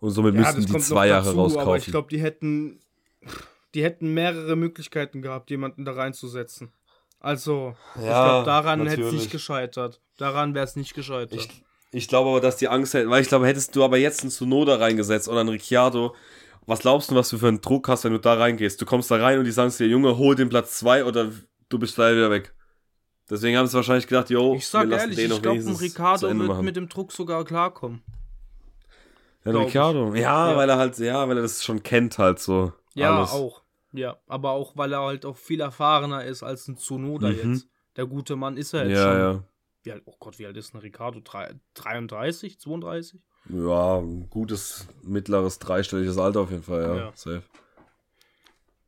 Und 0.00 0.10
somit 0.10 0.34
ja, 0.34 0.40
müssten 0.40 0.66
die 0.66 0.78
zwei 0.78 1.08
Jahre 1.08 1.26
dazu, 1.26 1.38
rauskaufen. 1.38 1.68
Aber 1.68 1.76
ich 1.76 1.86
glaube, 1.86 2.08
die 2.08 2.20
hätten, 2.20 2.80
die 3.74 3.84
hätten 3.84 4.14
mehrere 4.14 4.56
Möglichkeiten 4.56 5.20
gehabt, 5.20 5.50
jemanden 5.50 5.84
da 5.84 5.92
reinzusetzen. 5.92 6.72
Also, 7.18 7.76
ja, 7.96 8.00
ich 8.00 8.06
glaube, 8.06 8.46
daran 8.46 8.86
hätte 8.86 9.02
es 9.02 9.12
nicht 9.12 9.30
gescheitert. 9.30 10.00
Daran 10.16 10.54
wäre 10.54 10.64
es 10.64 10.74
nicht 10.74 10.94
gescheitert. 10.94 11.38
Ich, 11.38 11.62
ich 11.92 12.08
glaube 12.08 12.30
aber, 12.30 12.40
dass 12.40 12.56
die 12.56 12.68
Angst 12.68 12.94
hätten, 12.94 13.10
weil 13.10 13.22
ich 13.22 13.28
glaube, 13.28 13.46
hättest 13.46 13.74
du 13.74 13.84
aber 13.84 13.98
jetzt 13.98 14.22
einen 14.22 14.30
Tsunoda 14.30 14.76
reingesetzt 14.76 15.28
oder 15.28 15.40
einen 15.40 15.48
Ricciardo, 15.48 16.14
was 16.66 16.80
glaubst 16.80 17.10
du, 17.10 17.16
was 17.16 17.28
du 17.30 17.38
für 17.38 17.48
einen 17.48 17.60
Druck 17.60 17.88
hast, 17.88 18.04
wenn 18.04 18.12
du 18.12 18.20
da 18.20 18.34
reingehst? 18.34 18.80
Du 18.80 18.86
kommst 18.86 19.10
da 19.10 19.16
rein 19.16 19.38
und 19.38 19.44
die 19.44 19.50
sagen 19.50 19.72
dir, 19.76 19.88
Junge, 19.88 20.16
hol 20.16 20.36
den 20.36 20.48
Platz 20.48 20.78
2 20.78 21.04
oder 21.04 21.32
du 21.68 21.78
bist 21.78 21.96
gleich 21.96 22.14
wieder 22.14 22.30
weg. 22.30 22.54
Deswegen 23.28 23.56
haben 23.56 23.66
sie 23.66 23.74
wahrscheinlich 23.74 24.06
gedacht, 24.06 24.30
yo, 24.30 24.54
ich 24.54 24.66
sag 24.66 24.90
ehrlich, 24.90 25.18
ich 25.18 25.42
glaube, 25.42 25.58
ein 25.58 25.76
Ricardo 25.76 26.28
wird 26.28 26.62
mit 26.62 26.76
dem 26.76 26.88
Druck 26.88 27.12
sogar 27.12 27.44
klarkommen. 27.44 28.02
Ja, 29.44 29.52
Ricardo. 29.52 30.14
Ja, 30.14 30.50
ja, 30.50 30.56
weil 30.56 30.68
er 30.68 30.76
halt, 30.76 30.98
ja, 30.98 31.28
weil 31.28 31.38
er 31.38 31.42
das 31.42 31.64
schon 31.64 31.82
kennt 31.82 32.18
halt 32.18 32.38
so. 32.38 32.72
Ja, 32.94 33.18
alles. 33.18 33.30
auch. 33.30 33.62
Ja, 33.92 34.18
aber 34.28 34.50
auch, 34.50 34.76
weil 34.76 34.92
er 34.92 35.00
halt 35.00 35.24
auch 35.24 35.36
viel 35.36 35.60
erfahrener 35.60 36.24
ist 36.24 36.42
als 36.42 36.68
ein 36.68 36.76
Tsunoda 36.76 37.30
mhm. 37.30 37.54
jetzt. 37.54 37.68
Der 37.96 38.06
gute 38.06 38.36
Mann 38.36 38.56
ist 38.56 38.74
er 38.74 38.86
jetzt 38.86 38.98
ja, 38.98 39.04
schon. 39.04 39.18
Ja 39.18 39.44
wie 39.82 39.92
alt, 39.92 40.02
oh 40.06 40.14
Gott, 40.18 40.38
wie 40.38 40.46
alt 40.46 40.56
ist 40.56 40.74
ein 40.74 40.78
Ricardo? 40.78 41.20
33, 41.74 42.58
32? 42.60 43.20
Ja, 43.48 43.98
ein 43.98 44.28
gutes, 44.28 44.86
mittleres, 45.02 45.58
dreistelliges 45.58 46.18
Alter 46.18 46.40
auf 46.40 46.50
jeden 46.50 46.62
Fall, 46.62 46.82
ja. 46.82 46.96
ja. 46.96 47.12
Safe. 47.14 47.42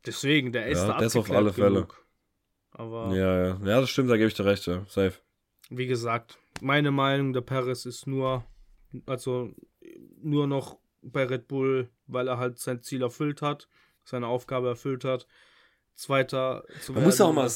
Deswegen, 0.04 0.52
der 0.52 0.66
ist 0.66 0.78
ja, 0.78 0.88
da 0.88 0.98
das 0.98 1.16
auf 1.16 1.30
alle 1.30 1.52
Fälle. 1.52 1.74
Genug. 1.74 2.04
Aber 2.72 3.14
ja, 3.14 3.48
ja. 3.48 3.60
Ja, 3.64 3.80
das 3.80 3.90
stimmt, 3.90 4.10
da 4.10 4.16
gebe 4.16 4.28
ich 4.28 4.34
dir 4.34 4.44
recht, 4.44 4.66
ja. 4.66 4.84
Safe. 4.88 5.14
Wie 5.70 5.86
gesagt, 5.86 6.38
meine 6.60 6.90
Meinung, 6.90 7.32
der 7.32 7.40
Paris 7.40 7.86
ist 7.86 8.06
nur, 8.06 8.44
also 9.06 9.50
nur 10.20 10.46
noch 10.46 10.78
bei 11.02 11.24
Red 11.24 11.48
Bull, 11.48 11.90
weil 12.06 12.28
er 12.28 12.38
halt 12.38 12.58
sein 12.58 12.82
Ziel 12.82 13.02
erfüllt 13.02 13.42
hat, 13.42 13.68
seine 14.04 14.26
Aufgabe 14.26 14.68
erfüllt 14.68 15.04
hat. 15.04 15.26
Zweiter 15.94 16.64
zu 16.80 16.92
man 16.92 17.04
muss 17.04 17.20
auch 17.20 17.32
mal, 17.32 17.48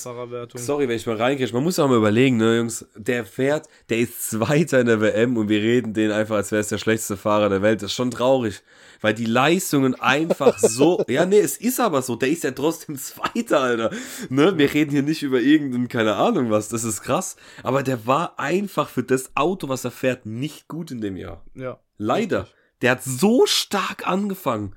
Sorry, 0.59 0.89
wenn 0.89 0.97
ich 0.97 1.07
mal 1.07 1.17
reingehe, 1.17 1.49
man 1.53 1.65
muss 1.65 1.79
auch 1.79 1.89
mal 1.89 1.97
überlegen, 1.97 2.37
ne, 2.37 2.59
Jungs, 2.59 2.87
der 2.95 3.25
fährt, 3.25 3.69
der 3.89 3.99
ist 3.99 4.31
Zweiter 4.31 4.81
in 4.81 4.87
der 4.87 5.01
WM 5.01 5.37
und 5.37 5.49
wir 5.49 5.61
reden 5.61 5.95
den 5.95 6.13
einfach, 6.13 6.37
als 6.37 6.53
wäre 6.53 6.61
es 6.61 6.69
der 6.69 6.79
schlechteste 6.79 7.17
Fahrer 7.17 7.49
der 7.49 7.63
Welt. 7.63 7.83
Das 7.83 7.91
ist 7.91 7.97
schon 7.97 8.11
traurig, 8.11 8.63
weil 9.01 9.15
die 9.15 9.25
Leistungen 9.25 9.95
einfach 9.97 10.59
so, 10.61 11.03
ja, 11.09 11.27
nee, 11.27 11.41
es 11.41 11.57
ist 11.57 11.81
aber 11.81 12.03
so, 12.03 12.15
der 12.15 12.29
ist 12.29 12.45
ja 12.45 12.53
trotzdem 12.53 12.97
Zweiter, 12.97 13.61
Alter. 13.61 13.91
Ne, 14.29 14.57
wir 14.57 14.73
reden 14.73 14.93
hier 14.93 15.03
nicht 15.03 15.23
über 15.23 15.41
irgendeinen, 15.41 15.89
keine 15.89 16.15
Ahnung 16.15 16.51
was, 16.51 16.69
das 16.69 16.85
ist 16.85 17.03
krass, 17.03 17.37
aber 17.63 17.83
der 17.83 18.07
war 18.07 18.39
einfach 18.39 18.89
für 18.89 19.03
das 19.03 19.31
Auto, 19.35 19.69
was 19.69 19.85
er 19.85 19.91
fährt, 19.91 20.27
nicht 20.27 20.69
gut 20.69 20.91
in 20.91 21.01
dem 21.01 21.17
Jahr. 21.17 21.45
Ja. 21.55 21.81
Leider. 21.99 22.47
Der 22.83 22.93
hat 22.93 23.03
so 23.03 23.47
stark 23.47 24.07
angefangen. 24.07 24.77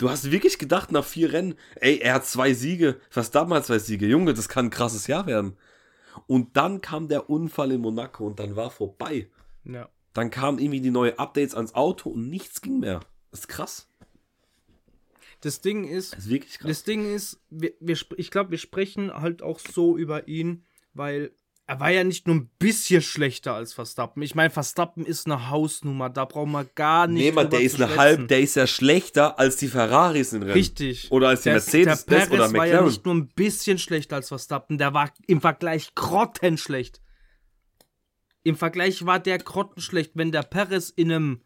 Du 0.00 0.08
hast 0.08 0.30
wirklich 0.30 0.58
gedacht 0.58 0.92
nach 0.92 1.04
vier 1.04 1.30
Rennen, 1.34 1.56
ey, 1.76 1.98
er 1.98 2.14
hat 2.14 2.24
zwei 2.24 2.54
Siege, 2.54 2.98
fast 3.10 3.34
damals 3.34 3.66
zwei 3.66 3.78
Siege. 3.78 4.06
Junge, 4.06 4.32
das 4.32 4.48
kann 4.48 4.66
ein 4.66 4.70
krasses 4.70 5.06
Jahr 5.08 5.26
werden. 5.26 5.58
Und 6.26 6.56
dann 6.56 6.80
kam 6.80 7.08
der 7.08 7.28
Unfall 7.28 7.72
in 7.72 7.82
Monaco 7.82 8.26
und 8.26 8.40
dann 8.40 8.56
war 8.56 8.70
vorbei. 8.70 9.28
Ja. 9.64 9.90
Dann 10.14 10.30
kamen 10.30 10.58
irgendwie 10.58 10.80
die 10.80 10.90
neuen 10.90 11.18
Updates 11.18 11.54
ans 11.54 11.74
Auto 11.74 12.08
und 12.08 12.30
nichts 12.30 12.62
ging 12.62 12.80
mehr. 12.80 13.00
Das 13.30 13.40
ist 13.40 13.48
krass. 13.48 13.90
Das 15.42 15.60
Ding 15.60 15.84
ist, 15.84 16.16
das 16.16 16.24
ist. 16.24 16.64
Das 16.64 16.82
Ding 16.84 17.04
ist, 17.04 17.38
wir, 17.50 17.74
wir, 17.78 17.98
ich 18.16 18.30
glaube, 18.30 18.52
wir 18.52 18.58
sprechen 18.58 19.12
halt 19.12 19.42
auch 19.42 19.58
so 19.58 19.98
über 19.98 20.28
ihn, 20.28 20.64
weil 20.94 21.30
er 21.70 21.78
war 21.78 21.90
ja 21.90 22.02
nicht 22.02 22.26
nur 22.26 22.34
ein 22.34 22.50
bisschen 22.58 23.00
schlechter 23.00 23.54
als 23.54 23.72
Verstappen. 23.72 24.24
Ich 24.24 24.34
meine, 24.34 24.50
Verstappen 24.50 25.06
ist 25.06 25.26
eine 25.26 25.50
Hausnummer, 25.50 26.10
da 26.10 26.24
brauchen 26.24 26.50
wir 26.50 26.64
gar 26.64 27.06
nicht. 27.06 27.22
Nee, 27.22 27.30
man, 27.30 27.48
der 27.48 27.60
ist 27.60 27.80
eine 27.80 27.94
halb, 27.94 28.26
der 28.26 28.40
ist 28.40 28.56
ja 28.56 28.66
schlechter 28.66 29.38
als 29.38 29.54
die 29.54 29.68
Ferraris 29.68 30.32
in 30.32 30.42
Rennen. 30.42 30.54
Richtig. 30.54 31.12
Oder 31.12 31.28
als 31.28 31.42
die 31.42 31.50
der, 31.50 31.52
Mercedes 31.52 32.06
der 32.06 32.16
Perez 32.16 32.30
oder 32.32 32.48
McLaren. 32.48 32.54
war 32.58 32.66
ja 32.66 32.82
nicht 32.82 33.06
nur 33.06 33.14
ein 33.14 33.28
bisschen 33.28 33.78
schlechter 33.78 34.16
als 34.16 34.26
Verstappen, 34.26 34.78
der 34.78 34.94
war 34.94 35.14
im 35.28 35.40
Vergleich 35.40 35.94
grottenschlecht. 35.94 37.00
Im 38.42 38.56
Vergleich 38.56 39.06
war 39.06 39.20
der 39.20 39.38
grottenschlecht, 39.38 40.10
wenn 40.14 40.32
der 40.32 40.42
Perez 40.42 40.90
in 40.90 41.12
einem, 41.12 41.42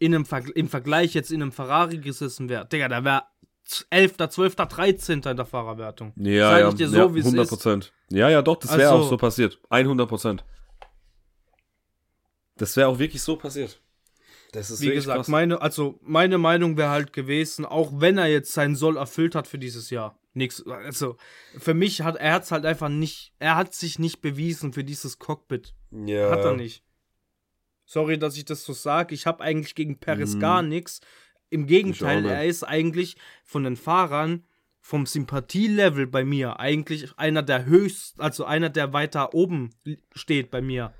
in 0.00 0.16
einem 0.16 0.26
im 0.56 0.68
Vergleich 0.68 1.14
jetzt 1.14 1.30
in 1.30 1.42
einem 1.42 1.52
Ferrari 1.52 1.98
gesessen 1.98 2.48
wäre. 2.48 2.66
Digga, 2.66 2.88
der 2.88 3.04
wäre 3.04 3.22
11., 3.90 4.16
12., 4.28 4.56
13. 4.56 5.22
in 5.22 5.36
der 5.36 5.44
Fahrerwertung. 5.44 6.12
Ja, 6.16 6.50
Sag 6.50 6.60
ja, 6.60 6.68
ich 6.68 6.74
dir 6.74 6.88
so, 6.88 6.96
ja 6.96 7.06
100 7.06 7.48
Prozent. 7.48 7.92
Ja, 8.10 8.30
ja, 8.30 8.42
doch, 8.42 8.56
das 8.56 8.76
wäre 8.76 8.90
also, 8.90 9.04
auch 9.04 9.08
so 9.08 9.16
passiert. 9.16 9.60
100 9.68 10.08
Prozent. 10.08 10.44
Das 12.56 12.76
wäre 12.76 12.88
auch 12.88 12.98
wirklich 12.98 13.22
so 13.22 13.36
passiert. 13.36 13.80
Das 14.52 14.70
ist 14.70 14.80
Wie 14.80 14.90
gesagt, 14.90 15.16
krass. 15.16 15.28
meine, 15.28 15.60
also 15.60 15.98
meine 16.02 16.38
Meinung 16.38 16.76
wäre 16.76 16.90
halt 16.90 17.12
gewesen, 17.12 17.66
auch 17.66 17.92
wenn 17.96 18.16
er 18.16 18.26
jetzt 18.26 18.52
seinen 18.52 18.76
Soll 18.76 18.96
erfüllt 18.96 19.34
hat 19.34 19.46
für 19.46 19.58
dieses 19.58 19.90
Jahr. 19.90 20.18
Nix, 20.32 20.64
also 20.66 21.16
für 21.58 21.74
mich 21.74 22.02
hat 22.02 22.16
er 22.16 22.40
es 22.40 22.50
halt 22.50 22.64
einfach 22.64 22.88
nicht, 22.88 23.34
er 23.38 23.56
hat 23.56 23.74
sich 23.74 23.98
nicht 23.98 24.20
bewiesen 24.20 24.72
für 24.72 24.84
dieses 24.84 25.18
Cockpit. 25.18 25.74
Ja. 25.90 26.30
Hat 26.30 26.44
er 26.44 26.54
nicht. 26.54 26.82
Sorry, 27.84 28.18
dass 28.18 28.36
ich 28.36 28.44
das 28.44 28.64
so 28.64 28.72
sage. 28.72 29.14
Ich 29.14 29.26
habe 29.26 29.42
eigentlich 29.42 29.74
gegen 29.74 29.98
Perez 29.98 30.34
mhm. 30.34 30.40
gar 30.40 30.62
nichts. 30.62 31.00
Im 31.50 31.66
Gegenteil, 31.66 32.26
er 32.26 32.44
ist 32.44 32.62
eigentlich 32.62 33.16
von 33.44 33.64
den 33.64 33.76
Fahrern 33.76 34.44
vom 34.80 35.06
Sympathielevel 35.06 36.06
bei 36.06 36.24
mir 36.24 36.60
eigentlich 36.60 37.10
einer 37.18 37.42
der 37.42 37.66
höchst, 37.66 38.20
also 38.20 38.44
einer 38.44 38.70
der 38.70 38.92
weiter 38.92 39.34
oben 39.34 39.70
steht 40.14 40.50
bei 40.50 40.62
mir. 40.62 40.94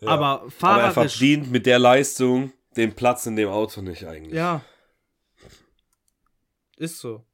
Ja. 0.00 0.08
Aber 0.08 0.50
Fahrer. 0.50 0.74
Aber 0.74 1.02
er 1.02 1.08
verdient 1.08 1.50
mit 1.50 1.66
der 1.66 1.78
Leistung 1.78 2.52
den 2.76 2.94
Platz 2.94 3.26
in 3.26 3.36
dem 3.36 3.48
Auto 3.48 3.82
nicht 3.82 4.04
eigentlich. 4.04 4.34
Ja. 4.34 4.62
Ist 6.76 6.98
so. 6.98 7.24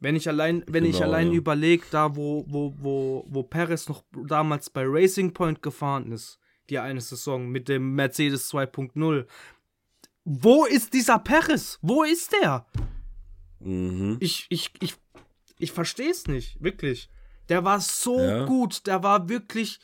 Wenn 0.00 0.16
ich 0.16 0.28
allein, 0.28 0.64
wenn 0.66 0.84
genau, 0.84 0.96
ich 0.96 1.02
allein 1.02 1.28
ja. 1.28 1.34
überlege, 1.34 1.84
da 1.90 2.14
wo, 2.14 2.44
wo, 2.48 2.72
wo, 2.78 3.24
wo 3.28 3.42
Perez 3.42 3.88
noch 3.88 4.04
damals 4.26 4.70
bei 4.70 4.84
Racing 4.86 5.32
Point 5.34 5.60
gefahren 5.60 6.12
ist, 6.12 6.38
die 6.70 6.78
eine 6.78 7.00
Saison 7.00 7.48
mit 7.48 7.68
dem 7.68 7.94
Mercedes 7.94 8.52
2.0. 8.52 9.26
Wo 10.30 10.66
ist 10.66 10.92
dieser 10.92 11.18
Perez? 11.18 11.78
Wo 11.80 12.02
ist 12.02 12.34
der? 12.42 12.66
Mhm. 13.60 14.18
Ich, 14.20 14.46
ich, 14.50 14.70
ich, 14.78 14.94
ich 15.58 15.72
verstehe 15.72 16.10
es 16.10 16.26
nicht, 16.26 16.62
wirklich. 16.62 17.08
Der 17.48 17.64
war 17.64 17.80
so 17.80 18.20
ja. 18.20 18.44
gut, 18.44 18.86
der 18.86 19.02
war 19.02 19.30
wirklich, 19.30 19.80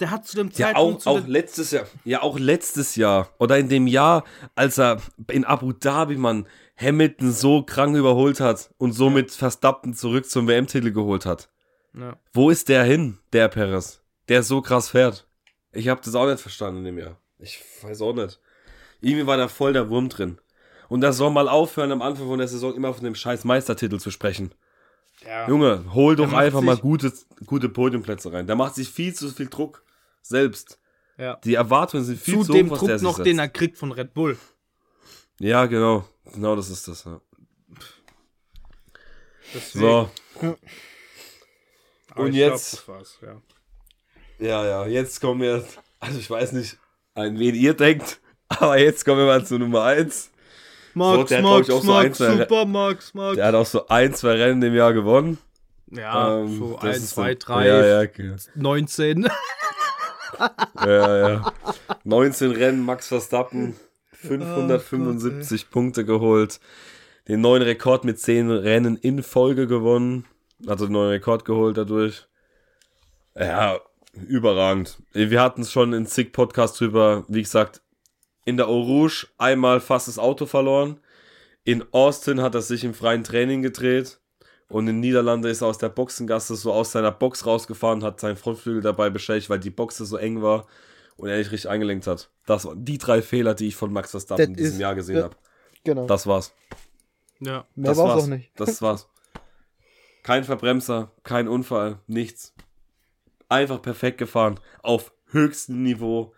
der 0.00 0.10
hat 0.10 0.26
zu 0.26 0.38
dem 0.38 0.50
Zeitpunkt. 0.54 1.04
Ja, 1.04 1.10
auch, 1.10 1.20
auch 1.20 1.26
letztes 1.26 1.70
Jahr, 1.72 1.86
ja, 2.04 2.22
auch 2.22 2.38
letztes 2.38 2.96
Jahr 2.96 3.30
oder 3.38 3.58
in 3.58 3.68
dem 3.68 3.86
Jahr, 3.86 4.24
als 4.54 4.78
er 4.78 5.02
in 5.30 5.44
Abu 5.44 5.74
Dhabi, 5.74 6.16
man, 6.16 6.48
Hamilton 6.78 7.30
so 7.30 7.62
krank 7.62 7.94
überholt 7.94 8.40
hat 8.40 8.70
und 8.78 8.92
somit 8.92 9.32
ja. 9.32 9.36
Verstappen 9.36 9.92
zurück 9.92 10.30
zum 10.30 10.48
WM-Titel 10.48 10.92
geholt 10.92 11.26
hat. 11.26 11.50
Ja. 11.92 12.18
Wo 12.32 12.48
ist 12.48 12.70
der 12.70 12.84
hin, 12.84 13.18
der 13.34 13.48
Perez, 13.48 14.00
der 14.28 14.42
so 14.42 14.62
krass 14.62 14.88
fährt? 14.88 15.28
Ich 15.72 15.88
habe 15.88 16.00
das 16.02 16.14
auch 16.14 16.26
nicht 16.26 16.40
verstanden 16.40 16.78
in 16.78 16.84
dem 16.86 16.98
Jahr. 16.98 17.20
Ich 17.38 17.62
weiß 17.82 18.00
auch 18.00 18.14
nicht. 18.14 18.40
Irgendwie 19.00 19.26
war 19.26 19.36
da 19.36 19.48
voll 19.48 19.72
der 19.72 19.88
Wurm 19.90 20.08
drin. 20.08 20.38
Und 20.88 21.02
das 21.02 21.18
soll 21.18 21.30
mal 21.30 21.48
aufhören, 21.48 21.92
am 21.92 22.02
Anfang 22.02 22.26
von 22.26 22.38
der 22.38 22.48
Saison 22.48 22.74
immer 22.74 22.94
von 22.94 23.04
dem 23.04 23.14
scheiß 23.14 23.44
Meistertitel 23.44 23.98
zu 23.98 24.10
sprechen. 24.10 24.54
Ja. 25.24 25.48
Junge, 25.48 25.84
hol 25.94 26.16
doch 26.16 26.32
einfach 26.32 26.60
mal 26.60 26.76
gute, 26.76 27.12
gute 27.44 27.68
Podiumplätze 27.68 28.32
rein. 28.32 28.46
Da 28.46 28.54
macht 28.54 28.74
sich 28.74 28.88
viel 28.88 29.14
zu 29.14 29.28
viel 29.30 29.48
Druck 29.48 29.82
selbst. 30.22 30.78
Ja. 31.16 31.36
Die 31.44 31.54
Erwartungen 31.54 32.04
sind 32.04 32.20
viel 32.20 32.38
zu, 32.38 32.44
zu 32.44 32.52
dem 32.52 32.70
hoch, 32.70 32.78
Druck 32.78 33.02
noch, 33.02 33.22
den 33.22 33.38
er 33.38 33.48
kriegt 33.48 33.76
von 33.76 33.92
Red 33.92 34.14
Bull. 34.14 34.38
Ja, 35.40 35.66
genau. 35.66 36.08
Genau 36.32 36.56
das 36.56 36.70
ist 36.70 36.86
das. 36.88 37.04
Ja. 37.04 37.20
So. 39.74 40.10
Und 42.14 42.32
jetzt. 42.34 42.84
Glaub, 42.84 43.04
ja. 43.22 43.42
ja, 44.38 44.64
ja, 44.64 44.86
jetzt 44.86 45.20
kommen 45.20 45.40
wir. 45.40 45.64
Also, 46.00 46.18
ich 46.18 46.30
weiß 46.30 46.52
nicht, 46.52 46.78
an 47.14 47.38
wen 47.38 47.54
ihr 47.54 47.74
denkt, 47.74 48.20
aber 48.48 48.78
jetzt 48.78 49.04
kommen 49.04 49.18
wir 49.18 49.26
mal 49.26 49.44
zu 49.44 49.58
Nummer 49.58 49.84
1. 49.84 50.30
Max, 50.94 51.30
so, 51.30 51.40
Max, 51.40 51.68
Max, 51.68 51.84
Max, 51.84 52.18
super, 52.18 52.64
Max, 52.64 53.14
Max. 53.14 53.36
Der 53.36 53.46
hat 53.46 53.54
auch 53.54 53.66
so 53.66 53.86
ein, 53.88 54.14
zwei 54.14 54.32
Rennen 54.32 54.62
im 54.62 54.74
Jahr 54.74 54.92
gewonnen. 54.92 55.38
Ja, 55.90 56.40
ähm, 56.40 56.58
so 56.58 56.78
1, 56.78 57.10
2, 57.10 57.34
3, 57.34 57.66
ja, 57.66 57.84
ja, 57.84 58.00
okay. 58.00 58.34
19. 58.54 59.22
ja, 60.84 61.28
ja. 61.28 61.52
19 62.04 62.50
Rennen, 62.52 62.84
Max 62.84 63.08
Verstappen. 63.08 63.76
575 64.18 65.64
oh, 65.64 65.66
Punkte 65.70 66.04
geholt, 66.04 66.60
den 67.28 67.40
neuen 67.40 67.62
Rekord 67.62 68.04
mit 68.04 68.18
10 68.18 68.50
Rennen 68.50 68.96
in 68.96 69.22
Folge 69.22 69.66
gewonnen, 69.66 70.24
also 70.66 70.86
den 70.86 70.92
neuen 70.92 71.10
Rekord 71.10 71.44
geholt 71.44 71.76
dadurch. 71.76 72.26
Ja, 73.36 73.78
überragend. 74.14 74.98
Wir 75.12 75.40
hatten 75.40 75.62
es 75.62 75.70
schon 75.70 75.92
in 75.92 76.06
zig 76.06 76.32
Podcasts 76.32 76.78
drüber, 76.78 77.24
wie 77.28 77.42
gesagt, 77.42 77.80
in 78.48 78.56
der 78.56 78.68
Eau 78.68 78.80
Rouge 78.80 79.26
einmal 79.36 79.78
fast 79.78 80.08
das 80.08 80.18
Auto 80.18 80.46
verloren. 80.46 81.00
In 81.64 81.84
Austin 81.92 82.40
hat 82.40 82.54
er 82.54 82.62
sich 82.62 82.82
im 82.82 82.94
freien 82.94 83.22
Training 83.22 83.60
gedreht. 83.60 84.20
Und 84.70 84.88
in 84.88 85.00
Niederlande 85.00 85.50
ist 85.50 85.60
er 85.60 85.68
aus 85.68 85.76
der 85.76 85.90
Boxengasse 85.90 86.56
so 86.56 86.72
aus 86.72 86.92
seiner 86.92 87.12
Box 87.12 87.44
rausgefahren, 87.44 88.02
hat 88.02 88.20
seinen 88.20 88.38
Frontflügel 88.38 88.80
dabei 88.80 89.10
beschädigt, 89.10 89.50
weil 89.50 89.58
die 89.58 89.68
Boxe 89.68 90.06
so 90.06 90.16
eng 90.16 90.40
war 90.40 90.66
und 91.18 91.28
er 91.28 91.36
nicht 91.36 91.52
richtig 91.52 91.68
eingelenkt 91.68 92.06
hat. 92.06 92.30
Das 92.46 92.64
waren 92.64 92.82
die 92.86 92.96
drei 92.96 93.20
Fehler, 93.20 93.54
die 93.54 93.68
ich 93.68 93.76
von 93.76 93.92
Max 93.92 94.12
Verstappen 94.12 94.46
in 94.46 94.54
diesem 94.54 94.80
Jahr 94.80 94.94
gesehen 94.94 95.22
habe. 95.22 95.36
Genau. 95.84 96.06
Das 96.06 96.26
war's. 96.26 96.54
Ja. 97.40 97.66
Mehr 97.74 97.90
das 97.90 97.98
war's 97.98 98.22
auch 98.22 98.26
nicht. 98.28 98.50
Das 98.56 98.80
war's. 98.82 99.08
Kein 100.22 100.44
Verbremser, 100.44 101.12
kein 101.22 101.48
Unfall, 101.48 101.98
nichts. 102.06 102.54
Einfach 103.50 103.82
perfekt 103.82 104.16
gefahren. 104.16 104.58
Auf 104.82 105.12
höchstem 105.26 105.82
Niveau. 105.82 106.32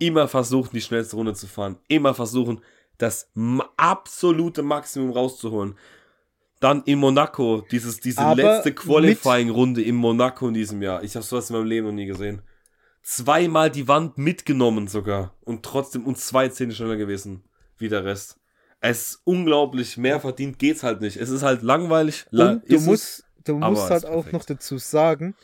Immer 0.00 0.26
versuchen, 0.26 0.70
die 0.74 0.80
schnellste 0.80 1.14
Runde 1.14 1.34
zu 1.34 1.46
fahren. 1.46 1.76
Immer 1.86 2.14
versuchen, 2.14 2.60
das 2.98 3.30
absolute 3.76 4.62
Maximum 4.62 5.12
rauszuholen. 5.12 5.78
Dann 6.58 6.82
in 6.82 6.98
Monaco, 6.98 7.64
dieses, 7.70 8.00
diese 8.00 8.20
Aber 8.20 8.34
letzte 8.34 8.74
Qualifying-Runde 8.74 9.82
in 9.82 9.94
Monaco 9.94 10.48
in 10.48 10.54
diesem 10.54 10.82
Jahr. 10.82 11.04
Ich 11.04 11.14
habe 11.14 11.24
sowas 11.24 11.48
in 11.48 11.56
meinem 11.56 11.66
Leben 11.66 11.86
noch 11.86 11.94
nie 11.94 12.06
gesehen 12.06 12.42
zweimal 13.02 13.70
die 13.70 13.88
Wand 13.88 14.18
mitgenommen 14.18 14.88
sogar 14.88 15.34
und 15.44 15.64
trotzdem 15.64 16.06
uns 16.06 16.26
zwei 16.26 16.48
Zähne 16.48 16.72
schneller 16.72 16.96
gewesen 16.96 17.44
wie 17.78 17.88
der 17.88 18.04
Rest. 18.04 18.38
Es 18.80 19.00
ist 19.00 19.22
unglaublich, 19.24 19.96
mehr 19.96 20.20
verdient 20.20 20.58
geht's 20.58 20.82
halt 20.82 21.00
nicht. 21.00 21.16
Es 21.16 21.28
ist 21.28 21.42
halt 21.42 21.62
langweilig. 21.62 22.26
Und 22.30 22.62
du 22.70 22.80
musst, 22.80 23.24
du 23.44 23.56
musst 23.56 23.90
halt 23.90 24.06
auch 24.06 24.30
noch 24.32 24.44
dazu 24.44 24.78
sagen, 24.78 25.34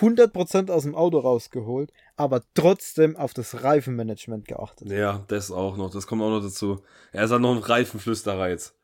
100% 0.00 0.70
aus 0.70 0.82
dem 0.82 0.94
Auto 0.94 1.18
rausgeholt, 1.18 1.92
aber 2.20 2.42
trotzdem 2.52 3.16
auf 3.16 3.32
das 3.32 3.62
Reifenmanagement 3.62 4.46
geachtet. 4.46 4.90
Ja, 4.90 5.24
das 5.28 5.50
auch 5.50 5.78
noch. 5.78 5.90
Das 5.90 6.06
kommt 6.06 6.20
auch 6.20 6.28
noch 6.28 6.42
dazu. 6.42 6.82
Er 7.12 7.24
ist 7.24 7.30
halt 7.30 7.40
noch 7.40 7.56
ein 7.56 7.62
Reifenflüsterer 7.62 8.50
jetzt. 8.50 8.74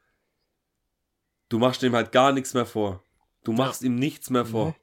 Du 1.51 1.59
machst 1.59 1.83
ihm 1.83 1.95
halt 1.95 2.13
gar 2.13 2.33
nichts 2.33 2.55
mehr 2.55 2.65
vor. 2.65 3.03
Du 3.45 3.53
machst 3.53 3.83
ihm 3.83 3.97
nichts 3.97 4.31
mehr 4.31 4.47
vor. 4.47 4.75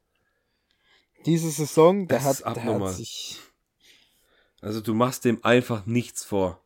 Diese 1.26 1.50
Saison, 1.50 2.08
der 2.08 2.24
hat, 2.24 2.42
der 2.46 2.64
hat 2.64 2.90
sich. 2.92 3.40
Also 4.62 4.82
du 4.82 4.94
machst 4.94 5.26
dem 5.26 5.44
einfach 5.44 5.88
nichts 5.88 6.24
vor. 6.24 6.62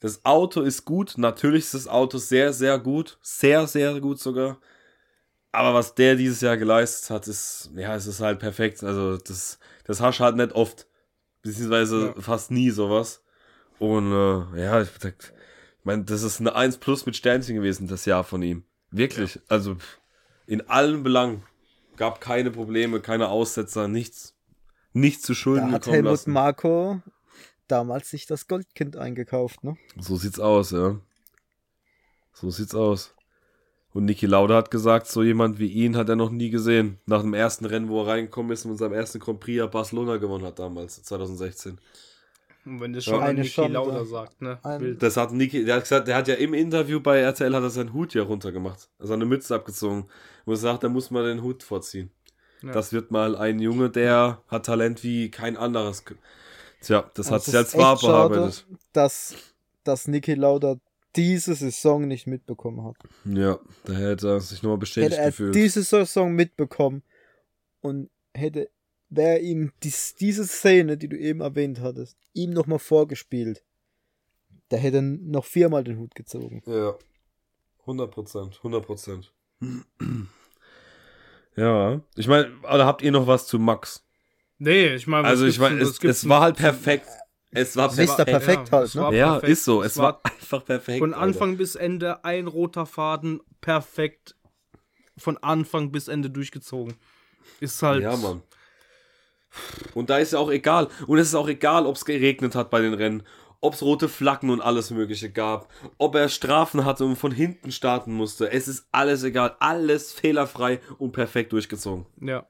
Das 0.00 0.24
Auto 0.24 0.62
ist 0.62 0.86
gut, 0.86 1.18
natürlich 1.18 1.64
ist 1.64 1.74
das 1.74 1.88
Auto 1.88 2.16
sehr, 2.16 2.54
sehr 2.54 2.78
gut, 2.78 3.18
sehr, 3.20 3.66
sehr 3.66 4.00
gut 4.00 4.18
sogar. 4.18 4.58
Aber 5.52 5.74
was 5.74 5.94
der 5.94 6.16
dieses 6.16 6.40
Jahr 6.40 6.56
geleistet 6.56 7.10
hat, 7.10 7.28
ist, 7.28 7.70
ja, 7.74 7.94
es 7.94 8.06
ist 8.06 8.20
halt 8.20 8.38
perfekt. 8.38 8.82
Also 8.82 9.18
das, 9.18 9.58
das 9.84 10.00
hast 10.00 10.18
du 10.20 10.24
halt 10.24 10.36
nicht 10.36 10.52
oft, 10.52 10.87
beziehungsweise 11.48 12.12
ja. 12.14 12.20
fast 12.20 12.50
nie 12.50 12.70
sowas. 12.70 13.22
Und 13.78 14.12
äh, 14.12 14.62
ja, 14.62 14.82
ich, 14.82 14.90
ich 15.02 15.84
meine, 15.84 16.04
das 16.04 16.22
ist 16.22 16.40
eine 16.40 16.54
1 16.54 16.78
plus 16.78 17.06
mit 17.06 17.16
Sternchen 17.16 17.56
gewesen, 17.56 17.88
das 17.88 18.04
Jahr 18.04 18.24
von 18.24 18.42
ihm. 18.42 18.64
Wirklich. 18.90 19.36
Ja. 19.36 19.40
Also 19.48 19.76
in 20.46 20.68
allen 20.68 21.02
Belangen 21.02 21.42
gab 21.96 22.20
keine 22.20 22.50
Probleme, 22.50 23.00
keine 23.00 23.28
Aussetzer, 23.28 23.88
nichts. 23.88 24.34
Nichts 24.92 25.22
zu 25.22 25.34
Schulden 25.34 25.68
da 25.68 25.74
hat 25.74 25.86
Helmut 25.86 26.12
lassen. 26.12 26.32
Marco 26.32 27.02
damals 27.66 28.10
sich 28.10 28.26
das 28.26 28.46
Goldkind 28.46 28.96
eingekauft, 28.96 29.62
ne? 29.62 29.76
So 29.98 30.16
sieht's 30.16 30.40
aus, 30.40 30.70
ja. 30.70 31.00
So 32.32 32.50
sieht's 32.50 32.74
aus. 32.74 33.14
Und 33.94 34.04
Niki 34.04 34.26
Lauda 34.26 34.56
hat 34.56 34.70
gesagt, 34.70 35.06
so 35.06 35.22
jemand 35.22 35.58
wie 35.58 35.68
ihn 35.68 35.96
hat 35.96 36.08
er 36.08 36.16
noch 36.16 36.30
nie 36.30 36.50
gesehen. 36.50 36.98
Nach 37.06 37.22
dem 37.22 37.34
ersten 37.34 37.64
Rennen, 37.64 37.88
wo 37.88 38.02
er 38.02 38.08
reingekommen 38.08 38.52
ist 38.52 38.64
und 38.66 38.76
seinem 38.76 38.92
ersten 38.92 39.18
Grand 39.18 39.40
Prix 39.40 39.64
Barcelona 39.70 40.18
gewonnen 40.18 40.44
hat 40.44 40.58
damals, 40.58 41.02
2016. 41.02 41.78
Und 42.66 42.80
wenn 42.80 42.92
das 42.92 43.04
schon 43.04 43.20
ja, 43.20 43.32
Niki 43.32 43.66
Lauda 43.66 44.04
sagt, 44.04 44.42
ne? 44.42 44.58
Das 44.98 45.16
hat 45.16 45.32
Niki, 45.32 45.64
der 45.64 45.76
hat 45.76 45.82
gesagt, 45.84 46.06
der 46.06 46.16
hat 46.16 46.28
ja 46.28 46.34
im 46.34 46.52
Interview 46.52 47.00
bei 47.00 47.18
RTL 47.18 47.54
hat 47.54 47.62
er 47.62 47.70
seinen 47.70 47.94
Hut 47.94 48.12
ja 48.12 48.22
runtergemacht. 48.22 48.90
Also 48.98 49.14
eine 49.14 49.24
Mütze 49.24 49.54
abgezogen. 49.54 50.06
Und 50.44 50.52
er 50.52 50.56
sagt, 50.56 50.84
da 50.84 50.90
muss 50.90 51.10
man 51.10 51.24
den 51.24 51.42
Hut 51.42 51.62
vorziehen. 51.62 52.10
Ja. 52.62 52.72
Das 52.72 52.92
wird 52.92 53.10
mal 53.10 53.36
ein 53.36 53.58
Junge, 53.58 53.88
der 53.88 54.42
hat 54.48 54.66
Talent 54.66 55.02
wie 55.02 55.30
kein 55.30 55.56
anderes. 55.56 56.04
Tja, 56.82 57.10
das, 57.14 57.30
hat 57.30 57.42
sich 57.42 57.56
als 57.56 57.76
wahr 57.76 57.98
bearbeitet. 57.98 58.66
Dass, 58.92 59.34
dass 59.84 60.06
Niki 60.08 60.34
Lauda 60.34 60.76
diese 61.16 61.54
Saison 61.54 62.06
nicht 62.06 62.26
mitbekommen 62.26 62.84
hat. 62.84 62.96
Ja, 63.24 63.58
da 63.84 63.92
hätte 63.94 64.28
er 64.28 64.40
sich 64.40 64.62
nochmal 64.62 64.78
bestätigt 64.78 65.12
hätte 65.12 65.22
er 65.22 65.30
gefühlt. 65.30 65.54
diese 65.54 65.82
Saison 65.82 66.32
mitbekommen 66.32 67.02
und 67.80 68.10
hätte 68.34 68.70
wäre 69.10 69.38
ihm 69.38 69.72
dies, 69.82 70.14
diese 70.14 70.46
Szene, 70.46 70.96
die 70.96 71.08
du 71.08 71.16
eben 71.16 71.40
erwähnt 71.40 71.80
hattest, 71.80 72.16
ihm 72.34 72.50
nochmal 72.50 72.78
vorgespielt, 72.78 73.64
der 74.70 74.78
hätte 74.78 75.02
noch 75.02 75.44
viermal 75.44 75.84
den 75.84 75.98
Hut 75.98 76.14
gezogen. 76.14 76.62
Ja. 76.66 76.94
100 77.80 78.10
Prozent, 78.10 78.56
100 78.58 78.84
Prozent. 78.84 79.32
ja. 81.56 82.00
Ich 82.16 82.28
meine, 82.28 82.50
oder 82.60 82.84
habt 82.84 83.02
ihr 83.02 83.12
noch 83.12 83.26
was 83.26 83.46
zu 83.46 83.58
Max? 83.58 84.04
Nee, 84.58 84.94
ich 84.94 85.06
meine, 85.06 85.26
also 85.26 85.46
ich 85.46 85.58
meine, 85.58 85.80
es, 85.80 86.02
es 86.02 86.28
war 86.28 86.42
halt 86.42 86.56
perfekt. 86.56 87.08
Es 87.50 87.76
war 87.76 87.88
perfekt, 87.88 88.26
perfekt 88.26 88.72
halt, 88.72 88.94
ne? 88.94 89.16
Ja, 89.16 89.32
perfekt. 89.32 89.52
ist 89.52 89.64
so. 89.64 89.82
Es, 89.82 89.92
es 89.92 89.98
war, 89.98 90.04
war, 90.04 90.20
einfach 90.24 90.64
perfekt. 90.64 90.98
Von 90.98 91.14
Anfang 91.14 91.50
Alter. 91.50 91.58
bis 91.58 91.74
Ende 91.76 92.24
ein 92.24 92.46
roter 92.46 92.86
Faden, 92.86 93.40
perfekt. 93.60 94.36
Von 95.16 95.36
Anfang 95.38 95.90
bis 95.90 96.08
Ende 96.08 96.30
durchgezogen. 96.30 96.94
Ist 97.60 97.82
halt. 97.82 98.02
Ja, 98.02 98.16
Mann. 98.16 98.42
Und 99.94 100.10
da 100.10 100.18
ist 100.18 100.32
ja 100.32 100.38
auch 100.38 100.50
egal. 100.50 100.88
Und 101.06 101.18
es 101.18 101.28
ist 101.28 101.34
auch 101.34 101.48
egal, 101.48 101.86
ob 101.86 101.96
es 101.96 102.04
geregnet 102.04 102.54
hat 102.54 102.70
bei 102.70 102.80
den 102.80 102.94
Rennen, 102.94 103.22
ob 103.60 103.74
es 103.74 103.82
rote 103.82 104.08
Flaggen 104.08 104.50
und 104.50 104.60
alles 104.60 104.90
Mögliche 104.90 105.30
gab, 105.30 105.72
ob 105.96 106.14
er 106.14 106.28
Strafen 106.28 106.84
hatte 106.84 107.04
und 107.04 107.16
von 107.16 107.32
hinten 107.32 107.72
starten 107.72 108.12
musste. 108.12 108.52
Es 108.52 108.68
ist 108.68 108.86
alles 108.92 109.24
egal. 109.24 109.56
Alles 109.58 110.12
fehlerfrei 110.12 110.80
und 110.98 111.12
perfekt 111.12 111.52
durchgezogen. 111.52 112.06
Ja. 112.20 112.46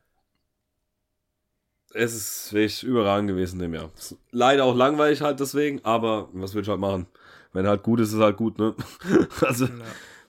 Es 1.94 2.14
ist 2.14 2.52
wirklich 2.52 2.82
überragend 2.82 3.30
gewesen 3.30 3.58
dem 3.58 3.74
Jahr. 3.74 3.90
Leider 4.30 4.64
auch 4.64 4.76
langweilig 4.76 5.22
halt 5.22 5.40
deswegen, 5.40 5.84
aber 5.84 6.28
was 6.32 6.54
will 6.54 6.62
ich 6.62 6.68
halt 6.68 6.80
machen? 6.80 7.06
Wenn 7.52 7.66
halt 7.66 7.82
gut 7.82 8.00
ist, 8.00 8.12
ist 8.12 8.20
halt 8.20 8.36
gut, 8.36 8.58
ne? 8.58 8.74
also, 9.40 9.64
ja. 9.64 9.72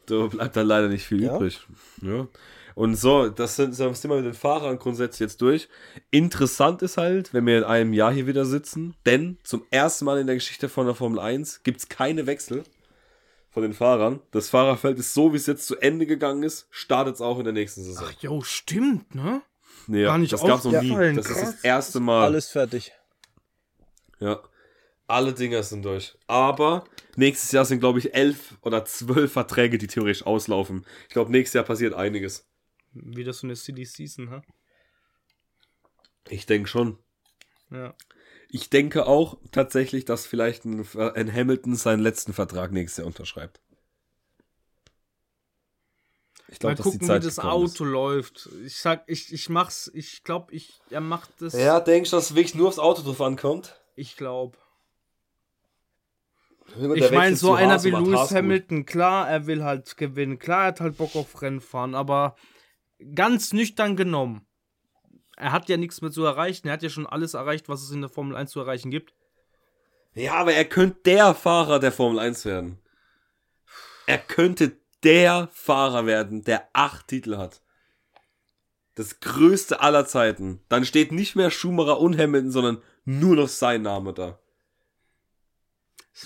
da 0.06 0.28
bleibt 0.28 0.56
dann 0.56 0.68
leider 0.68 0.88
nicht 0.88 1.06
viel 1.06 1.24
ja. 1.24 1.36
übrig. 1.36 1.60
Ja. 2.02 2.28
Und 2.76 2.96
so, 2.96 3.28
das 3.28 3.58
sind, 3.58 3.78
das 3.78 4.02
sind 4.02 4.10
wir 4.10 4.18
mit 4.18 4.26
den 4.26 4.34
Fahrern 4.34 4.80
grundsätzlich 4.80 5.20
jetzt 5.20 5.42
durch. 5.42 5.68
Interessant 6.12 6.82
ist 6.82 6.98
halt, 6.98 7.34
wenn 7.34 7.46
wir 7.46 7.58
in 7.58 7.64
einem 7.66 7.92
Jahr 7.92 8.14
hier 8.14 8.26
wieder 8.26 8.46
sitzen, 8.46 8.96
denn 9.06 9.38
zum 9.44 9.64
ersten 9.70 10.06
Mal 10.06 10.20
in 10.20 10.28
der 10.28 10.38
Geschichte 10.38 10.70
von 10.70 10.86
der 10.86 10.96
Formel 10.96 11.20
1 11.20 11.64
gibt 11.64 11.80
es 11.80 11.90
keine 11.90 12.26
Wechsel 12.26 12.64
von 13.52 13.64
den 13.64 13.74
Fahrern. 13.74 14.22
Das 14.32 14.50
Fahrerfeld 14.50 14.98
ist 14.98 15.14
so, 15.14 15.34
wie 15.34 15.38
es 15.38 15.46
jetzt 15.46 15.68
zu 15.68 15.76
Ende 15.78 16.06
gegangen 16.06 16.44
ist, 16.44 16.68
startet 16.70 17.16
es 17.16 17.22
auch 17.22 17.40
in 17.40 17.44
der 17.44 17.54
nächsten 17.54 17.84
Saison. 17.84 18.08
Ach 18.08 18.22
jo, 18.22 18.42
stimmt, 18.44 19.14
ne? 19.14 19.42
Nee, 19.90 20.04
Gar 20.04 20.20
nicht 20.20 20.32
das 20.32 20.44
gab's 20.44 20.66
noch 20.66 20.82
nie. 20.84 21.16
Das 21.16 21.26
krass. 21.26 21.38
ist 21.38 21.54
das 21.56 21.64
erste 21.64 22.00
Mal. 22.00 22.26
Alles 22.26 22.50
fertig. 22.50 22.92
Ja. 24.20 24.40
Alle 25.08 25.34
Dinger 25.34 25.64
sind 25.64 25.84
durch. 25.84 26.16
Aber 26.28 26.84
nächstes 27.16 27.52
Jahr 27.52 27.66
sind, 27.66 27.80
glaube 27.80 27.98
ich, 27.98 28.14
elf 28.14 28.60
oder 28.62 28.86
zwölf 28.86 29.32
Verträge, 29.32 29.80
die 29.80 29.88
theoretisch 29.88 30.28
auslaufen. 30.28 30.86
Ich 31.08 31.14
glaube, 31.14 31.32
nächstes 31.32 31.56
Jahr 31.56 31.64
passiert 31.64 31.96
einiges. 31.96 32.48
Wieder 32.92 33.34
so 33.34 33.48
eine 33.48 33.56
City 33.56 33.84
Season, 33.84 34.30
ha? 34.30 34.44
Ich 36.30 36.46
denke 36.46 36.70
schon. 36.70 37.00
Ja. 37.72 37.96
Ich 38.50 38.70
denke 38.70 39.08
auch 39.08 39.40
tatsächlich, 39.52 40.06
dass 40.06 40.28
vielleicht 40.28 40.66
ein, 40.66 40.86
ein 41.16 41.34
Hamilton 41.34 41.76
seinen 41.76 42.02
letzten 42.02 42.34
Vertrag 42.34 42.72
nächstes 42.72 42.98
Jahr 42.98 43.08
unterschreibt. 43.08 43.60
Ich 46.52 46.60
glaube, 46.60 46.76
dass 46.76 46.84
gucken, 46.84 47.00
die 47.00 47.06
Zeit 47.06 47.22
wie 47.22 47.28
das 47.28 47.40
Auto 47.40 47.66
ist. 47.66 47.92
läuft. 47.92 48.50
Ich 48.66 48.78
sag, 48.78 49.04
ich, 49.08 49.32
ich 49.32 49.50
mach's, 49.50 49.90
ich 49.94 50.24
glaube, 50.24 50.54
ich, 50.54 50.82
er 50.90 51.02
macht 51.02 51.30
das. 51.40 51.54
Ja, 51.54 51.80
denkst 51.80 52.10
du, 52.10 52.16
dass 52.16 52.32
es 52.32 52.36
wirklich 52.36 52.56
nur 52.56 52.68
aufs 52.68 52.80
Auto 52.80 53.04
drauf 53.04 53.22
ankommt? 53.22 53.80
Ich 53.96 54.18
glaube. 54.18 54.58
Ich 56.94 57.12
meine, 57.12 57.36
so 57.36 57.54
einer 57.54 57.84
wie 57.84 57.90
Lewis 57.90 58.32
Hamilton, 58.32 58.86
klar, 58.86 59.30
er 59.30 59.48
will 59.48 59.64
halt 59.64 59.98
gewinnen, 59.98 60.38
klar, 60.38 60.62
er 60.62 60.68
hat 60.68 60.82
halt 60.82 60.98
Bock 60.98 61.16
auf 61.16 61.42
Rennfahren, 61.42 61.96
aber 61.96 62.36
ganz 63.16 63.54
nüchtern 63.54 63.96
genommen, 63.96 64.46
er 65.36 65.52
hat 65.52 65.70
ja 65.70 65.78
nichts 65.78 66.02
mehr 66.02 66.12
zu 66.12 66.24
erreichen. 66.26 66.68
Er 66.68 66.74
hat 66.74 66.84
ja 66.84 66.90
schon 66.90 67.08
alles 67.08 67.34
erreicht, 67.34 67.70
was 67.70 67.82
es 67.82 67.92
in 67.92 68.02
der 68.02 68.10
Formel 68.10 68.36
1 68.36 68.52
zu 68.52 68.60
erreichen 68.60 68.92
gibt. 68.92 69.14
Ja, 70.14 70.34
aber 70.34 70.54
er 70.54 70.66
könnte 70.66 71.00
der 71.06 71.34
Fahrer 71.34 71.80
der 71.80 71.94
Formel 71.94 72.20
1 72.20 72.44
werden. 72.44 72.78
Er 74.06 74.18
könnte 74.18 74.78
der 75.04 75.50
Fahrer 75.52 76.06
werden, 76.06 76.44
der 76.44 76.68
acht 76.74 77.08
Titel 77.08 77.38
hat. 77.38 77.62
Das 78.96 79.20
größte 79.20 79.80
aller 79.82 80.06
Zeiten. 80.06 80.60
Dann 80.68 80.84
steht 80.84 81.12
nicht 81.12 81.36
mehr 81.36 81.52
Schumacher 81.52 82.00
und 82.00 82.18
Hamilton, 82.18 82.52
sondern 82.52 82.82
nur 83.06 83.36
noch 83.36 83.48
sein 83.48 83.82
Name 83.82 84.14
da. 84.14 84.40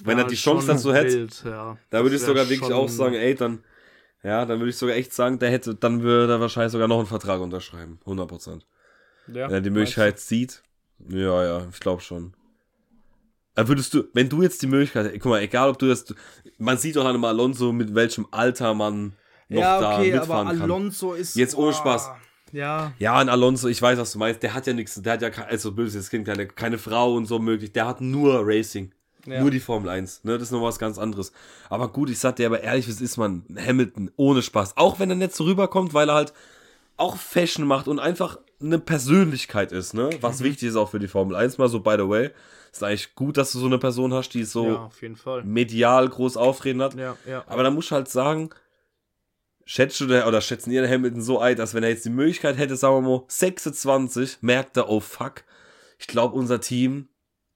Wenn 0.03 0.17
er 0.17 0.25
die 0.25 0.35
Chance 0.35 0.67
dazu 0.67 0.93
hätte, 0.93 1.27
ja. 1.45 1.77
da 1.91 2.01
würde 2.01 2.15
ich 2.15 2.21
sogar 2.21 2.49
wirklich 2.49 2.73
auch 2.73 2.89
sagen, 2.89 3.13
ey, 3.13 3.35
dann, 3.35 3.63
ja, 4.23 4.45
dann 4.45 4.59
würde 4.59 4.71
ich 4.71 4.77
sogar 4.77 4.95
echt 4.95 5.13
sagen, 5.13 5.37
der 5.37 5.51
hätte, 5.51 5.75
dann 5.75 6.01
würde 6.01 6.33
er 6.33 6.39
wahrscheinlich 6.39 6.71
sogar 6.71 6.87
noch 6.87 6.97
einen 6.97 7.05
Vertrag 7.05 7.41
unterschreiben. 7.41 7.99
100 8.01 8.27
Prozent. 8.27 8.65
Ja, 9.27 9.47
Wenn 9.47 9.55
er 9.55 9.61
die 9.61 9.69
Möglichkeit 9.69 10.19
sieht. 10.19 10.63
Ja, 11.09 11.43
ja, 11.45 11.67
ich 11.71 11.79
glaube 11.79 12.01
schon. 12.01 12.33
Würdest 13.55 13.93
du, 13.93 14.05
wenn 14.13 14.29
du 14.29 14.41
jetzt 14.41 14.61
die 14.61 14.67
Möglichkeit, 14.67 15.11
guck 15.13 15.25
mal, 15.25 15.41
egal 15.41 15.69
ob 15.69 15.77
du 15.77 15.87
das, 15.87 16.05
man 16.57 16.77
sieht 16.77 16.95
doch 16.95 17.05
einmal 17.05 17.31
Alonso, 17.31 17.71
mit 17.71 17.93
welchem 17.93 18.27
Alter 18.31 18.73
man 18.73 19.13
noch 19.49 19.61
ja, 19.61 19.77
okay, 19.77 20.11
da 20.11 20.17
mitfahren 20.17 20.47
aber 20.47 20.61
Alonso 20.61 21.11
kann. 21.11 21.19
ist. 21.19 21.35
Jetzt 21.35 21.55
ohne 21.55 21.71
boah, 21.71 21.77
Spaß. 21.77 22.11
Ja. 22.51 22.93
Ja, 22.97 23.21
und 23.21 23.29
Alonso, 23.29 23.67
ich 23.67 23.81
weiß, 23.81 23.99
was 23.99 24.11
du 24.11 24.19
meinst, 24.19 24.41
der 24.41 24.53
hat 24.53 24.65
ja 24.65 24.73
nichts, 24.73 25.01
der 25.01 25.13
hat 25.13 25.21
ja, 25.21 25.29
also 25.47 25.71
böses 25.71 26.09
Kind, 26.09 26.25
keine, 26.25 26.47
keine 26.47 26.77
Frau 26.77 27.13
und 27.15 27.25
so 27.25 27.39
möglich, 27.39 27.71
der 27.73 27.87
hat 27.87 28.01
nur 28.01 28.41
Racing. 28.43 28.91
Ja. 29.25 29.39
Nur 29.39 29.51
die 29.51 29.61
Formel 29.61 29.89
1, 29.89 30.25
ne? 30.25 30.33
Das 30.33 30.43
ist 30.43 30.51
noch 30.51 30.61
was 30.61 30.79
ganz 30.79 30.97
anderes. 30.97 31.31
Aber 31.69 31.87
gut, 31.87 32.09
ich 32.09 32.19
sag 32.19 32.35
dir 32.35 32.47
aber 32.47 32.61
ehrlich, 32.61 32.89
was 32.89 32.99
ist 32.99 33.15
man? 33.15 33.43
Hamilton, 33.55 34.11
ohne 34.17 34.41
Spaß. 34.41 34.75
Auch 34.75 34.99
wenn 34.99 35.09
er 35.09 35.15
nicht 35.15 35.33
so 35.33 35.45
rüberkommt, 35.45 35.93
weil 35.93 36.09
er 36.09 36.15
halt 36.15 36.33
auch 36.97 37.15
Fashion 37.15 37.65
macht 37.65 37.87
und 37.87 37.99
einfach 37.99 38.37
eine 38.61 38.79
Persönlichkeit 38.79 39.71
ist, 39.71 39.93
ne? 39.93 40.09
Was 40.19 40.39
mhm. 40.39 40.45
wichtig 40.45 40.69
ist 40.69 40.75
auch 40.75 40.89
für 40.89 40.99
die 40.99 41.07
Formel 41.07 41.35
1 41.37 41.57
mal 41.57 41.69
so, 41.69 41.79
by 41.79 41.95
the 41.97 42.09
way. 42.09 42.31
Ist 42.73 42.81
eigentlich 42.81 43.13
gut, 43.13 43.37
dass 43.37 43.51
du 43.51 43.59
so 43.59 43.67
eine 43.67 43.77
Person 43.77 44.13
hast, 44.15 44.29
die 44.29 44.43
so 44.45 44.89
ja, 44.99 45.43
medial 45.43 46.09
groß 46.09 46.37
aufreden 46.37 46.81
hat. 46.81 46.95
Ja, 46.95 47.15
ja, 47.27 47.43
aber 47.45 47.61
da 47.61 47.69
musst 47.69 47.91
du 47.91 47.95
halt 47.95 48.09
sagen, 48.09 48.49
schätzt 49.63 49.99
du 49.99 50.07
der, 50.07 50.27
oder 50.27 50.41
schätzen 50.41 50.71
ihr 50.71 50.89
Hamilton 50.89 51.21
so 51.21 51.39
ein, 51.39 51.55
dass 51.55 51.75
wenn 51.75 51.83
er 51.83 51.89
jetzt 51.89 52.05
die 52.05 52.09
Möglichkeit 52.09 52.57
hätte, 52.57 52.75
sagen 52.75 52.95
wir 52.95 53.01
mal, 53.01 53.23
26, 53.27 54.39
merkt 54.41 54.75
er, 54.75 54.89
oh 54.89 54.99
fuck, 54.99 55.43
ich 55.99 56.07
glaube, 56.07 56.35
unser 56.35 56.61
Team, 56.61 57.09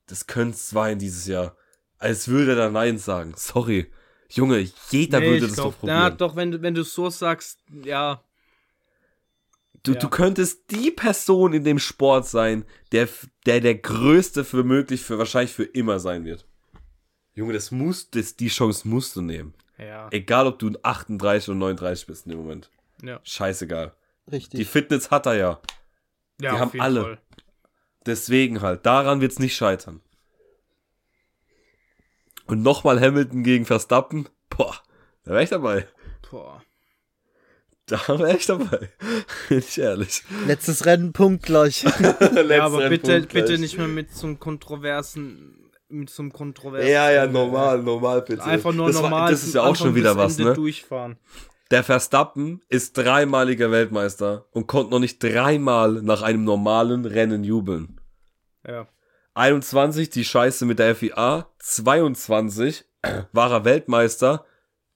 das 0.05 0.27
könnte 0.27 0.53
es 0.53 0.69
sein 0.69 0.99
dieses 0.99 1.25
Jahr. 1.25 1.57
Als 1.97 2.27
würde 2.27 2.51
er 2.51 2.57
da 2.57 2.69
Nein 2.69 2.99
sagen. 2.99 3.33
Sorry. 3.35 3.91
Junge, 4.29 4.69
jeder 4.91 5.19
nee, 5.19 5.31
würde 5.31 5.47
das 5.47 5.55
glaub, 5.55 5.71
doch 5.71 5.79
probieren. 5.79 5.97
Ja, 5.97 6.09
doch, 6.11 6.35
wenn, 6.35 6.61
wenn 6.61 6.75
du 6.75 6.83
so 6.83 7.09
sagst, 7.09 7.59
ja, 7.83 8.23
Du, 9.83 9.93
ja. 9.93 9.99
du 9.99 10.09
könntest 10.09 10.71
die 10.71 10.91
Person 10.91 11.53
in 11.53 11.63
dem 11.63 11.79
Sport 11.79 12.27
sein, 12.27 12.65
der 12.91 13.07
der, 13.45 13.61
der 13.61 13.75
größte 13.75 14.43
für 14.43 14.63
möglich, 14.63 15.01
für 15.01 15.17
wahrscheinlich 15.17 15.53
für 15.53 15.63
immer 15.63 15.99
sein 15.99 16.25
wird. 16.25 16.45
Junge, 17.33 17.53
das 17.53 17.71
muss, 17.71 18.09
das, 18.09 18.35
die 18.35 18.47
Chance 18.47 18.87
musst 18.87 19.15
du 19.15 19.21
nehmen. 19.21 19.53
Ja. 19.77 20.09
Egal, 20.11 20.47
ob 20.47 20.59
du 20.59 20.71
38 20.81 21.49
oder 21.49 21.59
39 21.59 22.07
bist 22.07 22.25
in 22.25 22.31
dem 22.31 22.39
Moment. 22.39 22.71
Ja. 23.03 23.19
Scheißegal. 23.23 23.93
Richtig. 24.31 24.59
Die 24.59 24.65
Fitness 24.65 25.11
hat 25.11 25.27
er 25.27 25.35
ja. 25.35 25.61
Ja, 26.41 26.51
die 26.51 26.59
haben 26.59 26.81
alle. 26.81 27.01
Fall. 27.01 27.21
Deswegen 28.05 28.61
halt, 28.61 28.85
daran 28.85 29.21
wird 29.21 29.33
es 29.33 29.39
nicht 29.39 29.55
scheitern. 29.55 30.01
Und 32.45 32.63
nochmal 32.63 32.99
Hamilton 32.99 33.43
gegen 33.43 33.65
Verstappen. 33.65 34.29
Boah, 34.49 34.75
da 35.23 35.31
wäre 35.31 35.43
ich 35.43 35.49
dabei. 35.49 35.87
Boah. 36.29 36.63
Da 38.07 38.19
wäre 38.19 38.35
ich 38.35 38.45
dabei. 38.45 38.89
Bin 39.49 39.59
ich 39.59 39.77
ehrlich. 39.77 40.23
Letztes 40.45 40.85
Rennen, 40.85 41.13
Punkt 41.13 41.43
gleich. 41.43 41.83
ja, 42.49 42.63
aber 42.65 42.89
bitte, 42.89 43.21
bitte 43.21 43.57
nicht 43.57 43.77
mehr 43.77 43.87
mit 43.87 44.09
einem 44.21 44.39
kontroversen, 44.39 45.71
mit 45.87 46.09
so 46.09 46.23
einem 46.23 46.33
kontroversen. 46.33 46.89
Ja, 46.89 47.09
ja, 47.11 47.27
normal, 47.27 47.81
normal, 47.81 48.23
bitte. 48.23 48.43
Einfach 48.43 48.73
nur 48.73 48.87
das 48.87 48.97
normal. 48.97 49.11
War, 49.11 49.31
das 49.31 49.43
ist 49.43 49.55
ja 49.55 49.63
auch 49.63 49.75
schon 49.75 49.95
wieder 49.95 50.17
was, 50.17 50.37
ne? 50.37 50.53
Durchfahren. 50.53 51.17
Der 51.71 51.83
Verstappen 51.83 52.61
ist 52.67 52.97
dreimaliger 52.97 53.71
Weltmeister 53.71 54.45
und 54.51 54.67
konnte 54.67 54.91
noch 54.91 54.99
nicht 54.99 55.23
dreimal 55.23 56.01
nach 56.01 56.23
einem 56.23 56.43
normalen 56.43 57.05
Rennen 57.05 57.45
jubeln. 57.45 58.01
Ja. 58.67 58.87
21 59.33 60.09
die 60.09 60.25
Scheiße 60.25 60.65
mit 60.65 60.79
der 60.79 60.93
FIA, 60.95 61.49
22 61.59 62.85
war 63.31 63.51
er 63.51 63.65
Weltmeister 63.65 64.45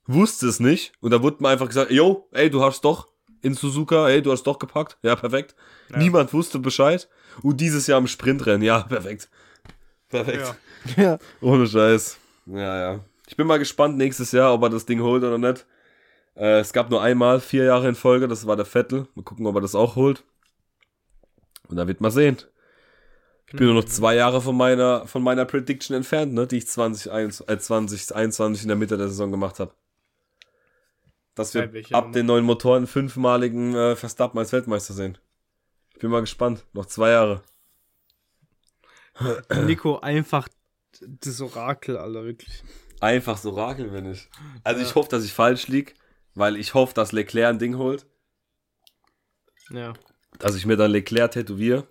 wusste 0.05 0.47
es 0.47 0.59
nicht 0.59 0.93
und 1.01 1.11
da 1.11 1.21
wurde 1.21 1.37
mir 1.41 1.49
einfach 1.49 1.67
gesagt, 1.67 1.91
yo, 1.91 2.27
ey, 2.31 2.49
du 2.49 2.63
hast 2.63 2.83
doch 2.83 3.07
in 3.41 3.53
Suzuka, 3.53 4.07
ey, 4.09 4.21
du 4.21 4.31
hast 4.31 4.43
doch 4.43 4.59
gepackt. 4.59 4.97
Ja, 5.01 5.15
perfekt. 5.15 5.55
Ja. 5.89 5.97
Niemand 5.97 6.33
wusste 6.33 6.59
Bescheid. 6.59 7.09
Und 7.41 7.59
dieses 7.59 7.87
Jahr 7.87 7.99
im 7.99 8.07
Sprintrennen, 8.07 8.61
ja, 8.61 8.81
perfekt. 8.81 9.29
Perfekt. 10.09 10.55
Ja. 10.97 11.03
ja. 11.03 11.19
Ohne 11.41 11.67
Scheiß. 11.67 12.17
Ja, 12.45 12.79
ja. 12.79 12.99
Ich 13.27 13.37
bin 13.37 13.47
mal 13.47 13.59
gespannt 13.59 13.97
nächstes 13.97 14.31
Jahr, 14.31 14.53
ob 14.53 14.63
er 14.63 14.69
das 14.69 14.85
Ding 14.85 15.01
holt 15.01 15.23
oder 15.23 15.37
nicht. 15.37 15.65
Äh, 16.35 16.59
es 16.59 16.73
gab 16.73 16.89
nur 16.89 17.01
einmal 17.01 17.39
vier 17.39 17.63
Jahre 17.63 17.87
in 17.87 17.95
Folge, 17.95 18.27
das 18.27 18.45
war 18.45 18.55
der 18.55 18.65
Vettel. 18.65 19.07
Mal 19.15 19.23
gucken, 19.23 19.45
ob 19.47 19.55
er 19.55 19.61
das 19.61 19.75
auch 19.75 19.95
holt. 19.95 20.23
Und 21.67 21.77
da 21.77 21.87
wird 21.87 22.01
man 22.01 22.11
sehen. 22.11 22.37
Ich 23.47 23.55
bin 23.57 23.65
nur 23.65 23.75
noch 23.75 23.85
zwei 23.85 24.15
Jahre 24.15 24.41
von 24.41 24.55
meiner, 24.55 25.07
von 25.07 25.23
meiner 25.23 25.43
Prediction 25.43 25.95
entfernt, 25.95 26.33
ne, 26.33 26.47
die 26.47 26.57
ich 26.57 26.67
2021, 26.67 27.49
äh, 27.49 27.59
2021 27.59 28.63
in 28.63 28.67
der 28.69 28.77
Mitte 28.77 28.97
der 28.97 29.09
Saison 29.09 29.29
gemacht 29.29 29.59
habe. 29.59 29.73
Dass 31.35 31.53
wir 31.53 31.71
ab 31.91 32.11
den 32.11 32.25
neuen 32.25 32.43
Motoren 32.43 32.87
fünfmaligen 32.87 33.73
äh, 33.73 33.95
Verstappen 33.95 34.37
als 34.37 34.51
Weltmeister 34.51 34.93
sehen. 34.93 35.17
Ich 35.93 35.99
bin 35.99 36.11
mal 36.11 36.19
gespannt. 36.19 36.65
Noch 36.73 36.85
zwei 36.85 37.11
Jahre. 37.11 37.41
Nico, 39.65 39.99
einfach 39.99 40.47
das 40.99 41.41
Orakel, 41.41 41.97
Alter, 41.97 42.23
wirklich. 42.25 42.63
Einfach 42.99 43.33
das 43.33 43.45
Orakel 43.45 43.89
bin 43.89 44.11
ich. 44.11 44.29
Also 44.63 44.81
ja. 44.81 44.87
ich 44.87 44.95
hoffe, 44.95 45.09
dass 45.09 45.23
ich 45.23 45.33
falsch 45.33 45.67
lieg, 45.67 45.95
weil 46.35 46.57
ich 46.57 46.73
hoffe, 46.73 46.93
dass 46.93 47.11
Leclerc 47.11 47.49
ein 47.49 47.59
Ding 47.59 47.77
holt. 47.77 48.05
Ja. 49.69 49.93
Dass 50.39 50.55
ich 50.55 50.65
mir 50.65 50.75
dann 50.75 50.91
Leclerc 50.91 51.31
tätowiere. 51.31 51.87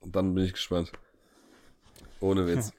Und 0.00 0.14
dann 0.14 0.34
bin 0.34 0.44
ich 0.44 0.52
gespannt. 0.52 0.92
Ohne 2.20 2.46
Witz. 2.46 2.72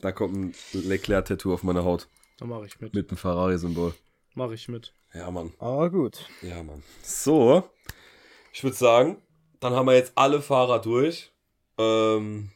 Da 0.00 0.12
kommt 0.12 0.34
ein 0.34 0.54
Leclerc-Tattoo 0.72 1.52
auf 1.52 1.62
meiner 1.62 1.84
Haut. 1.84 2.08
Da 2.38 2.46
mache 2.46 2.66
ich 2.66 2.80
mit. 2.80 2.94
Mit 2.94 3.10
dem 3.10 3.18
Ferrari-Symbol. 3.18 3.94
Mache 4.34 4.54
ich 4.54 4.68
mit. 4.68 4.94
Ja, 5.12 5.30
Mann. 5.30 5.52
Aber 5.58 5.90
gut. 5.90 6.26
Ja, 6.42 6.62
Mann. 6.62 6.82
So, 7.02 7.68
ich 8.52 8.62
würde 8.62 8.76
sagen, 8.76 9.16
dann 9.58 9.74
haben 9.74 9.86
wir 9.86 9.94
jetzt 9.94 10.12
alle 10.14 10.40
Fahrer 10.40 10.80
durch. 10.80 11.32
Ähm, 11.78 12.50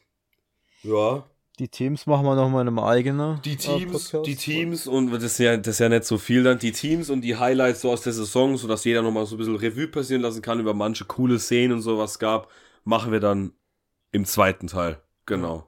ja. 0.83 1.25
Die 1.59 1.69
Teams 1.69 2.05
machen 2.05 2.25
wir 2.25 2.35
nochmal 2.35 2.61
in 2.61 2.67
einem 2.67 2.79
eigenen. 2.79 3.41
Die 3.43 3.55
Teams, 3.55 4.13
äh, 4.13 4.21
die 4.23 4.35
Teams 4.35 4.87
und 4.87 5.11
das 5.11 5.23
ist, 5.23 5.37
ja, 5.37 5.55
das 5.55 5.75
ist 5.75 5.79
ja 5.79 5.87
nicht 5.89 6.03
so 6.03 6.17
viel 6.17 6.43
dann. 6.43 6.59
Die 6.59 6.73
Teams 6.73 7.09
und 7.09 7.21
die 7.21 7.37
Highlights 7.37 7.81
so 7.81 7.91
aus 7.91 8.01
der 8.01 8.11
Saison, 8.11 8.57
sodass 8.57 8.83
jeder 8.83 9.01
nochmal 9.01 9.25
so 9.25 9.35
ein 9.35 9.37
bisschen 9.37 9.55
Revue 9.55 9.87
passieren 9.87 10.21
lassen 10.21 10.41
kann 10.41 10.59
über 10.59 10.73
manche 10.73 11.05
coole 11.05 11.39
Szenen 11.39 11.73
und 11.73 11.81
sowas 11.81 12.19
gab, 12.19 12.49
machen 12.83 13.11
wir 13.13 13.21
dann 13.21 13.53
im 14.11 14.25
zweiten 14.25 14.67
Teil. 14.67 15.01
Genau. 15.25 15.67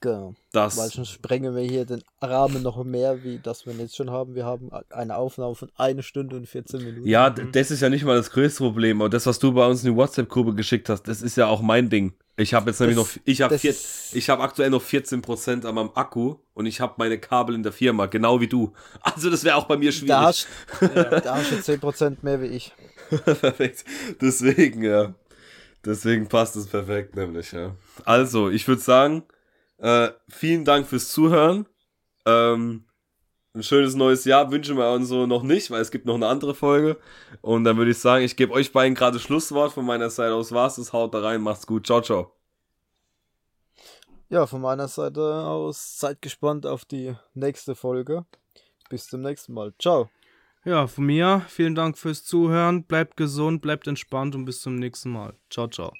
Genau. 0.00 0.34
Das 0.52 0.78
Weil 0.78 0.88
sonst 0.88 1.10
sprengen 1.10 1.54
wir 1.54 1.62
hier 1.62 1.84
den 1.84 2.02
Rahmen 2.22 2.62
noch 2.62 2.82
mehr, 2.84 3.22
wie 3.22 3.38
das 3.38 3.66
wir 3.66 3.74
jetzt 3.74 3.96
schon 3.96 4.10
haben. 4.10 4.34
Wir 4.34 4.46
haben 4.46 4.70
eine 4.88 5.16
Aufnahme 5.16 5.54
von 5.54 5.70
einer 5.76 6.02
Stunde 6.02 6.36
und 6.36 6.46
14 6.46 6.82
Minuten. 6.82 7.06
Ja, 7.06 7.28
das 7.28 7.70
ist 7.70 7.82
ja 7.82 7.90
nicht 7.90 8.04
mal 8.04 8.16
das 8.16 8.30
größte 8.30 8.64
Problem. 8.64 9.02
Aber 9.02 9.10
das, 9.10 9.26
was 9.26 9.38
du 9.38 9.52
bei 9.52 9.66
uns 9.66 9.84
in 9.84 9.92
die 9.92 9.96
WhatsApp-Gruppe 9.96 10.54
geschickt 10.54 10.88
hast, 10.88 11.02
das 11.02 11.20
ist 11.20 11.36
ja 11.36 11.48
auch 11.48 11.60
mein 11.60 11.90
Ding. 11.90 12.14
Ich 12.38 12.54
habe 12.54 12.70
jetzt 12.70 12.80
nämlich 12.80 12.96
das, 12.96 13.16
noch, 13.16 13.22
ich 13.26 13.42
habe 13.42 13.54
ich 13.54 14.30
habe 14.30 14.42
aktuell 14.42 14.70
noch 14.70 14.82
14% 14.82 15.66
an 15.66 15.74
meinem 15.74 15.90
Akku 15.94 16.36
und 16.54 16.64
ich 16.64 16.80
habe 16.80 16.94
meine 16.96 17.18
Kabel 17.18 17.54
in 17.54 17.62
der 17.62 17.72
Firma, 17.72 18.06
genau 18.06 18.40
wie 18.40 18.48
du. 18.48 18.72
Also 19.02 19.28
das 19.28 19.44
wäre 19.44 19.56
auch 19.56 19.66
bei 19.66 19.76
mir 19.76 19.92
schwierig. 19.92 20.08
Da 20.08 20.22
hast, 20.22 20.48
ja, 20.80 20.88
da 21.20 21.36
hast 21.36 21.50
du 21.52 21.56
10% 21.56 22.16
mehr 22.22 22.40
wie 22.40 22.46
ich. 22.46 22.72
perfekt. 23.10 23.84
Deswegen, 24.22 24.82
ja. 24.82 25.14
Deswegen 25.84 26.28
passt 26.28 26.56
es 26.56 26.66
perfekt, 26.66 27.16
nämlich, 27.16 27.52
ja. 27.52 27.74
Also, 28.04 28.50
ich 28.50 28.66
würde 28.68 28.82
sagen, 28.82 29.24
äh, 29.80 30.10
vielen 30.28 30.64
Dank 30.64 30.86
fürs 30.86 31.10
Zuhören. 31.10 31.66
Ähm, 32.26 32.84
ein 33.52 33.62
schönes 33.64 33.96
neues 33.96 34.24
Jahr 34.24 34.50
wünschen 34.52 34.76
wir 34.76 34.92
uns 34.92 35.08
so 35.08 35.26
noch 35.26 35.42
nicht, 35.42 35.70
weil 35.70 35.80
es 35.80 35.90
gibt 35.90 36.06
noch 36.06 36.14
eine 36.14 36.28
andere 36.28 36.54
Folge. 36.54 36.98
Und 37.40 37.64
dann 37.64 37.76
würde 37.76 37.90
ich 37.90 37.98
sagen, 37.98 38.24
ich 38.24 38.36
gebe 38.36 38.52
euch 38.52 38.72
beiden 38.72 38.94
gerade 38.94 39.18
Schlusswort 39.18 39.72
von 39.72 39.84
meiner 39.84 40.10
Seite 40.10 40.34
aus. 40.34 40.52
Was 40.52 40.78
es, 40.78 40.92
haut 40.92 41.14
da 41.14 41.20
rein, 41.20 41.40
macht's 41.40 41.66
gut. 41.66 41.86
Ciao, 41.86 42.00
ciao. 42.00 42.32
Ja, 44.28 44.46
von 44.46 44.60
meiner 44.60 44.86
Seite 44.86 45.20
aus 45.20 45.98
seid 45.98 46.22
gespannt 46.22 46.64
auf 46.64 46.84
die 46.84 47.16
nächste 47.34 47.74
Folge. 47.74 48.24
Bis 48.88 49.08
zum 49.08 49.22
nächsten 49.22 49.52
Mal. 49.54 49.74
Ciao. 49.80 50.08
Ja, 50.64 50.86
von 50.86 51.06
mir 51.06 51.42
vielen 51.48 51.74
Dank 51.74 51.98
fürs 51.98 52.24
Zuhören. 52.24 52.84
Bleibt 52.84 53.16
gesund, 53.16 53.62
bleibt 53.62 53.88
entspannt 53.88 54.36
und 54.36 54.44
bis 54.44 54.60
zum 54.60 54.76
nächsten 54.76 55.10
Mal. 55.10 55.34
Ciao, 55.48 55.66
ciao. 55.66 55.92